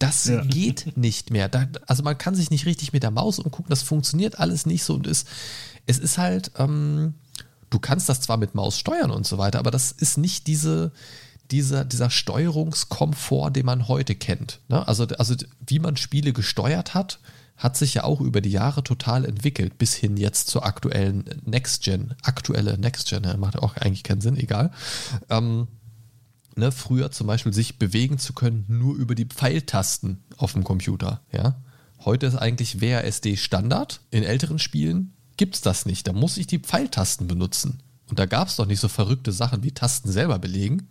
Das 0.00 0.26
Ja. 0.26 0.42
geht 0.44 0.96
nicht 0.96 1.30
mehr. 1.32 1.48
Da, 1.48 1.66
also 1.88 2.04
man 2.04 2.16
kann 2.16 2.36
sich 2.36 2.50
nicht 2.52 2.66
richtig 2.66 2.92
mit 2.92 3.02
der 3.02 3.10
Maus 3.10 3.40
umgucken. 3.40 3.66
Das 3.68 3.82
funktioniert 3.82 4.38
alles 4.38 4.64
nicht 4.64 4.84
so 4.84 4.94
und 4.94 5.08
ist, 5.08 5.26
es 5.86 5.98
ist 5.98 6.18
halt, 6.18 6.52
ähm, 6.56 7.14
du 7.68 7.80
kannst 7.80 8.08
das 8.08 8.20
zwar 8.20 8.36
mit 8.36 8.54
Maus 8.54 8.78
steuern 8.78 9.10
und 9.10 9.26
so 9.26 9.38
weiter, 9.38 9.58
aber 9.58 9.72
das 9.72 9.90
ist 9.90 10.16
nicht 10.16 10.46
diese, 10.46 10.92
dieser, 11.50 11.84
dieser 11.84 12.10
Steuerungskomfort, 12.10 13.50
den 13.50 13.66
man 13.66 13.88
heute 13.88 14.14
kennt. 14.14 14.60
Ne? 14.68 14.86
Also, 14.86 15.06
also 15.18 15.34
wie 15.66 15.78
man 15.78 15.96
Spiele 15.96 16.32
gesteuert 16.32 16.94
hat, 16.94 17.20
hat 17.56 17.76
sich 17.76 17.94
ja 17.94 18.04
auch 18.04 18.20
über 18.20 18.40
die 18.40 18.50
Jahre 18.50 18.84
total 18.84 19.24
entwickelt, 19.24 19.78
bis 19.78 19.94
hin 19.94 20.16
jetzt 20.16 20.48
zur 20.48 20.64
aktuellen 20.64 21.24
Next 21.44 21.82
Gen. 21.82 22.14
Aktuelle 22.22 22.78
Next 22.78 23.08
Gen, 23.08 23.24
ja, 23.24 23.36
macht 23.36 23.58
auch 23.58 23.76
eigentlich 23.76 24.04
keinen 24.04 24.20
Sinn, 24.20 24.36
egal. 24.36 24.70
Ähm, 25.28 25.66
ne, 26.54 26.70
früher 26.70 27.10
zum 27.10 27.26
Beispiel 27.26 27.52
sich 27.52 27.78
bewegen 27.78 28.18
zu 28.18 28.32
können, 28.32 28.64
nur 28.68 28.94
über 28.94 29.14
die 29.14 29.24
Pfeiltasten 29.24 30.22
auf 30.36 30.52
dem 30.52 30.62
Computer. 30.62 31.22
Ja? 31.32 31.56
Heute 32.04 32.26
ist 32.26 32.36
eigentlich 32.36 32.80
WASD 32.80 33.36
Standard. 33.36 34.00
In 34.10 34.22
älteren 34.22 34.60
Spielen 34.60 35.14
gibt 35.36 35.56
es 35.56 35.60
das 35.60 35.84
nicht. 35.84 36.06
Da 36.06 36.12
muss 36.12 36.36
ich 36.36 36.46
die 36.46 36.60
Pfeiltasten 36.60 37.26
benutzen. 37.26 37.82
Und 38.08 38.18
da 38.18 38.26
gab 38.26 38.48
es 38.48 38.56
doch 38.56 38.66
nicht 38.66 38.80
so 38.80 38.88
verrückte 38.88 39.32
Sachen 39.32 39.62
wie 39.62 39.72
Tasten 39.72 40.10
selber 40.10 40.38
belegen. 40.38 40.88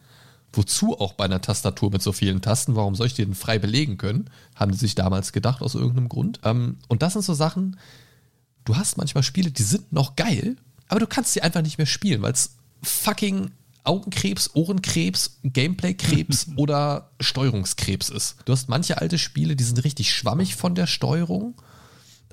Wozu 0.58 1.00
auch 1.00 1.14
bei 1.14 1.26
einer 1.26 1.42
Tastatur 1.42 1.92
mit 1.92 2.02
so 2.02 2.12
vielen 2.12 2.42
Tasten? 2.42 2.76
Warum 2.76 2.96
soll 2.96 3.08
ich 3.08 3.14
die 3.14 3.24
denn 3.24 3.36
frei 3.36 3.60
belegen 3.60 3.98
können? 3.98 4.30
Haben 4.56 4.72
die 4.72 4.78
sich 4.78 4.96
damals 4.96 5.32
gedacht 5.32 5.62
aus 5.62 5.76
irgendeinem 5.76 6.10
Grund. 6.10 6.40
Ähm, 6.44 6.78
und 6.88 7.02
das 7.02 7.14
sind 7.14 7.24
so 7.24 7.34
Sachen, 7.34 7.78
du 8.66 8.76
hast 8.76 8.98
manchmal 8.98 9.24
Spiele, 9.24 9.52
die 9.52 9.64
sind 9.64 9.94
noch 9.94 10.16
geil, 10.16 10.58
aber 10.88 11.00
du 11.00 11.08
kannst 11.08 11.34
sie 11.34 11.42
einfach 11.42 11.62
nicht 11.62 11.78
mehr 11.78 11.88
spielen, 11.88 12.22
weil 12.22 12.34
es 12.34 12.56
fucking 12.84 13.52
Augenkrebs, 13.84 14.52
Ohrenkrebs, 14.54 15.40
Gameplaykrebs 15.44 16.48
oder 16.58 17.12
Steuerungskrebs 17.22 18.10
ist. 18.10 18.36
Du 18.46 18.52
hast 18.52 18.68
manche 18.68 19.00
alte 19.00 19.18
Spiele, 19.18 19.56
die 19.56 19.64
sind 19.64 19.84
richtig 19.84 20.14
schwammig 20.14 20.56
von 20.56 20.76
der 20.76 20.88
Steuerung. 20.88 21.56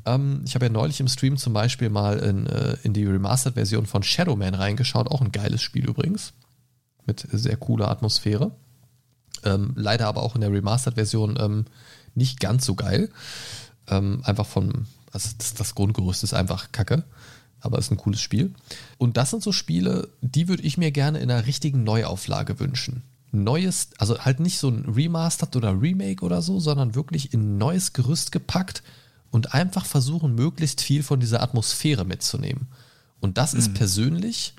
Ähm, 0.05 0.43
ich 0.47 0.55
habe 0.55 0.67
ja 0.67 0.73
neulich 0.73 0.99
im 1.01 1.09
Stream 1.09 1.37
zum 1.37 1.53
Beispiel 1.53 1.91
mal 1.91 2.19
in, 2.19 2.47
äh, 2.47 2.77
in 2.83 2.93
die 2.93 3.05
Remastered-Version 3.05 3.87
von 3.87 4.03
Shadow 4.03 4.35
Man 4.35 4.55
reingeschaut. 4.55 5.09
Auch 5.09 5.21
ein 5.21 5.33
geiles 5.33 5.63
Spiel 5.63 5.89
übrigens. 5.89 6.33
Mit 7.07 7.27
sehr 7.31 7.57
cooler 7.57 7.91
Atmosphäre. 7.91 8.53
Ähm, 9.45 9.73
leider 9.77 10.07
aber 10.07 10.23
auch 10.23 10.35
in 10.35 10.41
der 10.41 10.53
Remastered-Version 10.53 11.39
ähm, 11.39 11.65
nicht 12.15 12.41
ganz 12.41 12.65
so 12.65 12.75
geil. 12.75 13.11
Ähm, 13.89 14.21
einfach 14.25 14.47
von, 14.47 14.87
also 15.13 15.29
das, 15.37 15.55
das 15.55 15.75
Grundgerüst 15.75 16.25
ist 16.25 16.35
einfach 16.35 16.73
kacke 16.73 17.05
aber 17.65 17.79
ist 17.79 17.91
ein 17.91 17.97
cooles 17.97 18.21
Spiel. 18.21 18.53
Und 18.99 19.17
das 19.17 19.31
sind 19.31 19.43
so 19.43 19.51
Spiele, 19.51 20.09
die 20.21 20.49
würde 20.49 20.63
ich 20.63 20.77
mir 20.77 20.93
gerne 20.93 21.19
in 21.19 21.31
einer 21.31 21.47
richtigen 21.47 21.83
Neuauflage 21.83 22.61
wünschen. 22.61 23.03
Neues, 23.33 23.89
also 23.99 24.19
halt 24.21 24.39
nicht 24.39 24.59
so 24.59 24.69
ein 24.69 24.85
Remastered 24.85 25.57
oder 25.57 25.81
Remake 25.81 26.25
oder 26.25 26.43
so, 26.43 26.61
sondern 26.61 26.95
wirklich 26.95 27.33
in 27.33 27.41
ein 27.41 27.59
neues 27.59 27.95
Gerüst 27.95 28.33
gepackt 28.33 28.83
und 29.31 29.55
einfach 29.55 29.87
versuchen, 29.87 30.35
möglichst 30.35 30.83
viel 30.83 31.03
von 31.03 31.21
dieser 31.21 31.43
Atmosphäre 31.43 32.05
mitzunehmen. 32.05 32.69
Und 33.21 33.39
das 33.39 33.55
mhm. 33.55 33.61
ist 33.61 33.75
persönlich, 33.75 34.55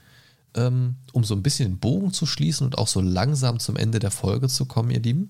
um 0.56 1.23
so 1.23 1.36
ein 1.36 1.44
bisschen 1.44 1.69
den 1.69 1.80
Bogen 1.80 2.14
zu 2.14 2.26
schließen 2.26 2.65
und 2.65 2.77
auch 2.77 2.88
so 2.88 3.02
langsam 3.02 3.60
zum 3.60 3.76
Ende 3.76 3.99
der 3.99 4.11
Folge 4.11 4.48
zu 4.48 4.65
kommen, 4.65 4.91
ihr 4.91 5.02
Lieben, 5.02 5.30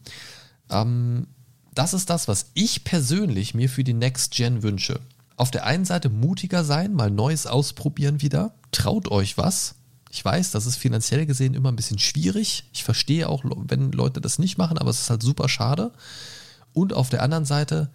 ähm, 0.69 1.27
das 1.73 1.93
ist 1.93 2.09
das, 2.09 2.27
was 2.27 2.51
ich 2.53 2.83
persönlich 2.83 3.53
mir 3.53 3.69
für 3.69 3.83
die 3.83 3.93
Next 3.93 4.31
Gen 4.31 4.63
wünsche 4.63 5.01
auf 5.37 5.51
der 5.51 5.65
einen 5.65 5.85
Seite 5.85 6.09
mutiger 6.09 6.63
sein, 6.63 6.93
mal 6.93 7.11
Neues 7.11 7.47
ausprobieren 7.47 8.21
wieder. 8.21 8.53
Traut 8.71 9.09
euch 9.09 9.37
was. 9.37 9.75
Ich 10.11 10.23
weiß, 10.23 10.51
das 10.51 10.65
ist 10.65 10.77
finanziell 10.77 11.25
gesehen 11.25 11.53
immer 11.53 11.71
ein 11.71 11.75
bisschen 11.75 11.99
schwierig. 11.99 12.69
Ich 12.71 12.83
verstehe 12.83 13.27
auch, 13.27 13.43
wenn 13.43 13.91
Leute 13.91 14.21
das 14.21 14.39
nicht 14.39 14.57
machen, 14.57 14.77
aber 14.77 14.89
es 14.89 15.01
ist 15.01 15.09
halt 15.09 15.23
super 15.23 15.49
schade. 15.49 15.91
Und 16.73 16.93
auf 16.93 17.09
der 17.09 17.21
anderen 17.21 17.45
Seite 17.45 17.89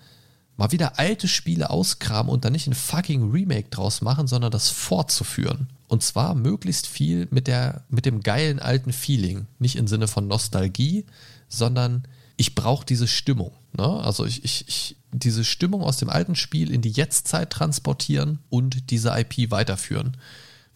mal 0.57 0.73
wieder 0.73 0.98
alte 0.98 1.28
Spiele 1.28 1.70
auskramen 1.70 2.31
und 2.31 2.44
dann 2.44 2.52
nicht 2.52 2.66
ein 2.66 2.74
fucking 2.74 3.31
Remake 3.31 3.70
draus 3.70 4.02
machen, 4.02 4.27
sondern 4.27 4.51
das 4.51 4.69
fortzuführen. 4.69 5.69
Und 5.91 6.05
zwar 6.05 6.37
möglichst 6.37 6.87
viel 6.87 7.27
mit, 7.33 7.49
der, 7.49 7.83
mit 7.89 8.07
dem 8.07 8.21
geilen 8.21 8.61
alten 8.61 8.93
Feeling. 8.93 9.49
Nicht 9.59 9.75
im 9.75 9.89
Sinne 9.89 10.07
von 10.07 10.29
Nostalgie, 10.29 11.05
sondern 11.49 12.05
ich 12.37 12.55
brauche 12.55 12.87
diese 12.87 13.09
Stimmung. 13.09 13.51
Ne? 13.77 13.89
Also 13.89 14.25
ich, 14.25 14.45
ich, 14.45 14.69
ich, 14.69 14.97
diese 15.11 15.43
Stimmung 15.45 15.83
aus 15.83 15.97
dem 15.97 16.09
alten 16.09 16.37
Spiel 16.37 16.71
in 16.71 16.81
die 16.81 16.93
Jetztzeit 16.93 17.51
transportieren 17.51 18.39
und 18.51 18.93
diese 18.93 19.11
IP 19.19 19.51
weiterführen. 19.51 20.17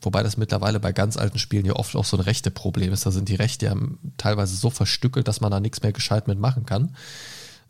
Wobei 0.03 0.25
das 0.25 0.37
mittlerweile 0.37 0.81
bei 0.81 0.91
ganz 0.91 1.17
alten 1.17 1.39
Spielen 1.39 1.65
ja 1.65 1.77
oft 1.77 1.95
auch 1.95 2.05
so 2.05 2.17
ein 2.17 2.25
rechte 2.25 2.51
Problem 2.51 2.93
ist. 2.93 3.07
Da 3.07 3.13
sind 3.13 3.29
die 3.29 3.37
Rechte 3.37 3.67
ja 3.67 3.77
teilweise 4.17 4.57
so 4.57 4.69
verstückelt, 4.69 5.29
dass 5.29 5.41
man 5.41 5.53
da 5.53 5.61
nichts 5.61 5.81
mehr 5.81 5.93
gescheit 5.93 6.27
mitmachen 6.27 6.67
kann. 6.67 6.97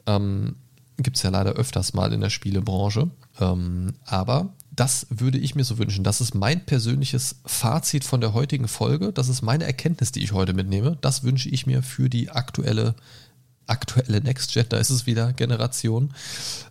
Ähm, 0.07 0.57
Gibt 0.97 1.19
es 1.19 1.23
ja 1.23 1.29
leider 1.29 1.53
öfters 1.53 1.93
mal 1.93 2.11
in 2.15 2.23
der 2.23 2.31
Spielebranche. 2.31 3.11
Ähm, 3.39 3.93
aber 4.07 4.55
das 4.77 5.07
würde 5.11 5.39
ich 5.39 5.55
mir 5.55 5.65
so 5.65 5.79
wünschen. 5.79 6.05
Das 6.05 6.21
ist 6.21 6.35
mein 6.35 6.65
persönliches 6.65 7.37
Fazit 7.47 8.05
von 8.05 8.21
der 8.21 8.33
heutigen 8.33 8.69
Folge. 8.69 9.13
Das 9.13 9.29
ist 9.29 9.43
meine 9.43 9.65
Erkenntnis, 9.65 10.13
die 10.13 10.23
ich 10.23 10.33
heute 10.33 10.53
mitnehme. 10.53 10.99
Das 11.01 11.23
wünsche 11.23 11.49
ich 11.49 11.67
mir 11.67 11.83
für 11.83 12.09
die 12.09 12.31
aktuelle 12.31 12.95
aktuelle 13.67 14.21
Next 14.21 14.53
Gen, 14.53 14.67
da 14.69 14.77
ist 14.77 14.91
es 14.91 15.07
wieder 15.07 15.33
Generation. 15.33 16.13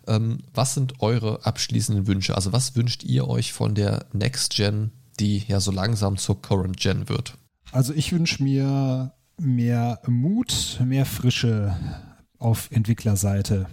Ähm, 0.06 0.38
was 0.52 0.74
sind 0.74 1.00
eure 1.00 1.44
abschließenden 1.44 2.06
Wünsche? 2.06 2.36
Also 2.36 2.52
was 2.52 2.76
wünscht 2.76 3.02
ihr 3.02 3.26
euch 3.26 3.52
von 3.52 3.74
der 3.74 4.06
Next 4.12 4.54
Gen, 4.54 4.92
die 5.18 5.38
ja 5.38 5.58
so 5.60 5.72
langsam 5.72 6.16
zur 6.16 6.40
Current 6.40 6.76
Gen 6.76 7.08
wird? 7.08 7.36
Also 7.72 7.92
ich 7.92 8.12
wünsche 8.12 8.42
mir 8.42 9.12
mehr 9.38 10.00
Mut, 10.06 10.80
mehr 10.84 11.06
Frische 11.06 11.76
auf 12.38 12.70
Entwicklerseite. 12.70 13.66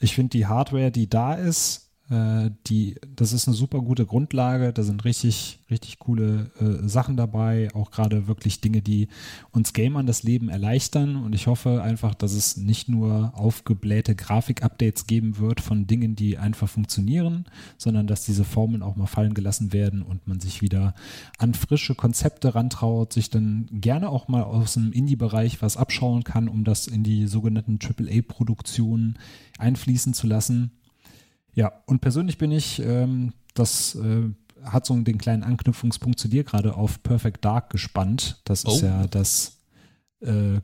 Ich 0.00 0.14
finde 0.14 0.30
die 0.30 0.46
Hardware, 0.46 0.90
die 0.90 1.08
da 1.08 1.34
ist, 1.34 1.83
die, 2.10 2.96
das 3.16 3.32
ist 3.32 3.48
eine 3.48 3.56
super 3.56 3.80
gute 3.80 4.04
Grundlage. 4.04 4.74
Da 4.74 4.82
sind 4.82 5.06
richtig, 5.06 5.60
richtig 5.70 5.98
coole 5.98 6.50
äh, 6.60 6.86
Sachen 6.86 7.16
dabei. 7.16 7.70
Auch 7.72 7.90
gerade 7.90 8.28
wirklich 8.28 8.60
Dinge, 8.60 8.82
die 8.82 9.08
uns 9.52 9.72
Gamern 9.72 10.06
das 10.06 10.22
Leben 10.22 10.50
erleichtern. 10.50 11.16
Und 11.16 11.34
ich 11.34 11.46
hoffe 11.46 11.82
einfach, 11.82 12.14
dass 12.14 12.34
es 12.34 12.58
nicht 12.58 12.90
nur 12.90 13.32
aufgeblähte 13.34 14.14
Grafik-Updates 14.14 15.06
geben 15.06 15.38
wird 15.38 15.62
von 15.62 15.86
Dingen, 15.86 16.14
die 16.14 16.36
einfach 16.36 16.68
funktionieren, 16.68 17.46
sondern 17.78 18.06
dass 18.06 18.26
diese 18.26 18.44
Formeln 18.44 18.82
auch 18.82 18.96
mal 18.96 19.06
fallen 19.06 19.32
gelassen 19.32 19.72
werden 19.72 20.02
und 20.02 20.28
man 20.28 20.40
sich 20.40 20.60
wieder 20.60 20.94
an 21.38 21.54
frische 21.54 21.94
Konzepte 21.94 22.54
rantraut, 22.54 23.14
sich 23.14 23.30
dann 23.30 23.66
gerne 23.72 24.10
auch 24.10 24.28
mal 24.28 24.42
aus 24.42 24.74
dem 24.74 24.92
Indie-Bereich 24.92 25.62
was 25.62 25.78
abschauen 25.78 26.22
kann, 26.22 26.48
um 26.48 26.64
das 26.64 26.86
in 26.86 27.02
die 27.02 27.26
sogenannten 27.26 27.78
AAA-Produktionen 27.82 29.18
einfließen 29.58 30.12
zu 30.12 30.26
lassen. 30.26 30.72
Ja, 31.54 31.72
und 31.86 32.00
persönlich 32.00 32.38
bin 32.38 32.50
ich, 32.50 32.80
ähm, 32.80 33.32
das 33.54 33.94
äh, 33.94 34.30
hat 34.64 34.86
so 34.86 34.96
den 34.96 35.18
kleinen 35.18 35.42
Anknüpfungspunkt 35.42 36.18
zu 36.18 36.28
dir 36.28 36.44
gerade 36.44 36.74
auf 36.74 37.02
Perfect 37.02 37.44
Dark 37.44 37.70
gespannt. 37.70 38.40
Das 38.44 38.64
ist 38.64 38.82
oh. 38.82 38.86
ja 38.86 39.06
das 39.06 39.58
äh, 40.20 40.60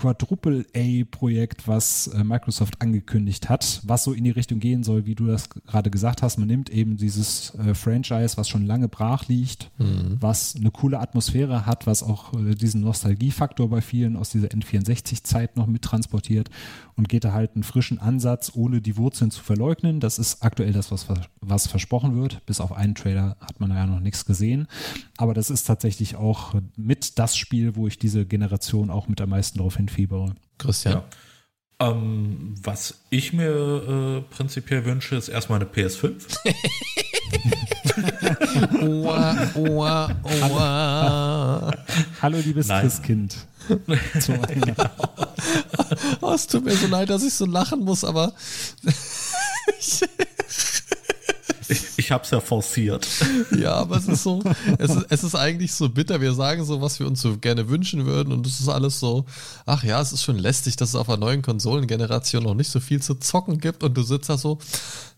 Quadruple 0.00 0.64
A-Projekt, 0.74 1.68
was 1.68 2.06
äh, 2.06 2.24
Microsoft 2.24 2.80
angekündigt 2.80 3.50
hat, 3.50 3.82
was 3.84 4.02
so 4.04 4.14
in 4.14 4.24
die 4.24 4.30
Richtung 4.30 4.58
gehen 4.58 4.82
soll, 4.82 5.04
wie 5.04 5.14
du 5.14 5.26
das 5.26 5.50
gerade 5.50 5.90
gesagt 5.90 6.22
hast. 6.22 6.38
Man 6.38 6.48
nimmt 6.48 6.70
eben 6.70 6.96
dieses 6.96 7.54
äh, 7.56 7.74
Franchise, 7.74 8.38
was 8.38 8.48
schon 8.48 8.64
lange 8.64 8.88
brach 8.88 9.28
liegt, 9.28 9.70
mhm. 9.76 10.16
was 10.18 10.56
eine 10.56 10.70
coole 10.70 11.00
Atmosphäre 11.00 11.66
hat, 11.66 11.86
was 11.86 12.02
auch 12.02 12.32
äh, 12.32 12.54
diesen 12.54 12.80
Nostalgiefaktor 12.80 13.68
bei 13.68 13.82
vielen 13.82 14.16
aus 14.16 14.30
dieser 14.30 14.48
N64-Zeit 14.48 15.58
noch 15.58 15.66
mit 15.66 15.82
transportiert 15.82 16.48
und 16.96 17.10
geht 17.10 17.24
da 17.24 17.32
halt 17.32 17.54
einen 17.54 17.62
frischen 17.62 17.98
Ansatz, 17.98 18.52
ohne 18.54 18.80
die 18.80 18.96
Wurzeln 18.96 19.30
zu 19.30 19.42
verleugnen. 19.42 20.00
Das 20.00 20.18
ist 20.18 20.42
aktuell 20.42 20.72
das, 20.72 20.90
was, 20.90 21.06
was 21.42 21.66
versprochen 21.66 22.16
wird. 22.16 22.44
Bis 22.46 22.60
auf 22.60 22.72
einen 22.72 22.94
Trailer 22.94 23.36
hat 23.40 23.60
man 23.60 23.70
ja 23.70 23.86
noch 23.86 24.00
nichts 24.00 24.24
gesehen. 24.24 24.66
Aber 25.18 25.34
das 25.34 25.50
ist 25.50 25.64
tatsächlich 25.64 26.16
auch 26.16 26.54
mit 26.76 27.18
das 27.18 27.36
Spiel, 27.36 27.76
wo 27.76 27.86
ich 27.86 27.98
diese 27.98 28.24
Generation 28.24 28.88
auch 28.88 29.08
mit 29.08 29.20
am 29.20 29.28
meisten 29.28 29.58
darauf 29.58 29.76
hin 29.76 29.89
hinfiebere. 29.90 30.34
Christian? 30.58 30.94
Ja. 30.94 31.04
Ähm, 31.90 32.54
was 32.62 33.00
ich 33.08 33.32
mir 33.32 33.48
äh, 33.48 34.20
prinzipiell 34.34 34.84
wünsche, 34.84 35.16
ist 35.16 35.28
erstmal 35.28 35.60
eine 35.60 35.70
PS5. 35.70 36.12
oha, 38.82 39.50
oha, 39.54 40.16
oha. 40.22 41.72
Hallo, 42.20 42.38
liebes 42.38 42.68
Nein. 42.68 42.82
Christkind. 42.82 43.46
oh, 46.20 46.32
es 46.34 46.46
tut 46.46 46.64
mir 46.64 46.74
so 46.74 46.86
leid, 46.88 47.08
dass 47.08 47.22
ich 47.22 47.32
so 47.32 47.46
lachen 47.46 47.80
muss, 47.80 48.04
aber 48.04 48.34
ich, 52.10 52.12
habe 52.12 52.24
es 52.24 52.30
ja 52.30 52.40
forciert. 52.40 53.06
Ja, 53.56 53.74
aber 53.74 53.96
es 53.96 54.08
ist 54.08 54.22
so, 54.22 54.42
es 54.78 54.90
ist, 54.90 55.06
es 55.10 55.24
ist 55.24 55.34
eigentlich 55.34 55.72
so 55.72 55.88
bitter. 55.88 56.20
Wir 56.20 56.32
sagen 56.32 56.64
so, 56.64 56.80
was 56.80 56.98
wir 56.98 57.06
uns 57.06 57.20
so 57.20 57.36
gerne 57.36 57.68
wünschen 57.68 58.04
würden 58.04 58.32
und 58.32 58.46
es 58.46 58.58
ist 58.58 58.68
alles 58.68 58.98
so, 58.98 59.26
ach 59.66 59.84
ja, 59.84 60.00
es 60.00 60.12
ist 60.12 60.22
schon 60.22 60.38
lästig, 60.38 60.76
dass 60.76 60.90
es 60.90 60.94
auf 60.94 61.08
einer 61.08 61.18
neuen 61.18 61.42
Konsolengeneration 61.42 62.42
noch 62.42 62.54
nicht 62.54 62.70
so 62.70 62.80
viel 62.80 63.00
zu 63.00 63.14
zocken 63.14 63.58
gibt 63.58 63.84
und 63.84 63.96
du 63.96 64.02
sitzt 64.02 64.28
da 64.28 64.38
so, 64.38 64.58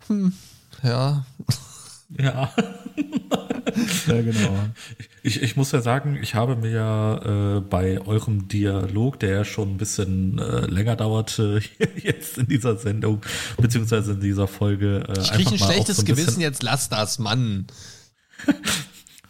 hm, 0.08 0.32
ja. 0.82 1.24
Ja. 2.18 2.52
ja, 4.06 4.22
genau. 4.22 4.54
Ich, 5.22 5.42
ich 5.42 5.56
muss 5.56 5.72
ja 5.72 5.80
sagen, 5.80 6.18
ich 6.20 6.34
habe 6.34 6.56
mir 6.56 6.70
ja 6.70 7.56
äh, 7.56 7.60
bei 7.60 8.00
eurem 8.00 8.48
Dialog, 8.48 9.20
der 9.20 9.30
ja 9.30 9.44
schon 9.44 9.74
ein 9.74 9.76
bisschen 9.76 10.38
äh, 10.38 10.66
länger 10.66 10.96
dauert, 10.96 11.38
äh, 11.38 11.60
jetzt 11.96 12.38
in 12.38 12.46
dieser 12.46 12.76
Sendung, 12.76 13.22
beziehungsweise 13.58 14.12
in 14.12 14.20
dieser 14.20 14.48
Folge. 14.48 15.04
Äh, 15.08 15.20
ich 15.20 15.32
kriege 15.32 15.50
ein 15.52 15.58
schlechtes 15.58 15.96
so 15.96 16.02
ein 16.02 16.06
Gewissen, 16.06 16.40
jetzt 16.40 16.62
lass 16.62 16.88
das, 16.88 17.18
Mann. 17.18 17.66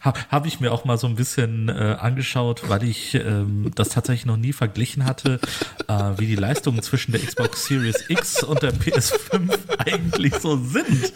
habe 0.03 0.19
hab 0.29 0.45
ich 0.45 0.59
mir 0.59 0.71
auch 0.71 0.83
mal 0.83 0.97
so 0.97 1.07
ein 1.07 1.15
bisschen 1.15 1.69
äh, 1.69 1.95
angeschaut, 1.99 2.69
weil 2.69 2.83
ich 2.83 3.15
ähm, 3.15 3.71
das 3.75 3.89
tatsächlich 3.89 4.25
noch 4.25 4.37
nie 4.37 4.51
verglichen 4.51 5.05
hatte, 5.05 5.39
äh, 5.87 5.93
wie 6.17 6.27
die 6.27 6.35
Leistungen 6.35 6.81
zwischen 6.83 7.13
der 7.13 7.21
Xbox 7.21 7.65
Series 7.65 8.03
X 8.09 8.43
und 8.43 8.61
der 8.61 8.73
PS5 8.73 9.57
eigentlich 9.79 10.35
so 10.35 10.57
sind. 10.57 11.13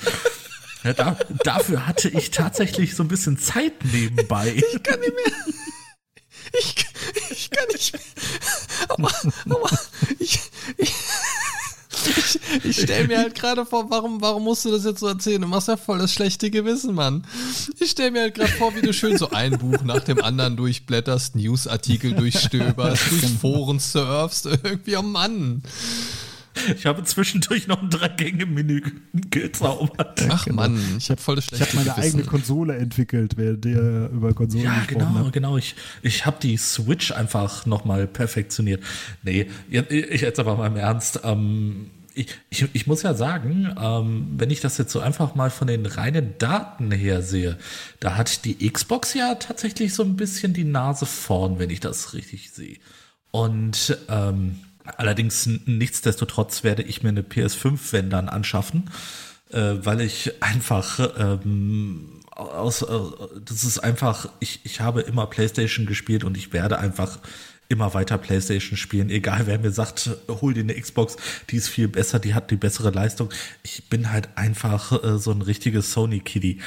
Ja, 0.87 0.93
da, 0.93 1.17
dafür 1.43 1.85
hatte 1.85 2.07
ich 2.07 2.31
tatsächlich 2.31 2.95
so 2.95 3.03
ein 3.03 3.09
bisschen 3.09 3.37
Zeit 3.37 3.73
nebenbei. 3.91 4.55
Ich 4.55 4.83
kann 4.83 4.97
nicht 5.01 5.13
mehr. 5.13 5.53
Ich, 6.57 6.75
ich 7.29 7.49
kann 7.49 7.65
nicht 7.73 7.91
mehr. 7.91 8.01
aber, 8.87 9.11
aber 9.49 9.69
ich, 10.17 10.39
ich, 10.77 10.93
ich, 12.05 12.39
ich 12.63 12.81
stelle 12.81 13.07
mir 13.07 13.17
halt 13.17 13.35
gerade 13.35 13.65
vor, 13.65 13.89
warum, 13.89 14.21
warum 14.21 14.45
musst 14.45 14.63
du 14.63 14.71
das 14.71 14.85
jetzt 14.85 15.01
so 15.01 15.07
erzählen? 15.07 15.41
Du 15.41 15.49
machst 15.49 15.67
ja 15.67 15.75
voll 15.75 15.99
das 15.99 16.13
schlechte 16.13 16.49
Gewissen, 16.49 16.95
Mann. 16.95 17.27
Ich 17.81 17.91
stelle 17.91 18.11
mir 18.11 18.21
halt 18.21 18.35
gerade 18.35 18.53
vor, 18.53 18.73
wie 18.73 18.81
du 18.81 18.93
schön 18.93 19.17
so 19.17 19.31
ein 19.31 19.57
Buch 19.57 19.83
nach 19.83 20.05
dem 20.05 20.23
anderen 20.23 20.55
durchblätterst, 20.55 21.35
Newsartikel 21.35 22.13
durchstöberst, 22.13 23.11
durch 23.11 23.27
Foren 23.41 23.79
surfst, 23.79 24.45
irgendwie, 24.45 24.95
oh 24.95 25.01
Mann. 25.01 25.63
Ich 26.77 26.85
habe 26.85 27.03
zwischendurch 27.03 27.67
noch 27.67 27.81
ein 27.81 27.89
Drei-Gänge-Menü 27.89 28.81
gezaubert. 29.29 30.25
Ach 30.29 30.45
genau. 30.45 30.55
Mann, 30.63 30.79
ich 30.97 31.09
habe 31.09 31.21
voll 31.21 31.35
das 31.35 31.45
schlechte 31.45 31.63
Ich 31.65 31.69
habe 31.73 31.83
meine 31.85 31.95
Gewissen. 31.95 32.17
eigene 32.19 32.29
Konsole 32.29 32.75
entwickelt, 32.77 33.37
während 33.37 33.65
der 33.65 34.09
über 34.09 34.33
Konsolen 34.33 34.65
Ja, 34.65 34.75
gesprochen 34.85 35.07
genau, 35.13 35.25
hat. 35.25 35.33
genau. 35.33 35.57
Ich, 35.57 35.75
ich 36.01 36.25
habe 36.25 36.37
die 36.41 36.57
Switch 36.57 37.11
einfach 37.11 37.65
nochmal 37.65 38.07
perfektioniert. 38.07 38.83
Nee, 39.23 39.49
jetzt- 39.69 39.91
ich 39.91 40.21
jetzt 40.21 40.39
aber 40.39 40.55
mal 40.55 40.67
im 40.67 40.77
Ernst. 40.77 41.21
Ähm, 41.23 41.91
ich, 42.13 42.29
ich, 42.49 42.65
ich 42.73 42.87
muss 42.87 43.03
ja 43.03 43.13
sagen, 43.13 43.69
ähm, 43.79 44.27
wenn 44.37 44.49
ich 44.49 44.59
das 44.59 44.79
jetzt 44.79 44.91
so 44.91 44.99
einfach 44.99 45.35
mal 45.35 45.51
von 45.51 45.67
den 45.67 45.85
reinen 45.85 46.33
Daten 46.39 46.89
her 46.91 47.21
sehe, 47.21 47.57
da 47.99 48.15
hat 48.15 48.43
die 48.43 48.67
Xbox 48.71 49.13
ja 49.13 49.35
tatsächlich 49.35 49.93
so 49.93 50.01
ein 50.03 50.15
bisschen 50.15 50.51
die 50.53 50.63
Nase 50.63 51.05
vorn, 51.05 51.59
wenn 51.59 51.69
ich 51.69 51.79
das 51.79 52.15
richtig 52.15 52.49
sehe. 52.51 52.77
Und 53.29 53.95
ähm, 54.09 54.55
allerdings 54.97 55.47
nichtsdestotrotz 55.65 56.63
werde 56.63 56.83
ich 56.83 57.03
mir 57.03 57.09
eine 57.09 57.21
PS5, 57.21 57.91
wenn 57.91 58.09
dann, 58.09 58.29
anschaffen, 58.29 58.89
äh, 59.51 59.75
weil 59.81 60.01
ich 60.01 60.41
einfach 60.41 61.11
ähm, 61.17 62.21
aus, 62.31 62.81
äh, 62.81 62.87
das 63.43 63.63
ist 63.63 63.79
einfach, 63.79 64.29
ich, 64.39 64.61
ich 64.63 64.81
habe 64.81 65.01
immer 65.01 65.27
PlayStation 65.27 65.85
gespielt 65.85 66.23
und 66.23 66.37
ich 66.37 66.53
werde 66.53 66.79
einfach 66.79 67.19
immer 67.69 67.93
weiter 67.93 68.17
PlayStation 68.17 68.77
spielen, 68.77 69.09
egal 69.09 69.45
wer 69.45 69.59
mir 69.59 69.71
sagt, 69.71 70.09
hol 70.29 70.53
dir 70.53 70.61
eine 70.61 70.79
Xbox, 70.79 71.17
die 71.49 71.57
ist 71.57 71.67
viel 71.67 71.87
besser, 71.87 72.19
die 72.19 72.33
hat 72.33 72.49
die 72.49 72.55
bessere 72.55 72.91
Leistung. 72.91 73.29
Ich 73.63 73.89
bin 73.89 74.11
halt 74.11 74.29
einfach 74.35 75.03
äh, 75.03 75.17
so 75.17 75.31
ein 75.31 75.41
richtiges 75.41 75.91
Sony-Kiddie. 75.91 76.61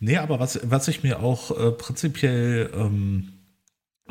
Nee, 0.00 0.16
aber 0.16 0.40
was, 0.40 0.58
was 0.64 0.88
ich 0.88 1.04
mir 1.04 1.20
auch 1.20 1.56
äh, 1.56 1.70
prinzipiell 1.70 2.70
ähm, 2.74 3.28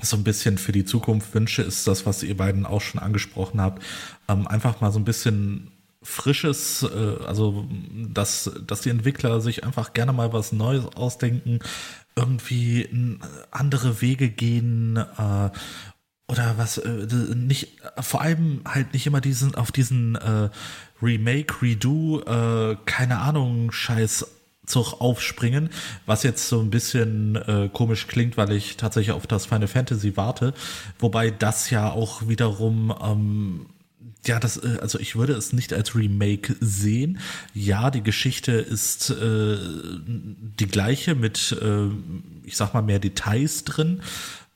so 0.04 0.18
ein 0.18 0.24
bisschen 0.24 0.58
für 0.58 0.72
die 0.72 0.86
Zukunft 0.86 1.34
wünsche, 1.34 1.62
ist 1.62 1.88
das, 1.88 2.06
was 2.06 2.24
ihr 2.24 2.38
beiden 2.38 2.66
auch 2.66 2.82
schon 2.82 3.02
angesprochen 3.02 3.62
habt. 3.62 3.84
Ähm, 4.28 4.48
einfach 4.48 4.82
mal 4.82 4.92
so 4.92 5.00
ein 5.00 5.06
bisschen 5.06 5.72
frisches, 6.04 6.84
äh, 6.84 7.24
also 7.26 7.68
dass, 7.94 8.52
dass 8.66 8.82
die 8.82 8.90
Entwickler 8.90 9.42
sich 9.42 9.64
einfach 9.64 9.94
gerne 9.94 10.14
mal 10.14 10.34
was 10.34 10.52
Neues 10.52 10.86
ausdenken, 10.96 11.60
irgendwie 12.16 13.18
andere 13.52 14.02
Wege 14.02 14.30
gehen 14.30 14.98
äh, 14.98 15.50
oder 16.28 16.58
was 16.58 16.78
äh, 16.78 17.08
nicht 17.36 17.78
vor 18.00 18.22
allem 18.22 18.62
halt 18.66 18.94
nicht 18.94 19.06
immer 19.06 19.22
diesen 19.22 19.56
auf 19.56 19.72
diesen 19.72 20.16
äh, 20.16 20.50
Remake, 21.02 21.62
Redo, 21.62 22.22
äh, 22.22 22.78
keine 22.86 23.20
Ahnung, 23.20 23.72
Scheiß 23.72 24.26
Zug 24.72 25.00
aufspringen, 25.00 25.70
was 26.06 26.24
jetzt 26.24 26.48
so 26.48 26.60
ein 26.60 26.70
bisschen 26.70 27.36
äh, 27.36 27.70
komisch 27.72 28.08
klingt, 28.08 28.38
weil 28.38 28.52
ich 28.52 28.78
tatsächlich 28.78 29.14
auf 29.14 29.28
das 29.28 29.46
Final 29.46 29.68
Fantasy 29.68 30.18
warte, 30.18 30.54
wobei 31.00 31.30
das 31.30 31.70
ja 31.70 31.92
auch 31.92 32.28
wiederum 32.28 32.94
ähm, 33.04 33.66
ja, 34.26 34.40
das, 34.40 34.58
äh, 34.58 34.78
also 34.82 35.00
ich 35.00 35.16
würde 35.16 35.34
es 35.34 35.54
nicht 35.54 35.74
als 35.74 35.96
Remake 35.96 36.56
sehen. 36.60 37.20
Ja, 37.54 37.90
die 37.92 38.04
Geschichte 38.04 38.54
ist 38.54 39.10
äh, 39.10 39.58
die 40.08 40.68
gleiche 40.68 41.16
mit, 41.16 41.58
äh, 41.62 41.88
ich 42.44 42.58
sag 42.58 42.74
mal, 42.74 42.82
mehr 42.82 43.00
Details 43.00 43.64
drin. 43.64 44.02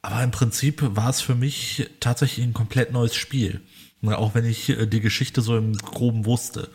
Aber 0.02 0.24
im 0.24 0.32
Prinzip 0.32 0.84
war 0.96 1.10
es 1.10 1.22
für 1.22 1.36
mich 1.36 1.90
tatsächlich 2.00 2.46
ein 2.46 2.54
komplett 2.54 2.92
neues 2.92 3.16
Spiel. 3.16 3.62
Auch 4.04 4.36
wenn 4.36 4.46
ich 4.46 4.70
äh, 4.70 4.86
die 4.86 5.02
Geschichte 5.02 5.42
so 5.42 5.58
im 5.58 5.76
Groben 5.78 6.26
wusste. 6.26 6.70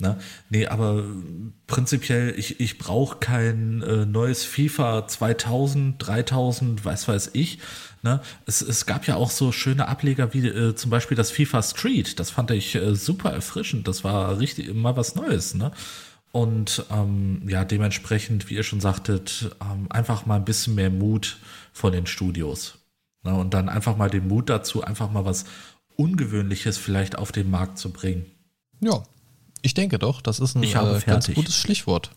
Ne? 0.00 0.18
Nee, 0.50 0.66
aber 0.66 1.04
prinzipiell, 1.68 2.34
ich, 2.36 2.58
ich 2.58 2.78
brauche 2.78 3.18
kein 3.18 3.80
äh, 3.82 4.04
neues 4.06 4.44
FIFA 4.44 5.06
2000, 5.06 6.04
3000, 6.04 6.84
weiß 6.84 7.06
weiß 7.06 7.30
ich. 7.34 7.60
Ne? 8.02 8.20
Es, 8.44 8.60
es 8.60 8.86
gab 8.86 9.06
ja 9.06 9.14
auch 9.14 9.30
so 9.30 9.52
schöne 9.52 9.86
Ableger 9.86 10.34
wie 10.34 10.48
äh, 10.48 10.74
zum 10.74 10.90
Beispiel 10.90 11.16
das 11.16 11.30
FIFA 11.30 11.62
Street. 11.62 12.18
Das 12.18 12.30
fand 12.30 12.50
ich 12.50 12.74
äh, 12.74 12.96
super 12.96 13.30
erfrischend. 13.30 13.86
Das 13.86 14.02
war 14.02 14.40
richtig 14.40 14.74
mal 14.74 14.96
was 14.96 15.14
Neues. 15.14 15.54
Ne? 15.54 15.70
Und 16.32 16.84
ähm, 16.90 17.42
ja, 17.46 17.64
dementsprechend, 17.64 18.50
wie 18.50 18.54
ihr 18.54 18.64
schon 18.64 18.80
sagtet, 18.80 19.54
ähm, 19.60 19.86
einfach 19.90 20.26
mal 20.26 20.36
ein 20.36 20.44
bisschen 20.44 20.74
mehr 20.74 20.90
Mut 20.90 21.38
von 21.72 21.92
den 21.92 22.06
Studios. 22.08 22.78
Ne? 23.22 23.32
Und 23.32 23.54
dann 23.54 23.68
einfach 23.68 23.96
mal 23.96 24.10
den 24.10 24.26
Mut 24.26 24.50
dazu, 24.50 24.82
einfach 24.82 25.12
mal 25.12 25.24
was 25.24 25.44
Ungewöhnliches 25.94 26.78
vielleicht 26.78 27.16
auf 27.16 27.30
den 27.30 27.48
Markt 27.48 27.78
zu 27.78 27.92
bringen. 27.92 28.26
Ja, 28.80 29.04
ich 29.64 29.74
denke 29.74 29.98
doch, 29.98 30.20
das 30.20 30.40
ist 30.40 30.54
ein 30.54 30.62
äh, 30.62 30.72
ganz 30.72 31.04
fertig. 31.04 31.34
gutes 31.34 31.56
Schlichwort. 31.56 32.10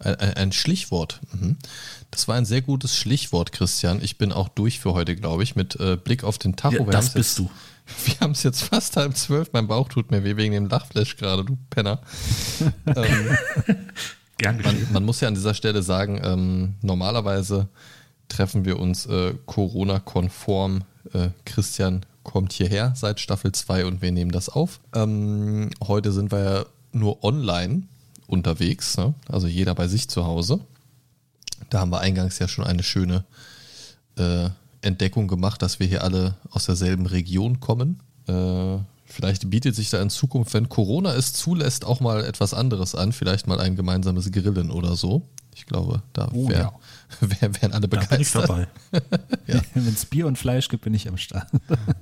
Ein, 0.00 0.16
ein, 0.16 0.52
Schlichwort. 0.52 1.20
Mhm. 1.32 1.56
Das 2.10 2.28
war 2.28 2.36
ein 2.36 2.44
sehr 2.44 2.62
gutes 2.62 2.96
Schlichwort, 2.96 3.50
Christian. 3.52 4.00
Ich 4.02 4.16
bin 4.16 4.32
auch 4.32 4.48
durch 4.48 4.78
für 4.78 4.94
heute, 4.94 5.16
glaube 5.16 5.42
ich, 5.42 5.56
mit 5.56 5.74
äh, 5.76 5.96
Blick 5.96 6.22
auf 6.22 6.38
den 6.38 6.54
Tacho. 6.56 6.76
Ja, 6.76 6.84
das 6.84 6.94
haben's 6.94 7.12
bist 7.14 7.38
jetzt, 7.38 7.48
du. 7.48 7.50
Wir 8.04 8.20
haben 8.20 8.32
es 8.32 8.42
jetzt 8.42 8.62
fast 8.62 8.96
halb 8.96 9.16
zwölf. 9.16 9.50
Mein 9.52 9.66
Bauch 9.66 9.88
tut 9.88 10.10
mir 10.10 10.22
weh 10.22 10.36
wegen 10.36 10.52
dem 10.52 10.68
Lachflash 10.68 11.16
gerade, 11.16 11.44
du 11.44 11.56
Penner. 11.70 12.00
ähm, 12.86 13.38
Gern 14.36 14.60
man, 14.62 14.86
man 14.92 15.04
muss 15.04 15.20
ja 15.20 15.28
an 15.28 15.34
dieser 15.34 15.54
Stelle 15.54 15.82
sagen, 15.82 16.20
ähm, 16.22 16.74
normalerweise 16.82 17.68
treffen 18.28 18.64
wir 18.64 18.78
uns 18.78 19.06
äh, 19.06 19.34
Corona-konform. 19.46 20.84
Äh, 21.12 21.30
Christian 21.44 22.04
kommt 22.22 22.52
hierher 22.52 22.92
seit 22.94 23.20
Staffel 23.20 23.52
2 23.52 23.86
und 23.86 24.02
wir 24.02 24.12
nehmen 24.12 24.30
das 24.30 24.48
auf. 24.48 24.80
Ähm, 24.94 25.70
heute 25.82 26.12
sind 26.12 26.30
wir 26.30 26.42
ja 26.44 26.66
nur 26.98 27.24
online 27.24 27.82
unterwegs, 28.26 28.96
ne? 28.96 29.14
also 29.28 29.46
jeder 29.46 29.74
bei 29.74 29.88
sich 29.88 30.08
zu 30.08 30.24
Hause. 30.26 30.60
Da 31.70 31.80
haben 31.80 31.90
wir 31.90 32.00
eingangs 32.00 32.38
ja 32.38 32.46
schon 32.48 32.64
eine 32.64 32.82
schöne 32.82 33.24
äh, 34.16 34.50
Entdeckung 34.82 35.28
gemacht, 35.28 35.62
dass 35.62 35.80
wir 35.80 35.86
hier 35.86 36.04
alle 36.04 36.36
aus 36.50 36.66
derselben 36.66 37.06
Region 37.06 37.60
kommen. 37.60 38.00
Äh, 38.26 38.78
vielleicht 39.06 39.50
bietet 39.50 39.74
sich 39.74 39.90
da 39.90 40.00
in 40.00 40.10
Zukunft, 40.10 40.54
wenn 40.54 40.68
Corona 40.68 41.14
es 41.14 41.32
zulässt, 41.32 41.84
auch 41.84 42.00
mal 42.00 42.24
etwas 42.24 42.54
anderes 42.54 42.94
an. 42.94 43.12
Vielleicht 43.12 43.46
mal 43.46 43.60
ein 43.60 43.76
gemeinsames 43.76 44.30
Grillen 44.30 44.70
oder 44.70 44.94
so. 44.94 45.26
Ich 45.56 45.66
glaube, 45.66 46.02
da 46.12 46.28
Oh, 46.32 46.48
wär, 46.48 46.58
ja. 46.58 46.72
wär, 47.20 47.60
wären 47.60 47.72
alle 47.72 47.88
Da 47.88 47.98
bin 47.98 48.00
ich 48.02 48.08
begeistert. 48.08 48.48
dabei. 48.48 48.68
Wenn 49.74 49.88
es 49.88 50.06
Bier 50.06 50.26
und 50.26 50.38
Fleisch 50.38 50.68
gibt, 50.68 50.84
bin 50.84 50.94
ich 50.94 51.08
am 51.08 51.16
Start. 51.16 51.48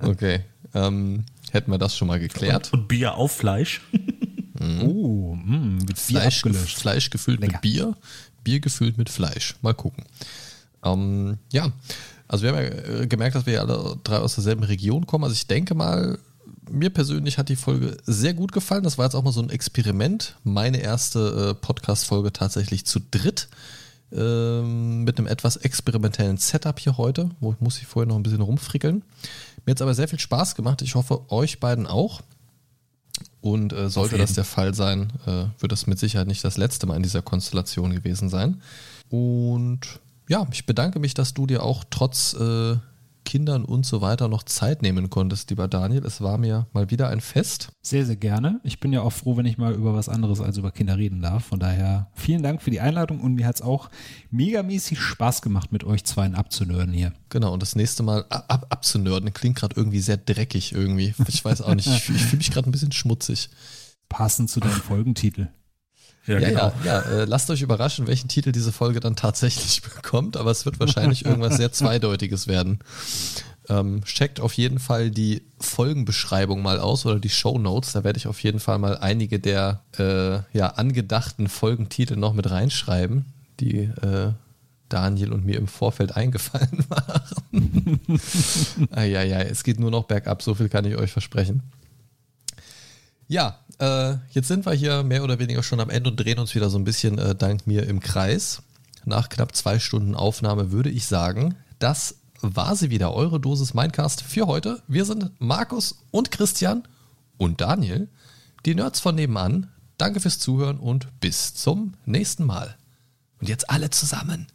Okay. 0.01 0.41
Ähm, 0.75 1.25
hätten 1.51 1.71
wir 1.71 1.79
das 1.79 1.97
schon 1.97 2.07
mal 2.07 2.19
geklärt. 2.19 2.71
Und, 2.73 2.81
und 2.81 2.87
Bier 2.89 3.15
auf 3.15 3.31
Fleisch. 3.31 3.81
Oh, 4.59 5.35
mh, 5.35 5.57
mit 5.57 5.87
Bier 5.87 5.95
Fleisch, 5.95 6.37
abgelöscht. 6.45 6.77
Fleisch 6.77 7.09
gefüllt 7.09 7.39
Lecker. 7.41 7.53
mit 7.53 7.61
Bier, 7.61 7.95
Bier 8.43 8.59
gefüllt 8.59 8.97
mit 8.97 9.09
Fleisch. 9.09 9.55
Mal 9.61 9.73
gucken. 9.73 10.03
Ähm, 10.83 11.37
ja, 11.51 11.71
also 12.27 12.43
wir 12.43 12.51
haben 12.51 12.63
ja 12.63 13.01
äh, 13.01 13.07
gemerkt, 13.07 13.35
dass 13.35 13.45
wir 13.45 13.53
ja 13.53 13.61
alle 13.61 13.97
drei 14.03 14.17
aus 14.17 14.35
derselben 14.35 14.63
Region 14.63 15.05
kommen. 15.05 15.23
Also 15.23 15.33
ich 15.33 15.47
denke 15.47 15.75
mal, 15.75 16.17
mir 16.69 16.89
persönlich 16.89 17.37
hat 17.37 17.49
die 17.49 17.55
Folge 17.55 17.97
sehr 18.05 18.33
gut 18.33 18.51
gefallen. 18.51 18.83
Das 18.83 18.97
war 18.97 19.05
jetzt 19.05 19.15
auch 19.15 19.23
mal 19.23 19.31
so 19.31 19.41
ein 19.41 19.49
Experiment. 19.49 20.35
Meine 20.43 20.79
erste 20.79 21.49
äh, 21.49 21.53
Podcast-Folge 21.53 22.33
tatsächlich 22.33 22.85
zu 22.85 22.99
dritt. 22.99 23.47
Ähm, 24.09 25.03
mit 25.03 25.17
einem 25.17 25.27
etwas 25.27 25.57
experimentellen 25.57 26.37
Setup 26.37 26.79
hier 26.79 26.97
heute, 26.97 27.29
wo 27.41 27.51
ich 27.51 27.59
muss 27.59 27.77
ich 27.77 27.87
vorher 27.87 28.07
noch 28.07 28.15
ein 28.15 28.23
bisschen 28.23 28.39
rumfrickeln. 28.39 29.03
Mir 29.65 29.71
hat 29.71 29.79
es 29.79 29.81
aber 29.81 29.93
sehr 29.93 30.07
viel 30.07 30.19
Spaß 30.19 30.55
gemacht. 30.55 30.81
Ich 30.81 30.95
hoffe, 30.95 31.29
euch 31.29 31.59
beiden 31.59 31.85
auch. 31.87 32.21
Und 33.41 33.73
äh, 33.73 33.89
sollte 33.89 34.17
das 34.17 34.33
der 34.33 34.43
Fall 34.43 34.73
sein, 34.73 35.13
äh, 35.25 35.45
wird 35.59 35.71
das 35.71 35.87
mit 35.87 35.99
Sicherheit 35.99 36.27
nicht 36.27 36.43
das 36.43 36.57
letzte 36.57 36.85
Mal 36.85 36.97
in 36.97 37.03
dieser 37.03 37.21
Konstellation 37.21 37.93
gewesen 37.93 38.29
sein. 38.29 38.61
Und 39.09 39.99
ja, 40.27 40.45
ich 40.51 40.65
bedanke 40.65 40.99
mich, 40.99 41.13
dass 41.13 41.33
du 41.33 41.47
dir 41.47 41.63
auch 41.63 41.83
trotz 41.89 42.33
äh, 42.33 42.75
Kindern 43.27 43.65
und 43.65 43.85
so 43.85 43.99
weiter 43.99 44.29
noch 44.29 44.43
Zeit 44.43 44.81
nehmen 44.81 45.09
konntest, 45.09 45.49
lieber 45.49 45.67
Daniel. 45.67 46.05
Es 46.05 46.21
war 46.21 46.37
mir 46.37 46.65
mal 46.71 46.89
wieder 46.89 47.09
ein 47.09 47.19
Fest. 47.19 47.73
Sehr, 47.81 48.05
sehr 48.05 48.15
gerne. 48.15 48.61
Ich 48.63 48.79
bin 48.79 48.93
ja 48.93 49.01
auch 49.01 49.11
froh, 49.11 49.35
wenn 49.35 49.45
ich 49.45 49.57
mal 49.57 49.73
über 49.73 49.93
was 49.93 50.07
anderes 50.07 50.39
als 50.39 50.57
über 50.57 50.71
Kinder 50.71 50.97
reden 50.97 51.21
darf. 51.21 51.43
Von 51.43 51.59
daher 51.59 52.09
vielen 52.13 52.41
Dank 52.41 52.61
für 52.61 52.71
die 52.71 52.79
Einladung 52.79 53.19
und 53.19 53.35
mir 53.35 53.45
hat 53.45 53.55
es 53.55 53.61
auch 53.61 53.89
megamäßig 54.31 55.01
Spaß 55.01 55.41
gemacht, 55.41 55.73
mit 55.73 55.83
euch 55.83 56.05
zweien 56.05 56.35
abzunörden 56.35 56.93
hier. 56.93 57.11
Genau, 57.27 57.51
und 57.51 57.61
das 57.61 57.75
nächste 57.75 58.01
Mal 58.01 58.25
ab, 58.29 58.45
ab, 58.47 58.67
abzunörden 58.69 59.33
klingt 59.33 59.57
gerade 59.57 59.75
irgendwie 59.75 59.99
sehr 59.99 60.17
dreckig 60.17 60.71
irgendwie. 60.71 61.13
Ich 61.27 61.43
weiß 61.43 61.61
auch 61.63 61.75
nicht, 61.75 61.87
ich, 61.87 62.09
ich 62.09 62.23
fühle 62.23 62.37
mich 62.37 62.51
gerade 62.51 62.69
ein 62.69 62.71
bisschen 62.71 62.93
schmutzig. 62.93 63.49
Passend 64.07 64.49
zu 64.49 64.61
deinem 64.61 64.71
Folgentitel. 64.71 65.49
Ja, 66.27 66.39
ja, 66.39 66.73
ja. 66.83 66.99
Äh, 66.99 67.25
lasst 67.25 67.49
euch 67.49 67.61
überraschen, 67.61 68.05
welchen 68.05 68.27
Titel 68.27 68.51
diese 68.51 68.71
Folge 68.71 68.99
dann 68.99 69.15
tatsächlich 69.15 69.81
bekommt, 69.95 70.37
aber 70.37 70.51
es 70.51 70.65
wird 70.65 70.79
wahrscheinlich 70.79 71.25
irgendwas 71.25 71.57
sehr 71.57 71.71
Zweideutiges 71.71 72.47
werden. 72.47 72.79
Ähm, 73.69 74.03
checkt 74.03 74.39
auf 74.39 74.53
jeden 74.53 74.79
Fall 74.79 75.09
die 75.09 75.41
Folgenbeschreibung 75.59 76.61
mal 76.61 76.79
aus 76.79 77.05
oder 77.05 77.19
die 77.19 77.29
Show 77.29 77.57
Notes. 77.57 77.93
Da 77.93 78.03
werde 78.03 78.17
ich 78.17 78.27
auf 78.27 78.41
jeden 78.41 78.59
Fall 78.59 78.77
mal 78.77 78.97
einige 78.97 79.39
der 79.39 79.81
äh, 79.97 80.39
ja, 80.57 80.67
angedachten 80.67 81.47
Folgentitel 81.47 82.15
noch 82.15 82.33
mit 82.33 82.49
reinschreiben, 82.49 83.25
die 83.59 83.79
äh, 83.79 84.31
Daniel 84.89 85.33
und 85.33 85.45
mir 85.45 85.57
im 85.57 85.67
Vorfeld 85.67 86.11
eingefallen 86.15 86.85
waren. 86.89 87.99
Eieiei, 88.91 89.43
es 89.43 89.63
geht 89.63 89.79
nur 89.79 89.91
noch 89.91 90.05
bergab, 90.05 90.41
so 90.41 90.55
viel 90.55 90.69
kann 90.69 90.85
ich 90.85 90.95
euch 90.95 91.11
versprechen. 91.11 91.63
Ja, 93.27 93.59
äh, 93.79 94.15
jetzt 94.31 94.47
sind 94.47 94.65
wir 94.65 94.73
hier 94.73 95.03
mehr 95.03 95.23
oder 95.23 95.39
weniger 95.39 95.63
schon 95.63 95.79
am 95.79 95.89
Ende 95.89 96.09
und 96.09 96.17
drehen 96.17 96.39
uns 96.39 96.55
wieder 96.55 96.69
so 96.69 96.77
ein 96.77 96.83
bisschen 96.83 97.17
äh, 97.17 97.35
dank 97.35 97.67
mir 97.67 97.87
im 97.87 97.99
Kreis. 97.99 98.61
Nach 99.05 99.29
knapp 99.29 99.55
zwei 99.55 99.79
Stunden 99.79 100.15
Aufnahme 100.15 100.71
würde 100.71 100.89
ich 100.89 101.05
sagen, 101.05 101.55
das 101.79 102.15
war 102.41 102.75
sie 102.75 102.89
wieder, 102.89 103.13
eure 103.13 103.39
Dosis 103.39 103.73
Mindcast 103.73 104.21
für 104.21 104.47
heute. 104.47 104.81
Wir 104.87 105.05
sind 105.05 105.31
Markus 105.39 106.03
und 106.11 106.31
Christian 106.31 106.83
und 107.37 107.61
Daniel, 107.61 108.09
die 108.65 108.75
Nerds 108.75 108.99
von 108.99 109.15
nebenan. 109.15 109.69
Danke 109.97 110.19
fürs 110.19 110.37
Zuhören 110.39 110.77
und 110.77 111.07
bis 111.19 111.55
zum 111.55 111.93
nächsten 112.05 112.45
Mal. 112.45 112.75
Und 113.39 113.49
jetzt 113.49 113.69
alle 113.69 113.89
zusammen. 113.89 114.47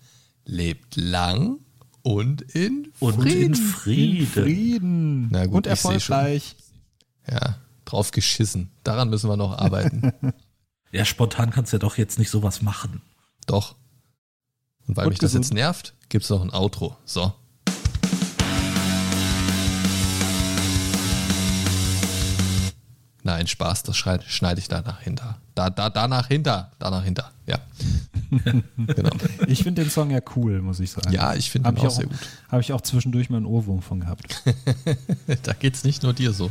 Lebt 0.44 0.96
lang 0.96 1.58
und 2.02 2.42
in 2.42 2.92
Und 3.00 3.14
Frieden. 3.20 3.42
in 3.42 3.54
Frieden. 3.54 4.26
Frieden. 4.26 5.28
Na 5.30 5.46
gut, 5.46 5.66
und 5.66 5.72
ich 5.72 5.80
seh 5.80 6.00
schon. 6.00 6.16
erfolgreich. 6.16 6.56
Ja, 7.30 7.56
drauf 7.92 8.10
geschissen. 8.10 8.70
Daran 8.84 9.10
müssen 9.10 9.28
wir 9.30 9.36
noch 9.36 9.58
arbeiten. 9.58 10.12
Ja, 10.94 11.06
spontan 11.06 11.48
kannst 11.50 11.72
du 11.72 11.76
ja 11.76 11.78
doch 11.78 11.96
jetzt 11.96 12.18
nicht 12.18 12.28
sowas 12.28 12.60
machen. 12.60 13.00
Doch. 13.46 13.76
Und 14.86 14.94
weil 14.94 15.06
Und 15.06 15.12
mich 15.12 15.20
das 15.20 15.32
jetzt 15.32 15.54
nervt, 15.54 15.94
gibt 16.10 16.24
es 16.24 16.28
noch 16.28 16.42
ein 16.42 16.52
Outro. 16.52 16.98
So. 17.06 17.32
Nein, 23.24 23.46
Spaß, 23.46 23.84
das 23.84 23.96
schrei- 23.96 24.20
schneide 24.26 24.58
ich 24.60 24.66
danach 24.68 25.00
hinter. 25.00 25.38
Da, 25.54 25.70
da, 25.70 25.88
danach 25.90 26.26
hinter. 26.26 26.72
Danach 26.80 27.04
hinter. 27.04 27.30
Ja. 27.46 27.58
genau. 28.76 29.10
Ich 29.46 29.62
finde 29.62 29.82
den 29.82 29.90
Song 29.90 30.10
ja 30.10 30.18
cool, 30.34 30.60
muss 30.60 30.80
ich 30.80 30.90
sagen. 30.90 31.12
Ja, 31.12 31.34
ich 31.34 31.48
finde 31.50 31.70
ihn 31.70 31.76
ich 31.76 31.86
auch 31.86 31.90
sehr 31.90 32.06
gut. 32.06 32.18
Habe 32.50 32.62
ich 32.62 32.72
auch 32.72 32.80
zwischendurch 32.80 33.30
mal 33.30 33.36
einen 33.36 33.46
Ohrwurm 33.46 33.80
von 33.80 34.00
gehabt. 34.00 34.42
Da 35.44 35.52
geht's 35.52 35.84
nicht 35.84 36.02
nur 36.02 36.12
dir 36.12 36.32
so. 36.32 36.50